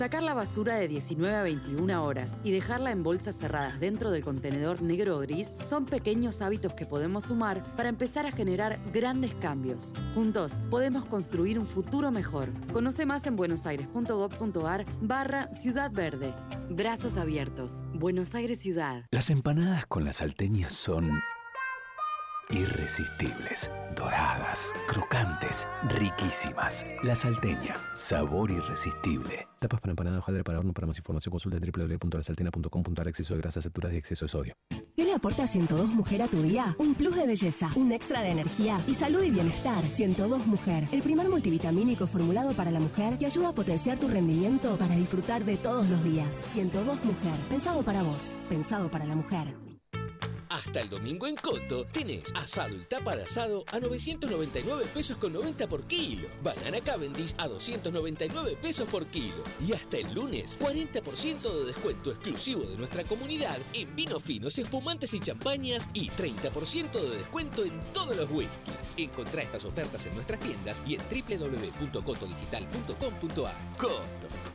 Sacar 0.00 0.22
la 0.22 0.32
basura 0.32 0.76
de 0.76 0.88
19 0.88 1.36
a 1.36 1.42
21 1.42 2.02
horas 2.02 2.40
y 2.42 2.52
dejarla 2.52 2.90
en 2.90 3.02
bolsas 3.02 3.36
cerradas 3.36 3.78
dentro 3.80 4.10
del 4.10 4.24
contenedor 4.24 4.80
negro 4.80 5.18
o 5.18 5.20
gris 5.20 5.58
son 5.66 5.84
pequeños 5.84 6.40
hábitos 6.40 6.72
que 6.72 6.86
podemos 6.86 7.24
sumar 7.24 7.62
para 7.76 7.90
empezar 7.90 8.24
a 8.24 8.32
generar 8.32 8.80
grandes 8.94 9.34
cambios. 9.34 9.92
Juntos 10.14 10.54
podemos 10.70 11.06
construir 11.06 11.58
un 11.58 11.66
futuro 11.66 12.10
mejor. 12.10 12.48
Conoce 12.72 13.04
más 13.04 13.26
en 13.26 13.36
buenosaires.gov.ar 13.36 14.86
barra 15.02 15.52
Ciudad 15.52 15.90
Verde. 15.92 16.32
Brazos 16.70 17.18
abiertos. 17.18 17.82
Buenos 17.92 18.34
Aires 18.34 18.58
Ciudad. 18.58 19.04
Las 19.10 19.28
empanadas 19.28 19.84
con 19.84 20.04
las 20.04 20.16
salteñas 20.16 20.72
son 20.72 21.20
irresistibles, 22.52 23.70
doradas, 23.96 24.72
crocantes, 24.86 25.68
riquísimas. 25.88 26.86
La 27.02 27.14
salteña, 27.14 27.76
sabor 27.94 28.50
irresistible. 28.50 29.46
Tapas 29.58 29.80
para 29.80 29.92
empanada, 29.92 30.18
hojaldre 30.18 30.44
para 30.44 30.58
horno. 30.58 30.72
Para 30.72 30.86
más 30.86 30.98
información 30.98 31.30
consulta 31.30 31.58
www.lasalteña.com.ar 31.58 33.08
Exceso 33.08 33.34
de 33.34 33.40
grasas, 33.40 33.64
saturas 33.64 33.92
y 33.92 33.96
exceso 33.96 34.24
de 34.24 34.28
sodio. 34.28 34.54
¿Qué 34.96 35.04
le 35.04 35.14
aporta 35.14 35.46
102 35.46 35.88
Mujer 35.88 36.22
a 36.22 36.28
tu 36.28 36.42
día? 36.42 36.76
Un 36.78 36.94
plus 36.94 37.16
de 37.16 37.26
belleza, 37.26 37.70
un 37.74 37.92
extra 37.92 38.22
de 38.22 38.30
energía 38.30 38.80
y 38.86 38.94
salud 38.94 39.22
y 39.22 39.30
bienestar. 39.30 39.82
102 39.82 40.46
Mujer, 40.46 40.88
el 40.92 41.02
primer 41.02 41.28
multivitamínico 41.28 42.06
formulado 42.06 42.52
para 42.52 42.70
la 42.70 42.80
mujer 42.80 43.16
que 43.18 43.26
ayuda 43.26 43.50
a 43.50 43.54
potenciar 43.54 43.98
tu 43.98 44.08
rendimiento 44.08 44.76
para 44.76 44.94
disfrutar 44.96 45.44
de 45.44 45.56
todos 45.56 45.88
los 45.88 46.02
días. 46.04 46.36
102 46.52 47.04
Mujer, 47.04 47.38
pensado 47.48 47.82
para 47.82 48.02
vos, 48.02 48.34
pensado 48.48 48.90
para 48.90 49.06
la 49.06 49.14
mujer. 49.14 49.69
Hasta 50.50 50.80
el 50.80 50.90
domingo 50.90 51.26
en 51.28 51.36
Coto 51.36 51.86
tenés 51.92 52.34
asado 52.34 52.74
y 52.74 52.80
tapa 52.80 53.14
de 53.14 53.22
asado 53.22 53.62
a 53.70 53.78
999 53.78 54.86
pesos 54.92 55.16
con 55.16 55.32
90 55.32 55.68
por 55.68 55.84
kilo. 55.84 56.28
Banana 56.42 56.80
Cavendish 56.80 57.36
a 57.38 57.46
299 57.46 58.58
pesos 58.60 58.88
por 58.88 59.06
kilo. 59.06 59.44
Y 59.64 59.74
hasta 59.74 59.98
el 59.98 60.12
lunes, 60.12 60.58
40% 60.58 61.40
de 61.40 61.66
descuento 61.66 62.10
exclusivo 62.10 62.64
de 62.64 62.76
nuestra 62.76 63.04
comunidad 63.04 63.58
en 63.74 63.94
vinos 63.94 64.24
finos, 64.24 64.58
espumantes 64.58 65.14
y 65.14 65.20
champañas 65.20 65.88
y 65.94 66.10
30% 66.10 67.00
de 67.00 67.18
descuento 67.18 67.64
en 67.64 67.80
todos 67.92 68.16
los 68.16 68.28
whiskies. 68.28 68.94
Encontrá 68.96 69.42
estas 69.42 69.64
ofertas 69.64 70.04
en 70.06 70.14
nuestras 70.14 70.40
tiendas 70.40 70.82
y 70.84 70.96
en 70.96 71.02
www.cotodigital.com.ar. 71.02 73.76
Coto. 73.78 74.49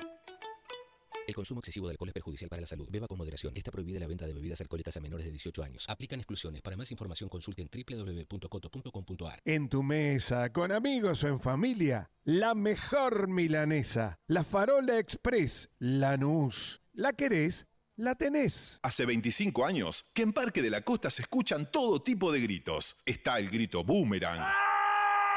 El 1.28 1.34
consumo 1.34 1.60
excesivo 1.60 1.88
de 1.88 1.92
alcohol 1.92 2.10
es 2.10 2.14
perjudicial 2.14 2.50
para 2.50 2.62
la 2.62 2.68
salud. 2.68 2.88
Beba 2.90 3.08
con 3.08 3.18
moderación. 3.18 3.56
Está 3.56 3.72
prohibida 3.72 4.00
la 4.00 4.08
venta 4.08 4.28
de 4.28 4.34
bebidas 4.34 4.62
alcohólicas 4.62 4.96
a 4.98 5.00
menores 5.00 5.26
de 5.26 5.32
18 5.32 5.64
años. 5.64 5.86
Aplican 5.90 6.20
exclusiones. 6.20 6.62
Para 6.62 6.78
más 6.78 6.92
información 6.92 7.30
consulte 7.30 7.62
en 7.62 7.70
www.coto.com.ar. 7.70 9.42
En 9.46 9.70
tu 9.70 9.84
mesa, 9.84 10.52
con 10.52 10.72
amigos 10.72 11.24
o 11.24 11.28
en 11.28 11.40
familia, 11.40 12.12
la 12.24 12.54
mejor 12.54 13.28
milanesa. 13.28 14.20
La 14.28 14.44
Farola 14.44 15.00
Express. 15.00 15.70
Lanús. 15.80 16.82
¿La 16.94 17.14
querés? 17.14 17.68
La 17.98 18.16
tenés. 18.16 18.80
Hace 18.84 19.06
25 19.06 19.66
años 19.66 20.04
que 20.14 20.22
en 20.22 20.34
Parque 20.34 20.62
de 20.62 20.70
la 20.70 20.82
Costa 20.82 21.10
se 21.10 21.22
escuchan 21.22 21.72
todo 21.72 22.02
tipo 22.04 22.32
de 22.32 22.42
gritos. 22.42 23.02
Está 23.06 23.40
el 23.40 23.50
grito 23.50 23.84
boomerang. 23.84 24.46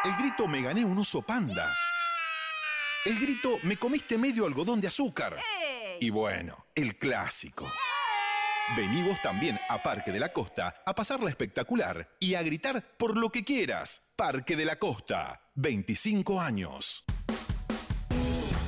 El 0.04 0.16
grito 0.16 0.46
me 0.48 0.62
gané 0.62 0.84
un 0.84 0.98
oso 0.98 1.22
panda. 1.22 1.74
El 3.04 3.18
grito 3.18 3.58
me 3.62 3.76
comiste 3.76 4.18
medio 4.18 4.44
algodón 4.44 4.80
de 4.80 4.88
azúcar. 4.88 5.36
Y 6.00 6.10
bueno, 6.10 6.66
el 6.74 6.96
clásico. 6.96 7.70
Venimos 8.76 9.20
también 9.22 9.58
a 9.68 9.82
Parque 9.82 10.12
de 10.12 10.20
la 10.20 10.32
Costa 10.32 10.82
a 10.84 10.94
pasarla 10.94 11.30
espectacular 11.30 12.08
y 12.20 12.34
a 12.34 12.42
gritar 12.42 12.84
por 12.96 13.16
lo 13.16 13.30
que 13.30 13.42
quieras. 13.42 14.12
Parque 14.14 14.56
de 14.56 14.64
la 14.64 14.76
Costa, 14.76 15.40
25 15.54 16.40
años. 16.40 17.04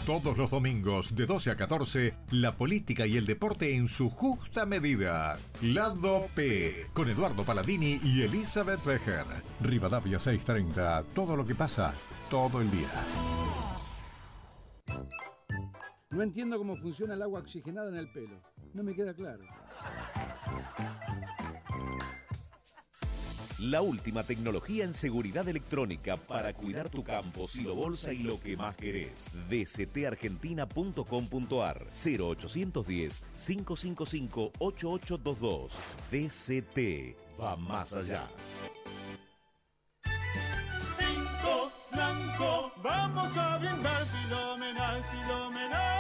Todos 0.07 0.37
los 0.37 0.51
domingos 0.51 1.15
de 1.15 1.27
12 1.27 1.51
a 1.53 1.57
14, 1.57 2.15
la 2.33 2.57
política 2.57 3.07
y 3.07 3.17
el 3.17 3.27
deporte 3.27 3.77
en 3.77 3.87
su 3.87 4.11
justa 4.11 4.67
medida. 4.67 5.39
Lado 5.61 6.27
P, 6.35 6.89
con 6.95 7.09
Eduardo 7.11 7.45
Paladini 7.45 8.01
y 8.03 8.23
Elizabeth 8.23 8.83
Becher. 8.85 9.27
Rivadavia 9.61 10.19
630, 10.19 11.05
todo 11.15 11.37
lo 11.37 11.47
que 11.47 11.55
pasa, 11.55 11.93
todo 12.29 12.61
el 12.61 12.71
día. 12.71 12.89
No 16.11 16.23
entiendo 16.23 16.59
cómo 16.59 16.77
funciona 16.77 17.15
el 17.15 17.23
agua 17.23 17.41
oxigenada 17.41 17.89
en 17.89 17.97
el 17.97 18.11
pelo. 18.11 18.43
No 18.75 18.83
me 18.83 18.95
queda 18.95 19.15
claro. 19.15 19.43
La 23.61 23.81
última 23.83 24.25
tecnología 24.25 24.85
en 24.85 24.95
seguridad 24.95 25.47
electrónica 25.47 26.17
para 26.17 26.55
cuidar 26.55 26.89
tu 26.89 27.05
campo, 27.05 27.47
silo 27.47 27.77
bolsa 27.77 28.13
y 28.13 28.25
lo 28.25 28.41
que 28.41 28.57
más 28.57 28.75
querés. 28.75 29.31
dctargentina.com.ar 29.49 31.87
0810 31.93 33.23
555 33.37 34.53
8822. 34.59 35.73
DCT 36.11 37.15
va 37.39 37.55
más 37.57 37.93
allá. 37.93 38.29
Blanco, 41.93 42.73
vamos 42.83 43.37
a 43.37 43.59
brindar 43.59 44.07
fenomenal, 44.07 45.05
fenomenal. 45.11 46.00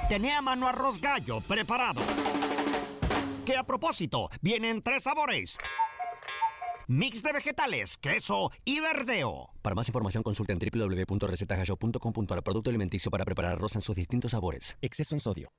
tené 0.08 0.34
a 0.34 0.40
mano 0.40 0.68
arroz 0.68 1.00
gallo 1.00 1.40
preparado. 1.40 2.00
Que 3.44 3.56
a 3.56 3.64
propósito, 3.64 4.30
viene 4.40 4.70
en 4.70 4.82
tres 4.82 5.02
sabores. 5.02 5.58
Mix 6.90 7.22
de 7.22 7.34
vegetales, 7.34 7.98
queso 7.98 8.50
y 8.64 8.80
verdeo. 8.80 9.50
Para 9.60 9.74
más 9.74 9.88
información 9.88 10.22
consulta 10.22 10.54
en 10.54 10.58
www.recetagallo.com.ar 10.58 12.42
Producto 12.42 12.70
alimenticio 12.70 13.10
para 13.10 13.26
preparar 13.26 13.52
arroz 13.52 13.74
en 13.74 13.82
sus 13.82 13.94
distintos 13.94 14.30
sabores. 14.30 14.74
Exceso 14.80 15.14
en 15.14 15.20
sodio. 15.20 15.52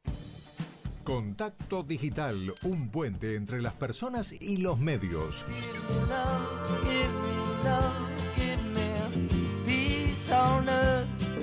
Contacto 1.03 1.83
Digital, 1.83 2.55
un 2.63 2.89
puente 2.89 3.35
entre 3.35 3.61
las 3.61 3.73
personas 3.73 4.33
y 4.33 4.57
los 4.57 4.79
medios. 4.79 5.45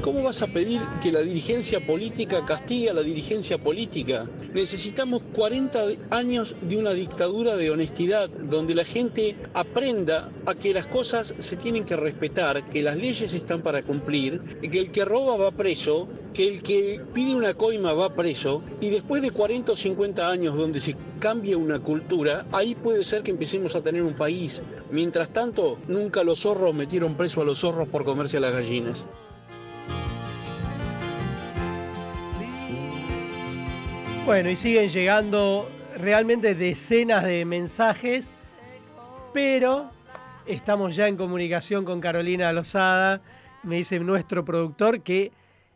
¿Cómo 0.02 0.22
vas 0.22 0.42
a 0.42 0.46
pedir 0.46 0.80
que 1.02 1.10
la 1.10 1.20
dirigencia 1.20 1.84
política 1.84 2.44
castigue 2.44 2.90
a 2.90 2.94
la 2.94 3.02
dirigencia 3.02 3.58
política? 3.58 4.28
Necesitamos 4.54 5.22
40 5.32 5.80
años 6.10 6.54
de 6.62 6.76
una 6.76 6.92
dictadura 6.92 7.56
de 7.56 7.70
honestidad, 7.70 8.28
donde 8.30 8.74
la 8.74 8.84
gente 8.84 9.36
aprenda 9.54 10.30
a 10.46 10.54
que 10.54 10.72
las 10.72 10.86
cosas 10.86 11.34
se 11.38 11.56
tienen 11.56 11.84
que 11.84 11.96
respetar, 11.96 12.68
que 12.70 12.82
las 12.82 12.96
leyes 12.96 13.34
están 13.34 13.62
para 13.62 13.82
cumplir, 13.82 14.40
que 14.60 14.78
el 14.78 14.92
que 14.92 15.04
roba 15.04 15.36
va 15.36 15.50
preso, 15.50 16.08
que 16.32 16.46
el 16.46 16.62
que 16.62 17.00
pide 17.12 17.34
una 17.34 17.54
coima 17.54 17.92
va 17.92 18.14
preso, 18.14 18.62
y 18.80 18.90
después 18.90 19.22
de 19.22 19.30
40 19.30 19.72
o 19.72 19.76
50 19.76 20.30
años 20.30 20.56
donde 20.56 20.78
se 20.78 20.96
cambia 21.18 21.56
una 21.56 21.80
cultura, 21.80 22.46
ahí 22.52 22.74
puede 22.74 23.02
ser 23.02 23.22
que 23.22 23.32
empecemos 23.32 23.74
a 23.74 23.82
tener 23.82 24.02
un 24.02 24.14
país. 24.14 24.62
Mientras 24.90 25.32
tanto, 25.32 25.78
nunca 25.88 26.22
los 26.22 26.40
zorros 26.40 26.74
metieron 26.74 27.16
preso 27.16 27.40
a 27.40 27.44
los 27.44 27.60
zorros 27.60 27.88
por 27.88 28.04
comerse 28.04 28.36
a 28.36 28.40
las 28.40 28.52
gallinas. 28.52 29.06
Bueno, 34.26 34.50
y 34.50 34.56
siguen 34.56 34.88
llegando 34.88 35.70
realmente 35.96 36.56
decenas 36.56 37.22
de 37.22 37.44
mensajes, 37.44 38.28
pero 39.32 39.92
estamos 40.46 40.96
ya 40.96 41.06
en 41.06 41.16
comunicación 41.16 41.84
con 41.84 42.00
Carolina 42.00 42.52
Lozada, 42.52 43.22
me 43.62 43.76
dice 43.76 44.00
nuestro 44.00 44.44
productor, 44.44 45.02
que 45.04 45.30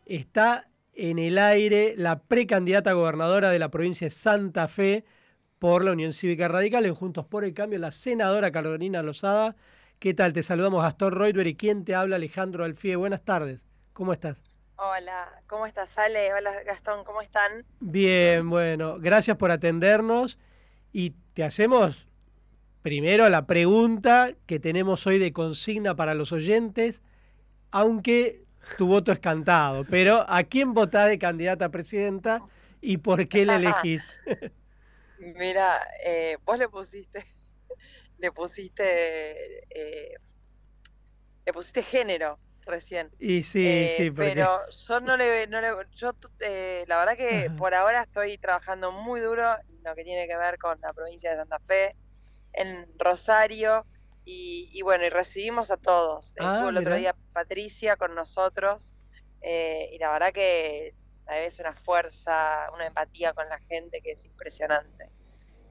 está 0.05 0.67
en 0.93 1.17
el 1.17 1.37
aire 1.37 1.93
la 1.95 2.19
precandidata 2.19 2.91
gobernadora 2.91 3.51
de 3.51 3.59
la 3.59 3.71
provincia 3.71 4.07
de 4.07 4.11
Santa 4.11 4.67
Fe 4.67 5.05
por 5.57 5.85
la 5.85 5.93
Unión 5.93 6.11
Cívica 6.11 6.49
Radical 6.49 6.85
en 6.85 6.93
Juntos 6.93 7.25
por 7.25 7.45
el 7.45 7.53
Cambio, 7.53 7.79
la 7.79 7.91
senadora 7.91 8.51
Carolina 8.51 9.01
Lozada. 9.01 9.55
¿Qué 9.97 10.13
tal? 10.13 10.33
Te 10.33 10.43
saludamos 10.43 10.83
Gastón 10.83 11.13
Reutber 11.13 11.47
y 11.47 11.55
quién 11.55 11.85
te 11.85 11.95
habla 11.95 12.17
Alejandro 12.17 12.65
Alfie. 12.65 12.97
Buenas 12.97 13.23
tardes. 13.23 13.63
¿Cómo 13.93 14.11
estás? 14.11 14.50
Hola, 14.83 15.43
¿cómo 15.45 15.67
estás, 15.67 15.95
Ale? 15.99 16.33
Hola, 16.33 16.63
Gastón, 16.63 17.03
¿cómo 17.03 17.21
están? 17.21 17.63
Bien, 17.79 18.49
bueno, 18.49 18.97
gracias 18.97 19.37
por 19.37 19.51
atendernos 19.51 20.39
y 20.91 21.11
te 21.35 21.43
hacemos 21.43 22.07
primero 22.81 23.29
la 23.29 23.45
pregunta 23.45 24.33
que 24.47 24.59
tenemos 24.59 25.05
hoy 25.05 25.19
de 25.19 25.33
consigna 25.33 25.95
para 25.95 26.15
los 26.15 26.31
oyentes, 26.31 27.03
aunque 27.69 28.43
tu 28.75 28.87
voto 28.87 29.11
es 29.11 29.19
cantado, 29.19 29.85
pero 29.85 30.25
¿a 30.27 30.41
quién 30.45 30.73
votás 30.73 31.09
de 31.09 31.19
candidata 31.19 31.65
a 31.65 31.69
presidenta 31.69 32.39
y 32.81 32.97
por 32.97 33.27
qué 33.27 33.45
la 33.45 33.57
elegís? 33.57 34.17
Mira, 35.19 35.79
eh, 36.03 36.39
vos 36.43 36.57
le 36.57 36.67
pusiste, 36.69 37.23
le 38.17 38.31
pusiste, 38.31 39.59
eh, 39.69 40.15
le 41.45 41.53
pusiste 41.53 41.83
género 41.83 42.39
recién. 42.71 43.11
Y 43.19 43.43
sí, 43.43 43.63
Eh, 43.67 43.97
sí, 43.97 44.11
porque... 44.11 44.31
pero 44.33 44.59
yo 44.87 44.99
no 45.01 45.17
le, 45.17 45.47
no 45.47 45.61
le 45.61 45.69
yo 45.93 46.13
eh, 46.39 46.85
la 46.87 46.97
verdad 46.99 47.17
que 47.17 47.47
Ajá. 47.47 47.57
por 47.57 47.73
ahora 47.75 48.01
estoy 48.03 48.37
trabajando 48.39 48.91
muy 48.91 49.19
duro 49.21 49.53
en 49.69 49.83
lo 49.83 49.95
que 49.95 50.03
tiene 50.03 50.27
que 50.27 50.37
ver 50.37 50.57
con 50.57 50.79
la 50.81 50.93
provincia 50.93 51.31
de 51.31 51.37
Santa 51.37 51.59
Fe, 51.59 51.95
en 52.53 52.87
Rosario 52.97 53.87
y, 54.25 54.69
y 54.73 54.81
bueno 54.83 55.05
y 55.05 55.09
recibimos 55.09 55.71
a 55.71 55.77
todos. 55.77 56.33
Ah, 56.39 56.53
Estuvo 56.53 56.69
el 56.69 56.77
otro 56.77 56.95
día 56.95 57.15
Patricia 57.33 57.97
con 57.97 58.15
nosotros 58.15 58.95
eh, 59.41 59.89
y 59.93 59.99
la 59.99 60.11
verdad 60.11 60.33
que 60.33 60.95
a 61.27 61.35
veces 61.35 61.59
una 61.59 61.75
fuerza, 61.75 62.69
una 62.73 62.87
empatía 62.87 63.33
con 63.33 63.47
la 63.49 63.59
gente 63.69 64.01
que 64.01 64.11
es 64.13 64.25
impresionante. 64.25 65.11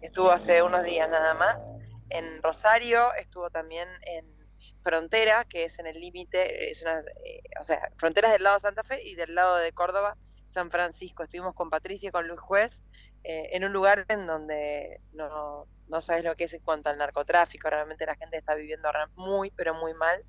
Estuvo 0.01 0.31
hace 0.31 0.63
unos 0.63 0.85
días 0.85 1.09
nada 1.11 1.35
más 1.35 1.73
en 2.11 2.43
Rosario, 2.43 3.13
estuvo 3.15 3.51
también 3.51 3.89
en 4.03 4.40
Frontera, 4.83 5.45
que 5.45 5.65
es 5.65 5.79
en 5.79 5.87
el 5.87 5.99
límite, 6.01 6.71
es 6.71 6.83
una, 6.83 7.01
eh, 7.01 7.43
o 7.61 7.65
sea, 7.65 7.81
Fronteras 7.99 8.33
del 8.33 8.43
lado 8.43 8.57
de 8.57 8.61
Santa 8.61 8.83
Fe 8.85 9.01
y 9.05 9.15
del 9.15 9.35
lado 9.35 9.57
de 9.57 9.73
Córdoba, 9.73 10.17
San 10.47 10.71
Francisco. 10.71 11.23
Estuvimos 11.23 11.55
con 11.55 11.71
Patricia 11.71 12.09
y 12.09 12.13
con 12.13 12.27
Luis 12.29 12.41
Juez 12.41 12.83
eh, 13.25 13.51
en 13.53 13.65
un 13.65 13.73
lugar 13.73 14.05
en 14.09 14.27
donde 14.27 15.01
no, 15.13 15.69
no 15.87 16.01
sabes 16.01 16.25
lo 16.25 16.35
que 16.37 16.45
es 16.45 16.55
en 16.55 16.63
cuanto 16.63 16.91
al 16.91 16.99
narcotráfico, 16.99 17.69
realmente 17.71 18.07
la 18.07 18.17
gente 18.17 18.39
está 18.39 18.55
viviendo 18.55 18.89
muy, 19.17 19.51
pero 19.53 19.75
muy 19.75 19.95
mal. 19.95 20.25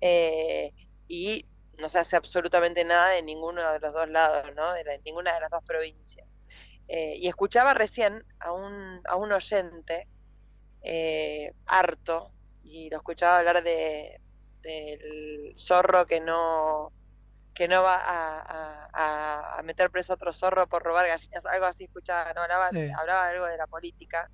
eh, 0.00 0.72
y 1.08 1.46
no 1.78 1.88
se 1.88 1.98
hace 1.98 2.16
absolutamente 2.16 2.84
nada 2.84 3.10
de 3.10 3.22
ninguno 3.22 3.62
de 3.72 3.80
los 3.80 3.92
dos 3.94 4.08
lados, 4.08 4.54
¿no? 4.56 4.72
De 4.74 4.84
la- 4.84 4.98
ninguna 5.04 5.34
de 5.34 5.40
las 5.40 5.50
dos 5.50 5.62
provincias. 5.64 6.26
Y 6.88 7.28
escuchaba 7.28 7.74
recién 7.74 8.24
a 8.40 8.52
un, 8.52 9.00
a 9.06 9.16
un 9.16 9.32
oyente 9.32 10.08
harto 11.66 12.32
y 12.68 12.90
lo 12.90 12.98
escuchaba 12.98 13.38
hablar 13.38 13.62
de 13.62 14.20
del 14.62 15.54
zorro 15.58 16.06
que 16.06 16.20
no 16.20 16.92
que 17.54 17.68
no 17.68 17.82
va 17.82 17.96
a, 17.96 18.40
a- 18.40 18.88
a- 18.94 19.58
a 19.58 19.62
meter 19.62 19.90
preso 19.90 20.12
a 20.12 20.16
otro 20.16 20.32
zorro 20.32 20.68
por 20.68 20.82
robar 20.84 21.08
gallinas, 21.08 21.44
algo 21.46 21.66
así 21.66 21.84
escuchaba, 21.84 22.32
no 22.34 22.42
hablaba, 22.42 22.70
Sí. 22.70 22.78
hablaba 22.98 23.28
algo 23.28 23.46
de 23.46 23.56
la 23.58 23.66
política. 23.66 24.30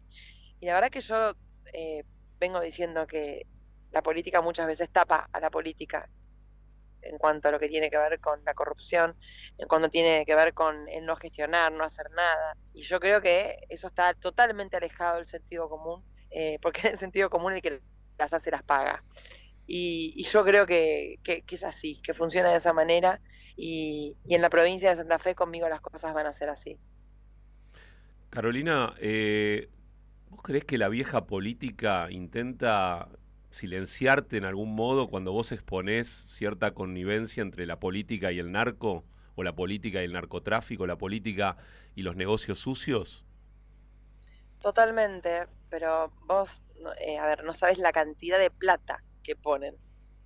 Y 0.60 0.66
la 0.66 0.74
verdad 0.74 0.90
que 0.90 1.00
yo 1.00 1.34
eh, 1.72 2.04
vengo 2.40 2.60
diciendo 2.60 3.06
que 3.06 3.46
la 3.90 4.02
política 4.02 4.40
muchas 4.42 4.66
veces 4.66 4.90
tapa 4.92 5.28
a 5.32 5.40
la 5.40 5.50
política 5.50 6.08
en 7.02 7.18
cuanto 7.18 7.48
a 7.48 7.52
lo 7.52 7.60
que 7.60 7.68
tiene 7.68 7.90
que 7.90 7.98
ver 7.98 8.18
con 8.20 8.42
la 8.44 8.54
corrupción, 8.54 9.16
en 9.58 9.68
cuanto 9.68 9.88
tiene 9.90 10.24
que 10.24 10.34
ver 10.34 10.54
con 10.54 10.88
el 10.88 11.04
no 11.04 11.16
gestionar, 11.16 11.70
no 11.72 11.84
hacer 11.84 12.10
nada. 12.12 12.56
Y 12.72 12.82
yo 12.82 12.98
creo 13.00 13.20
que 13.20 13.58
eso 13.68 13.88
está 13.88 14.14
totalmente 14.14 14.76
alejado 14.78 15.16
del 15.16 15.26
sentido 15.26 15.68
común, 15.68 16.04
eh, 16.30 16.58
porque 16.62 16.80
es 16.88 16.92
el 16.94 16.98
sentido 16.98 17.28
común 17.30 17.52
el 17.54 17.62
que 17.62 17.82
las 18.18 18.32
hace 18.32 18.50
las 18.50 18.62
paga. 18.64 19.04
Y, 19.66 20.14
y 20.16 20.24
yo 20.24 20.44
creo 20.44 20.66
que, 20.66 21.16
que- 21.24 21.42
que 21.44 21.54
es 21.56 21.64
así, 21.64 22.00
que 22.02 22.14
funciona 22.14 22.50
de 22.50 22.58
esa 22.58 22.72
manera. 22.74 23.20
Y, 23.56 24.16
y 24.26 24.34
en 24.34 24.42
la 24.42 24.50
provincia 24.50 24.90
de 24.90 24.96
Santa 24.96 25.18
Fe 25.18 25.34
conmigo 25.34 25.68
las 25.68 25.80
cosas 25.82 26.14
van 26.14 26.26
a 26.26 26.32
ser 26.34 26.50
así. 26.50 26.80
Carolina, 28.30 28.94
eh, 28.98 29.68
¿vos 30.30 30.42
creés 30.42 30.64
que 30.64 30.78
la 30.78 30.88
vieja 30.88 31.26
política 31.26 32.08
intenta 32.10 33.08
silenciarte 33.50 34.36
en 34.38 34.44
algún 34.44 34.74
modo 34.74 35.08
cuando 35.08 35.32
vos 35.32 35.52
exponés 35.52 36.24
cierta 36.28 36.74
connivencia 36.74 37.42
entre 37.42 37.66
la 37.66 37.78
política 37.80 38.32
y 38.32 38.38
el 38.40 38.52
narco? 38.52 39.04
¿O 39.36 39.42
la 39.44 39.54
política 39.56 40.00
y 40.02 40.04
el 40.06 40.12
narcotráfico? 40.12 40.86
¿La 40.86 40.98
política 40.98 41.56
y 41.96 42.02
los 42.02 42.16
negocios 42.16 42.58
sucios? 42.60 43.24
Totalmente, 44.60 45.48
pero 45.68 46.12
vos, 46.22 46.62
no- 46.80 46.92
eh, 46.94 47.18
a 47.18 47.26
ver, 47.26 47.44
no 47.44 47.52
sabes 47.52 47.78
la 47.78 47.92
cantidad 47.92 48.38
de 48.38 48.50
plata 48.50 49.02
que 49.22 49.36
ponen 49.36 49.76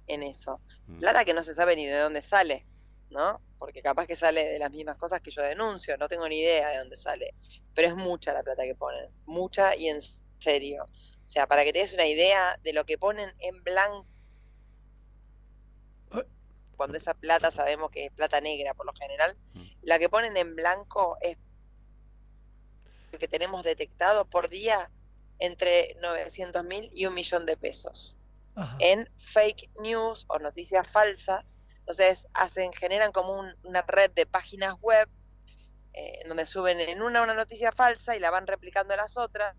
en 0.06 0.22
eso. 0.22 0.60
Plata 0.98 1.24
que 1.24 1.34
no 1.34 1.42
se 1.44 1.54
sabe 1.54 1.76
ni 1.76 1.86
de 1.86 1.98
dónde 1.98 2.22
sale, 2.22 2.66
¿no? 3.10 3.40
Porque 3.58 3.82
capaz 3.82 4.06
que 4.06 4.16
sale 4.16 4.44
de 4.44 4.58
las 4.58 4.70
mismas 4.70 4.96
cosas 4.98 5.20
que 5.20 5.30
yo 5.30 5.42
denuncio, 5.42 5.96
no 5.98 6.08
tengo 6.08 6.28
ni 6.28 6.40
idea 6.40 6.68
de 6.70 6.78
dónde 6.78 6.96
sale. 6.96 7.34
Pero 7.74 7.88
es 7.88 7.94
mucha 7.94 8.32
la 8.32 8.42
plata 8.42 8.62
que 8.64 8.74
ponen, 8.74 9.10
mucha 9.26 9.76
y 9.76 9.88
en 9.88 10.00
serio. 10.38 10.84
O 10.84 11.28
sea, 11.28 11.46
para 11.46 11.62
que 11.64 11.72
te 11.72 11.80
des 11.80 11.92
una 11.92 12.06
idea 12.06 12.58
de 12.62 12.72
lo 12.72 12.84
que 12.86 12.96
ponen 12.98 13.32
en 13.38 13.62
blanco. 13.62 14.08
cuando 16.76 16.96
esa 16.96 17.12
plata 17.12 17.50
sabemos 17.50 17.90
que 17.90 18.06
es 18.06 18.12
plata 18.12 18.40
negra 18.40 18.72
por 18.72 18.86
lo 18.86 18.92
general, 18.92 19.36
la 19.82 19.98
que 19.98 20.08
ponen 20.08 20.36
en 20.36 20.54
blanco 20.54 21.18
es 21.20 21.36
lo 23.10 23.18
que 23.18 23.26
tenemos 23.26 23.64
detectado 23.64 24.26
por 24.26 24.48
día 24.48 24.88
entre 25.38 25.94
900 26.00 26.64
mil 26.64 26.90
y 26.94 27.06
un 27.06 27.14
millón 27.14 27.46
de 27.46 27.56
pesos 27.56 28.16
en 28.80 29.08
fake 29.18 29.70
news 29.80 30.24
o 30.28 30.38
noticias 30.40 30.86
falsas. 30.88 31.60
Entonces 31.80 32.26
hacen, 32.34 32.72
generan 32.72 33.12
como 33.12 33.38
un- 33.38 33.54
una 33.62 33.82
red 33.82 34.10
de 34.10 34.26
páginas 34.26 34.74
web 34.80 35.08
eh, 35.94 36.20
en 36.22 36.28
donde 36.28 36.44
suben 36.46 36.78
en 36.80 37.00
una 37.02 37.22
una 37.22 37.34
noticia 37.34 37.72
falsa 37.72 38.14
y 38.16 38.20
la 38.20 38.30
van 38.30 38.46
replicando 38.46 38.94
en 38.94 38.98
las 38.98 39.16
otras. 39.16 39.56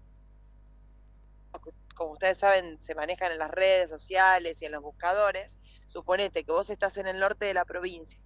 Como 1.95 2.13
ustedes 2.13 2.37
saben, 2.37 2.79
se 2.79 2.95
manejan 2.95 3.31
en 3.31 3.39
las 3.39 3.51
redes 3.51 3.89
sociales 3.89 4.61
y 4.61 4.65
en 4.65 4.71
los 4.73 4.81
buscadores. 4.81 5.59
Suponete 5.87 6.43
que 6.45 6.51
vos 6.51 6.69
estás 6.69 6.97
en 6.97 7.07
el 7.07 7.19
norte 7.19 7.45
de 7.45 7.53
la 7.53 7.65
provincia 7.65 8.19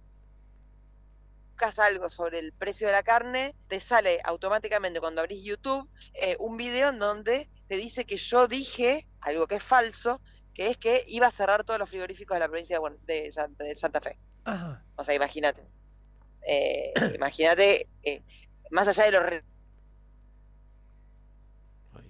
buscas 1.54 1.78
algo 1.78 2.08
sobre 2.10 2.40
el 2.40 2.52
precio 2.52 2.88
de 2.88 2.92
la 2.92 3.04
carne, 3.04 3.54
te 3.68 3.78
sale 3.78 4.20
automáticamente 4.24 4.98
cuando 4.98 5.20
abrís 5.20 5.44
YouTube 5.44 5.88
eh, 6.14 6.36
un 6.40 6.56
video 6.56 6.88
en 6.88 6.98
donde 6.98 7.48
te 7.68 7.76
dice 7.76 8.04
que 8.04 8.16
yo 8.16 8.48
dije 8.48 9.06
algo 9.20 9.46
que 9.46 9.54
es 9.56 9.62
falso, 9.62 10.20
que 10.52 10.70
es 10.70 10.76
que 10.78 11.04
iba 11.06 11.28
a 11.28 11.30
cerrar 11.30 11.62
todos 11.62 11.78
los 11.78 11.88
frigoríficos 11.88 12.34
de 12.34 12.40
la 12.40 12.48
provincia 12.48 12.80
de, 13.02 13.30
Santa, 13.30 13.62
de 13.62 13.76
Santa 13.76 14.00
Fe. 14.00 14.18
Ajá. 14.44 14.82
O 14.96 15.04
sea, 15.04 15.14
imagínate. 15.14 15.62
Eh, 16.44 16.92
imagínate, 17.14 17.86
eh, 18.02 18.22
más 18.72 18.88
allá 18.88 19.04
de 19.04 19.12
lo 19.12 19.20
re- 19.20 19.44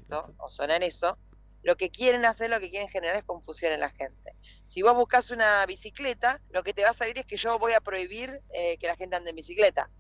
¿no? 0.08 0.34
o 0.38 0.48
sonar 0.48 0.82
eso, 0.82 1.18
lo 1.64 1.76
que 1.76 1.90
quieren 1.90 2.24
hacer, 2.26 2.50
lo 2.50 2.60
que 2.60 2.70
quieren 2.70 2.88
generar 2.90 3.16
es 3.16 3.24
confusión 3.24 3.72
en 3.72 3.80
la 3.80 3.90
gente. 3.90 4.36
Si 4.68 4.82
vos 4.82 4.94
buscas 4.94 5.30
una 5.32 5.66
bicicleta, 5.66 6.40
lo 6.50 6.62
que 6.64 6.74
te 6.74 6.84
va 6.84 6.90
a 6.90 6.94
salir 6.94 7.18
es 7.18 7.26
que 7.26 7.38
yo 7.38 7.58
voy 7.58 7.74
a 7.74 7.82
prohibir 7.82 8.42
eh, 8.54 8.78
que 8.78 8.88
la 8.88 8.96
gente 8.96 9.16
ande 9.16 9.30
en 9.30 9.36
bicicleta. 9.36 9.90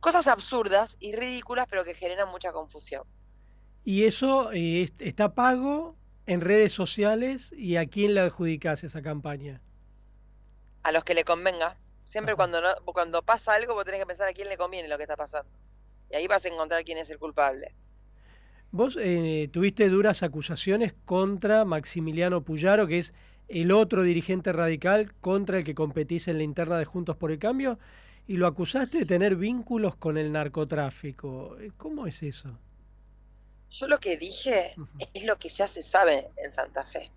Cosas 0.00 0.28
absurdas 0.28 0.96
y 1.00 1.14
ridículas, 1.14 1.66
pero 1.70 1.84
que 1.84 1.94
generan 1.94 2.30
mucha 2.30 2.52
confusión. 2.52 3.04
Y 3.84 4.04
eso 4.04 4.52
eh, 4.52 4.82
est- 4.82 5.02
está 5.02 5.34
pago 5.34 5.98
en 6.26 6.40
redes 6.40 6.72
sociales 6.72 7.52
y 7.56 7.76
a 7.76 7.86
quién 7.88 8.14
le 8.14 8.20
adjudicás 8.20 8.84
esa 8.84 9.02
campaña. 9.02 9.62
A 10.84 10.92
los 10.92 11.04
que 11.04 11.14
le 11.14 11.24
convenga. 11.24 11.76
Siempre 12.04 12.36
cuando, 12.36 12.60
no, 12.60 12.68
cuando 12.84 13.22
pasa 13.24 13.54
algo, 13.54 13.74
vos 13.74 13.84
tenés 13.84 14.00
que 14.00 14.06
pensar 14.06 14.28
a 14.28 14.32
quién 14.32 14.48
le 14.48 14.56
conviene 14.56 14.88
lo 14.88 14.96
que 14.96 15.04
está 15.04 15.16
pasando. 15.16 15.50
Y 16.10 16.16
ahí 16.16 16.26
vas 16.28 16.44
a 16.44 16.48
encontrar 16.48 16.84
quién 16.84 16.98
es 16.98 17.10
el 17.10 17.18
culpable. 17.18 17.74
Vos 18.72 18.96
eh, 18.98 19.50
tuviste 19.52 19.90
duras 19.90 20.22
acusaciones 20.22 20.94
contra 21.04 21.66
Maximiliano 21.66 22.42
Puyaro, 22.42 22.86
que 22.86 23.00
es 23.00 23.12
el 23.48 23.70
otro 23.70 24.02
dirigente 24.02 24.50
radical 24.50 25.12
contra 25.20 25.58
el 25.58 25.64
que 25.64 25.74
competís 25.74 26.26
en 26.26 26.38
la 26.38 26.44
interna 26.44 26.78
de 26.78 26.86
Juntos 26.86 27.18
por 27.18 27.30
el 27.30 27.38
Cambio, 27.38 27.78
y 28.26 28.38
lo 28.38 28.46
acusaste 28.46 29.00
de 29.00 29.04
tener 29.04 29.36
vínculos 29.36 29.94
con 29.96 30.16
el 30.16 30.32
narcotráfico. 30.32 31.54
¿Cómo 31.76 32.06
es 32.06 32.22
eso? 32.22 32.58
Yo 33.68 33.88
lo 33.88 34.00
que 34.00 34.16
dije 34.16 34.74
es 35.12 35.26
lo 35.26 35.38
que 35.38 35.50
ya 35.50 35.66
se 35.66 35.82
sabe 35.82 36.30
en 36.42 36.50
Santa 36.50 36.86
Fe. 36.86 37.10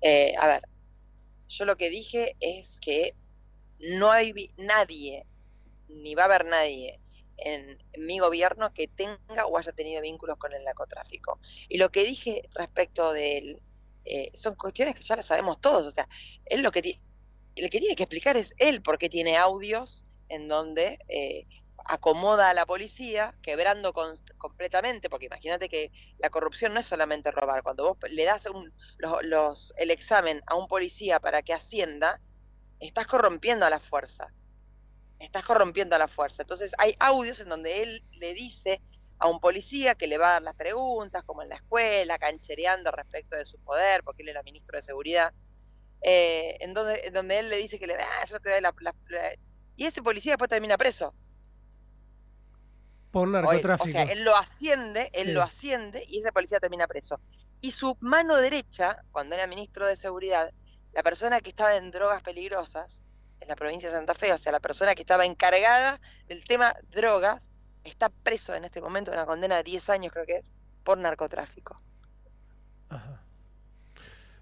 Eh, 0.00 0.32
a 0.40 0.46
ver, 0.46 0.62
yo 1.46 1.66
lo 1.66 1.76
que 1.76 1.90
dije 1.90 2.36
es 2.40 2.80
que 2.80 3.14
no 3.98 4.10
hay 4.10 4.32
nadie, 4.56 5.26
ni 5.88 6.14
va 6.14 6.22
a 6.22 6.26
haber 6.26 6.46
nadie 6.46 6.98
en, 7.40 7.78
mi 7.98 8.18
gobierno 8.18 8.72
que 8.74 8.88
tenga 8.88 9.46
o 9.46 9.58
haya 9.58 9.72
tenido 9.72 10.02
vínculos 10.02 10.38
con 10.38 10.52
el 10.52 10.64
narcotráfico. 10.64 11.40
Y 11.68 11.78
lo 11.78 11.90
que 11.90 12.04
dije 12.04 12.48
respecto 12.54 13.12
de 13.12 13.38
él 13.38 13.62
eh, 14.04 14.30
son 14.34 14.54
cuestiones 14.56 14.94
que 14.94 15.02
ya 15.02 15.16
las 15.16 15.26
sabemos 15.26 15.60
todos. 15.60 15.84
O 15.86 15.90
sea, 15.90 16.08
él 16.46 16.62
lo 16.62 16.72
que, 16.72 16.80
el 17.56 17.70
que 17.70 17.80
tiene 17.80 17.96
que 17.96 18.04
explicar 18.04 18.36
es 18.36 18.54
él 18.58 18.82
porque 18.82 19.08
tiene 19.08 19.36
audios 19.36 20.06
en 20.28 20.48
donde 20.48 20.98
eh, 21.08 21.46
acomoda 21.84 22.50
a 22.50 22.54
la 22.54 22.66
policía, 22.66 23.36
quebrando 23.42 23.92
con- 23.92 24.18
completamente, 24.38 25.10
porque 25.10 25.26
imagínate 25.26 25.68
que 25.68 25.92
la 26.18 26.30
corrupción 26.30 26.74
no 26.74 26.80
es 26.80 26.86
solamente 26.86 27.30
robar, 27.30 27.62
cuando 27.62 27.84
vos 27.84 27.98
le 28.10 28.24
das 28.24 28.46
un- 28.46 28.72
los, 28.98 29.22
los- 29.24 29.72
el 29.76 29.90
examen 29.90 30.42
a 30.46 30.54
un 30.56 30.68
policía 30.68 31.20
para 31.20 31.42
que 31.42 31.52
ascienda, 31.54 32.20
estás 32.80 33.06
corrompiendo 33.06 33.66
a 33.66 33.70
la 33.70 33.80
fuerza, 33.80 34.32
estás 35.20 35.44
corrompiendo 35.44 35.94
a 35.96 35.98
la 35.98 36.08
fuerza. 36.08 36.42
Entonces 36.42 36.72
hay 36.78 36.94
audios 36.98 37.40
en 37.40 37.48
donde 37.48 37.82
él 37.82 38.02
le 38.12 38.34
dice 38.34 38.80
a 39.18 39.28
un 39.28 39.38
policía 39.38 39.94
que 39.94 40.06
le 40.06 40.16
va 40.18 40.28
a 40.28 40.32
dar 40.32 40.42
las 40.42 40.54
preguntas, 40.56 41.22
como 41.24 41.42
en 41.42 41.50
la 41.50 41.56
escuela, 41.56 42.18
canchereando 42.18 42.90
respecto 42.90 43.36
de 43.36 43.44
su 43.44 43.58
poder, 43.58 44.02
porque 44.02 44.22
él 44.22 44.30
era 44.30 44.42
ministro 44.42 44.76
de 44.78 44.82
seguridad, 44.82 45.32
eh, 46.02 46.56
en, 46.60 46.72
donde, 46.72 47.02
en 47.04 47.12
donde 47.12 47.38
él 47.38 47.50
le 47.50 47.56
dice 47.58 47.78
que 47.78 47.86
le 47.86 47.94
ah, 47.96 48.24
yo 48.24 48.40
te 48.40 48.50
doy 48.50 48.60
la, 48.62 48.74
la- 48.80 48.94
la-". 49.08 49.34
Y 49.76 49.84
ese 49.84 50.02
policía 50.02 50.32
después 50.32 50.48
termina 50.48 50.78
preso. 50.78 51.14
Por 53.10 53.28
O- 53.28 53.30
narcotráfico. 53.30 53.88
O 53.88 53.92
sea, 53.92 54.04
él 54.04 54.24
lo 54.24 54.34
asciende, 54.36 55.10
él 55.12 55.26
Sí. 55.28 55.32
lo 55.32 55.42
asciende 55.42 56.04
y 56.06 56.20
ese 56.20 56.32
policía 56.32 56.60
termina 56.60 56.86
preso. 56.86 57.20
Y 57.60 57.72
su 57.72 57.96
mano 58.00 58.36
derecha, 58.36 59.02
cuando 59.12 59.34
era 59.34 59.46
ministro 59.46 59.84
de 59.86 59.96
Seguridad, 59.96 60.50
la 60.92 61.02
persona 61.02 61.40
que 61.40 61.50
estaba 61.50 61.76
en 61.76 61.90
drogas 61.90 62.22
peligrosas 62.22 63.02
en 63.40 63.48
la 63.48 63.56
provincia 63.56 63.88
de 63.90 63.96
Santa 63.96 64.14
Fe, 64.14 64.32
o 64.32 64.38
sea, 64.38 64.52
la 64.52 64.60
persona 64.60 64.94
que 64.94 65.02
estaba 65.02 65.24
encargada 65.26 66.00
del 66.28 66.44
tema 66.44 66.74
drogas, 66.90 67.50
está 67.84 68.10
preso 68.10 68.54
en 68.54 68.64
este 68.64 68.80
momento, 68.80 69.10
una 69.10 69.26
condena 69.26 69.56
de 69.56 69.62
10 69.64 69.88
años 69.90 70.12
creo 70.12 70.26
que 70.26 70.36
es, 70.36 70.52
por 70.84 70.98
narcotráfico. 70.98 71.76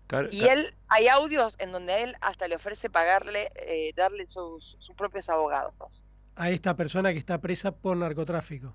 Car- 0.06 0.28
Y 0.32 0.46
él, 0.46 0.74
hay 0.88 1.08
audios 1.08 1.54
en 1.58 1.70
donde 1.70 1.92
a 1.92 1.98
él 1.98 2.16
hasta 2.20 2.48
le 2.48 2.56
ofrece 2.56 2.88
pagarle, 2.88 3.50
eh, 3.54 3.92
darle 3.94 4.26
sus, 4.26 4.76
sus 4.78 4.94
propios 4.96 5.28
abogados. 5.28 6.04
A 6.34 6.50
esta 6.50 6.74
persona 6.74 7.12
que 7.12 7.18
está 7.18 7.40
presa 7.40 7.72
por 7.72 7.96
narcotráfico. 7.96 8.74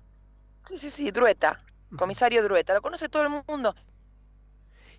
Sí, 0.62 0.78
sí, 0.78 0.90
sí, 0.90 1.10
Drueta, 1.10 1.58
comisario 1.96 2.42
Drueta, 2.42 2.72
lo 2.74 2.82
conoce 2.82 3.08
todo 3.08 3.22
el 3.22 3.30
mundo. 3.46 3.74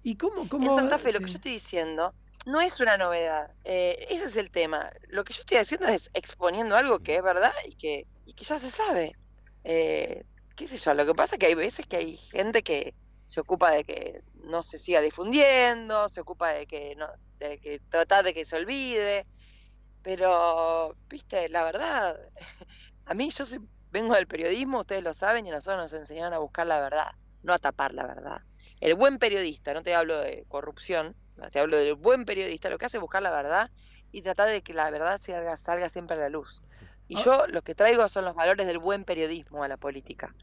¿Y 0.03 0.17
cómo, 0.17 0.43
En 0.43 0.49
cómo 0.49 0.75
Santa 0.75 0.99
Fe 0.99 1.13
lo 1.13 1.19
que 1.19 1.27
yo 1.27 1.35
estoy 1.35 1.53
diciendo 1.53 2.13
no 2.45 2.61
es 2.61 2.79
una 2.79 2.97
novedad. 2.97 3.51
Eh, 3.63 4.05
ese 4.09 4.25
es 4.25 4.35
el 4.37 4.51
tema. 4.51 4.91
Lo 5.07 5.23
que 5.23 5.33
yo 5.33 5.41
estoy 5.41 5.57
haciendo 5.57 5.87
es 5.87 6.09
exponiendo 6.13 6.75
algo 6.75 6.99
que 6.99 7.15
es 7.15 7.23
verdad 7.23 7.53
y 7.65 7.75
que, 7.75 8.07
y 8.25 8.33
que 8.33 8.45
ya 8.45 8.59
se 8.59 8.69
sabe. 8.69 9.15
Eh, 9.63 10.23
qué 10.55 10.67
sé 10.67 10.77
yo, 10.77 10.93
lo 10.93 11.05
que 11.05 11.15
pasa 11.15 11.35
es 11.35 11.39
que 11.39 11.47
hay 11.47 11.55
veces 11.55 11.87
que 11.87 11.97
hay 11.97 12.17
gente 12.17 12.63
que 12.63 12.93
se 13.25 13.39
ocupa 13.39 13.71
de 13.71 13.83
que 13.83 14.21
no 14.35 14.61
se 14.61 14.77
siga 14.77 15.01
difundiendo, 15.01 16.07
se 16.07 16.21
ocupa 16.21 16.51
de 16.51 16.67
que 16.67 16.95
no, 16.95 17.07
de 17.39 17.59
que 17.59 17.79
tratar 17.89 18.23
de 18.23 18.33
que 18.33 18.45
se 18.45 18.55
olvide. 18.55 19.25
Pero, 20.03 20.95
viste, 21.09 21.49
la 21.49 21.63
verdad, 21.63 22.19
a 23.05 23.13
mí 23.15 23.31
yo 23.31 23.43
vengo 23.89 24.13
del 24.13 24.27
periodismo, 24.27 24.81
ustedes 24.81 25.03
lo 25.03 25.13
saben, 25.13 25.47
y 25.47 25.49
nosotros 25.49 25.91
nos 25.91 25.93
enseñaron 25.93 26.33
a 26.33 26.37
buscar 26.37 26.67
la 26.67 26.79
verdad, 26.79 27.11
no 27.41 27.53
a 27.53 27.59
tapar 27.59 27.93
la 27.93 28.05
verdad. 28.05 28.41
El 28.81 28.93
buen 28.93 29.17
periodista, 29.17 29.73
no 29.73 29.81
te 29.81 29.95
hablo 29.95 30.19
de 30.19 30.45
corrupción, 30.47 31.15
te 31.51 31.59
hablo 31.59 31.77
del 31.77 31.95
buen 31.95 32.25
periodista, 32.25 32.69
lo 32.69 32.77
que 32.77 32.85
hace 32.85 32.97
es 32.97 33.01
buscar 33.01 33.21
la 33.21 33.31
verdad 33.31 33.69
y 34.11 34.21
tratar 34.21 34.49
de 34.49 34.61
que 34.61 34.73
la 34.73 34.89
verdad 34.89 35.19
salga, 35.21 35.55
salga 35.57 35.89
siempre 35.89 36.15
a 36.15 36.19
la 36.19 36.29
luz. 36.29 36.61
Y 37.07 37.21
yo 37.21 37.45
lo 37.47 37.61
que 37.61 37.75
traigo 37.75 38.07
son 38.07 38.25
los 38.25 38.35
valores 38.35 38.65
del 38.65 38.79
buen 38.79 39.03
periodismo 39.03 39.63
a 39.63 39.67
la 39.67 39.77
política. 39.77 40.33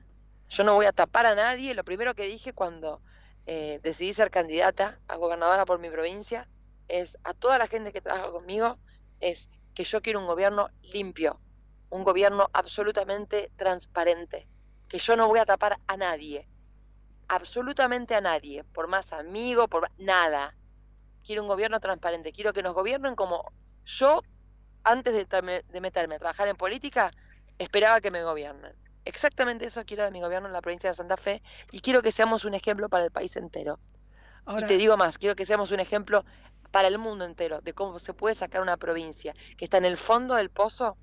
Yo 0.48 0.64
no 0.64 0.74
voy 0.74 0.86
a 0.86 0.92
tapar 0.92 1.26
a 1.26 1.34
nadie. 1.34 1.74
Lo 1.74 1.82
primero 1.82 2.14
que 2.14 2.26
dije 2.26 2.52
cuando 2.52 3.00
eh, 3.46 3.80
decidí 3.82 4.14
ser 4.14 4.30
candidata 4.30 5.00
a 5.08 5.16
gobernadora 5.16 5.64
por 5.64 5.80
mi 5.80 5.90
provincia 5.90 6.46
es 6.88 7.16
a 7.24 7.34
toda 7.34 7.58
la 7.58 7.66
gente 7.66 7.92
que 7.92 8.00
trabaja 8.00 8.30
conmigo 8.30 8.78
es 9.20 9.48
que 9.74 9.84
yo 9.84 10.02
quiero 10.02 10.20
un 10.20 10.26
gobierno 10.26 10.68
limpio, 10.92 11.40
un 11.90 12.04
gobierno 12.04 12.48
absolutamente 12.52 13.50
transparente, 13.56 14.46
que 14.88 14.98
yo 14.98 15.16
no 15.16 15.26
voy 15.28 15.40
a 15.40 15.46
tapar 15.46 15.78
a 15.86 15.96
nadie, 15.96 16.46
absolutamente 17.28 18.14
a 18.14 18.20
nadie, 18.20 18.62
por 18.62 18.88
más 18.88 19.12
amigo, 19.12 19.68
por 19.68 19.90
nada. 19.98 20.54
Quiero 21.24 21.42
un 21.42 21.48
gobierno 21.48 21.80
transparente, 21.80 22.32
quiero 22.32 22.52
que 22.52 22.62
nos 22.62 22.74
gobiernen 22.74 23.14
como 23.14 23.44
yo, 23.84 24.22
antes 24.84 25.14
de, 25.14 25.64
de 25.68 25.80
meterme 25.80 26.16
a 26.16 26.18
trabajar 26.18 26.48
en 26.48 26.56
política, 26.56 27.10
esperaba 27.58 28.00
que 28.00 28.10
me 28.10 28.22
gobiernen. 28.24 28.72
Exactamente 29.04 29.66
eso 29.66 29.84
quiero 29.84 30.04
de 30.04 30.10
mi 30.10 30.20
gobierno 30.20 30.48
en 30.48 30.52
la 30.54 30.60
provincia 30.62 30.90
de 30.90 30.94
Santa 30.94 31.16
Fe 31.16 31.42
y 31.70 31.80
quiero 31.80 32.02
que 32.02 32.12
seamos 32.12 32.44
un 32.44 32.54
ejemplo 32.54 32.88
para 32.88 33.04
el 33.04 33.10
país 33.10 33.36
entero. 33.36 33.80
Ahora- 34.44 34.66
y 34.66 34.68
te 34.68 34.78
digo 34.78 34.96
más, 34.96 35.18
quiero 35.18 35.36
que 35.36 35.46
seamos 35.46 35.70
un 35.70 35.80
ejemplo 35.80 36.24
para 36.70 36.88
el 36.88 36.98
mundo 36.98 37.24
entero 37.24 37.60
de 37.60 37.74
cómo 37.74 37.98
se 37.98 38.14
puede 38.14 38.34
sacar 38.34 38.60
una 38.62 38.76
provincia 38.76 39.34
que 39.56 39.64
está 39.66 39.78
en 39.78 39.84
el 39.84 39.96
fondo 39.96 40.34
del 40.34 40.50
pozo, 40.50 40.96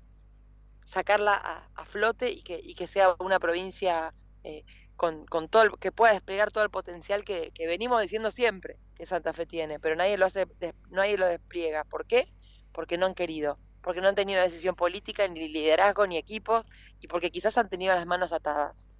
sacarla 0.84 1.34
a, 1.34 1.68
a 1.74 1.84
flote 1.84 2.30
y 2.30 2.42
que, 2.42 2.60
y 2.62 2.74
que 2.74 2.86
sea 2.86 3.14
una 3.18 3.38
provincia 3.38 4.14
eh, 4.42 4.64
con, 4.96 5.26
con 5.26 5.48
todo 5.48 5.62
el- 5.62 5.78
que 5.78 5.92
pueda 5.92 6.12
desplegar 6.12 6.50
todo 6.50 6.64
el 6.64 6.70
potencial 6.70 7.24
que, 7.24 7.50
que 7.52 7.66
venimos 7.66 8.02
diciendo 8.02 8.30
siempre 8.30 8.78
que 9.00 9.06
Santa 9.06 9.32
Fe 9.32 9.46
tiene, 9.46 9.80
pero 9.80 9.96
nadie 9.96 10.18
lo 10.18 10.26
hace, 10.26 10.46
nadie 10.90 11.16
lo 11.18 11.26
despliega. 11.26 11.84
¿Por 11.84 12.06
qué? 12.06 12.28
Porque 12.72 12.98
no 12.98 13.06
han 13.06 13.14
querido, 13.14 13.58
porque 13.82 14.00
no 14.02 14.08
han 14.08 14.14
tenido 14.14 14.42
decisión 14.42 14.76
política, 14.76 15.26
ni 15.28 15.48
liderazgo, 15.48 16.06
ni 16.06 16.16
equipos, 16.18 16.64
y 17.00 17.08
porque 17.08 17.30
quizás 17.30 17.56
han 17.58 17.68
tenido 17.70 17.94
las 17.94 18.06
manos 18.06 18.32
atadas. 18.32 18.90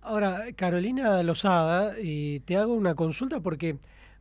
Ahora, 0.00 0.46
Carolina 0.56 1.22
Lozada, 1.22 1.94
eh, 1.98 2.40
te 2.44 2.56
hago 2.56 2.74
una 2.74 2.94
consulta 2.94 3.40
porque 3.40 3.78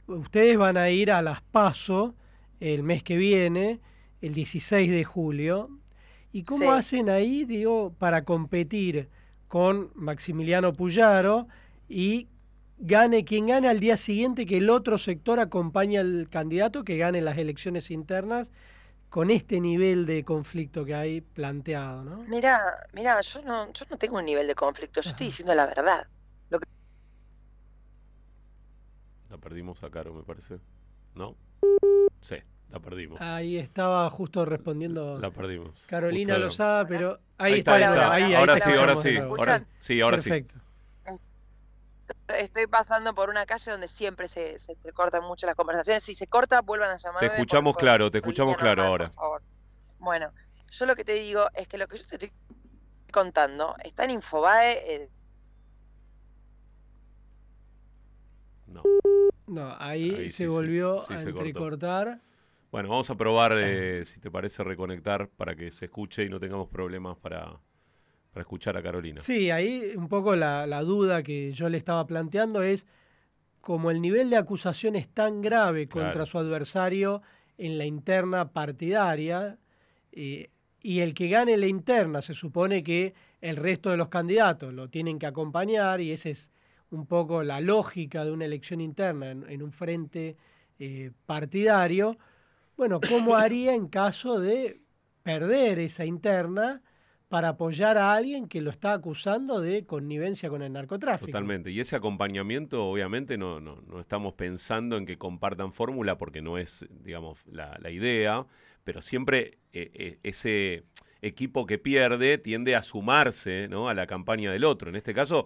ustedes 0.07 0.57
van 0.57 0.77
a 0.77 0.89
ir 0.89 1.11
a 1.11 1.21
las 1.21 1.41
PASO 1.41 2.15
el 2.59 2.83
mes 2.83 3.03
que 3.03 3.17
viene 3.17 3.79
el 4.21 4.33
16 4.33 4.91
de 4.91 5.03
julio. 5.03 5.69
¿Y 6.31 6.43
cómo 6.43 6.71
Sí. 6.71 6.71
hacen 6.71 7.09
ahí, 7.09 7.45
digo, 7.45 7.93
para 7.97 8.23
competir 8.25 9.09
con 9.47 9.91
Maximiliano 9.95 10.73
Puyaro 10.73 11.47
y 11.89 12.27
gane 12.81 13.23
quien 13.23 13.47
gane 13.47 13.69
al 13.69 13.79
día 13.79 13.95
siguiente 13.95 14.45
que 14.45 14.57
el 14.57 14.69
otro 14.69 14.97
sector 14.97 15.39
acompañe 15.39 15.99
al 15.99 16.27
candidato 16.29 16.83
que 16.83 16.97
gane 16.97 17.21
las 17.21 17.37
elecciones 17.37 17.91
internas 17.91 18.51
con 19.09 19.29
este 19.29 19.59
nivel 19.59 20.05
de 20.05 20.23
conflicto 20.23 20.83
que 20.85 20.95
hay 20.95 21.21
planteado, 21.21 22.03
¿no? 22.03 22.17
Mira, 22.27 22.59
mira, 22.93 23.19
yo 23.21 23.41
no, 23.43 23.71
yo 23.71 23.85
no 23.89 23.97
tengo 23.97 24.17
un 24.17 24.25
nivel 24.25 24.47
de 24.47 24.55
conflicto, 24.55 25.01
yo 25.01 25.09
estoy 25.11 25.27
diciendo 25.27 25.53
la 25.53 25.67
verdad. 25.67 26.07
Lo 26.49 26.59
que 26.59 26.65
La 29.29 29.37
perdimos 29.37 29.83
a 29.83 29.89
Caro, 29.89 30.13
me 30.13 30.23
parece. 30.23 30.59
¿No? 31.13 31.35
Sí, 32.21 32.35
la 32.69 32.79
perdimos. 32.79 33.19
Ahí 33.21 33.57
estaba 33.57 34.09
justo 34.09 34.45
respondiendo 34.45 35.19
La 35.19 35.29
perdimos. 35.29 35.83
Carolina 35.87 36.37
Lozada, 36.37 36.87
pero 36.87 37.19
ahí, 37.37 37.53
Ahí 37.53 37.59
está, 37.59 37.73
ahí 37.75 37.83
ahí, 37.83 37.89
está. 37.89 38.13
ahí 38.13 38.33
Ahora 38.33 38.55
sí, 38.57 38.61
ahora 38.63 38.95
sí, 38.95 39.17
ahora- 39.17 39.65
sí, 39.79 40.01
ahora 40.01 40.17
sí. 40.19 40.45
Estoy 42.27 42.67
pasando 42.67 43.13
por 43.13 43.29
una 43.29 43.45
calle 43.45 43.71
donde 43.71 43.87
siempre 43.87 44.27
se, 44.27 44.57
se 44.59 44.73
entrecortan 44.73 45.23
mucho 45.23 45.45
las 45.45 45.55
conversaciones. 45.55 46.03
Si 46.03 46.15
se 46.15 46.27
corta, 46.27 46.61
vuelvan 46.61 46.91
a 46.91 46.97
llamarme. 46.97 47.27
Te 47.29 47.33
escuchamos 47.35 47.73
por- 47.73 47.81
claro, 47.81 48.11
te 48.11 48.17
escuchamos 48.19 48.57
claro 48.57 48.83
normal, 48.83 48.87
ahora. 48.91 49.05
por 49.07 49.15
favor. 49.15 49.41
Bueno, 49.99 50.31
yo 50.71 50.85
lo 50.85 50.95
que 50.95 51.03
te 51.03 51.13
digo 51.13 51.47
es 51.53 51.67
que 51.67 51.77
lo 51.77 51.87
que 51.87 51.97
yo 51.97 52.05
te 52.05 52.15
estoy 52.15 52.31
contando 53.11 53.75
está 53.83 54.05
en 54.05 54.11
Infobae. 54.11 54.95
eh, 54.95 55.09
No, 59.47 59.75
ahí, 59.79 60.15
Ahí 60.15 60.29
se 60.29 60.45
sí, 60.45 60.47
volvió 60.47 61.01
sí, 61.01 61.13
a 61.13 61.21
entrecortar. 61.21 62.21
Bueno, 62.71 62.87
vamos 62.87 63.09
a 63.09 63.15
probar, 63.15 63.51
eh, 63.61 64.05
si 64.05 64.19
te 64.21 64.31
parece, 64.31 64.63
reconectar 64.63 65.27
para 65.29 65.55
que 65.55 65.71
se 65.73 65.85
escuche 65.85 66.23
y 66.23 66.29
no 66.29 66.39
tengamos 66.39 66.69
problemas 66.69 67.17
para, 67.17 67.59
para 68.31 68.41
escuchar 68.41 68.77
a 68.77 68.81
Carolina. 68.83 69.21
Sí, 69.21 69.51
ahí 69.51 69.93
un 69.95 70.07
poco 70.07 70.35
la, 70.35 70.65
la 70.65 70.81
duda 70.83 71.21
que 71.23 71.51
yo 71.51 71.69
le 71.69 71.77
estaba 71.77 72.05
planteando 72.07 72.61
es 72.63 72.85
como 73.59 73.91
el 73.91 74.01
nivel 74.01 74.29
de 74.29 74.37
acusación 74.37 74.95
es 74.95 75.07
tan 75.09 75.41
grave 75.41 75.87
contra 75.87 76.11
Claro. 76.13 76.25
su 76.25 76.37
adversario 76.39 77.21
en 77.57 77.77
la 77.77 77.85
interna 77.85 78.51
partidaria 78.51 79.57
eh, 80.11 80.49
y 80.81 80.99
el 80.99 81.13
que 81.13 81.27
gane 81.27 81.57
la 81.57 81.67
interna 81.67 82.21
se 82.21 82.33
supone 82.33 82.83
que 82.83 83.13
el 83.41 83.55
resto 83.57 83.89
de 83.91 83.97
los 83.97 84.07
candidatos 84.09 84.73
lo 84.73 84.87
tienen 84.89 85.19
que 85.19 85.27
acompañar 85.27 86.01
y 86.01 86.11
esa 86.11 86.29
es 86.29 86.51
un 86.89 87.05
poco 87.05 87.43
la 87.43 87.61
lógica 87.61 88.25
de 88.25 88.31
una 88.31 88.45
elección 88.45 88.81
interna 88.81 89.29
en, 89.31 89.47
en 89.49 89.61
un 89.61 89.71
frente 89.71 90.35
eh, 90.79 91.11
partidario. 91.25 92.17
Bueno, 92.77 92.99
¿cómo 93.07 93.35
haría 93.35 93.75
en 93.75 93.87
caso 93.87 94.39
de 94.39 94.81
perder 95.21 95.77
esa 95.79 96.03
interna 96.05 96.81
para 97.31 97.47
apoyar 97.47 97.97
a 97.97 98.13
alguien 98.13 98.49
que 98.49 98.59
lo 98.59 98.71
está 98.71 98.91
acusando 98.91 99.61
de 99.61 99.85
connivencia 99.85 100.49
con 100.49 100.61
el 100.61 100.73
narcotráfico? 100.73 101.27
Totalmente. 101.27 101.71
Y 101.71 101.79
ese 101.79 101.95
acompañamiento, 101.95 102.85
obviamente, 102.85 103.37
no, 103.37 103.61
no, 103.61 103.81
no 103.87 104.01
estamos 104.01 104.33
pensando 104.33 104.97
en 104.97 105.05
que 105.05 105.17
compartan 105.17 105.71
fórmula 105.71 106.17
porque 106.17 106.41
no 106.41 106.57
es, 106.57 106.85
digamos, 106.89 107.39
la, 107.47 107.77
la 107.79 107.89
idea, 107.89 108.45
pero 108.83 109.01
siempre 109.01 109.59
eh, 109.71 109.91
eh, 109.93 110.19
ese 110.23 110.83
equipo 111.21 111.65
que 111.65 111.77
pierde 111.77 112.37
tiende 112.37 112.75
a 112.75 112.83
sumarse 112.83 113.69
¿no? 113.69 113.87
a 113.87 113.93
la 113.93 114.07
campaña 114.07 114.51
del 114.51 114.65
otro. 114.65 114.89
En 114.89 114.97
este 114.97 115.13
caso, 115.13 115.45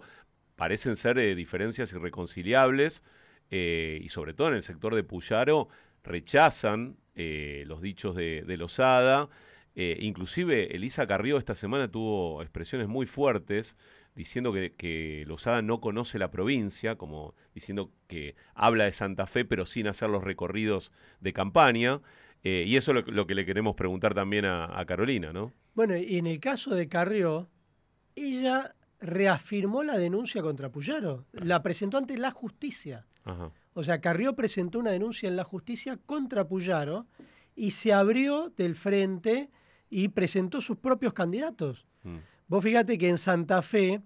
parecen 0.56 0.96
ser 0.96 1.18
eh, 1.18 1.36
diferencias 1.36 1.92
irreconciliables 1.92 3.04
y 3.48 4.08
sobre 4.08 4.34
todo 4.34 4.48
en 4.48 4.54
el 4.54 4.64
sector 4.64 4.92
de 4.96 5.04
Puyaro 5.04 5.68
rechazan 6.02 6.96
los 7.14 7.80
dichos 7.80 8.16
de, 8.16 8.42
de 8.44 8.56
Lozada. 8.56 9.28
Eh, 9.78 9.98
inclusive 10.00 10.74
Elisa 10.74 11.06
Carrió 11.06 11.36
esta 11.36 11.54
semana 11.54 11.90
tuvo 11.90 12.40
expresiones 12.40 12.88
muy 12.88 13.04
fuertes 13.04 13.76
diciendo 14.14 14.50
que, 14.50 14.72
que 14.72 15.24
Lozada 15.26 15.60
no 15.60 15.82
conoce 15.82 16.18
la 16.18 16.30
provincia, 16.30 16.96
como 16.96 17.34
diciendo 17.54 17.92
que 18.08 18.34
habla 18.54 18.84
de 18.84 18.92
Santa 18.92 19.26
Fe 19.26 19.44
pero 19.44 19.66
sin 19.66 19.86
hacer 19.86 20.08
los 20.08 20.24
recorridos 20.24 20.92
de 21.20 21.34
campaña. 21.34 22.00
Eh, 22.42 22.64
y 22.66 22.76
eso 22.76 22.92
es 22.92 23.06
lo, 23.06 23.12
lo 23.12 23.26
que 23.26 23.34
le 23.34 23.44
queremos 23.44 23.76
preguntar 23.76 24.14
también 24.14 24.46
a, 24.46 24.78
a 24.78 24.86
Carolina, 24.86 25.32
¿no? 25.32 25.52
Bueno, 25.74 25.94
y 25.94 26.16
en 26.16 26.26
el 26.26 26.40
caso 26.40 26.74
de 26.74 26.88
Carrió, 26.88 27.50
ella 28.14 28.74
reafirmó 28.98 29.82
la 29.82 29.98
denuncia 29.98 30.40
contra 30.40 30.70
Puyaro, 30.70 31.26
la 31.32 31.62
presentó 31.62 31.98
ante 31.98 32.16
la 32.16 32.30
justicia. 32.30 33.04
Ajá. 33.24 33.50
O 33.74 33.82
sea, 33.82 34.00
Carrió 34.00 34.34
presentó 34.34 34.78
una 34.78 34.90
denuncia 34.90 35.28
en 35.28 35.36
la 35.36 35.44
justicia 35.44 35.98
contra 36.06 36.48
Puyaro 36.48 37.06
y 37.54 37.72
se 37.72 37.92
abrió 37.92 38.48
del 38.56 38.74
frente 38.74 39.50
y 39.90 40.08
presentó 40.08 40.60
sus 40.60 40.78
propios 40.78 41.12
candidatos. 41.12 41.86
Mm. 42.02 42.16
Vos 42.48 42.64
fíjate 42.64 42.98
que 42.98 43.08
en 43.08 43.18
Santa 43.18 43.62
Fe, 43.62 44.02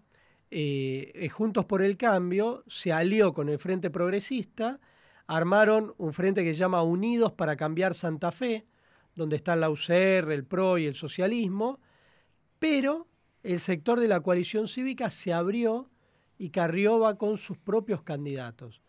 eh, 0.51 1.13
eh, 1.15 1.29
Juntos 1.29 1.65
por 1.65 1.83
el 1.83 1.97
Cambio 1.97 2.65
se 2.67 2.93
alió 2.93 3.33
con 3.33 3.49
el 3.49 3.59
Frente 3.59 3.91
Progresista, 3.91 4.81
armaron 5.27 5.95
un 5.99 6.13
frente 6.13 6.43
que 6.43 6.55
se 6.55 6.61
llama 6.61 6.83
Unidos 6.83 7.33
para 7.33 7.57
Cambiar 7.57 7.95
Santa 7.95 8.33
Fe, 8.33 8.67
donde 9.15 9.37
están 9.37 9.61
la 9.61 9.71
UCR, 9.71 10.33
el 10.33 10.45
PRO 10.45 10.79
y 10.79 10.87
el 10.87 10.95
socialismo, 10.95 11.79
pero 12.59 13.07
el 13.43 13.61
sector 13.61 14.01
de 14.01 14.09
la 14.09 14.21
coalición 14.21 14.67
cívica 14.67 15.09
se 15.11 15.33
abrió 15.33 15.89
y 16.37 16.51
Carrió 16.51 16.99
va 16.99 17.17
con 17.17 17.37
sus 17.37 17.59
propios 17.59 18.03
candidatos. 18.03 18.83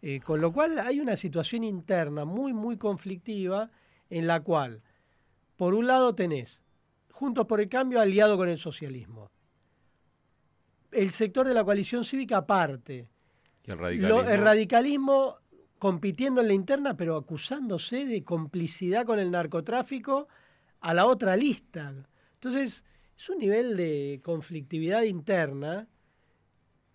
Eh, 0.00 0.20
con 0.20 0.40
lo 0.40 0.52
cual 0.52 0.78
hay 0.78 1.00
una 1.00 1.16
situación 1.16 1.62
interna 1.62 2.24
muy, 2.24 2.52
muy 2.52 2.76
conflictiva 2.76 3.70
en 4.10 4.26
la 4.26 4.40
cual, 4.40 4.82
por 5.56 5.74
un 5.74 5.86
lado, 5.86 6.14
tenés 6.14 6.60
Juntos 7.10 7.46
por 7.46 7.60
el 7.60 7.68
Cambio 7.68 8.00
aliado 8.00 8.36
con 8.38 8.48
el 8.48 8.56
socialismo. 8.56 9.30
El 10.90 11.10
sector 11.10 11.46
de 11.46 11.54
la 11.54 11.62
coalición 11.64 12.04
cívica 12.04 12.38
aparte. 12.38 13.08
Y 13.64 13.70
el 13.70 13.76
Lo- 13.76 13.82
radicalismo. 13.84 14.20
el 14.30 14.40
radicalismo 14.40 15.36
compitiendo 15.78 16.40
en 16.40 16.48
la 16.48 16.54
interna, 16.54 16.96
pero 16.96 17.16
acusándose 17.16 18.04
de 18.06 18.22
complicidad 18.24 19.04
con 19.04 19.18
el 19.18 19.30
narcotráfico 19.30 20.28
a 20.80 20.94
la 20.94 21.06
otra 21.06 21.36
lista. 21.36 21.92
Entonces, 22.34 22.84
es 23.16 23.28
un 23.28 23.38
nivel 23.38 23.76
de 23.76 24.20
conflictividad 24.24 25.02
interna, 25.02 25.88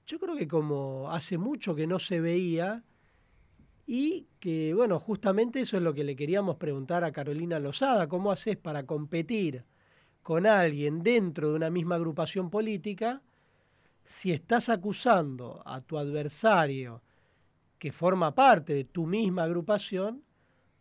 yo 0.06 0.20
creo 0.20 0.36
que 0.36 0.48
como 0.48 1.12
hace 1.12 1.38
mucho 1.38 1.76
que 1.76 1.86
no 1.86 2.00
se 2.00 2.20
veía, 2.22 2.84
y 3.90 4.28
que, 4.42 4.74
bueno, 4.74 5.00
justamente 5.00 5.62
eso 5.62 5.78
es 5.78 5.84
lo 5.84 5.94
que 5.94 6.04
le 6.04 6.18
queríamos 6.18 6.58
preguntar 6.58 7.06
a 7.06 7.14
Carolina 7.14 7.58
Lozada, 7.58 8.08
¿cómo 8.10 8.34
haces 8.34 8.58
para 8.58 8.86
competir 8.86 9.64
con 10.22 10.46
alguien 10.46 11.02
dentro 11.04 11.50
de 11.50 11.56
una 11.56 11.70
misma 11.70 11.96
agrupación 11.96 12.50
política 12.50 13.22
si 14.04 14.34
estás 14.34 14.68
acusando 14.68 15.64
a 15.66 15.80
tu 15.80 15.98
adversario 15.98 17.02
que 17.80 17.94
forma 17.94 18.36
parte 18.36 18.74
de 18.74 18.84
tu 18.84 19.08
misma 19.08 19.44
agrupación 19.44 20.22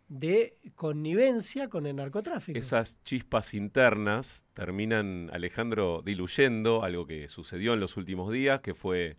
de 0.08 0.56
connivencia 0.74 1.68
con 1.68 1.86
el 1.86 1.94
narcotráfico? 1.94 2.58
Esas 2.58 3.00
chispas 3.04 3.54
internas 3.54 4.42
terminan, 4.52 5.30
Alejandro, 5.32 6.02
diluyendo 6.04 6.82
algo 6.82 7.06
que 7.06 7.28
sucedió 7.28 7.74
en 7.74 7.80
los 7.80 7.96
últimos 7.96 8.32
días, 8.32 8.60
que 8.62 8.74
fue 8.74 9.16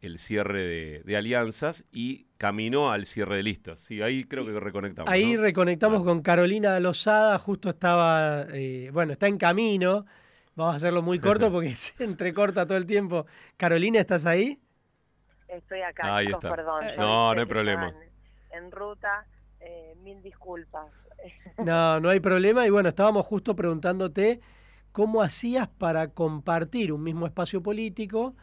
el 0.00 0.18
cierre 0.18 0.62
de, 0.62 1.02
de 1.04 1.16
alianzas 1.16 1.84
y 1.90 2.26
caminó 2.38 2.90
al 2.90 3.06
cierre 3.06 3.36
de 3.36 3.42
listas. 3.42 3.80
Sí, 3.80 4.02
ahí 4.02 4.24
creo 4.24 4.44
que 4.44 4.58
reconectamos. 4.60 5.10
Ahí 5.10 5.34
¿no? 5.34 5.42
reconectamos 5.42 6.04
con 6.04 6.22
Carolina 6.22 6.78
Lozada, 6.80 7.38
justo 7.38 7.70
estaba, 7.70 8.46
eh, 8.52 8.90
bueno, 8.92 9.12
está 9.12 9.26
en 9.26 9.38
camino. 9.38 10.04
Vamos 10.54 10.74
a 10.74 10.76
hacerlo 10.76 11.02
muy 11.02 11.18
corto 11.18 11.50
porque 11.52 11.74
se 11.74 12.04
entrecorta 12.04 12.66
todo 12.66 12.78
el 12.78 12.86
tiempo. 12.86 13.26
Carolina, 13.56 14.00
¿estás 14.00 14.26
ahí? 14.26 14.60
Estoy 15.48 15.80
acá, 15.82 16.16
Ahí 16.16 16.26
chicos, 16.26 16.44
está. 16.44 16.50
perdón. 16.50 16.84
No, 16.96 17.34
yo 17.34 17.34
no 17.34 17.40
viste 17.40 17.40
hay 17.40 17.46
problema. 17.46 17.94
en 18.50 18.70
ruta, 18.70 19.26
eh, 19.60 19.94
mil 20.02 20.22
disculpas. 20.22 20.86
No, 21.58 22.00
no 22.00 22.08
hay 22.10 22.20
problema. 22.20 22.66
Y 22.66 22.70
bueno, 22.70 22.88
estábamos 22.88 23.26
justo 23.26 23.56
preguntándote 23.56 24.40
cómo 24.92 25.22
hacías 25.22 25.68
para 25.68 26.08
compartir 26.12 26.92
un 26.92 27.02
mismo 27.02 27.26
espacio 27.26 27.62
político 27.62 28.36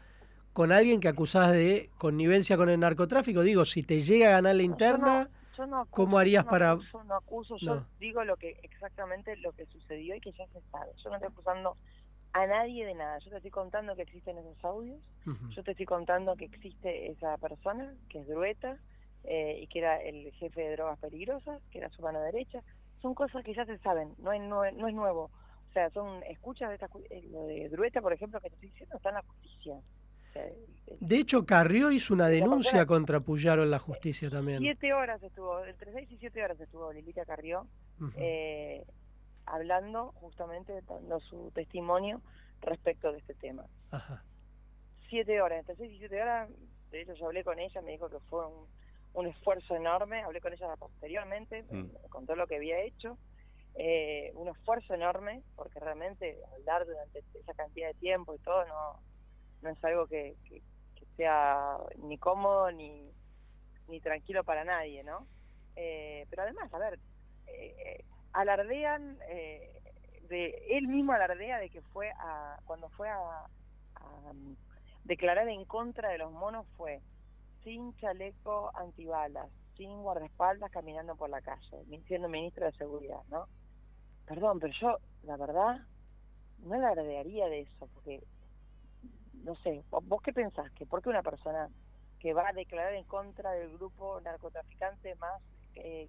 con 0.54 0.72
alguien 0.72 1.00
que 1.00 1.08
acusás 1.08 1.52
de 1.52 1.90
connivencia 1.98 2.56
con 2.56 2.70
el 2.70 2.80
narcotráfico. 2.80 3.42
Digo, 3.42 3.64
si 3.64 3.82
te 3.82 4.00
llega 4.00 4.28
a 4.28 4.32
ganar 4.32 4.54
la 4.54 4.62
interna, 4.62 5.28
Yo 5.56 5.66
no 5.66 5.80
acuso, 5.80 5.90
¿cómo 5.90 6.18
harías 6.18 6.44
yo 6.44 6.46
no 6.46 6.50
para...? 6.50 6.70
acuso, 6.72 7.04
no 7.04 7.14
acuso, 7.16 7.56
yo 7.58 7.74
No. 7.74 7.86
digo 7.98 8.24
lo 8.24 8.36
que 8.36 8.56
exactamente 8.62 9.36
lo 9.36 9.52
que 9.52 9.66
sucedió 9.66 10.14
y 10.14 10.20
que 10.20 10.32
ya 10.32 10.46
se 10.48 10.60
sabe. 10.70 10.92
Yo 11.02 11.10
no 11.10 11.16
estoy 11.16 11.30
acusando 11.30 11.76
a 12.32 12.46
nadie 12.46 12.86
de 12.86 12.94
nada. 12.94 13.18
Yo 13.18 13.30
te 13.30 13.36
estoy 13.36 13.50
contando 13.50 13.94
que 13.96 14.02
existen 14.02 14.38
esos 14.38 14.64
audios. 14.64 14.98
Yo 15.50 15.62
te 15.62 15.72
estoy 15.72 15.86
contando 15.86 16.36
que 16.36 16.44
existe 16.46 17.10
esa 17.10 17.36
persona, 17.38 17.92
que 18.08 18.20
es 18.20 18.26
Drueta, 18.28 18.76
eh, 19.24 19.58
y 19.60 19.66
que 19.68 19.78
era 19.80 20.00
el 20.02 20.32
jefe 20.34 20.60
de 20.60 20.72
drogas 20.72 20.98
peligrosas, 21.00 21.60
que 21.70 21.78
era 21.78 21.90
su 21.90 22.02
mano 22.02 22.20
derecha. 22.20 22.60
Son 23.02 23.14
cosas 23.14 23.42
que 23.44 23.54
ya 23.54 23.64
se 23.66 23.78
saben, 23.78 24.14
no 24.18 24.32
es, 24.32 24.40
nue- 24.40 24.72
no 24.74 24.86
es 24.86 24.94
nuevo. 24.94 25.30
O 25.68 25.72
sea, 25.72 25.90
son 25.90 26.22
escuchas 26.24 26.68
de 26.68 26.74
esta, 26.76 26.88
eh, 27.10 27.22
lo 27.30 27.44
de 27.46 27.68
Drueta, 27.70 28.00
por 28.00 28.12
ejemplo, 28.12 28.40
que 28.40 28.50
te 28.50 28.54
estoy 28.54 28.68
diciendo, 28.70 28.96
está 28.96 29.08
en 29.08 29.14
la 29.16 29.22
justicia. 29.22 29.74
De 31.00 31.16
hecho, 31.18 31.44
Carrió 31.46 31.90
hizo 31.90 32.12
una 32.14 32.28
denuncia 32.28 32.86
contra 32.86 33.20
Puyaro 33.20 33.62
en 33.62 33.70
la 33.70 33.78
justicia 33.78 34.30
también. 34.30 34.58
Siete 34.60 34.92
horas 34.92 35.22
estuvo, 35.22 35.64
entre 35.64 35.92
seis 35.92 36.10
y 36.10 36.18
siete 36.18 36.42
horas 36.44 36.60
estuvo 36.60 36.92
Lilita 36.92 37.24
Carrió 37.24 37.66
eh, 38.16 38.84
hablando 39.46 40.12
justamente, 40.20 40.80
dando 40.82 41.20
su 41.20 41.50
testimonio 41.54 42.20
respecto 42.60 43.12
de 43.12 43.18
este 43.18 43.34
tema. 43.34 43.64
Ajá. 43.90 44.22
Siete 45.08 45.40
horas, 45.40 45.60
entre 45.60 45.76
seis 45.76 45.92
y 45.92 45.98
siete 45.98 46.20
horas, 46.20 46.50
de 46.90 47.02
hecho 47.02 47.14
yo 47.14 47.26
hablé 47.26 47.44
con 47.44 47.58
ella, 47.58 47.80
me 47.82 47.92
dijo 47.92 48.08
que 48.08 48.18
fue 48.30 48.46
un, 48.46 48.66
un 49.14 49.26
esfuerzo 49.26 49.74
enorme, 49.76 50.22
hablé 50.22 50.40
con 50.40 50.52
ella 50.52 50.74
posteriormente, 50.76 51.62
Mm. 51.70 51.92
me 52.02 52.08
contó 52.08 52.34
lo 52.36 52.46
que 52.46 52.56
había 52.56 52.80
hecho, 52.80 53.16
eh, 53.76 54.32
un 54.34 54.48
esfuerzo 54.48 54.94
enorme, 54.94 55.42
porque 55.56 55.80
realmente 55.80 56.36
hablar 56.54 56.86
durante 56.86 57.20
esa 57.40 57.54
cantidad 57.54 57.88
de 57.88 57.94
tiempo 57.94 58.34
y 58.34 58.38
todo 58.38 58.64
no, 58.66 59.00
no 59.64 59.70
es 59.70 59.84
algo 59.84 60.08
que, 60.08 60.36
que- 60.48 60.62
sea 61.16 61.78
ni 61.98 62.18
cómodo 62.18 62.72
ni, 62.72 63.12
ni 63.88 64.00
tranquilo 64.00 64.44
para 64.44 64.64
nadie, 64.64 65.04
¿no? 65.04 65.26
Eh, 65.76 66.26
pero 66.30 66.42
además, 66.42 66.72
a 66.74 66.78
ver, 66.78 66.98
eh, 67.46 68.04
alardean, 68.32 69.18
eh, 69.28 69.70
de 70.28 70.54
él 70.70 70.88
mismo 70.88 71.12
alardea 71.12 71.58
de 71.58 71.70
que 71.70 71.82
fue 71.82 72.10
a, 72.18 72.58
cuando 72.64 72.88
fue 72.90 73.08
a, 73.10 73.46
um, 74.30 74.56
declarar 75.04 75.48
en 75.48 75.64
contra 75.66 76.10
de 76.10 76.18
los 76.18 76.32
monos 76.32 76.66
fue 76.76 77.00
sin 77.64 77.94
chaleco 77.96 78.70
antibalas, 78.76 79.50
sin 79.76 80.02
guardaespaldas 80.02 80.70
caminando 80.70 81.16
por 81.16 81.30
la 81.30 81.42
calle, 81.42 81.84
siendo 82.06 82.28
ministro 82.28 82.66
de 82.66 82.72
Seguridad, 82.72 83.22
¿no? 83.28 83.46
Perdón, 84.26 84.60
pero 84.60 84.72
yo, 84.80 84.98
la 85.24 85.36
verdad, 85.36 85.78
no 86.58 86.74
alardearía 86.74 87.46
de 87.48 87.60
eso, 87.62 87.88
porque, 87.94 88.22
no 89.44 89.54
sé, 89.56 89.84
¿vos 89.90 90.22
qué 90.22 90.32
pensás? 90.32 90.70
¿Que 90.72 90.86
porque 90.86 91.10
una 91.10 91.22
persona 91.22 91.68
que 92.18 92.32
va 92.32 92.48
a 92.48 92.52
declarar 92.52 92.94
en 92.94 93.04
contra 93.04 93.52
del 93.52 93.70
grupo 93.70 94.20
narcotraficante 94.22 95.14
más 95.16 95.42
eh, 95.74 96.08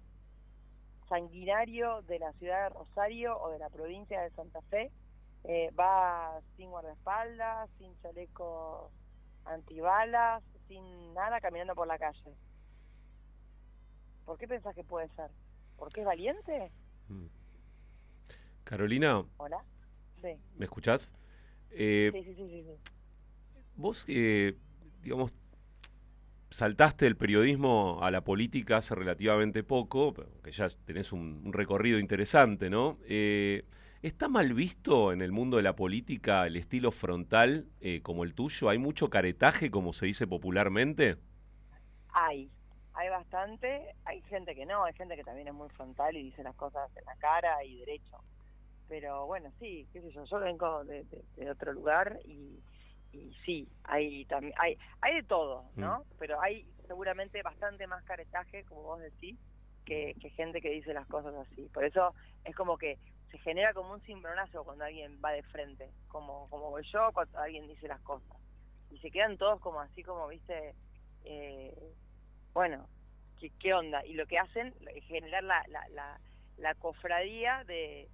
sanguinario 1.08 2.02
de 2.02 2.18
la 2.18 2.32
ciudad 2.34 2.64
de 2.64 2.68
Rosario 2.70 3.38
o 3.38 3.50
de 3.50 3.58
la 3.58 3.68
provincia 3.68 4.22
de 4.22 4.30
Santa 4.30 4.62
Fe, 4.62 4.90
eh, 5.44 5.70
va 5.78 6.40
sin 6.56 6.70
guardaespaldas, 6.70 7.68
sin 7.78 7.94
chaleco 8.00 8.90
antibalas, 9.44 10.42
sin 10.66 11.14
nada, 11.14 11.40
caminando 11.40 11.74
por 11.74 11.86
la 11.86 11.98
calle. 11.98 12.34
¿Por 14.24 14.38
qué 14.38 14.48
pensás 14.48 14.74
que 14.74 14.82
puede 14.82 15.08
ser? 15.10 15.30
¿Porque 15.76 16.00
es 16.00 16.06
valiente? 16.06 16.72
Carolina, 18.64 19.24
¿Hola? 19.36 19.62
Sí. 20.20 20.36
¿me 20.56 20.64
escuchás? 20.64 21.14
Eh, 21.70 22.10
sí, 22.12 22.24
sí, 22.24 22.34
sí, 22.34 22.48
sí, 22.48 22.64
sí. 22.64 22.95
Vos, 23.76 24.04
eh, 24.08 24.56
digamos, 25.02 25.32
saltaste 26.50 27.04
del 27.04 27.16
periodismo 27.16 27.98
a 28.02 28.10
la 28.10 28.22
política 28.22 28.78
hace 28.78 28.94
relativamente 28.94 29.62
poco, 29.62 30.14
que 30.42 30.52
ya 30.52 30.68
tenés 30.84 31.12
un, 31.12 31.52
recorrido 31.52 31.98
interesante, 31.98 32.70
¿no? 32.70 32.98
Eh, 33.06 33.64
¿Está 34.02 34.28
mal 34.28 34.54
visto 34.54 35.12
en 35.12 35.22
el 35.22 35.32
mundo 35.32 35.56
de 35.56 35.62
la 35.64 35.74
política 35.74 36.46
el 36.46 36.56
estilo 36.56 36.92
frontal 36.92 37.66
eh, 37.80 38.00
como 38.02 38.24
el 38.24 38.34
tuyo? 38.34 38.68
¿Hay 38.68 38.78
mucho 38.78 39.10
caretaje, 39.10 39.70
como 39.70 39.92
se 39.92 40.06
dice 40.06 40.26
popularmente? 40.26 41.16
Hay, 42.12 42.50
hay 42.94 43.08
bastante. 43.10 43.94
Hay 44.04 44.22
gente 44.22 44.54
que 44.54 44.66
no, 44.66 44.84
hay 44.84 44.94
gente 44.94 45.16
que 45.16 45.24
también 45.24 45.48
es 45.48 45.54
muy 45.54 45.68
frontal 45.70 46.16
y 46.16 46.24
dice 46.24 46.42
las 46.42 46.54
cosas 46.56 46.90
en 46.96 47.04
la 47.04 47.16
cara 47.16 47.62
y 47.64 47.78
derecho. 47.78 48.18
Pero 48.88 49.26
bueno, 49.26 49.50
sí, 49.58 49.88
qué 49.92 50.00
sé 50.02 50.10
yo, 50.12 50.24
yo 50.24 50.38
vengo 50.40 50.84
de- 50.84 51.04
de 51.36 51.50
otro 51.50 51.72
lugar 51.72 52.20
y, 52.24 52.62
y 53.12 53.32
sí, 53.44 53.68
hay 53.84 54.24
también 54.26 54.54
hay 54.58 54.76
hay 55.00 55.14
de 55.16 55.22
todo, 55.22 55.70
¿no? 55.76 56.04
Pero 56.18 56.40
hay 56.40 56.66
seguramente 56.86 57.42
bastante 57.42 57.86
más 57.86 58.04
caretaje, 58.04 58.64
como 58.64 58.82
vos 58.82 59.00
decís, 59.00 59.38
que, 59.84 60.14
que 60.20 60.30
gente 60.30 60.60
que 60.60 60.70
dice 60.70 60.92
las 60.92 61.06
cosas 61.06 61.34
así. 61.34 61.68
Por 61.72 61.84
eso 61.84 62.14
es 62.44 62.54
como 62.54 62.76
que 62.76 62.98
se 63.30 63.38
genera 63.38 63.72
como 63.74 63.92
un 63.92 64.00
cimbronazo 64.02 64.64
cuando 64.64 64.84
alguien 64.84 65.18
va 65.24 65.32
de 65.32 65.42
frente, 65.44 65.90
como 66.08 66.48
como 66.50 66.70
voy 66.70 66.84
yo 66.92 67.10
cuando 67.12 67.38
alguien 67.38 67.66
dice 67.68 67.88
las 67.88 68.00
cosas. 68.02 68.36
Y 68.90 68.98
se 68.98 69.10
quedan 69.10 69.36
todos 69.36 69.60
como 69.60 69.80
así, 69.80 70.02
como, 70.02 70.28
viste, 70.28 70.74
eh, 71.24 71.74
bueno, 72.54 72.86
¿qué, 73.40 73.50
qué 73.60 73.74
onda? 73.74 74.04
Y 74.06 74.14
lo 74.14 74.26
que 74.26 74.38
hacen 74.38 74.74
es 74.94 75.04
generar 75.06 75.42
la, 75.42 75.62
la, 75.68 75.88
la, 75.88 76.20
la 76.58 76.74
cofradía 76.76 77.64
de, 77.64 78.08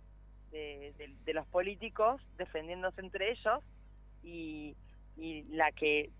de, 0.51 0.94
de- 0.98 1.14
de 1.24 1.35
los 1.35 1.47
políticos 1.48 2.20
defendiéndose 2.36 3.01
entre 3.01 3.31
ellos 3.32 3.62
y, 4.22 4.76
y 5.16 5.42
la 5.44 5.72
que 5.72 6.10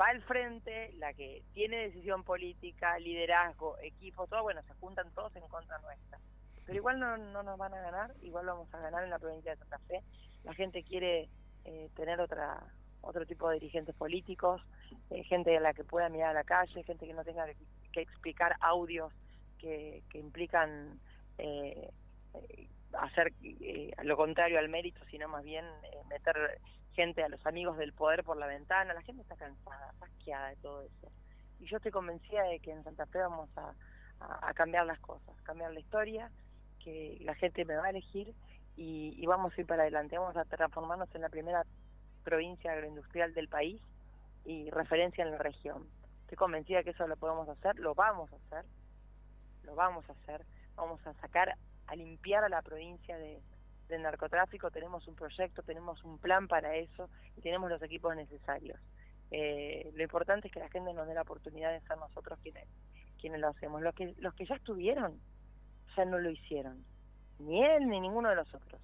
va 0.00 0.06
al 0.06 0.22
frente, 0.22 0.92
la 0.94 1.12
que 1.12 1.42
tiene 1.52 1.88
decisión 1.88 2.24
política, 2.24 2.98
liderazgo, 2.98 3.78
equipo, 3.80 4.26
todo, 4.26 4.42
bueno, 4.42 4.62
se 4.62 4.74
juntan 4.74 5.10
todos 5.14 5.34
en 5.36 5.46
contra 5.48 5.78
nuestra. 5.78 6.18
Pero 6.66 6.78
igual 6.78 6.98
no, 6.98 7.16
no 7.16 7.42
nos 7.42 7.58
van 7.58 7.74
a 7.74 7.80
ganar, 7.80 8.14
igual 8.22 8.46
vamos 8.46 8.72
a 8.72 8.78
ganar 8.78 9.04
en 9.04 9.10
la 9.10 9.18
provincia 9.18 9.52
de 9.52 9.58
Santa 9.58 9.78
Fe. 9.80 10.00
La 10.44 10.54
gente 10.54 10.82
quiere 10.82 11.28
eh, 11.64 11.90
tener 11.94 12.20
otra 12.20 12.62
otro 13.06 13.26
tipo 13.26 13.48
de 13.50 13.60
dirigentes 13.60 13.94
políticos, 13.94 14.62
eh, 15.10 15.22
gente 15.24 15.54
a 15.54 15.60
la 15.60 15.74
que 15.74 15.84
pueda 15.84 16.08
mirar 16.08 16.30
a 16.30 16.32
la 16.32 16.44
calle, 16.44 16.82
gente 16.84 17.06
que 17.06 17.12
no 17.12 17.22
tenga 17.22 17.46
que, 17.92 18.00
explicar 18.00 18.56
audios 18.60 19.12
que, 19.58 20.02
que 20.10 20.18
implican 20.18 20.98
eh, 21.38 21.90
eh, 22.34 22.68
hacer 22.92 23.32
eh, 23.42 23.92
lo 24.02 24.16
contrario 24.16 24.58
al 24.58 24.68
mérito, 24.68 25.00
sino 25.10 25.28
más 25.28 25.44
bien 25.44 25.64
meter 26.08 26.60
gente 26.94 27.22
a 27.22 27.28
los 27.28 27.44
amigos 27.46 27.76
del 27.76 27.92
poder 27.92 28.24
por 28.24 28.36
la 28.36 28.46
ventana. 28.46 28.94
La 28.94 29.02
gente 29.02 29.22
está 29.22 29.36
cansada, 29.36 29.94
asqueada 30.00 30.48
de 30.48 30.56
todo 30.56 30.82
eso. 30.82 31.12
Y 31.60 31.66
yo 31.66 31.76
estoy 31.76 31.92
convencida 31.92 32.42
de 32.44 32.58
que 32.60 32.72
en 32.72 32.82
Santa 32.84 33.06
Fe 33.06 33.18
vamos 33.18 33.48
a, 33.56 33.74
a- 34.20 34.48
a 34.48 34.54
cambiar 34.54 34.86
las 34.86 34.98
cosas, 35.00 35.34
cambiar 35.42 35.72
la 35.72 35.80
historia, 35.80 36.30
que 36.82 37.18
la 37.20 37.34
gente 37.34 37.64
me 37.64 37.76
va 37.76 37.86
a 37.86 37.90
elegir 37.90 38.34
y, 38.76 39.14
y 39.16 39.26
vamos 39.26 39.52
a 39.56 39.60
ir 39.60 39.66
para 39.66 39.82
adelante. 39.82 40.18
Vamos 40.18 40.36
a 40.36 40.44
transformarnos 40.44 41.14
en 41.14 41.20
la 41.22 41.28
primera 41.28 41.64
provincia 42.24 42.72
agroindustrial 42.72 43.34
del 43.34 43.48
país 43.48 43.80
y 44.44 44.70
referencia 44.70 45.24
en 45.24 45.30
la 45.30 45.38
región. 45.38 45.86
Estoy 46.22 46.36
convencida 46.36 46.82
que 46.82 46.90
eso 46.90 47.06
lo 47.06 47.16
podemos 47.16 47.48
hacer, 47.48 47.78
lo 47.78 47.94
vamos 47.94 48.32
a 48.32 48.36
hacer, 48.36 48.64
lo 49.62 49.74
vamos 49.74 50.08
a 50.08 50.12
hacer, 50.12 50.44
vamos 50.74 51.06
a 51.06 51.12
sacar, 51.14 51.54
a 51.86 51.96
limpiar 51.96 52.44
a 52.44 52.48
la 52.48 52.62
provincia 52.62 53.16
de, 53.18 53.40
del 53.88 54.02
narcotráfico, 54.02 54.70
tenemos 54.70 55.06
un 55.08 55.14
proyecto, 55.14 55.62
tenemos 55.62 56.02
un 56.04 56.18
plan 56.18 56.48
para 56.48 56.76
eso 56.76 57.08
y 57.36 57.40
tenemos 57.40 57.70
los 57.70 57.82
equipos 57.82 58.14
necesarios. 58.16 58.80
Eh, 59.30 59.90
lo 59.94 60.02
importante 60.02 60.48
es 60.48 60.54
que 60.54 60.60
la 60.60 60.68
gente 60.68 60.92
nos 60.92 61.06
dé 61.06 61.14
la 61.14 61.22
oportunidad 61.22 61.72
de 61.72 61.80
ser 61.86 61.98
nosotros 61.98 62.38
quienes, 62.40 62.68
quienes 63.20 63.40
lo 63.40 63.48
hacemos. 63.48 63.82
Los 63.82 63.94
que, 63.94 64.14
los 64.18 64.34
que 64.34 64.46
ya 64.46 64.54
estuvieron, 64.54 65.20
ya 65.96 66.04
no 66.04 66.18
lo 66.18 66.30
hicieron. 66.30 66.84
Ni 67.38 67.64
él 67.64 67.88
ni 67.88 68.00
ninguno 68.00 68.28
de 68.28 68.36
los 68.36 68.52
otros. 68.54 68.80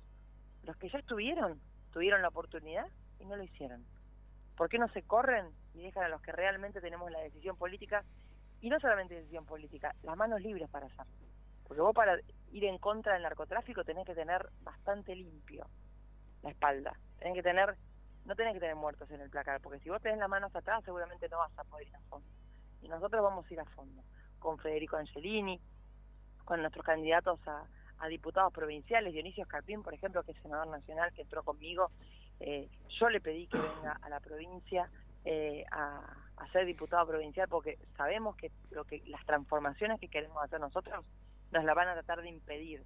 Los 0.65 0.77
que 0.77 0.89
ya 0.89 0.99
estuvieron, 0.99 1.61
tuvieron 1.93 2.23
la 2.23 2.29
oportunidad 2.29 2.87
y 3.19 3.27
no 3.27 3.37
lo 3.37 3.43
hicieron. 3.43 3.85
¿Por 4.57 4.69
qué 4.69 4.79
no 4.79 4.89
se 4.89 5.03
corren 5.03 5.47
y 5.75 5.83
dejan 5.83 6.05
a 6.05 6.09
los 6.09 6.21
que 6.21 6.33
realmente 6.33 6.81
tenemos 6.81 7.11
la 7.11 7.21
decisión 7.21 7.57
política? 7.57 8.05
Y 8.61 8.69
no 8.69 8.79
solamente 8.79 9.15
decisión 9.15 9.47
política, 9.47 9.95
las 10.03 10.17
manos 10.17 10.41
libres 10.43 10.69
para 10.69 10.87
hacerlo. 10.87 11.13
Porque 11.67 11.81
vos 11.81 11.95
para 11.95 12.19
ir 12.53 12.65
en 12.65 12.79
contra 12.79 13.15
del 13.15 13.23
narcotráfico 13.23 13.85
tenés 13.85 14.07
que 14.07 14.15
tener 14.15 14.49
bastante 14.63 15.15
limpio 15.15 15.67
la 16.43 16.51
espalda. 16.51 16.99
Tenés 17.19 17.35
que 17.35 17.43
tener, 17.43 17.77
no 18.25 18.35
tenés 18.35 18.55
que 18.55 18.61
tener 18.61 18.77
muertos 18.77 19.11
en 19.11 19.21
el 19.21 19.31
placar, 19.31 19.61
porque 19.61 19.81
si 19.81 19.91
vos 19.91 20.01
tenés 20.01 20.19
las 20.19 20.29
manos 20.29 20.55
atrás 20.55 20.83
seguramente 20.85 21.29
no 21.29 21.39
vas 21.39 21.57
a 21.59 21.65
poder 21.65 21.89
ir 21.89 21.97
a 21.97 22.01
fondo. 22.09 22.29
Y 22.83 22.89
nosotros 22.89 23.23
vamos 23.23 23.47
a 23.49 23.53
ir 23.53 23.61
a 23.61 23.65
fondo, 23.67 24.03
con 24.39 24.59
Federico 24.59 24.97
Angelini, 24.97 25.61
con 26.45 26.61
nuestros 26.61 26.85
candidatos 26.85 27.39
a, 27.47 27.65
a 27.99 28.09
diputados 28.09 28.53
provinciales, 28.53 29.13
Dionisio 29.13 29.45
Escarpín, 29.45 29.83
por 29.83 29.95
ejemplo, 29.95 30.23
que 30.23 30.33
es 30.33 30.39
senador 30.43 30.69
nacional, 30.69 31.13
que 31.13 31.23
entró 31.23 31.43
conmigo, 31.43 31.91
eh, 32.41 32.69
yo 32.99 33.11
le 33.11 33.21
pedí 33.21 33.47
que 33.47 33.59
venga 33.59 33.99
a 34.01 34.09
la 34.09 34.19
provincia 34.19 34.91
eh, 35.25 35.65
a, 35.71 36.01
a 36.39 36.49
ser 36.53 36.65
diputado 36.65 37.07
provincial 37.07 37.47
porque 37.49 37.79
sabemos 37.99 38.35
que 38.37 38.51
lo 38.71 38.85
que 38.85 39.03
las 39.07 39.25
transformaciones 39.27 40.01
que 40.01 40.09
queremos 40.09 40.43
hacer 40.43 40.59
nosotros 40.59 41.05
nos 41.53 41.65
la 41.65 41.75
van 41.75 41.89
a 41.89 41.95
tratar 41.95 42.23
de 42.23 42.29
impedir 42.29 42.83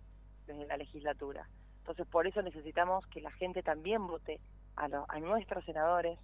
desde 0.46 0.66
la 0.66 0.76
legislatura. 0.76 1.48
Entonces, 1.80 2.06
por 2.06 2.26
eso 2.26 2.40
necesitamos 2.42 3.06
que 3.08 3.20
la 3.20 3.30
gente 3.32 3.62
también 3.62 4.06
vote 4.06 4.40
a, 4.76 4.88
lo- 4.88 5.04
a 5.08 5.20
nuestros 5.20 5.64
senadores 5.64 6.18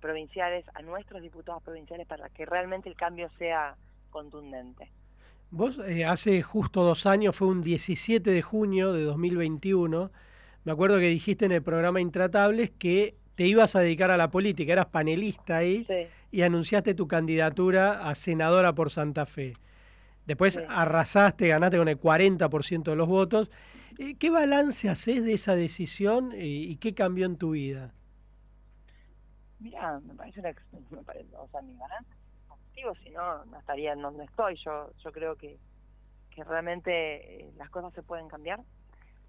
provinciales, 0.00 0.64
a 0.74 0.82
nuestros 0.82 1.22
diputados 1.22 1.62
provinciales, 1.62 2.06
para 2.06 2.28
que 2.28 2.44
realmente 2.44 2.88
el 2.88 2.96
cambio 2.96 3.30
sea 3.38 3.76
contundente. 4.10 4.90
Vos 5.50 5.78
eh, 5.86 6.04
hace 6.04 6.42
justo 6.42 6.82
dos 6.82 7.06
años, 7.06 7.34
fue 7.36 7.48
un 7.48 7.62
17 7.62 8.30
de 8.30 8.42
junio 8.42 8.92
de 8.92 9.04
2021, 9.04 10.10
me 10.64 10.72
acuerdo 10.72 10.98
que 10.98 11.08
dijiste 11.08 11.44
en 11.46 11.52
el 11.52 11.62
programa 11.62 12.00
Intratables 12.00 12.70
que 12.72 13.14
te 13.36 13.46
ibas 13.46 13.76
a 13.76 13.80
dedicar 13.80 14.10
a 14.10 14.16
la 14.16 14.30
política, 14.30 14.72
eras 14.72 14.86
panelista 14.86 15.58
ahí 15.58 15.86
y 16.32 16.42
anunciaste 16.42 16.94
tu 16.94 17.06
candidatura 17.06 18.08
a 18.08 18.14
senadora 18.14 18.74
por 18.74 18.90
Santa 18.90 19.26
Fe. 19.26 19.54
Después 20.26 20.60
arrasaste, 20.68 21.48
ganaste 21.48 21.78
con 21.78 21.88
el 21.88 22.00
40% 22.00 22.82
de 22.82 22.96
los 22.96 23.08
votos. 23.08 23.50
Eh, 23.98 24.16
¿Qué 24.18 24.30
balance 24.30 24.88
haces 24.88 25.24
de 25.24 25.34
esa 25.34 25.54
decisión 25.54 26.32
eh, 26.32 26.44
y 26.44 26.76
qué 26.76 26.94
cambió 26.94 27.26
en 27.26 27.36
tu 27.36 27.52
vida? 27.52 27.94
Mira, 29.60 30.00
me 30.00 30.14
parece 30.14 30.40
una, 30.40 30.52
me 30.90 31.02
parece, 31.02 31.34
o 31.36 31.48
sea, 31.48 31.62
mi 31.62 31.74
balance 31.76 32.10
es 32.12 32.48
positivo, 32.48 32.94
si 33.02 33.10
no, 33.10 33.44
no 33.46 33.58
estaría 33.58 33.92
en 33.92 34.02
donde 34.02 34.24
estoy. 34.24 34.56
Yo, 34.56 34.90
yo 35.02 35.12
creo 35.12 35.36
que, 35.36 35.58
que 36.30 36.44
realmente 36.44 37.44
eh, 37.44 37.52
las 37.56 37.70
cosas 37.70 37.94
se 37.94 38.02
pueden 38.02 38.28
cambiar, 38.28 38.60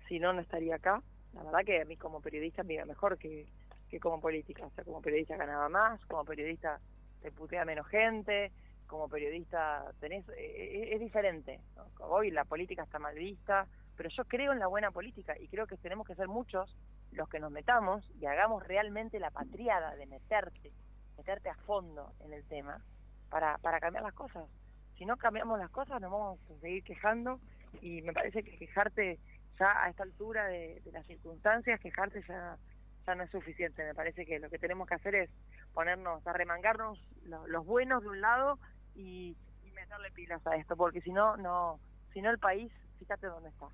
si 0.07 0.19
no, 0.19 0.33
no 0.33 0.41
estaría 0.41 0.75
acá. 0.75 1.01
La 1.33 1.43
verdad 1.43 1.59
que 1.65 1.81
a 1.81 1.85
mí 1.85 1.95
como 1.95 2.21
periodista 2.21 2.63
me 2.63 2.73
iba 2.73 2.85
mejor 2.85 3.17
que, 3.17 3.45
que 3.89 3.99
como 3.99 4.19
política. 4.19 4.65
O 4.65 4.71
sea, 4.71 4.83
como 4.83 5.01
periodista 5.01 5.37
ganaba 5.37 5.69
más, 5.69 6.03
como 6.07 6.25
periodista 6.25 6.79
te 7.21 7.31
putea 7.31 7.65
menos 7.65 7.87
gente, 7.87 8.51
como 8.87 9.09
periodista 9.09 9.83
tenés, 9.99 10.27
eh, 10.29 10.33
eh, 10.37 10.89
es, 10.93 10.99
diferente. 10.99 11.59
Hoy 11.99 12.31
la 12.31 12.45
política 12.45 12.83
está 12.83 12.99
mal 12.99 13.15
vista, 13.15 13.67
pero 13.95 14.09
yo 14.09 14.23
creo 14.25 14.53
en 14.53 14.59
la 14.59 14.67
buena 14.67 14.91
política 14.91 15.37
y 15.39 15.47
creo 15.47 15.67
que 15.67 15.77
tenemos 15.77 16.07
que 16.07 16.15
ser 16.15 16.27
muchos 16.27 16.75
los 17.11 17.29
que 17.29 17.39
nos 17.39 17.51
metamos 17.51 18.09
y 18.19 18.25
hagamos 18.25 18.65
realmente 18.65 19.19
la 19.19 19.31
patriada 19.31 19.95
de 19.95 20.05
meterte, 20.05 20.71
meterte 21.17 21.49
a 21.49 21.55
fondo 21.55 22.13
en 22.21 22.33
el 22.33 22.43
tema 22.45 22.81
para, 23.29 23.57
para 23.59 23.79
cambiar 23.79 24.03
las 24.03 24.13
cosas. 24.13 24.49
Si 24.97 25.05
no 25.05 25.17
cambiamos 25.17 25.59
las 25.59 25.69
cosas 25.69 26.01
nos 26.01 26.11
vamos 26.11 26.39
a 26.49 26.59
seguir 26.59 26.83
quejando 26.83 27.39
y 27.81 28.01
me 28.01 28.13
parece 28.13 28.43
que 28.43 28.57
quejarte 28.57 29.19
ya 29.59 29.83
a 29.83 29.89
esta 29.89 30.03
altura 30.03 30.45
de, 30.47 30.81
de 30.81 30.91
las 30.91 31.05
circunstancias, 31.05 31.79
quejarte 31.79 32.23
ya, 32.27 32.57
ya 33.05 33.15
no 33.15 33.23
es 33.23 33.31
suficiente. 33.31 33.83
Me 33.83 33.93
parece 33.95 34.25
que 34.25 34.39
lo 34.39 34.49
que 34.49 34.59
tenemos 34.59 34.87
que 34.87 34.95
hacer 34.95 35.15
es 35.15 35.29
ponernos, 35.73 36.25
a 36.25 36.33
remangarnos 36.33 36.99
lo- 37.23 37.47
los 37.47 37.65
buenos 37.65 38.03
de 38.03 38.09
un 38.09 38.21
lado 38.21 38.59
y, 38.97 39.35
meterle 39.73 40.09
pilas 40.11 40.45
a 40.47 40.55
esto, 40.55 40.75
porque 40.75 41.01
si 41.01 41.11
no, 41.11 41.37
no, 41.37 41.79
si 42.11 42.19
no 42.19 42.31
el 42.31 42.39
país, 42.39 42.71
fíjate 42.97 43.27
dónde 43.27 43.49
está. 43.49 43.67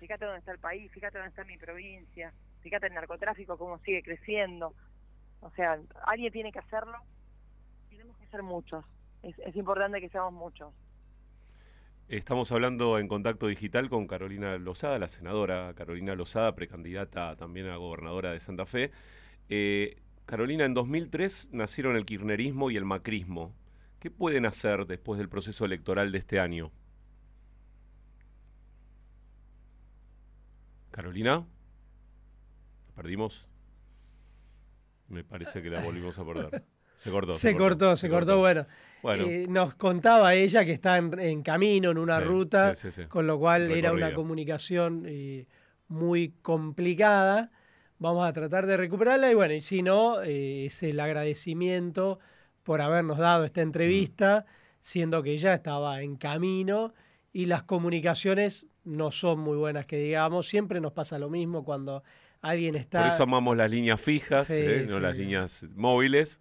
Fíjate 0.00 0.24
dónde 0.24 0.40
está 0.40 0.52
el 0.52 0.58
país, 0.58 0.90
fíjate 0.90 1.18
dónde 1.18 1.30
está 1.30 1.44
mi 1.44 1.56
provincia, 1.56 2.32
fíjate 2.62 2.88
el 2.88 2.94
narcotráfico 2.94 3.56
cómo 3.56 3.78
sigue 3.78 4.02
creciendo. 4.02 4.74
O 5.40 5.50
sea, 5.50 5.78
alguien 6.04 6.32
tiene 6.32 6.50
que 6.50 6.58
hacerlo. 6.58 6.98
Tenemos 7.88 8.16
que 8.18 8.26
ser 8.26 8.42
muchos. 8.42 8.84
Es, 9.22 9.38
es 9.38 9.54
importante 9.54 10.00
que 10.00 10.08
seamos 10.08 10.34
muchos. 10.34 10.74
Estamos 12.08 12.52
hablando 12.52 12.98
en 12.98 13.08
contacto 13.08 13.46
digital 13.48 13.88
con 13.88 14.06
Carolina 14.06 14.58
Lozada, 14.58 14.98
la 14.98 15.08
senadora 15.08 15.74
Carolina 15.74 16.14
Lozada, 16.14 16.54
precandidata 16.54 17.34
también 17.36 17.66
a 17.68 17.76
gobernadora 17.76 18.32
de 18.32 18.40
Santa 18.40 18.66
Fe. 18.66 18.92
Eh, 19.48 19.96
Carolina, 20.24 20.64
en 20.64 20.74
2003 20.74 21.48
nacieron 21.52 21.96
el 21.96 22.04
kirchnerismo 22.04 22.70
y 22.70 22.76
el 22.76 22.84
macrismo. 22.84 23.52
¿Qué 23.98 24.10
pueden 24.10 24.46
hacer 24.46 24.86
después 24.86 25.18
del 25.18 25.28
proceso 25.28 25.64
electoral 25.64 26.12
de 26.12 26.18
este 26.18 26.38
año? 26.38 26.70
Carolina, 30.90 31.44
¿la 32.88 32.94
perdimos? 32.94 33.46
Me 35.08 35.24
parece 35.24 35.62
que 35.62 35.70
la 35.70 35.80
volvimos 35.80 36.18
a 36.18 36.24
perder. 36.24 36.64
Se 36.96 37.10
cortó. 37.10 37.34
Se 37.34 37.54
cortó, 37.54 37.96
se 37.96 38.08
cortó, 38.08 38.38
bueno. 38.38 38.66
Bueno. 39.02 39.24
Eh, 39.24 39.46
nos 39.48 39.74
contaba 39.74 40.34
ella 40.34 40.64
que 40.64 40.72
está 40.72 40.96
en, 40.96 41.16
en 41.18 41.42
camino, 41.42 41.90
en 41.90 41.98
una 41.98 42.18
Sí, 42.18 42.24
ruta, 42.24 42.74
sí, 42.74 42.90
sí, 42.90 43.02
sí. 43.02 43.08
con 43.08 43.26
lo 43.26 43.38
cual 43.38 43.70
era 43.70 43.92
una 43.92 44.14
comunicación 44.14 45.04
eh, 45.06 45.46
muy 45.88 46.30
complicada. 46.42 47.52
Vamos 47.98 48.26
a 48.26 48.32
tratar 48.32 48.66
de 48.66 48.76
recuperarla 48.78 49.30
y 49.30 49.34
bueno, 49.34 49.54
y 49.54 49.60
si 49.60 49.82
no, 49.82 50.22
eh, 50.22 50.66
es 50.66 50.82
el 50.82 50.98
agradecimiento 50.98 52.18
por 52.66 52.80
habernos 52.80 53.16
dado 53.18 53.44
esta 53.44 53.62
entrevista, 53.62 54.44
siendo 54.80 55.22
que 55.22 55.38
ya 55.38 55.54
estaba 55.54 56.02
en 56.02 56.16
camino 56.16 56.92
y 57.32 57.46
las 57.46 57.62
comunicaciones 57.62 58.66
no 58.84 59.10
son 59.12 59.38
muy 59.38 59.56
buenas, 59.56 59.86
que 59.86 59.98
digamos, 59.98 60.48
siempre 60.48 60.80
nos 60.80 60.92
pasa 60.92 61.18
lo 61.18 61.30
mismo 61.30 61.64
cuando 61.64 62.02
alguien 62.42 62.74
está... 62.74 63.04
Por 63.04 63.12
eso 63.12 63.22
amamos 63.22 63.56
las 63.56 63.70
líneas 63.70 64.00
fijas, 64.00 64.48
Sí, 64.48 64.54
eh, 64.56 64.84
no 64.88 64.96
sí. 64.96 65.00
las 65.00 65.16
líneas 65.16 65.64
móviles. 65.76 66.40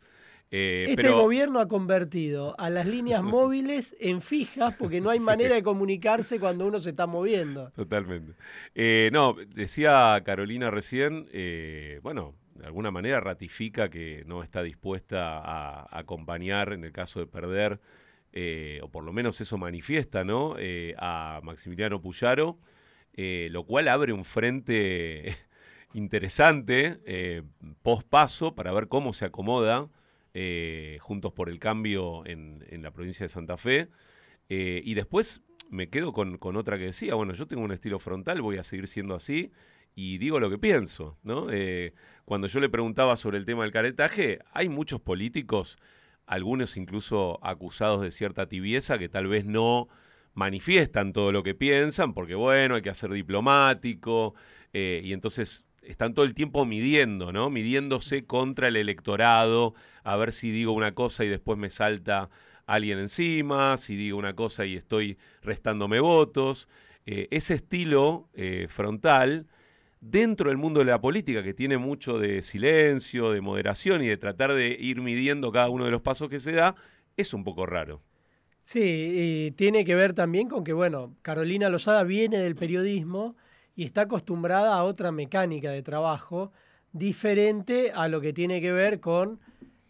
eh, 0.52 0.86
Este 0.90 1.02
pero 1.04 1.16
gobierno 1.18 1.60
ha 1.60 1.68
convertido 1.68 2.56
a 2.60 2.70
las 2.72 2.86
líneas 2.88 3.22
móviles 3.38 3.96
en 4.00 4.22
fijas 4.22 4.74
porque 4.80 5.00
no 5.02 5.12
hay 5.12 5.20
manera 5.32 5.54
de 5.56 5.62
comunicarse 5.64 6.40
cuando 6.40 6.66
uno 6.66 6.80
se 6.80 6.90
está 6.92 7.06
moviendo. 7.06 7.70
Totalmente. 7.76 8.34
Eh, 8.74 9.10
no, 9.14 9.36
decía 9.54 10.20
Carolina 10.26 10.72
recién, 10.72 11.28
eh, 11.32 12.00
bueno, 12.04 12.34
de 12.56 12.66
alguna 12.66 12.90
manera 12.90 13.20
ratifica 13.20 13.90
que 13.90 14.24
no 14.26 14.42
está 14.42 14.64
dispuesta 14.64 15.40
a, 15.40 15.88
acompañar 15.92 16.74
en 16.74 16.84
el 16.84 16.92
caso 16.92 17.20
de 17.20 17.28
perder, 17.28 17.80
eh, 18.32 18.80
o 18.82 18.90
por 18.90 19.04
lo 19.04 19.14
menos 19.14 19.40
eso 19.42 19.58
manifiesta, 19.58 20.24
¿no? 20.24 20.56
Eh, 20.58 20.96
a 20.98 21.42
Maximiliano 21.44 22.02
Puyaro, 22.02 22.58
eh, 23.14 23.50
lo 23.52 23.66
cual 23.66 23.88
abre 23.90 24.14
un 24.14 24.26
frente 24.26 25.38
interesante 25.94 27.44
post 27.82 28.08
paso 28.08 28.56
para 28.56 28.72
ver 28.74 28.88
cómo 28.88 29.14
se 29.14 29.26
acomoda 29.26 29.90
Juntos 31.00 31.32
por 31.32 31.48
el 31.48 31.60
Cambio 31.60 32.26
en, 32.26 32.66
en 32.70 32.84
la 32.84 32.92
provincia 32.92 33.24
de 33.24 33.30
Santa 33.30 33.56
Fe. 33.56 33.88
Y 34.50 34.94
después 34.94 35.42
me 35.70 35.90
quedo 35.90 36.12
con, 36.12 36.38
con 36.38 36.58
otra 36.58 36.78
que 36.78 36.86
decía, 36.86 37.16
bueno, 37.16 37.34
yo 37.34 37.48
tengo 37.48 37.64
un 37.64 37.72
estilo 37.72 38.00
frontal, 38.00 38.42
voy 38.42 38.58
a 38.58 38.64
seguir 38.64 38.88
siendo 38.88 39.16
así 39.16 39.54
y 39.96 40.18
digo 40.18 40.40
lo 40.40 40.50
que 40.50 40.58
pienso, 40.58 41.18
¿no? 41.24 41.48
Eh, 41.50 41.94
cuando 42.26 42.48
yo 42.48 42.60
le 42.60 42.70
preguntaba 42.70 43.16
sobre 43.16 43.38
el 43.38 43.46
tema 43.46 43.64
del 43.64 43.72
caretaje, 43.72 44.40
hay 44.52 44.68
muchos 44.68 45.00
políticos, 45.00 45.78
algunos 46.26 46.76
incluso 46.76 47.40
acusados 47.42 48.02
de 48.02 48.12
cierta 48.12 48.48
tibieza, 48.48 49.00
que 49.00 49.08
tal 49.08 49.28
vez 49.28 49.46
no 49.46 49.88
manifiestan 50.34 51.14
todo 51.14 51.32
lo 51.32 51.44
que 51.44 51.56
piensan, 51.56 52.14
porque 52.14 52.36
bueno, 52.36 52.76
hay 52.76 52.82
que 52.82 52.94
ser 52.94 53.12
diplomático, 53.12 54.36
eh, 54.74 55.02
y 55.04 55.14
entonces 55.14 55.64
están 55.82 56.14
todo 56.14 56.26
el 56.26 56.34
tiempo 56.34 56.66
midiendo, 56.66 57.32
¿no? 57.32 57.50
Midiéndose 57.50 58.26
contra 58.26 58.68
el 58.68 58.76
electorado, 58.76 59.76
a 60.04 60.18
ver 60.18 60.34
si 60.34 60.52
digo 60.52 60.74
una 60.74 60.94
cosa 60.94 61.24
y 61.24 61.30
después 61.30 61.58
me 61.58 61.70
salta 61.70 62.30
alguien 62.66 63.00
encima, 63.00 63.78
si 63.78 63.96
digo 63.96 64.18
una 64.18 64.34
cosa 64.34 64.66
y 64.66 64.76
estoy 64.76 65.18
restándome 65.42 66.02
votos. 66.02 66.68
Eh, 67.06 67.28
ese 67.30 67.54
estilo 67.54 68.28
frontal 68.68 69.46
dentro 70.10 70.50
del 70.50 70.58
mundo 70.58 70.80
de 70.80 70.86
la 70.86 71.02
política, 71.02 71.44
que 71.44 71.54
tiene 71.54 71.78
mucho 71.78 72.20
de 72.20 72.42
silencio, 72.42 73.32
de 73.32 73.42
moderación 73.42 74.04
y 74.04 74.08
de 74.08 74.18
tratar 74.18 74.54
de 74.54 74.68
ir 74.68 75.02
midiendo 75.02 75.52
cada 75.52 75.70
uno 75.70 75.86
de 75.86 75.92
los 75.92 76.02
pasos 76.02 76.30
que 76.30 76.40
se 76.40 76.52
da, 76.52 76.76
es 77.18 77.34
un 77.34 77.44
poco 77.44 77.66
raro. 77.66 78.02
Sí, 78.64 78.82
y 78.82 79.52
tiene 79.52 79.86
que 79.86 79.96
ver 79.96 80.14
también 80.14 80.48
con 80.48 80.64
que, 80.64 80.74
bueno, 80.74 81.16
Carolina 81.22 81.70
Lozada 81.70 82.04
viene 82.04 82.38
del 82.38 82.56
periodismo 82.56 83.36
y 83.76 83.84
está 83.84 84.02
acostumbrada 84.02 84.76
a 84.76 84.84
otra 84.84 85.12
mecánica 85.12 85.70
de 85.72 85.84
trabajo 85.84 86.52
diferente 86.92 87.92
a 87.94 88.08
lo 88.08 88.22
que 88.22 88.34
tiene 88.34 88.62
que 88.62 88.72
ver 88.72 89.00
con 89.00 89.40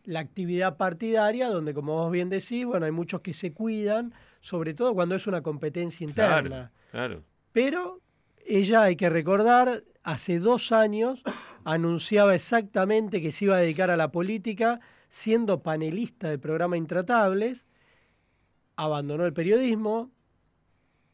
la 0.03 0.19
actividad 0.19 0.77
partidaria, 0.77 1.49
donde, 1.49 1.73
como 1.73 1.93
vos 1.93 2.11
bien 2.11 2.29
decís, 2.29 2.65
bueno, 2.65 2.85
hay 2.85 2.91
muchos 2.91 3.21
que 3.21 3.33
se 3.33 3.53
cuidan, 3.53 4.13
sobre 4.39 4.73
todo 4.73 4.93
cuando 4.93 5.15
es 5.15 5.27
una 5.27 5.41
competencia 5.41 6.03
interna. 6.03 6.41
Claro, 6.41 6.69
claro. 6.91 7.23
Pero 7.51 8.01
ella, 8.45 8.83
hay 8.83 8.95
que 8.95 9.09
recordar, 9.09 9.83
hace 10.05 10.39
dos 10.39 10.71
años 10.71 11.23
anunciaba 11.63 12.35
exactamente 12.35 13.21
que 13.21 13.31
se 13.31 13.45
iba 13.45 13.57
a 13.57 13.59
dedicar 13.59 13.89
a 13.89 13.97
la 13.97 14.11
política, 14.11 14.79
siendo 15.09 15.63
panelista 15.63 16.29
del 16.29 16.39
programa 16.39 16.77
Intratables, 16.77 17.65
abandonó 18.75 19.25
el 19.25 19.33
periodismo, 19.33 20.11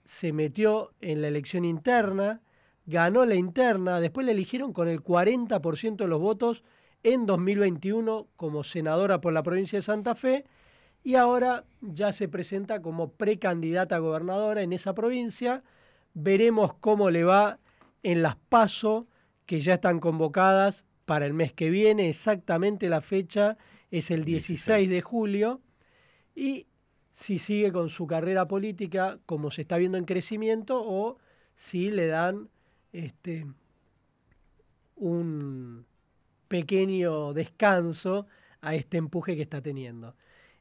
se 0.04 0.34
metió 0.34 0.92
en 1.00 1.22
la 1.22 1.30
elección 1.30 1.64
interna, 1.64 2.42
ganó 2.86 3.24
la 3.26 3.36
interna, 3.36 4.02
después 4.02 4.26
la 4.26 4.34
eligieron 4.34 4.74
con 4.74 4.90
el 4.90 5.02
40% 5.02 5.96
de 5.96 6.08
los 6.08 6.20
votos 6.20 6.66
en 7.04 7.26
2021 7.26 8.28
como 8.36 8.64
senadora 8.64 9.22
por 9.22 9.32
la 9.32 9.42
provincia 9.42 9.80
de 9.80 9.84
Santa 9.84 10.16
Fe 10.16 10.44
y 11.02 11.16
ahora 11.16 11.64
ya 11.80 12.12
se 12.12 12.28
presenta 12.28 12.82
como 12.82 13.14
precandidata 13.14 13.96
a 13.96 14.00
gobernadora 14.00 14.64
en 14.64 14.74
esa 14.74 14.94
provincia. 14.94 15.64
Veremos 16.14 16.74
cómo 16.74 17.10
le 17.10 17.24
va 17.24 17.61
en 18.04 18.22
las 18.22 18.36
PASO 18.36 19.08
que 19.46 19.62
ya 19.62 19.76
están 19.76 20.00
convocadas 20.00 20.86
para 21.06 21.26
el 21.26 21.34
mes 21.34 21.54
que 21.54 21.70
viene. 21.70 22.10
Exactamente 22.10 22.90
la 22.90 23.02
fecha 23.02 23.58
es 23.90 24.12
el 24.12 24.24
16 24.26 24.90
de 24.90 25.02
julio. 25.02 25.62
Y 26.36 26.68
si 27.12 27.38
sigue 27.38 27.72
con 27.72 27.90
su 27.90 28.08
carrera 28.08 28.48
política 28.48 29.20
como 29.26 29.52
se 29.52 29.64
está 29.64 29.78
viendo 29.78 29.98
en 29.98 30.06
crecimiento 30.06 30.82
o 30.84 31.18
si 31.54 31.92
le 31.92 32.08
dan 32.08 32.50
este, 32.94 33.46
un 34.96 35.86
pequeño 36.48 37.34
descanso 37.34 38.28
a 38.62 38.76
este 38.76 38.98
empuje 38.98 39.36
que 39.36 39.42
está 39.42 39.62
teniendo. 39.62 40.16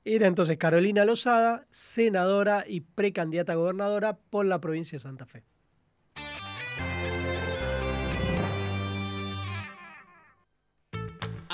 Era 0.04 0.26
entonces 0.26 0.56
Carolina 0.56 1.04
Lozada, 1.04 1.66
senadora 1.70 2.64
y 2.66 2.80
precandidata 2.80 3.52
a 3.52 3.56
gobernadora 3.56 4.16
por 4.16 4.46
la 4.46 4.60
provincia 4.60 4.96
de 4.96 5.02
Santa 5.02 5.26
Fe. 5.26 5.44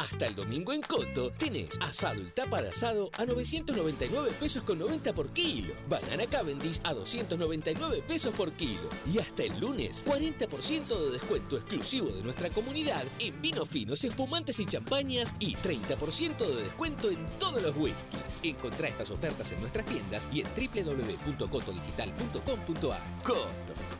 Hasta 0.06 0.26
el 0.28 0.36
domingo 0.36 0.72
en 0.72 0.82
Coto 0.82 1.32
tenés 1.32 1.80
asado 1.80 2.22
y 2.22 2.26
tapa 2.26 2.62
de 2.62 2.68
asado 2.68 3.10
a 3.14 3.26
999 3.26 4.34
pesos 4.38 4.62
con 4.62 4.78
90 4.78 5.12
por 5.12 5.30
kilo. 5.30 5.74
Banana 5.88 6.28
Cavendish 6.28 6.78
a 6.84 6.94
299 6.94 8.04
pesos 8.06 8.32
por 8.32 8.52
kilo. 8.52 8.88
Y 9.12 9.18
hasta 9.18 9.42
el 9.42 9.58
lunes, 9.58 10.04
40% 10.06 10.86
de 10.86 11.10
descuento 11.10 11.56
exclusivo 11.56 12.10
de 12.10 12.22
nuestra 12.22 12.50
comunidad 12.50 13.02
en 13.18 13.42
vinos 13.42 13.68
finos, 13.68 14.04
espumantes 14.04 14.60
y 14.60 14.66
champañas 14.66 15.34
y 15.40 15.56
30% 15.56 16.36
de 16.36 16.62
descuento 16.62 17.10
en 17.10 17.26
todos 17.40 17.60
los 17.60 17.76
whiskies. 17.76 18.42
Encontrá 18.44 18.86
estas 18.86 19.10
ofertas 19.10 19.50
en 19.50 19.58
nuestras 19.58 19.86
tiendas 19.86 20.28
y 20.32 20.42
en 20.42 20.46
www.cotodigital.com.ar. 20.46 23.22
Coto. 23.24 23.95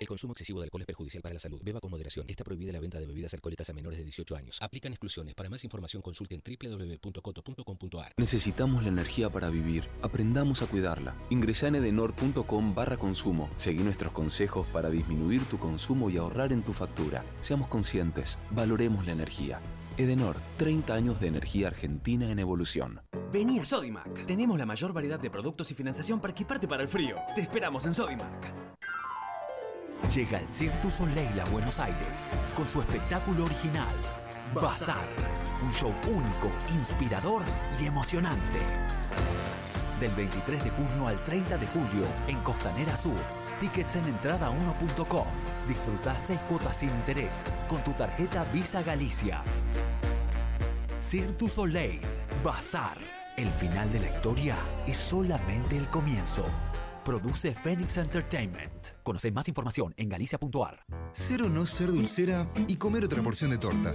El 0.00 0.06
consumo 0.06 0.32
excesivo 0.32 0.60
de 0.60 0.64
alcohol 0.64 0.82
es 0.82 0.86
perjudicial 0.86 1.22
para 1.22 1.34
la 1.34 1.40
salud. 1.40 1.60
Beba 1.62 1.80
con 1.80 1.90
moderación. 1.90 2.24
Está 2.28 2.44
prohibida 2.44 2.72
la 2.72 2.80
venta 2.80 3.00
de 3.00 3.06
bebidas 3.06 3.34
alcohólicas 3.34 3.68
a 3.70 3.72
menores 3.72 3.98
de 3.98 4.04
18 4.04 4.36
años. 4.36 4.58
Aplican 4.62 4.92
exclusiones. 4.92 5.34
Para 5.34 5.48
más 5.48 5.64
información 5.64 6.02
consulte 6.02 6.36
en 6.36 6.42
www.coto.com.ar. 6.42 8.12
Necesitamos 8.16 8.82
la 8.82 8.88
energía 8.88 9.30
para 9.30 9.50
vivir. 9.50 9.88
Aprendamos 10.02 10.62
a 10.62 10.66
cuidarla. 10.66 11.16
Ingresa 11.30 11.68
en 11.68 11.76
edenor.com 11.76 12.74
barra 12.74 12.96
consumo. 12.96 13.48
Seguí 13.56 13.82
nuestros 13.82 14.12
consejos 14.12 14.66
para 14.68 14.90
disminuir 14.90 15.44
tu 15.46 15.58
consumo 15.58 16.10
y 16.10 16.16
ahorrar 16.16 16.52
en 16.52 16.62
tu 16.62 16.72
factura. 16.72 17.24
Seamos 17.40 17.68
conscientes. 17.68 18.38
Valoremos 18.50 19.04
la 19.06 19.12
energía. 19.12 19.60
Edenor, 19.96 20.36
30 20.58 20.94
años 20.94 21.20
de 21.20 21.26
energía 21.26 21.66
argentina 21.68 22.30
en 22.30 22.38
evolución. 22.38 23.00
Vení 23.32 23.58
a 23.58 23.64
Sodimac. 23.64 24.26
Tenemos 24.26 24.56
la 24.56 24.64
mayor 24.64 24.92
variedad 24.92 25.18
de 25.18 25.28
productos 25.28 25.72
y 25.72 25.74
financiación 25.74 26.20
para 26.20 26.30
equiparte 26.30 26.68
para 26.68 26.84
el 26.84 26.88
frío. 26.88 27.16
Te 27.34 27.40
esperamos 27.40 27.84
en 27.84 27.94
Sodimac. 27.94 28.68
Llega 30.06 30.38
el 30.38 30.48
Cirque 30.48 30.90
Soleil 30.90 31.38
a 31.38 31.44
Buenos 31.46 31.78
Aires 31.78 32.32
con 32.56 32.66
su 32.66 32.80
espectáculo 32.80 33.44
original, 33.44 33.94
Bazar. 34.54 35.06
Un 35.62 35.72
show 35.74 35.92
único, 36.06 36.50
inspirador 36.74 37.42
y 37.78 37.86
emocionante. 37.86 38.58
Del 40.00 40.10
23 40.12 40.64
de 40.64 40.70
junio 40.70 41.08
al 41.08 41.22
30 41.24 41.58
de 41.58 41.66
julio 41.66 42.06
en 42.26 42.38
Costanera 42.40 42.96
Sur. 42.96 43.18
Tickets 43.60 43.96
en 43.96 44.04
entrada1.com. 44.16 45.26
Disfruta 45.66 46.18
seis 46.18 46.40
cuotas 46.48 46.78
sin 46.78 46.88
interés 46.90 47.44
con 47.68 47.84
tu 47.84 47.92
tarjeta 47.92 48.44
Visa 48.44 48.82
Galicia. 48.82 49.42
Cirque 51.02 51.50
Soleil, 51.50 52.00
Bazar. 52.42 52.96
El 53.36 53.50
final 53.52 53.92
de 53.92 54.00
la 54.00 54.08
historia 54.08 54.56
es 54.86 54.96
solamente 54.96 55.76
el 55.76 55.88
comienzo. 55.88 56.46
Produce 57.04 57.54
Phoenix 57.62 57.96
Entertainment. 57.96 58.88
Conoce 59.02 59.30
más 59.32 59.48
información 59.48 59.94
en 59.96 60.08
galicia.ar. 60.08 60.84
Cero 61.12 61.48
no 61.48 61.64
ser 61.66 61.88
dulcera 61.88 62.46
y 62.66 62.76
comer 62.76 63.04
otra 63.04 63.22
porción 63.22 63.50
de 63.50 63.58
torta. 63.58 63.92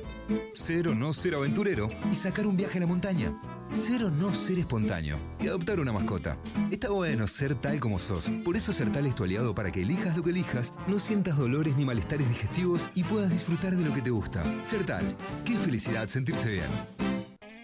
Cero 0.55 0.95
no 0.95 1.13
ser 1.13 1.35
aventurero 1.35 1.89
y 2.11 2.15
sacar 2.15 2.47
un 2.47 2.57
viaje 2.57 2.77
a 2.77 2.81
la 2.81 2.87
montaña. 2.87 3.39
Cero 3.71 4.11
no 4.11 4.33
ser 4.33 4.59
espontáneo 4.59 5.17
y 5.39 5.47
adoptar 5.47 5.79
una 5.79 5.91
mascota. 5.91 6.37
Está 6.71 6.89
bueno 6.89 7.27
ser 7.27 7.55
tal 7.55 7.79
como 7.79 7.99
sos. 7.99 8.29
Por 8.43 8.55
eso 8.55 8.73
Sertal 8.73 9.05
es 9.05 9.15
tu 9.15 9.23
aliado 9.23 9.55
para 9.55 9.71
que 9.71 9.81
elijas 9.81 10.15
lo 10.15 10.23
que 10.23 10.29
elijas, 10.29 10.73
no 10.87 10.99
sientas 10.99 11.37
dolores 11.37 11.75
ni 11.75 11.85
malestares 11.85 12.27
digestivos 12.27 12.89
y 12.95 13.03
puedas 13.03 13.31
disfrutar 13.31 13.75
de 13.75 13.83
lo 13.83 13.93
que 13.93 14.01
te 14.01 14.11
gusta. 14.11 14.43
Sertal, 14.65 15.15
qué 15.45 15.57
felicidad 15.57 16.07
sentirse 16.07 16.51
bien. 16.51 17.12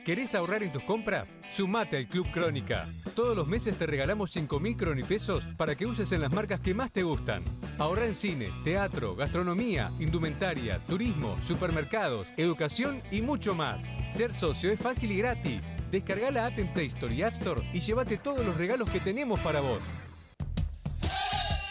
¿Querés 0.09 0.33
ahorrar 0.33 0.63
en 0.63 0.71
tus 0.71 0.81
compras? 0.81 1.37
Sumate 1.47 1.95
al 1.95 2.07
Club 2.07 2.25
Crónica. 2.31 2.87
Todos 3.15 3.37
los 3.37 3.47
meses 3.47 3.77
te 3.77 3.85
regalamos 3.85 4.35
5.000 4.35 4.75
cronipesos 4.75 5.45
para 5.55 5.75
que 5.75 5.85
uses 5.85 6.11
en 6.11 6.21
las 6.21 6.31
marcas 6.31 6.59
que 6.61 6.73
más 6.73 6.91
te 6.91 7.03
gustan. 7.03 7.43
Ahorra 7.77 8.07
en 8.07 8.15
cine, 8.15 8.49
teatro, 8.63 9.15
gastronomía, 9.15 9.91
indumentaria, 9.99 10.79
turismo, 10.87 11.37
supermercados, 11.47 12.25
educación 12.37 13.03
y 13.11 13.21
mucho 13.21 13.53
más. 13.53 13.83
Ser 14.11 14.33
socio 14.33 14.71
es 14.71 14.79
fácil 14.79 15.11
y 15.11 15.19
gratis. 15.19 15.67
Descarga 15.91 16.31
la 16.31 16.47
app 16.47 16.57
en 16.57 16.73
Play 16.73 16.87
Store 16.87 17.13
y 17.13 17.21
App 17.21 17.33
Store 17.33 17.61
y 17.71 17.79
llévate 17.79 18.17
todos 18.17 18.43
los 18.43 18.57
regalos 18.57 18.89
que 18.89 18.99
tenemos 18.99 19.39
para 19.41 19.59
vos. 19.59 19.79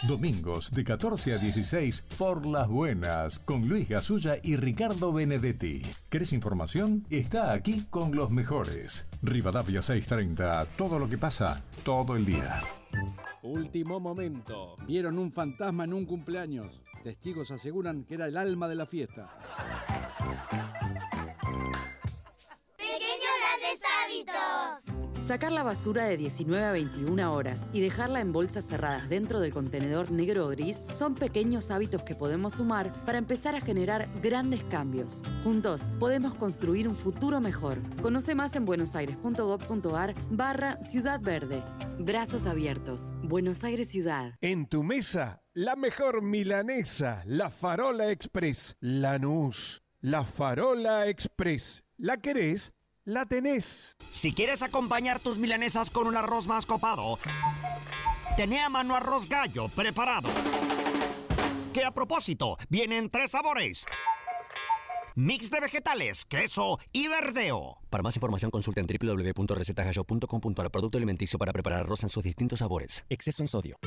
Domingos 0.09 0.70
de 0.70 0.85
14 0.85 1.35
a 1.35 1.39
16 1.39 2.02
por 2.16 2.47
Las 2.47 2.66
Buenas 2.66 3.39
con 3.39 3.68
Luis 3.68 3.90
Gasulla 3.90 4.39
y 4.43 4.56
Ricardo 4.56 5.12
Benedetti. 5.12 5.82
¿Querés 6.09 6.32
información? 6.32 7.06
Está 7.10 7.52
aquí 7.52 7.85
con 7.90 8.16
los 8.16 8.30
mejores. 8.30 9.06
Rivadavia 9.20 9.82
630, 9.82 10.64
todo 10.78 10.98
lo 10.98 11.10
que 11.10 11.18
pasa, 11.18 11.62
todo 11.85 12.16
el 12.16 12.24
día. 12.24 12.59
Último 13.43 14.01
momento. 14.01 14.76
Vieron 14.86 15.18
un 15.18 15.30
fantasma 15.30 15.85
en 15.85 15.93
un 15.93 16.06
cumpleaños. 16.06 16.80
Testigos 17.05 17.51
aseguran 17.51 18.05
que 18.05 18.14
era 18.14 18.28
el 18.28 18.39
alma 18.39 18.66
de 18.66 18.76
la 18.76 18.86
fiesta. 18.86 19.28
Pequeños 22.78 23.35
grandes 23.43 23.80
hábitos. 24.01 25.07
Sacar 25.28 25.52
la 25.52 25.62
basura 25.62 26.06
de 26.06 26.16
19 26.16 26.64
a 26.64 26.72
21 26.72 27.34
horas 27.34 27.68
y 27.74 27.82
dejarla 27.82 28.20
en 28.20 28.32
bolsas 28.32 28.64
cerradas 28.64 29.10
dentro 29.10 29.40
del 29.40 29.52
contenedor 29.52 30.10
negro 30.10 30.46
o 30.46 30.48
gris 30.48 30.86
son 30.94 31.14
pequeños 31.14 31.70
hábitos 31.70 32.02
que 32.02 32.14
podemos 32.14 32.55
sumar 32.55 32.90
para 33.05 33.18
empezar 33.18 33.55
a 33.55 33.60
generar 33.60 34.09
grandes 34.22 34.64
cambios. 34.64 35.22
Juntos 35.44 35.82
podemos 35.98 36.34
construir 36.34 36.88
un 36.88 36.96
futuro 36.96 37.40
mejor. 37.42 37.76
Conoce 38.00 38.34
más 38.34 38.56
en 38.56 38.64
buenosaires.gov.ar 38.64 40.14
barra 40.30 40.80
Ciudad 40.80 41.20
Verde. 41.20 41.62
Brazos 41.98 42.46
abiertos. 42.46 43.12
Buenos 43.22 43.62
Aires 43.64 43.90
Ciudad. 43.90 44.32
En 44.40 44.66
tu 44.66 44.82
mesa, 44.82 45.42
la 45.52 45.76
mejor 45.76 46.22
milanesa, 46.22 47.22
la 47.26 47.50
Farola 47.50 48.10
Express, 48.10 48.78
Lanús, 48.80 49.82
la 50.00 50.24
Farola 50.24 51.06
Express. 51.06 51.84
¿La 51.98 52.16
querés? 52.16 52.72
La 53.09 53.24
tenés. 53.24 53.97
Si 54.10 54.35
quieres 54.35 54.60
acompañar 54.60 55.18
tus 55.18 55.39
milanesas 55.39 55.89
con 55.89 56.06
un 56.06 56.14
arroz 56.14 56.47
más 56.47 56.66
copado, 56.66 57.18
tené 58.36 58.60
a 58.60 58.68
mano 58.68 58.94
arroz 58.94 59.26
gallo 59.26 59.70
preparado. 59.70 60.28
Que 61.72 61.86
a 61.86 61.90
propósito, 61.90 62.59
viene 62.68 62.98
en 62.98 63.09
tres 63.09 63.30
sabores. 63.30 63.86
Mix 65.14 65.51
de 65.51 65.59
vegetales, 65.59 66.26
queso 66.26 66.78
y 66.93 67.09
verdeo. 67.09 67.78
Para 67.89 68.02
más 68.02 68.14
información 68.14 68.51
consulta 68.51 68.82
en 68.82 68.86
www.recetagallo.com.ar 68.86 70.70
Producto 70.70 70.98
alimenticio 70.98 71.39
para 71.39 71.55
preparar 71.55 71.80
arroz 71.80 72.02
en 72.02 72.10
sus 72.10 72.22
distintos 72.22 72.59
sabores. 72.59 73.06
Exceso 73.09 73.43
en 73.43 73.48
sodio. 73.48 73.78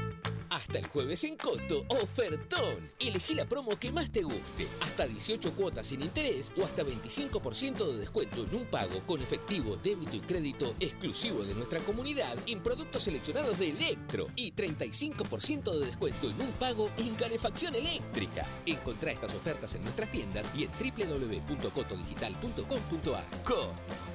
Hasta 0.52 0.78
el 0.80 0.88
jueves 0.88 1.24
en 1.24 1.38
Coto, 1.38 1.86
ofertón. 1.88 2.92
Elegí 3.00 3.36
la 3.36 3.46
promo 3.46 3.80
que 3.80 3.90
más 3.90 4.12
te 4.12 4.22
guste. 4.22 4.68
Hasta 4.82 5.08
18 5.08 5.54
cuotas 5.54 5.88
sin 5.88 6.02
interés 6.02 6.52
o 6.58 6.66
hasta 6.66 6.84
25% 6.84 7.88
de 7.88 8.00
descuento 8.00 8.44
en 8.44 8.56
un 8.56 8.66
pago 8.66 9.00
con 9.08 9.22
efectivo, 9.22 9.78
débito 9.78 10.18
y 10.18 10.20
crédito 10.20 10.76
exclusivo 10.82 11.46
de 11.46 11.56
nuestra 11.56 11.80
comunidad 11.80 12.38
en 12.48 12.62
productos 12.62 13.04
seleccionados 13.04 13.60
de 13.60 13.70
Electro 13.70 14.28
y 14.36 14.52
35% 14.52 15.72
de 15.72 15.86
descuento 15.86 16.30
en 16.30 16.42
un 16.42 16.52
pago 16.52 16.92
en 16.98 17.16
calefacción 17.16 17.74
eléctrica. 17.74 18.46
Encontrá 18.66 19.14
estas 19.14 19.34
ofertas 19.34 19.74
en 19.76 19.84
nuestras 19.84 20.12
tiendas 20.12 20.52
y 20.54 20.66
en 20.66 20.72
www.cotodigital.com.ar. 20.72 23.24
Coto. 23.46 24.11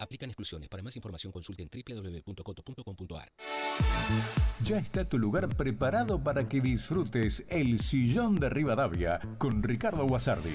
Aplican 0.00 0.30
exclusiones. 0.30 0.68
Para 0.68 0.82
más 0.82 0.96
información 0.96 1.32
consulte 1.32 1.62
en 1.62 1.70
www.coto.com.ar. 1.70 3.28
Ya 4.62 4.78
está 4.78 5.08
tu 5.08 5.18
lugar 5.18 5.48
preparado 5.56 6.22
para 6.22 6.48
que 6.48 6.60
disfrutes 6.60 7.44
el 7.48 7.80
sillón 7.80 8.36
de 8.36 8.50
Rivadavia 8.50 9.20
con 9.38 9.62
Ricardo 9.62 10.06
Guasardi. 10.06 10.54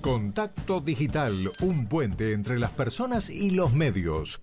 Contacto 0.00 0.80
Digital, 0.80 1.50
un 1.60 1.88
puente 1.88 2.32
entre 2.32 2.58
las 2.58 2.70
personas 2.70 3.30
y 3.30 3.50
los 3.50 3.72
medios. 3.72 4.40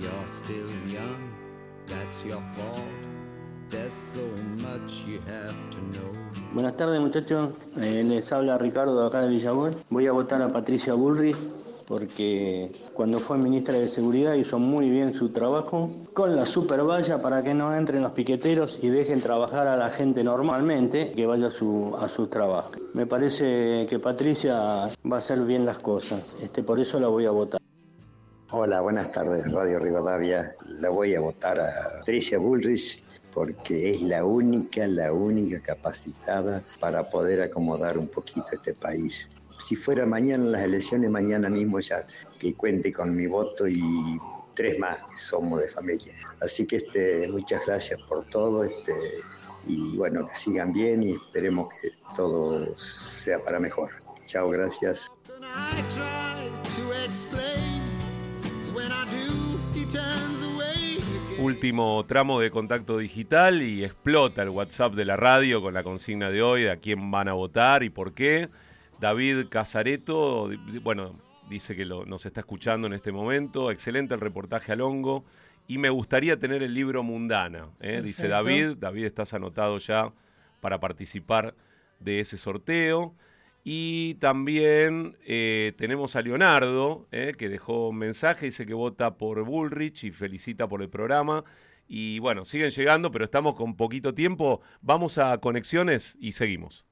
You're 0.00 0.26
still 0.28 0.66
young, 0.86 1.30
that's 1.86 2.24
your 2.24 2.40
fault. 2.54 3.09
Buenas 6.52 6.76
tardes 6.76 7.00
muchachos, 7.00 7.50
Eh, 7.80 8.02
les 8.04 8.32
habla 8.32 8.58
Ricardo 8.58 9.00
de 9.00 9.06
acá 9.06 9.20
de 9.22 9.28
Villagüe. 9.28 9.70
Voy 9.90 10.06
a 10.06 10.12
votar 10.12 10.42
a 10.42 10.48
Patricia 10.48 10.94
Bullrich 10.94 11.36
porque 11.86 12.70
cuando 12.94 13.18
fue 13.18 13.36
ministra 13.36 13.74
de 13.74 13.88
Seguridad 13.88 14.34
hizo 14.34 14.60
muy 14.60 14.88
bien 14.90 15.12
su 15.12 15.30
trabajo 15.30 15.90
con 16.12 16.36
la 16.36 16.46
super 16.46 16.84
valla 16.84 17.20
para 17.20 17.42
que 17.42 17.52
no 17.52 17.74
entren 17.74 18.02
los 18.02 18.12
piqueteros 18.12 18.78
y 18.80 18.90
dejen 18.90 19.20
trabajar 19.20 19.66
a 19.66 19.76
la 19.76 19.88
gente 19.90 20.22
normalmente 20.22 21.12
que 21.12 21.26
vaya 21.26 21.48
a 21.48 21.50
su, 21.50 21.96
a 21.98 22.08
su 22.08 22.28
trabajo. 22.28 22.72
Me 22.94 23.06
parece 23.06 23.86
que 23.88 23.98
Patricia 23.98 24.56
va 24.56 25.16
a 25.16 25.18
hacer 25.18 25.40
bien 25.40 25.66
las 25.66 25.80
cosas, 25.80 26.36
este, 26.40 26.62
por 26.62 26.78
eso 26.78 27.00
la 27.00 27.08
voy 27.08 27.26
a 27.26 27.32
votar. 27.32 27.60
Hola, 28.52 28.80
buenas 28.80 29.10
tardes, 29.12 29.50
Radio 29.50 29.78
Rivadavia. 29.78 30.54
La 30.80 30.90
voy 30.90 31.14
a 31.14 31.20
votar 31.20 31.60
a 31.60 31.98
Patricia 31.98 32.38
Bullrich 32.38 33.02
porque 33.32 33.90
es 33.90 34.02
la 34.02 34.24
única, 34.24 34.86
la 34.86 35.12
única 35.12 35.60
capacitada 35.60 36.64
para 36.78 37.08
poder 37.08 37.40
acomodar 37.40 37.98
un 37.98 38.08
poquito 38.08 38.46
este 38.52 38.74
país. 38.74 39.30
Si 39.60 39.76
fuera 39.76 40.06
mañana 40.06 40.44
las 40.44 40.62
elecciones, 40.62 41.10
mañana 41.10 41.48
mismo 41.48 41.80
ya 41.80 42.06
que 42.38 42.54
cuente 42.54 42.92
con 42.92 43.14
mi 43.14 43.26
voto 43.26 43.68
y 43.68 43.80
tres 44.54 44.78
más 44.78 44.98
que 45.10 45.18
somos 45.18 45.60
de 45.60 45.68
familia. 45.68 46.14
Así 46.40 46.66
que 46.66 46.76
este, 46.76 47.28
muchas 47.28 47.60
gracias 47.66 48.00
por 48.08 48.26
todo 48.30 48.64
este, 48.64 48.92
y 49.66 49.96
bueno, 49.96 50.26
que 50.26 50.34
sigan 50.34 50.72
bien 50.72 51.02
y 51.02 51.12
esperemos 51.12 51.68
que 51.80 51.90
todo 52.16 52.74
sea 52.78 53.42
para 53.42 53.60
mejor. 53.60 53.90
Chao, 54.24 54.48
gracias. 54.50 55.10
When 58.74 58.92
I 58.92 59.04
do, 59.06 59.58
he 59.74 59.84
turns 59.84 60.42
away. 60.44 60.49
Último 61.40 62.04
tramo 62.06 62.38
de 62.38 62.50
contacto 62.50 62.98
digital 62.98 63.62
y 63.62 63.82
explota 63.82 64.42
el 64.42 64.50
WhatsApp 64.50 64.92
de 64.94 65.06
la 65.06 65.16
radio 65.16 65.62
con 65.62 65.72
la 65.72 65.82
consigna 65.82 66.30
de 66.30 66.42
hoy 66.42 66.62
de 66.64 66.70
a 66.70 66.76
quién 66.76 67.10
van 67.10 67.28
a 67.28 67.32
votar 67.32 67.82
y 67.82 67.88
por 67.88 68.12
qué. 68.12 68.48
David 69.00 69.46
Casareto, 69.48 70.50
bueno, 70.82 71.12
dice 71.48 71.74
que 71.74 71.86
lo- 71.86 72.04
nos 72.04 72.26
está 72.26 72.40
escuchando 72.40 72.86
en 72.86 72.92
este 72.92 73.10
momento. 73.10 73.70
Excelente 73.70 74.12
el 74.12 74.20
reportaje 74.20 74.72
al 74.72 74.82
hongo. 74.82 75.24
Y 75.66 75.78
me 75.78 75.88
gustaría 75.88 76.38
tener 76.38 76.62
el 76.62 76.74
libro 76.74 77.02
Mundana. 77.02 77.68
¿eh? 77.80 78.02
Dice. 78.04 78.28
David. 78.28 78.76
David, 78.78 79.06
estás 79.06 79.32
anotado 79.32 79.78
ya 79.78 80.12
para 80.60 80.78
participar 80.78 81.54
de 82.00 82.20
ese 82.20 82.36
sorteo. 82.36 83.14
Y 83.72 84.14
también 84.14 85.16
eh, 85.24 85.74
tenemos 85.78 86.16
a 86.16 86.22
Leonardo, 86.22 87.06
eh, 87.12 87.36
que 87.38 87.48
dejó 87.48 87.90
un 87.90 87.98
mensaje, 87.98 88.46
dice 88.46 88.66
que 88.66 88.74
vota 88.74 89.16
por 89.16 89.44
Bullrich 89.44 90.02
y 90.02 90.10
felicita 90.10 90.68
por 90.68 90.82
el 90.82 90.88
programa. 90.88 91.44
Y 91.86 92.18
bueno, 92.18 92.44
siguen 92.44 92.70
llegando, 92.70 93.12
pero 93.12 93.26
estamos 93.26 93.54
con 93.54 93.76
poquito 93.76 94.12
tiempo. 94.12 94.60
Vamos 94.80 95.18
a 95.18 95.38
conexiones 95.38 96.18
y 96.18 96.32
seguimos. 96.32 96.84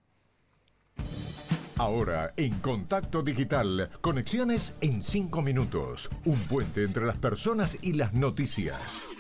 Ahora, 1.79 2.33
en 2.37 2.57
Contacto 2.61 3.23
Digital, 3.23 3.91
conexiones 4.01 4.77
en 4.81 5.03
5 5.03 5.43
minutos. 5.43 6.09
Un 6.27 6.39
puente 6.47 6.85
entre 6.85 7.07
las 7.07 7.19
personas 7.19 7.77
y 7.83 7.95
las 7.95 8.15
noticias. 8.15 9.18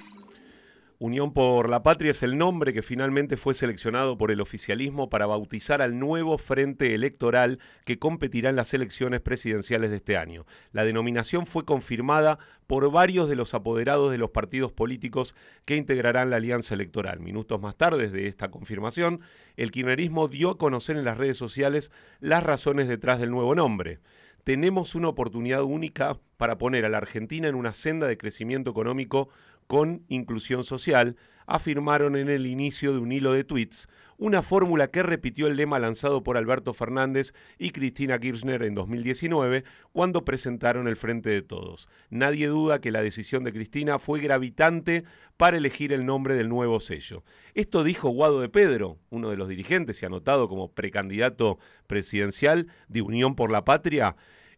Unión 1.00 1.32
por 1.32 1.70
la 1.70 1.84
Patria 1.84 2.10
es 2.10 2.24
el 2.24 2.36
nombre 2.36 2.72
que 2.72 2.82
finalmente 2.82 3.36
fue 3.36 3.54
seleccionado 3.54 4.18
por 4.18 4.32
el 4.32 4.40
oficialismo 4.40 5.08
para 5.08 5.26
bautizar 5.26 5.80
al 5.80 6.00
nuevo 6.00 6.38
frente 6.38 6.92
electoral 6.92 7.60
que 7.84 8.00
competirá 8.00 8.50
en 8.50 8.56
las 8.56 8.74
elecciones 8.74 9.20
presidenciales 9.20 9.90
de 9.90 9.96
este 9.98 10.16
año. 10.16 10.44
La 10.72 10.82
denominación 10.82 11.46
fue 11.46 11.64
confirmada 11.64 12.40
por 12.66 12.90
varios 12.90 13.28
de 13.28 13.36
los 13.36 13.54
apoderados 13.54 14.10
de 14.10 14.18
los 14.18 14.30
partidos 14.30 14.72
políticos 14.72 15.36
que 15.64 15.76
integrarán 15.76 16.30
la 16.30 16.36
alianza 16.38 16.74
electoral. 16.74 17.20
Minutos 17.20 17.60
más 17.60 17.76
tarde 17.76 18.10
de 18.10 18.26
esta 18.26 18.50
confirmación, 18.50 19.20
el 19.56 19.70
kirchnerismo 19.70 20.26
dio 20.26 20.50
a 20.50 20.58
conocer 20.58 20.96
en 20.96 21.04
las 21.04 21.16
redes 21.16 21.38
sociales 21.38 21.92
las 22.18 22.42
razones 22.42 22.88
detrás 22.88 23.20
del 23.20 23.30
nuevo 23.30 23.54
nombre 23.54 24.00
tenemos 24.48 24.94
una 24.94 25.08
oportunidad 25.08 25.62
única 25.62 26.18
para 26.38 26.56
poner 26.56 26.86
a 26.86 26.88
la 26.88 26.96
Argentina 26.96 27.48
en 27.48 27.54
una 27.54 27.74
senda 27.74 28.06
de 28.06 28.16
crecimiento 28.16 28.70
económico 28.70 29.28
con 29.68 30.02
inclusión 30.08 30.64
social, 30.64 31.16
afirmaron 31.46 32.16
en 32.16 32.28
el 32.28 32.46
inicio 32.46 32.92
de 32.92 32.98
un 32.98 33.12
hilo 33.12 33.32
de 33.32 33.44
tweets, 33.44 33.88
una 34.18 34.42
fórmula 34.42 34.90
que 34.90 35.02
repitió 35.02 35.46
el 35.46 35.56
lema 35.56 35.78
lanzado 35.78 36.22
por 36.22 36.36
Alberto 36.36 36.74
Fernández 36.74 37.32
y 37.56 37.70
Cristina 37.70 38.18
Kirchner 38.18 38.64
en 38.64 38.74
2019, 38.74 39.64
cuando 39.92 40.24
presentaron 40.24 40.88
el 40.88 40.96
Frente 40.96 41.30
de 41.30 41.42
Todos. 41.42 41.88
Nadie 42.10 42.48
duda 42.48 42.80
que 42.80 42.90
la 42.90 43.00
decisión 43.00 43.44
de 43.44 43.52
Cristina 43.52 43.98
fue 43.98 44.20
gravitante 44.20 45.04
para 45.36 45.56
elegir 45.56 45.92
el 45.92 46.04
nombre 46.04 46.34
del 46.34 46.48
nuevo 46.48 46.80
sello. 46.80 47.22
Esto 47.54 47.84
dijo 47.84 48.10
Guado 48.10 48.40
de 48.40 48.48
Pedro, 48.48 48.98
uno 49.08 49.30
de 49.30 49.36
los 49.36 49.48
dirigentes 49.48 50.02
y 50.02 50.06
anotado 50.06 50.48
como 50.48 50.72
precandidato 50.72 51.58
presidencial 51.86 52.66
de 52.88 53.02
Unión 53.02 53.36
por 53.36 53.50
la 53.50 53.64
Patria, 53.64 54.16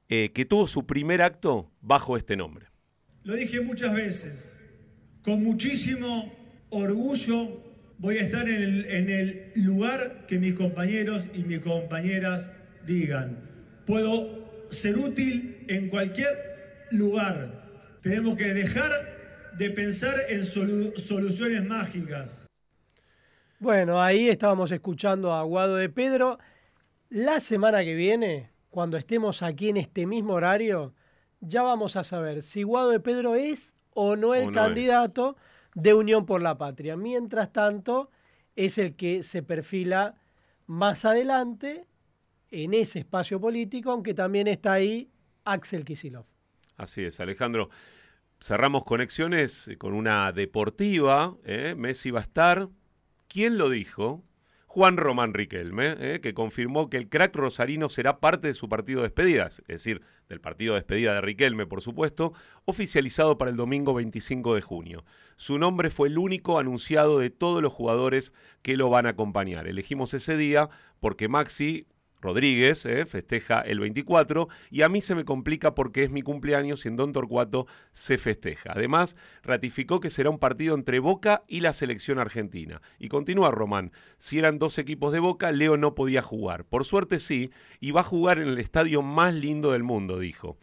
eh, 0.08 0.32
que 0.32 0.46
tuvo 0.46 0.66
su 0.66 0.86
primer 0.86 1.20
acto 1.20 1.70
bajo 1.82 2.16
este 2.16 2.36
nombre. 2.36 2.66
Lo 3.22 3.34
dije 3.34 3.60
muchas 3.60 3.94
veces, 3.94 4.56
con 5.22 5.42
muchísimo 5.42 6.32
orgullo 6.70 7.62
voy 7.98 8.16
a 8.18 8.22
estar 8.22 8.48
en 8.48 9.10
el, 9.10 9.52
lugar 9.56 10.26
que 10.26 10.38
mis 10.38 10.54
compañeros 10.54 11.26
y 11.34 11.40
mis 11.40 11.60
compañeras 11.60 12.48
digan. 12.86 13.38
Puedo 13.86 14.68
ser 14.70 14.96
útil 14.96 15.64
en 15.68 15.88
cualquier 15.88 16.28
lugar. 16.92 17.98
Tenemos 18.02 18.36
que 18.36 18.54
dejar 18.54 18.90
de 19.58 19.70
pensar 19.70 20.14
en 20.28 20.40
solu- 20.42 20.96
soluciones 20.98 21.64
mágicas. 21.66 22.46
Bueno, 23.58 24.00
ahí 24.00 24.28
estábamos 24.30 24.72
escuchando 24.72 25.34
a 25.34 25.42
Guado 25.42 25.76
de 25.76 25.90
Pedro. 25.90 26.38
La 27.10 27.40
semana 27.40 27.84
que 27.84 27.94
viene, 27.94 28.50
cuando 28.70 28.96
estemos 28.96 29.42
aquí 29.42 29.68
en 29.68 29.76
este 29.76 30.06
mismo 30.06 30.32
horario, 30.34 30.94
ya 31.40 31.62
vamos 31.62 31.96
a 31.96 32.04
saber 32.04 32.42
si 32.42 32.62
Guado 32.62 32.90
de 32.90 33.00
Pedro 33.00 33.34
es 33.34 33.74
o 33.94 34.16
no 34.16 34.34
el 34.34 34.46
O 34.46 34.50
no 34.50 34.66
es. 34.66 34.74
candidato 34.74 35.36
de 35.74 35.94
Unión 35.94 36.26
por 36.26 36.42
la 36.42 36.58
Patria. 36.58 36.96
Mientras 36.96 37.52
tanto, 37.52 38.10
es 38.56 38.78
el 38.78 38.94
que 38.94 39.22
se 39.22 39.42
perfila 39.42 40.14
más 40.66 41.04
adelante 41.04 41.86
en 42.50 42.74
ese 42.74 43.00
espacio 43.00 43.40
político, 43.40 43.90
aunque 43.90 44.14
también 44.14 44.48
está 44.48 44.74
ahí 44.74 45.10
Axel 45.44 45.84
Kisilov. 45.84 46.24
Así 46.76 47.04
es, 47.04 47.20
Alejandro. 47.20 47.70
Cerramos 48.40 48.84
conexiones 48.84 49.68
eh, 49.68 49.76
con 49.76 49.92
una 49.92 50.32
deportiva. 50.32 51.36
¿eh? 51.44 51.74
Messi 51.76 52.10
va 52.10 52.20
a 52.20 52.22
estar. 52.22 52.68
¿Quién 53.28 53.58
lo 53.58 53.68
dijo? 53.68 54.22
Juan 54.72 54.96
Román 54.96 55.34
Riquelme, 55.34 55.96
¿eh? 55.98 56.20
que 56.20 56.32
confirmó 56.32 56.88
que 56.90 56.96
el 56.96 57.08
crack 57.08 57.34
rosarino 57.34 57.88
será 57.88 58.20
parte 58.20 58.46
de 58.46 58.54
su 58.54 58.68
partido 58.68 59.00
de 59.00 59.08
despedida, 59.08 59.48
es 59.48 59.66
decir, 59.66 60.00
del 60.28 60.40
partido 60.40 60.74
de 60.74 60.82
despedida 60.82 61.14
de 61.14 61.20
Riquelme, 61.20 61.66
por 61.66 61.80
supuesto, 61.80 62.34
oficializado 62.66 63.36
para 63.36 63.50
el 63.50 63.56
domingo 63.56 63.94
25 63.94 64.54
de 64.54 64.60
junio. 64.60 65.04
Su 65.34 65.58
nombre 65.58 65.90
fue 65.90 66.06
el 66.06 66.18
único 66.18 66.60
anunciado 66.60 67.18
de 67.18 67.30
todos 67.30 67.60
los 67.60 67.72
jugadores 67.72 68.32
que 68.62 68.76
lo 68.76 68.88
van 68.90 69.06
a 69.06 69.08
acompañar. 69.08 69.66
Elegimos 69.66 70.14
ese 70.14 70.36
día 70.36 70.70
porque 71.00 71.26
Maxi 71.26 71.88
Rodríguez 72.20 72.84
eh, 72.86 73.06
festeja 73.06 73.60
el 73.60 73.80
24 73.80 74.48
y 74.70 74.82
a 74.82 74.88
mí 74.88 75.00
se 75.00 75.14
me 75.14 75.24
complica 75.24 75.74
porque 75.74 76.04
es 76.04 76.10
mi 76.10 76.22
cumpleaños 76.22 76.84
y 76.84 76.88
en 76.88 76.96
Don 76.96 77.12
Torcuato 77.12 77.66
se 77.92 78.18
festeja. 78.18 78.72
Además, 78.74 79.16
ratificó 79.42 80.00
que 80.00 80.10
será 80.10 80.30
un 80.30 80.38
partido 80.38 80.74
entre 80.74 80.98
Boca 80.98 81.42
y 81.48 81.60
la 81.60 81.72
selección 81.72 82.18
argentina. 82.18 82.82
Y 82.98 83.08
continúa 83.08 83.50
Román, 83.50 83.92
si 84.18 84.38
eran 84.38 84.58
dos 84.58 84.78
equipos 84.78 85.12
de 85.12 85.20
Boca, 85.20 85.52
Leo 85.52 85.76
no 85.76 85.94
podía 85.94 86.22
jugar. 86.22 86.64
Por 86.64 86.84
suerte 86.84 87.20
sí, 87.20 87.50
y 87.80 87.90
va 87.90 88.00
a 88.00 88.04
jugar 88.04 88.38
en 88.38 88.48
el 88.48 88.58
estadio 88.58 89.02
más 89.02 89.34
lindo 89.34 89.72
del 89.72 89.82
mundo, 89.82 90.18
dijo. 90.18 90.58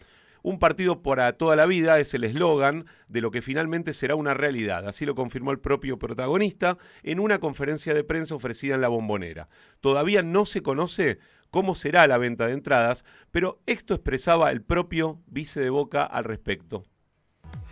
Un 0.47 0.59
partido 0.59 1.01
para 1.01 1.33
toda 1.33 1.57
la 1.57 1.65
vida 1.65 1.99
es 1.99 2.13
el 2.13 2.23
eslogan 2.23 2.85
de 3.09 3.19
lo 3.19 3.31
que 3.31 3.41
finalmente 3.41 3.93
será 3.93 4.15
una 4.15 4.33
realidad. 4.33 4.87
Así 4.87 5.05
lo 5.05 5.13
confirmó 5.13 5.51
el 5.51 5.59
propio 5.59 5.99
protagonista 5.99 6.77
en 7.03 7.19
una 7.19 7.39
conferencia 7.39 7.93
de 7.93 8.05
prensa 8.05 8.35
ofrecida 8.35 8.75
en 8.75 8.79
la 8.79 8.87
bombonera. 8.87 9.49
Todavía 9.81 10.23
no 10.23 10.45
se 10.45 10.61
conoce 10.61 11.19
cómo 11.57 11.73
será 11.73 12.05
la 12.05 12.19
venta 12.19 12.45
de 12.45 12.53
entradas, 12.53 13.03
pero 13.31 13.63
esto 13.65 13.95
expresaba 13.95 14.51
el 14.51 14.61
propio 14.61 15.23
vice 15.25 15.59
de 15.59 15.71
Boca 15.71 16.03
al 16.03 16.23
respecto. 16.23 16.83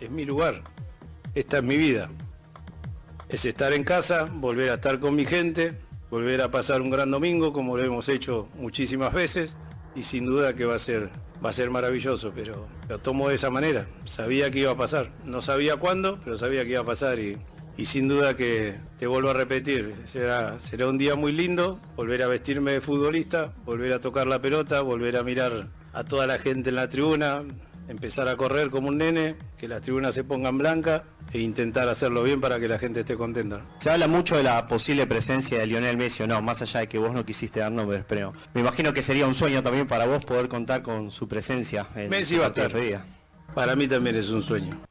es 0.00 0.10
mi 0.10 0.24
lugar, 0.24 0.64
esta 1.36 1.58
es 1.58 1.62
mi 1.62 1.76
vida. 1.76 2.10
Es 3.28 3.44
estar 3.44 3.72
en 3.72 3.84
casa, 3.84 4.24
volver 4.24 4.70
a 4.70 4.74
estar 4.74 4.98
con 4.98 5.14
mi 5.14 5.24
gente, 5.24 5.78
volver 6.10 6.42
a 6.42 6.50
pasar 6.50 6.82
un 6.82 6.90
gran 6.90 7.12
domingo 7.12 7.52
como 7.52 7.76
lo 7.76 7.84
hemos 7.84 8.08
hecho 8.08 8.48
muchísimas 8.56 9.12
veces 9.12 9.56
y 9.94 10.02
sin 10.02 10.26
duda 10.26 10.56
que 10.56 10.64
va 10.64 10.74
a 10.74 10.80
ser, 10.80 11.08
va 11.44 11.50
a 11.50 11.52
ser 11.52 11.70
maravilloso, 11.70 12.32
pero 12.34 12.66
lo 12.88 12.98
tomo 12.98 13.28
de 13.28 13.36
esa 13.36 13.50
manera. 13.50 13.86
Sabía 14.04 14.50
que 14.50 14.58
iba 14.58 14.72
a 14.72 14.76
pasar, 14.76 15.12
no 15.24 15.40
sabía 15.42 15.76
cuándo, 15.76 16.18
pero 16.24 16.36
sabía 16.36 16.64
que 16.64 16.70
iba 16.70 16.80
a 16.80 16.84
pasar 16.84 17.20
y, 17.20 17.36
y 17.76 17.86
sin 17.86 18.08
duda 18.08 18.36
que 18.36 18.74
te 18.98 19.06
vuelvo 19.06 19.30
a 19.30 19.34
repetir, 19.34 19.94
será, 20.04 20.58
será 20.58 20.88
un 20.88 20.98
día 20.98 21.14
muy 21.14 21.32
lindo, 21.32 21.80
volver 21.94 22.22
a 22.22 22.28
vestirme 22.28 22.72
de 22.72 22.80
futbolista, 22.80 23.52
volver 23.64 23.92
a 23.92 24.00
tocar 24.00 24.26
la 24.26 24.40
pelota, 24.40 24.80
volver 24.80 25.16
a 25.16 25.22
mirar 25.22 25.68
a 25.92 26.04
toda 26.04 26.26
la 26.26 26.38
gente 26.38 26.70
en 26.70 26.76
la 26.76 26.88
tribuna, 26.88 27.42
empezar 27.88 28.28
a 28.28 28.36
correr 28.36 28.70
como 28.70 28.88
un 28.88 28.98
nene, 28.98 29.36
que 29.58 29.68
las 29.68 29.82
tribunas 29.82 30.14
se 30.14 30.24
pongan 30.24 30.58
blancas 30.58 31.02
e 31.32 31.40
intentar 31.40 31.88
hacerlo 31.88 32.22
bien 32.22 32.40
para 32.40 32.58
que 32.58 32.68
la 32.68 32.78
gente 32.78 33.00
esté 33.00 33.16
contenta. 33.16 33.62
Se 33.78 33.90
habla 33.90 34.08
mucho 34.08 34.36
de 34.36 34.42
la 34.42 34.66
posible 34.68 35.06
presencia 35.06 35.58
de 35.58 35.66
Lionel 35.66 35.96
Messi 35.96 36.22
o 36.22 36.26
no, 36.26 36.40
más 36.40 36.62
allá 36.62 36.80
de 36.80 36.88
que 36.88 36.98
vos 36.98 37.12
no 37.12 37.24
quisiste 37.24 37.60
dar 37.60 37.72
nombres, 37.72 38.04
pero 38.08 38.32
me 38.54 38.60
imagino 38.62 38.92
que 38.92 39.02
sería 39.02 39.26
un 39.26 39.34
sueño 39.34 39.62
también 39.62 39.86
para 39.86 40.06
vos 40.06 40.24
poder 40.24 40.48
contar 40.48 40.82
con 40.82 41.10
su 41.10 41.28
presencia 41.28 41.86
en 41.94 42.10
Messi 42.10 42.36
va 42.36 42.46
a 42.46 42.48
estar. 42.48 42.72
Para 43.54 43.76
mí 43.76 43.86
también 43.88 44.16
es 44.16 44.30
un 44.30 44.42
sueño. 44.42 44.85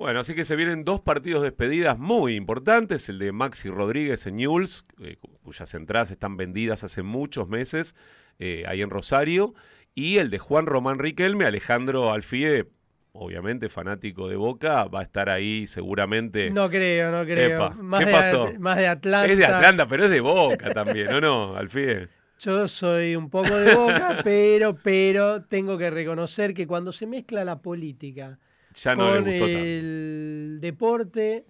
Bueno, 0.00 0.20
así 0.20 0.34
que 0.34 0.46
se 0.46 0.56
vienen 0.56 0.82
dos 0.86 1.00
partidos 1.02 1.42
de 1.42 1.50
despedidas 1.50 1.98
muy 1.98 2.34
importantes, 2.34 3.10
el 3.10 3.18
de 3.18 3.32
Maxi 3.32 3.68
Rodríguez 3.68 4.24
en 4.26 4.36
Newell's, 4.36 4.86
eh, 5.02 5.16
cu- 5.20 5.28
cuyas 5.42 5.74
entradas 5.74 6.10
están 6.10 6.38
vendidas 6.38 6.82
hace 6.84 7.02
muchos 7.02 7.48
meses 7.48 7.94
eh, 8.38 8.64
ahí 8.66 8.80
en 8.80 8.88
Rosario, 8.88 9.52
y 9.94 10.16
el 10.16 10.30
de 10.30 10.38
Juan 10.38 10.64
Román 10.64 10.98
Riquelme, 11.00 11.44
Alejandro 11.44 12.12
Alfie, 12.12 12.64
obviamente 13.12 13.68
fanático 13.68 14.26
de 14.26 14.36
Boca, 14.36 14.84
va 14.84 15.00
a 15.00 15.02
estar 15.02 15.28
ahí 15.28 15.66
seguramente. 15.66 16.50
No 16.50 16.70
creo, 16.70 17.10
no 17.12 17.22
creo. 17.26 17.56
Epa, 17.56 17.70
más, 17.74 18.00
¿qué 18.00 18.06
de, 18.06 18.12
pasó? 18.12 18.52
más 18.58 18.78
de 18.78 18.86
Atlanta. 18.88 19.30
Es 19.30 19.36
de 19.36 19.44
Atlanta, 19.44 19.86
pero 19.86 20.04
es 20.04 20.10
de 20.10 20.20
Boca 20.22 20.72
también, 20.72 21.12
¿o 21.12 21.20
no, 21.20 21.56
Alfie? 21.56 22.08
Yo 22.38 22.66
soy 22.68 23.16
un 23.16 23.28
poco 23.28 23.54
de 23.54 23.74
boca, 23.74 24.16
pero, 24.24 24.74
pero 24.82 25.42
tengo 25.42 25.76
que 25.76 25.90
reconocer 25.90 26.54
que 26.54 26.66
cuando 26.66 26.90
se 26.90 27.06
mezcla 27.06 27.44
la 27.44 27.60
política 27.60 28.38
Ya 28.74 28.94
no 28.94 29.10
con 29.10 29.24
gustó 29.24 29.38
tanto. 29.46 29.58
el 29.58 30.58
deporte 30.60 31.46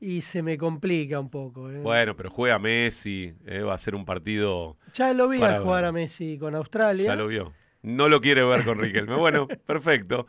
y 0.00 0.20
se 0.20 0.42
me 0.42 0.56
complica 0.56 1.18
un 1.18 1.30
poco. 1.30 1.70
¿eh? 1.70 1.78
Bueno, 1.78 2.16
pero 2.16 2.30
juega 2.30 2.58
Messi, 2.58 3.34
eh, 3.46 3.60
va 3.60 3.74
a 3.74 3.78
ser 3.78 3.94
un 3.94 4.04
partido. 4.04 4.76
ya 4.92 5.12
lo 5.12 5.28
vi 5.28 5.38
para 5.38 5.58
a 5.58 5.60
jugar 5.60 5.84
a 5.84 5.92
Messi 5.92 6.38
con 6.38 6.54
Australia. 6.54 7.06
Ya 7.06 7.16
lo 7.16 7.26
vio. 7.26 7.52
No 7.82 8.08
lo 8.08 8.20
quiere 8.20 8.42
ver 8.44 8.64
con 8.64 8.78
Riquelme. 8.78 9.16
Bueno, 9.16 9.46
perfecto. 9.66 10.26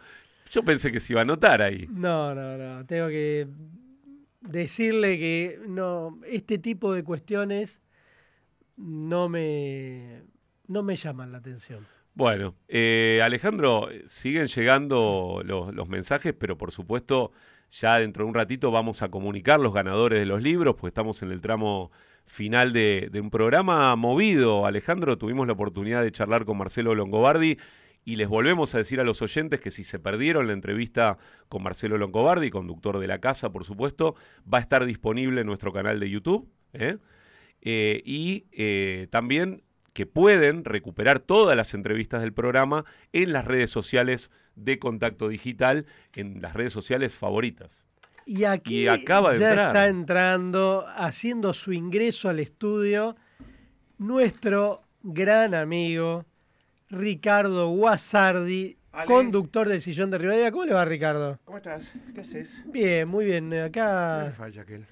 Yo 0.51 0.63
pensé 0.63 0.91
que 0.91 0.99
se 0.99 1.13
iba 1.13 1.21
a 1.21 1.23
anotar 1.23 1.61
ahí. 1.61 1.87
No, 1.91 2.33
no, 2.33 2.57
no. 2.57 2.85
Tengo 2.85 3.07
que 3.09 3.47
decirle 4.41 5.17
que 5.19 5.59
no, 5.67 6.19
este 6.25 6.57
tipo 6.57 6.93
de 6.93 7.03
cuestiones 7.03 7.81
no 8.77 9.29
me, 9.29 10.23
no 10.67 10.81
me 10.81 10.95
llaman 10.95 11.31
la 11.31 11.39
atención. 11.39 11.85
Bueno, 12.19 12.53
eh, 12.67 13.21
Alejandro, 13.23 13.87
siguen 14.07 14.47
llegando 14.47 15.41
los, 15.45 15.73
los 15.73 15.87
mensajes, 15.87 16.33
pero 16.37 16.57
por 16.57 16.73
supuesto 16.73 17.31
ya 17.71 17.97
dentro 17.97 18.25
de 18.25 18.27
un 18.27 18.35
ratito 18.35 18.71
vamos 18.71 19.01
a 19.01 19.07
comunicar 19.07 19.61
los 19.61 19.73
ganadores 19.73 20.19
de 20.19 20.25
los 20.25 20.41
libros, 20.41 20.75
pues 20.75 20.91
estamos 20.91 21.21
en 21.21 21.31
el 21.31 21.39
tramo 21.39 21.91
final 22.25 22.73
de, 22.73 23.07
de 23.09 23.21
un 23.21 23.29
programa 23.29 23.95
movido. 23.95 24.65
Alejandro, 24.65 25.17
tuvimos 25.17 25.47
la 25.47 25.53
oportunidad 25.53 26.03
de 26.03 26.11
charlar 26.11 26.43
con 26.43 26.57
Marcelo 26.57 26.93
Longobardi 26.93 27.57
y 28.03 28.17
les 28.17 28.27
volvemos 28.27 28.75
a 28.75 28.79
decir 28.79 28.99
a 28.99 29.05
los 29.05 29.21
oyentes 29.21 29.61
que 29.61 29.71
si 29.71 29.85
se 29.85 29.97
perdieron 29.97 30.47
la 30.47 30.51
entrevista 30.51 31.19
con 31.47 31.63
Marcelo 31.63 31.97
Longobardi, 31.97 32.49
conductor 32.49 32.99
de 32.99 33.07
la 33.07 33.19
casa, 33.19 33.49
por 33.53 33.63
supuesto, 33.63 34.15
va 34.53 34.57
a 34.57 34.61
estar 34.61 34.83
disponible 34.83 35.39
en 35.39 35.47
nuestro 35.47 35.71
canal 35.71 36.01
de 36.01 36.09
YouTube. 36.09 36.51
¿eh? 36.73 36.97
Eh, 37.61 38.01
y 38.03 38.47
eh, 38.51 39.07
también 39.09 39.63
que 39.93 40.05
pueden 40.05 40.65
recuperar 40.65 41.19
todas 41.19 41.55
las 41.55 41.73
entrevistas 41.73 42.21
del 42.21 42.33
programa 42.33 42.85
en 43.13 43.33
las 43.33 43.45
redes 43.45 43.71
sociales 43.71 44.29
de 44.55 44.79
Contacto 44.79 45.27
Digital, 45.29 45.85
en 46.13 46.41
las 46.41 46.53
redes 46.53 46.73
sociales 46.73 47.13
favoritas. 47.13 47.83
Y 48.25 48.43
aquí 48.43 48.83
Y 48.83 48.87
acaba 48.87 49.31
de 49.33 49.39
ya 49.39 49.49
entrar. 49.49 49.67
está 49.69 49.87
entrando, 49.87 50.85
haciendo 50.95 51.53
su 51.53 51.73
ingreso 51.73 52.29
al 52.29 52.39
estudio, 52.39 53.15
nuestro 53.97 54.83
gran 55.01 55.55
amigo 55.55 56.25
Ricardo 56.89 57.69
Guasardi, 57.69 58.77
Ale. 58.91 59.05
conductor 59.05 59.67
del 59.67 59.81
Sillón 59.81 60.09
de 60.11 60.17
Rivadavia. 60.17 60.51
¿Cómo 60.51 60.65
le 60.65 60.73
va, 60.73 60.85
Ricardo? 60.85 61.39
¿Cómo 61.45 61.57
estás? 61.57 61.91
¿Qué 62.13 62.21
haces? 62.21 62.63
Bien, 62.67 63.07
muy 63.07 63.25
bien. 63.25 63.49
No 63.49 63.55
me 63.55 63.61
Acá, 63.63 64.31
falla 64.35 64.61
aquel. 64.63 64.85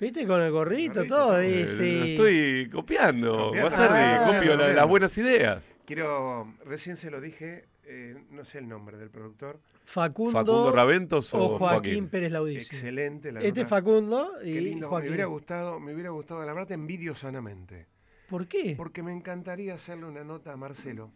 ¿Viste? 0.00 0.26
Con 0.26 0.40
el 0.40 0.50
gorrito, 0.50 0.94
Gorrito, 1.00 1.14
todo. 1.14 1.40
Eh, 1.40 1.66
sí. 1.66 2.10
Estoy 2.12 2.68
copiando, 2.70 3.48
Copiando. 3.48 3.60
Guasardi, 3.68 3.94
Ah, 3.98 4.32
copio 4.34 4.56
la- 4.56 4.72
las 4.72 4.88
buenas 4.88 5.16
ideas. 5.18 5.74
Quiero, 5.84 6.52
recién 6.64 6.96
se 6.96 7.10
lo 7.10 7.20
dije, 7.20 7.64
eh, 7.84 8.16
no 8.30 8.44
sé 8.44 8.58
el 8.58 8.68
nombre 8.68 8.96
del 8.98 9.10
productor. 9.10 9.60
Facundo, 9.84 10.32
Facundo 10.32 10.72
Raventos 10.72 11.32
o 11.32 11.38
o 11.38 11.48
Joaquín, 11.48 11.58
Joaquín. 11.94 12.08
Pérez 12.08 12.30
Laudici. 12.32 12.66
Excelente 12.66 13.32
la 13.32 13.40
Este 13.40 13.60
nota. 13.62 13.68
Facundo 13.76 14.32
Qué 14.42 14.50
y 14.50 14.60
lindo, 14.60 14.86
me 14.86 14.90
Joaquín. 14.90 15.08
hubiera 15.08 15.24
gustado, 15.26 15.80
me 15.80 15.94
hubiera 15.94 16.10
gustado, 16.10 16.44
la 16.44 16.52
verdad 16.52 16.68
te 16.68 16.74
envidio 16.74 17.14
sanamente. 17.14 17.86
¿Por 18.28 18.46
qué? 18.46 18.74
Porque 18.76 19.02
me 19.02 19.12
encantaría 19.12 19.72
hacerle 19.74 20.04
una 20.04 20.24
nota 20.24 20.52
a 20.52 20.56
Marcelo. 20.58 21.10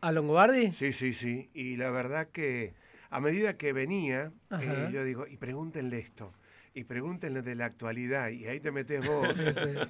¿A 0.00 0.10
Longobardi? 0.10 0.72
Sí, 0.72 0.92
sí, 0.92 1.12
sí. 1.12 1.48
Y 1.54 1.76
la 1.76 1.90
verdad 1.90 2.28
que 2.32 2.74
a 3.10 3.20
medida 3.20 3.56
que 3.56 3.72
venía, 3.72 4.32
eh, 4.60 4.88
yo 4.92 5.04
digo, 5.04 5.28
y 5.28 5.36
pregúntenle 5.36 6.00
esto, 6.00 6.32
y 6.76 6.84
pregúntenle 6.84 7.40
de 7.40 7.54
la 7.54 7.64
actualidad, 7.64 8.28
y 8.28 8.46
ahí 8.46 8.60
te 8.60 8.70
metes 8.70 9.00
vos 9.08 9.34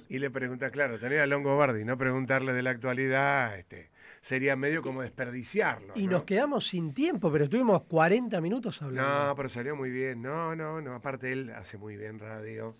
y 0.07 0.19
le 0.19 0.31
preguntas, 0.31 0.71
claro, 0.71 0.97
tenés 0.97 1.19
a 1.19 1.27
Longobardi, 1.27 1.83
no 1.83 1.97
preguntarle 1.97 2.53
de 2.53 2.61
la 2.61 2.69
actualidad, 2.69 3.59
este, 3.59 3.89
sería 4.21 4.55
medio 4.55 4.81
como 4.81 5.01
desperdiciarlo. 5.01 5.93
Y 5.95 6.05
¿no? 6.05 6.13
nos 6.13 6.23
quedamos 6.23 6.65
sin 6.65 6.93
tiempo, 6.93 7.29
pero 7.29 7.43
estuvimos 7.43 7.83
40 7.83 8.39
minutos 8.39 8.81
hablando. 8.81 9.27
No, 9.27 9.35
pero 9.35 9.49
salió 9.49 9.75
muy 9.75 9.91
bien. 9.91 10.21
No, 10.21 10.55
no, 10.55 10.79
no. 10.79 10.95
Aparte 10.95 11.33
él 11.33 11.49
hace 11.49 11.77
muy 11.77 11.97
bien 11.97 12.19
radio 12.19 12.73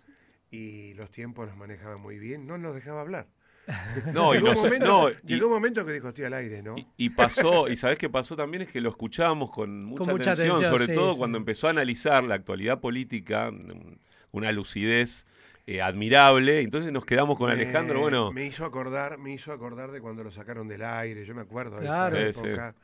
y 0.49 0.93
los 0.93 1.11
tiempos 1.11 1.45
los 1.47 1.57
manejaba 1.57 1.97
muy 1.97 2.17
bien. 2.17 2.47
No 2.47 2.57
nos 2.57 2.75
dejaba 2.75 3.01
hablar. 3.01 3.27
No, 4.14 4.34
y 4.34 4.38
llegó, 4.38 4.48
no 4.53 4.60
un 4.60 4.64
momento, 4.65 4.85
no, 4.88 5.10
y- 5.10 5.15
llegó 5.26 5.48
un 5.48 5.53
momento 5.53 5.85
que 5.85 5.91
dijo, 5.94 6.07
estoy 6.10 6.26
al 6.26 6.34
aire, 6.34 6.61
¿no? 6.61 6.76
Y 6.95 7.10
pasó, 7.10 7.68
y 7.68 7.76
sabes 7.76 7.98
qué 7.98 8.10
pasó 8.10 8.35
también 8.35 8.64
es 8.64 8.69
que 8.69 8.80
lo 8.81 8.89
escuchábamos 8.89 9.52
con 9.52 9.84
mucha, 9.84 10.11
mucha 10.11 10.31
atención, 10.31 10.57
atención, 10.57 10.73
sobre 10.80 10.85
sí, 10.85 10.95
todo 10.95 11.11
sí. 11.14 11.18
cuando 11.18 11.38
empezó 11.38 11.68
a 11.68 11.72
analizar 11.72 12.23
la 12.23 12.35
actualidad 12.35 12.80
política, 12.80 13.49
un- 13.49 13.99
una 14.31 14.52
lucidez 14.52 15.26
eh, 15.65 15.81
admirable. 15.81 16.61
Entonces 16.61 16.94
nos 16.94 17.03
quedamos 17.06 17.38
con 17.38 17.49
Alejandro, 17.52 17.99
bueno, 17.99 18.31
Me 18.31 18.45
hizo 18.45 18.64
acordar, 18.64 19.18
me 19.18 19.34
hizo 19.34 19.52
acordar 19.52 19.91
de 19.91 19.99
cuando 19.99 20.23
lo 20.23 20.31
sacaron 20.31 20.68
del 20.69 20.84
aire. 20.84 21.26
Yo 21.26 21.35
me 21.35 21.41
acuerdo 21.41 21.77
Claro. 21.77 22.15
de 22.15 22.30
esa 22.30 22.48
época. 22.48 22.76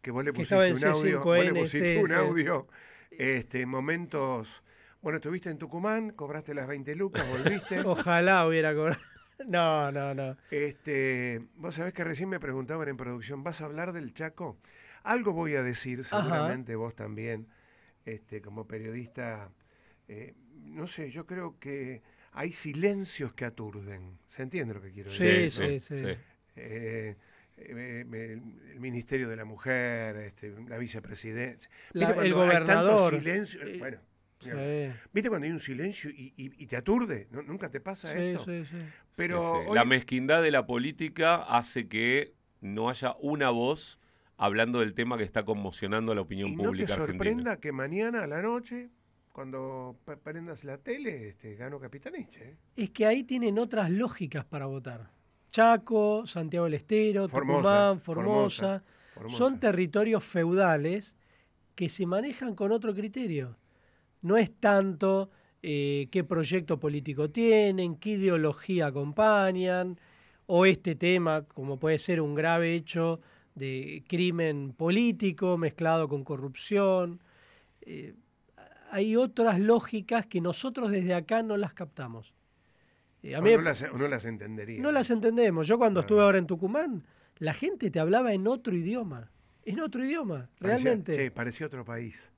Que 0.00 0.10
vos 0.10 0.24
le 0.24 0.32
pusiste 0.32 0.54
un 0.54 0.60
audio. 0.86 1.20
Vos 1.20 1.38
le 1.38 1.50
C5N, 1.52 1.60
pusiste 1.60 1.94
sí, 1.96 2.00
un 2.00 2.08
sí. 2.08 2.14
audio. 2.14 2.66
Este, 3.10 3.66
momentos. 3.66 4.62
Bueno, 5.02 5.16
estuviste 5.18 5.50
en 5.50 5.58
Tucumán, 5.58 6.10
cobraste 6.12 6.54
las 6.54 6.66
20 6.68 6.94
lucas, 6.96 7.24
volviste. 7.28 7.80
Ojalá 7.84 8.46
hubiera 8.46 8.74
cobrado. 8.74 9.00
No, 9.46 9.90
no, 9.92 10.14
no. 10.14 10.36
Este, 10.50 11.40
vos 11.56 11.74
sabés 11.74 11.94
que 11.94 12.04
recién 12.04 12.28
me 12.28 12.38
preguntaban 12.40 12.88
en 12.88 12.96
producción, 12.96 13.42
¿vas 13.42 13.60
a 13.60 13.64
hablar 13.64 13.92
del 13.92 14.12
Chaco? 14.12 14.58
Algo 15.02 15.32
voy 15.32 15.54
a 15.56 15.62
decir, 15.62 16.04
Ajá. 16.04 16.20
seguramente 16.20 16.76
vos 16.76 16.94
también, 16.94 17.48
este, 18.04 18.40
como 18.42 18.66
periodista. 18.66 19.50
eh, 20.08 20.34
no 20.64 20.86
sé, 20.86 21.10
yo 21.10 21.26
creo 21.26 21.58
que 21.58 22.02
hay 22.32 22.52
silencios 22.52 23.32
que 23.34 23.44
aturden. 23.44 24.18
¿Se 24.28 24.42
entiende 24.42 24.74
lo 24.74 24.80
que 24.82 24.92
quiero 24.92 25.10
Sí, 25.10 25.48
decir? 25.48 25.50
sí, 25.50 25.80
no? 25.80 25.80
sí. 25.80 26.16
Eh, 26.56 27.16
eh, 27.58 28.40
el 28.72 28.80
Ministerio 28.80 29.28
de 29.28 29.36
la 29.36 29.44
Mujer, 29.44 30.16
este, 30.16 30.50
la 30.68 30.78
vicepresidencia. 30.78 31.70
La- 31.92 32.06
¿Viste 32.06 32.12
el 32.26 32.34
cuando 32.34 32.42
hay 32.42 32.48
tanto 32.64 32.96
gobernador. 32.96 33.14
silencio? 33.14 33.60
Bueno, 33.78 33.98
sí. 34.50 34.98
¿viste 35.12 35.28
cuando 35.28 35.46
hay 35.46 35.52
un 35.52 35.60
silencio 35.60 36.10
y, 36.10 36.32
y- 36.36 36.52
y 36.62 36.66
te 36.66 36.76
aturde? 36.76 37.28
¿No- 37.30 37.42
¿Nunca 37.42 37.70
te 37.70 37.80
pasa 37.80 38.12
Sí, 38.12 38.18
esto? 38.18 38.44
sí, 38.44 38.64
sí. 38.64 38.76
Pero 39.16 39.42
sí, 39.42 39.60
sí. 39.62 39.68
hoy- 39.70 39.74
la 39.76 39.84
mezquindad 39.84 40.42
de 40.42 40.50
la 40.50 40.66
política 40.66 41.36
hace 41.36 41.88
que 41.88 42.34
no 42.60 42.88
haya 42.88 43.14
una 43.20 43.50
voz 43.50 43.98
hablando 44.36 44.80
del 44.80 44.94
tema 44.94 45.16
que 45.18 45.24
está 45.24 45.44
conmocionando 45.44 46.12
a 46.12 46.14
la 46.14 46.20
opinión 46.22 46.48
Y 46.48 46.56
no 46.56 46.62
te 46.62 46.68
pública 46.68 46.94
argentina. 46.94 47.12
sorprenda 47.24 47.56
que 47.60 47.72
mañana 47.72 48.24
a 48.24 48.26
la 48.26 48.42
noche, 48.42 48.90
cuando 49.32 49.96
prendas 50.22 50.64
la 50.64 50.78
tele, 50.78 51.28
este, 51.28 51.54
gano 51.54 51.78
Capitaniche. 51.80 52.42
¿eh? 52.50 52.56
Es 52.76 52.90
que 52.90 53.06
ahí 53.06 53.22
tienen 53.24 53.58
otras 53.58 53.90
lógicas 53.90 54.44
para 54.44 54.66
votar. 54.66 55.10
Chaco, 55.50 56.26
Santiago 56.26 56.64
del 56.64 56.74
Estero, 56.74 57.28
Formosa, 57.28 57.60
Tucumán, 57.62 58.00
Formosa, 58.00 58.02
Formosa. 58.02 58.84
Formosa. 59.14 59.36
Son 59.36 59.60
territorios 59.60 60.24
feudales 60.24 61.14
que 61.74 61.88
se 61.88 62.06
manejan 62.06 62.54
con 62.54 62.72
otro 62.72 62.94
criterio. 62.94 63.56
No 64.22 64.36
es 64.36 64.50
tanto 64.58 65.30
eh, 65.62 66.08
qué 66.10 66.24
proyecto 66.24 66.78
político 66.80 67.30
tienen, 67.30 67.96
qué 67.96 68.10
ideología 68.10 68.86
acompañan, 68.86 69.98
o 70.46 70.66
este 70.66 70.94
tema, 70.94 71.42
como 71.42 71.78
puede 71.78 71.98
ser 71.98 72.20
un 72.20 72.34
grave 72.34 72.74
hecho 72.74 73.20
de 73.54 74.02
crimen 74.08 74.72
político 74.76 75.56
mezclado 75.58 76.08
con 76.08 76.24
corrupción. 76.24 77.20
Eh, 77.82 78.14
hay 78.90 79.16
otras 79.16 79.58
lógicas 79.58 80.26
que 80.26 80.40
nosotros 80.40 80.90
desde 80.90 81.14
acá 81.14 81.42
no 81.42 81.56
las 81.56 81.72
captamos. 81.74 82.32
Eh, 83.22 83.34
a 83.36 83.38
O 83.38 83.42
mí- 83.42 83.52
no, 83.52 83.62
las, 83.62 83.82
o 83.82 83.96
no 83.96 84.08
las 84.08 84.24
entendería. 84.24 84.82
no 84.82 84.90
las 84.92 85.10
entendemos. 85.10 85.66
Yo 85.68 85.78
cuando 85.78 86.00
estuve 86.00 86.22
ahora 86.22 86.38
en 86.38 86.46
Tucumán, 86.46 87.04
la 87.38 87.54
gente 87.54 87.90
te 87.90 88.00
hablaba 88.00 88.32
en 88.34 88.46
otro 88.48 88.74
idioma. 88.74 89.30
En 89.64 89.78
otro 89.80 90.04
idioma, 90.04 90.48
Parecía- 90.58 90.66
realmente. 90.84 91.12
Sí, 91.14 91.30
parecía 91.30 91.66
otro 91.68 91.84
país. 91.84 92.32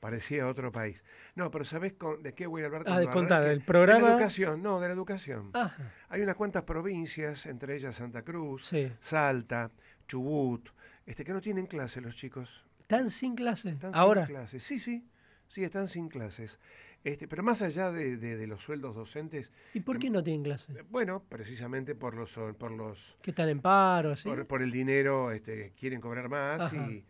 Parecía 0.00 0.46
otro 0.46 0.70
país. 0.70 1.04
No, 1.34 1.50
pero 1.50 1.64
¿sabés 1.64 1.92
con- 1.94 2.22
de 2.22 2.32
qué 2.32 2.46
voy 2.46 2.62
a 2.62 2.66
hablar? 2.66 2.84
Ah, 2.86 3.00
de 3.00 3.08
contar, 3.08 3.42
arranque? 3.42 3.52
el 3.54 3.64
programa- 3.64 3.98
De 3.98 4.04
la 4.06 4.12
educación, 4.16 4.62
no, 4.62 4.78
de 4.80 4.86
la 4.88 4.94
educación. 4.94 5.50
Ajá. 5.54 5.92
Hay 6.08 6.20
unas 6.20 6.36
cuantas 6.36 6.62
provincias, 6.62 7.46
entre 7.46 7.74
ellas 7.76 7.96
Santa 7.96 8.22
Cruz, 8.22 8.66
Sí. 8.66 8.92
Salta, 9.00 9.70
Chubut, 10.06 10.68
este, 11.04 11.24
que 11.24 11.32
no 11.32 11.40
tienen 11.40 11.66
clase 11.66 12.00
los 12.00 12.14
chicos. 12.14 12.64
¿Están 12.80 13.10
sin 13.10 13.34
clase? 13.34 13.70
Están 13.70 13.90
Ahora. 13.94 14.24
sin 14.26 14.36
clases. 14.36 14.62
Sí, 14.62 14.78
sí, 14.78 15.04
sí, 15.48 15.64
están 15.64 15.88
sin 15.88 16.08
clases. 16.08 16.60
Este, 17.04 17.26
pero 17.28 17.42
más 17.42 17.62
allá 17.62 17.90
de, 17.92 18.16
de- 18.16 18.36
de 18.36 18.46
los 18.46 18.62
sueldos 18.62 18.94
docentes, 18.94 19.52
¿Y 19.74 19.80
por 19.80 19.98
qué 19.98 20.10
no 20.10 20.22
tienen 20.22 20.42
clase? 20.44 20.72
bueno, 20.90 21.22
precisamente 21.28 21.94
por 21.94 22.14
los, 22.14 22.38
por 22.58 22.70
los 22.70 23.16
¿Que 23.22 23.30
están 23.30 23.48
en 23.48 23.60
paro? 23.60 24.12
así? 24.12 24.28
por, 24.28 24.46
por 24.46 24.62
el 24.62 24.70
dinero 24.70 25.30
este, 25.32 25.72
quieren 25.78 26.00
cobrar 26.00 26.28
más 26.28 26.60
Ajá. 26.60 26.76
y, 26.90 27.04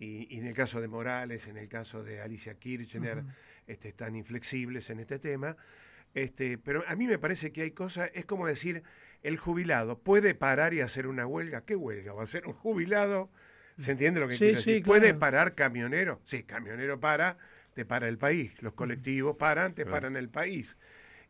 y- 0.00 0.26
y 0.34 0.40
en 0.40 0.46
el 0.46 0.54
caso 0.54 0.80
de 0.80 0.88
Morales, 0.88 1.46
en 1.46 1.56
el 1.58 1.68
caso 1.68 2.02
de 2.02 2.20
Alicia 2.20 2.54
Kirchner, 2.58 3.22
este, 3.68 3.90
están 3.90 4.16
inflexibles 4.16 4.90
en 4.90 4.98
este 5.00 5.20
tema. 5.20 5.56
Este, 6.14 6.58
pero 6.58 6.82
a 6.88 6.96
mí 6.96 7.06
me 7.06 7.18
parece 7.18 7.52
que 7.52 7.62
hay 7.62 7.70
cosas, 7.70 8.10
es 8.14 8.24
como 8.24 8.46
decir, 8.48 8.82
el 9.22 9.36
jubilado 9.36 9.98
puede 9.98 10.34
parar 10.34 10.74
y 10.74 10.80
hacer 10.80 11.06
una 11.06 11.26
huelga. 11.26 11.64
¿Qué 11.64 11.76
huelga? 11.76 12.12
¿Va 12.14 12.24
a 12.24 12.26
ser 12.26 12.46
un 12.48 12.54
jubilado? 12.54 13.30
¿Se 13.78 13.92
entiende 13.92 14.20
lo 14.20 14.26
que 14.28 14.34
Sí, 14.34 14.38
quiero 14.46 14.60
sí, 14.60 14.70
decir? 14.72 14.84
¿Puede 14.84 15.00
claro. 15.08 15.18
parar 15.20 15.54
camionero? 15.54 16.20
Sí, 16.24 16.42
camionero 16.42 16.98
para, 16.98 17.38
te 17.74 17.84
para 17.84 18.08
el 18.08 18.18
país. 18.18 18.60
Los 18.62 18.74
colectivos 18.74 19.36
paran, 19.36 19.74
te 19.74 19.84
Claro. 19.84 19.96
paran 19.96 20.16
el 20.16 20.28
país. 20.28 20.76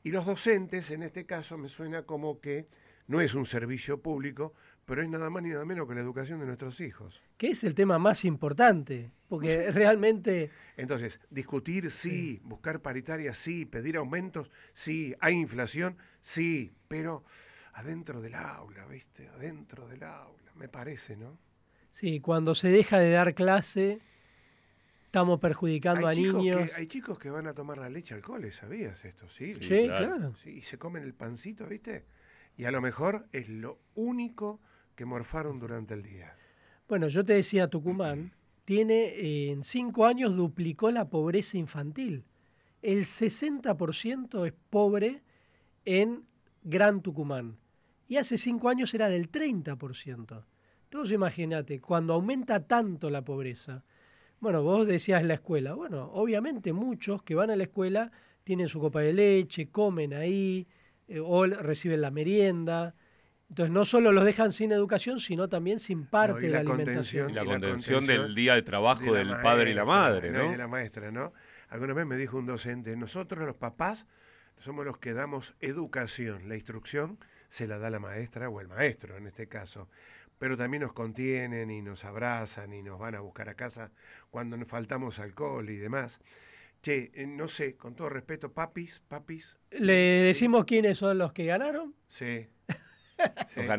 Y 0.03 0.11
los 0.13 0.25
docentes, 0.25 0.91
en 0.91 1.03
este 1.03 1.27
caso, 1.27 1.59
me 1.59 1.69
suena 1.69 2.05
como 2.05 2.41
que 2.41 2.67
no 3.07 3.21
es 3.21 3.35
un 3.35 3.45
servicio 3.45 4.01
público, 4.01 4.55
pero 4.91 5.03
es 5.03 5.09
nada 5.09 5.31
más 5.31 5.41
ni 5.45 5.51
nada 5.51 5.65
menos 5.65 5.87
que 5.87 5.95
la 5.95 6.01
educación 6.01 6.41
de 6.41 6.47
nuestros 6.47 6.81
hijos. 6.81 7.23
Que 7.37 7.53
es 7.53 7.63
el 7.63 7.77
tema 7.77 8.01
más 8.01 8.25
importante. 8.25 9.13
Porque 9.29 9.71
realmente. 9.71 10.51
Entonces, 10.77 11.21
discutir 11.31 11.93
sí, 11.93 12.41
buscar 12.43 12.83
paritarias 12.83 13.39
sí, 13.39 13.67
pedir 13.67 13.97
aumentos 13.97 14.51
sí, 14.73 15.15
hay 15.21 15.35
inflación 15.35 15.97
sí, 16.21 16.73
pero 16.89 17.23
adentro 17.75 18.21
del 18.21 18.35
aula, 18.35 18.85
¿viste? 18.87 19.29
Adentro 19.29 19.87
del 19.87 20.03
aula, 20.03 20.53
me 20.57 20.67
parece, 20.67 21.17
¿no? 21.17 21.39
Sí, 21.93 22.19
cuando 22.19 22.57
se 22.57 22.71
deja 22.71 22.99
de 22.99 23.13
dar 23.13 23.37
clase, 23.37 24.01
estamos 25.05 25.39
perjudicando 25.39 26.09
hay 26.09 26.19
a 26.19 26.21
niños. 26.21 26.69
Que, 26.69 26.75
hay 26.75 26.89
chicos 26.89 27.17
que 27.17 27.31
van 27.31 27.47
a 27.47 27.55
tomar 27.55 27.79
la 27.79 27.89
leche 27.89 28.17
alcoholes, 28.17 28.57
¿sabías 28.57 29.05
esto? 29.05 29.29
Sí, 29.29 29.55
Sí, 29.55 29.61
Sí, 29.63 29.85
claro. 29.87 30.17
claro. 30.17 30.35
Sí, 30.43 30.51
y 30.51 30.63
se 30.63 30.79
comen 30.79 31.05
el 31.05 31.15
pancito, 31.15 31.65
¿viste? 31.69 32.07
Y 32.57 32.65
a 32.65 32.73
lo 32.73 32.81
mejor 32.81 33.29
es 33.31 33.49
lo 33.49 33.79
único 33.95 34.59
que 35.01 35.07
morfaron 35.07 35.59
durante 35.59 35.95
el 35.95 36.03
día. 36.03 36.37
Bueno, 36.87 37.09
yo 37.09 37.25
te 37.25 37.33
decía, 37.33 37.69
Tucumán 37.71 38.35
tiene 38.67 39.05
eh, 39.05 39.51
en 39.51 39.65
cinco 39.65 40.05
años 40.05 40.37
duplicó 40.37 40.91
la 40.91 41.09
pobreza 41.09 41.57
infantil. 41.57 42.27
El 42.83 43.07
60% 43.07 44.47
es 44.47 44.53
pobre 44.69 45.23
en 45.87 46.27
Gran 46.65 47.01
Tucumán. 47.01 47.57
Y 48.09 48.19
hace 48.19 48.37
cinco 48.37 48.69
años 48.69 48.93
era 48.93 49.09
del 49.09 49.33
30%. 49.33 50.45
Entonces 50.85 51.15
imagínate, 51.15 51.81
cuando 51.81 52.13
aumenta 52.13 52.67
tanto 52.67 53.09
la 53.09 53.25
pobreza, 53.25 53.83
bueno, 54.39 54.63
vos 54.63 54.87
decías 54.87 55.25
la 55.25 55.33
escuela, 55.33 55.73
bueno, 55.73 56.11
obviamente 56.13 56.75
muchos 56.75 57.23
que 57.23 57.35
van 57.35 57.49
a 57.49 57.57
la 57.57 57.63
escuela 57.63 58.13
tienen 58.45 58.69
su 58.69 58.81
copa 58.81 59.01
de 59.01 59.15
leche, 59.15 59.71
comen 59.71 60.13
ahí, 60.13 60.67
eh, 61.09 61.21
o 61.21 61.47
reciben 61.47 62.03
la 62.03 62.11
merienda. 62.11 62.95
Entonces 63.51 63.73
no 63.73 63.85
solo 63.85 64.13
los 64.13 64.25
dejan 64.25 64.53
sin 64.53 64.73
educación, 64.73 65.21
sino 65.21 65.49
también 65.49 65.81
sin 65.81 66.07
parte 66.07 66.43
de 66.43 66.51
la, 66.51 66.61
alimentación. 66.61 67.31
Y 67.31 67.35
la, 67.35 67.45
contención, 67.45 68.07
del 68.07 68.35
día 68.35 68.55
de 68.55 68.63
trabajo 68.63 69.13
del 69.13 69.29
padre 69.43 69.73
y 69.73 69.75
la 69.75 69.85
madre, 69.85 70.31
¿no? 70.31 70.47
Y 70.47 70.51
de 70.53 70.57
la 70.57 70.69
maestra, 70.69 71.11
¿no? 71.11 71.33
Alguna 71.69 71.93
vez 71.95 72.07
me 72.07 72.17
dijo 72.17 72.39
un 72.39 72.47
docente, 72.47 72.97
nosotros 72.97 73.45
los 73.45 73.57
papás 73.57 74.07
somos 74.59 74.85
los 74.85 74.99
que 74.99 75.13
damos 75.13 75.55
educación, 75.61 76.49
la 76.49 76.55
instrucción 76.55 77.19
se 77.49 77.67
la 77.67 77.79
da 77.79 77.91
la 77.91 77.99
maestra 77.99 78.49
o 78.49 78.61
el 78.61 78.69
maestro 78.69 79.17
en 79.17 79.27
este 79.27 79.49
caso 79.49 79.89
pero 80.41 80.57
también 80.57 80.83
nos 80.83 80.95
contienen 80.95 81.71
y 81.71 81.83
nos 81.83 82.03
abrazan 82.07 82.73
y 82.73 82.83
nos 82.83 82.99
van 82.99 83.15
a 83.15 83.21
buscar 83.21 83.51
a 83.51 83.55
casa 83.55 83.93
cuando 84.31 84.57
nos 84.57 84.69
faltamos 84.69 85.19
alcohol 85.19 85.69
y 85.69 85.77
demás. 85.77 86.19
Che, 86.81 87.11
eh, 87.13 87.27
no 87.27 87.47
sé, 87.47 87.77
con 87.77 87.95
todo 87.95 88.09
respeto, 88.09 88.51
papis, 88.51 89.03
papis. 89.07 89.59
¿Le 89.71 89.93
decimos 89.93 90.65
quiénes 90.65 90.97
son 90.97 91.19
los 91.19 91.35
que 91.35 91.45
ganaron? 91.45 91.95
Sí. 92.09 92.49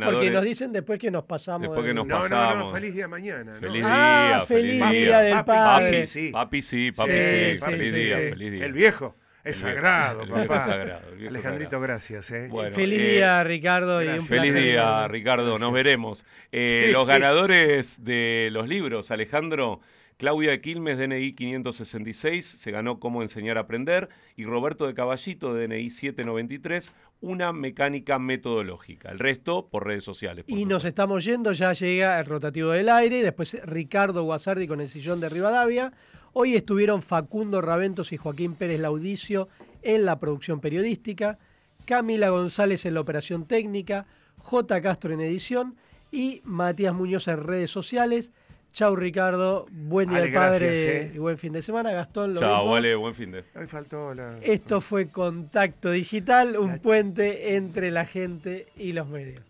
Porque 0.03 0.29
nos 0.29 0.43
dicen 0.43 0.71
después 0.71 0.99
que 0.99 1.11
nos 1.11 1.23
pasamos. 1.23 1.61
Después 1.61 1.85
que 1.85 1.93
nos 1.93 2.05
no, 2.05 2.19
pasamos. 2.19 2.55
No, 2.55 2.65
no, 2.65 2.71
feliz 2.71 2.95
día 2.95 3.07
mañana. 3.07 3.57
Feliz 3.59 3.83
ah, 3.85 4.27
día. 4.27 4.45
feliz 4.45 4.89
día 4.89 5.19
del 5.21 5.45
padre. 5.45 5.91
Papi 5.91 6.07
sí, 6.07 6.31
papi 6.31 6.61
sí, 6.61 6.91
papi 6.91 7.11
sí, 7.11 7.57
feliz 7.57 7.93
día, 7.93 8.17
feliz 8.17 8.51
día. 8.51 8.65
El 8.65 8.73
viejo. 8.73 9.15
Es 9.43 9.57
sagrado, 9.57 10.21
el 10.21 10.29
papá. 10.29 10.65
Sagrado, 10.65 11.07
Alejandrito, 11.27 11.79
gracias. 11.79 12.29
¿eh? 12.31 12.47
Bueno, 12.47 12.75
feliz 12.75 13.01
día, 13.01 13.43
Ricardo. 13.43 14.03
Y 14.03 14.07
un 14.07 14.25
feliz 14.25 14.53
día, 14.53 15.07
Ricardo. 15.07 15.57
Nos 15.57 15.73
veremos. 15.73 16.23
Eh, 16.51 16.85
Sí, 16.87 16.91
los 16.91 17.07
sí. 17.07 17.13
ganadores 17.13 18.03
de 18.03 18.49
los 18.51 18.67
libros, 18.67 19.09
Alejandro. 19.09 19.81
Claudia 20.21 20.51
de 20.51 20.61
Quilmes, 20.61 20.99
DNI 20.99 21.33
566, 21.33 22.45
se 22.45 22.69
ganó 22.69 22.99
Cómo 22.99 23.23
enseñar 23.23 23.57
a 23.57 23.61
aprender. 23.61 24.07
Y 24.35 24.45
Roberto 24.45 24.85
de 24.85 24.93
Caballito, 24.93 25.55
DNI 25.55 25.89
793, 25.89 26.91
una 27.21 27.51
mecánica 27.53 28.19
metodológica. 28.19 29.09
El 29.09 29.17
resto 29.17 29.67
por 29.71 29.87
redes 29.87 30.03
sociales. 30.03 30.45
por 30.45 30.55
Y 30.55 30.65
nos 30.65 30.85
estamos 30.85 31.25
yendo, 31.25 31.53
ya 31.53 31.73
llega 31.73 32.19
el 32.19 32.27
rotativo 32.27 32.69
del 32.69 32.89
aire, 32.89 33.23
después 33.23 33.57
Ricardo 33.63 34.21
Guasardi 34.21 34.67
con 34.67 34.79
el 34.79 34.89
sillón 34.89 35.21
de 35.21 35.29
Rivadavia. 35.29 35.91
Hoy 36.33 36.55
estuvieron 36.55 37.01
Facundo 37.01 37.59
Raventos 37.59 38.13
y 38.13 38.17
Joaquín 38.17 38.53
Pérez 38.53 38.79
Laudicio 38.79 39.49
en 39.81 40.05
la 40.05 40.19
producción 40.19 40.59
periodística, 40.59 41.39
Camila 41.85 42.29
González 42.29 42.85
en 42.85 42.93
la 42.93 43.01
operación 43.01 43.47
técnica, 43.47 44.05
J. 44.37 44.83
Castro 44.83 45.15
en 45.15 45.21
edición 45.21 45.77
y 46.11 46.41
Matías 46.43 46.93
Muñoz 46.93 47.27
en 47.27 47.41
redes 47.41 47.71
sociales. 47.71 48.31
Chau 48.73 48.95
Ricardo, 48.95 49.67
buen 49.69 50.09
día 50.09 50.19
Ale, 50.19 50.27
del 50.27 50.35
padre 50.35 50.67
gracias, 50.67 50.85
eh. 50.85 51.11
y 51.13 51.17
buen 51.17 51.37
fin 51.37 51.51
de 51.51 51.61
semana. 51.61 51.91
Gastón, 51.91 52.33
lo 52.33 52.39
Chao, 52.39 52.59
mismo. 52.59 52.71
vale, 52.71 52.95
buen 52.95 53.13
fin 53.13 53.31
de. 53.31 53.43
Hoy 53.53 53.67
faltó 53.67 54.13
la... 54.13 54.37
Esto 54.41 54.79
fue 54.79 55.09
Contacto 55.09 55.91
Digital, 55.91 56.57
un 56.57 56.79
puente 56.79 57.55
entre 57.55 57.91
la 57.91 58.05
gente 58.05 58.67
y 58.77 58.93
los 58.93 59.07
medios. 59.07 59.43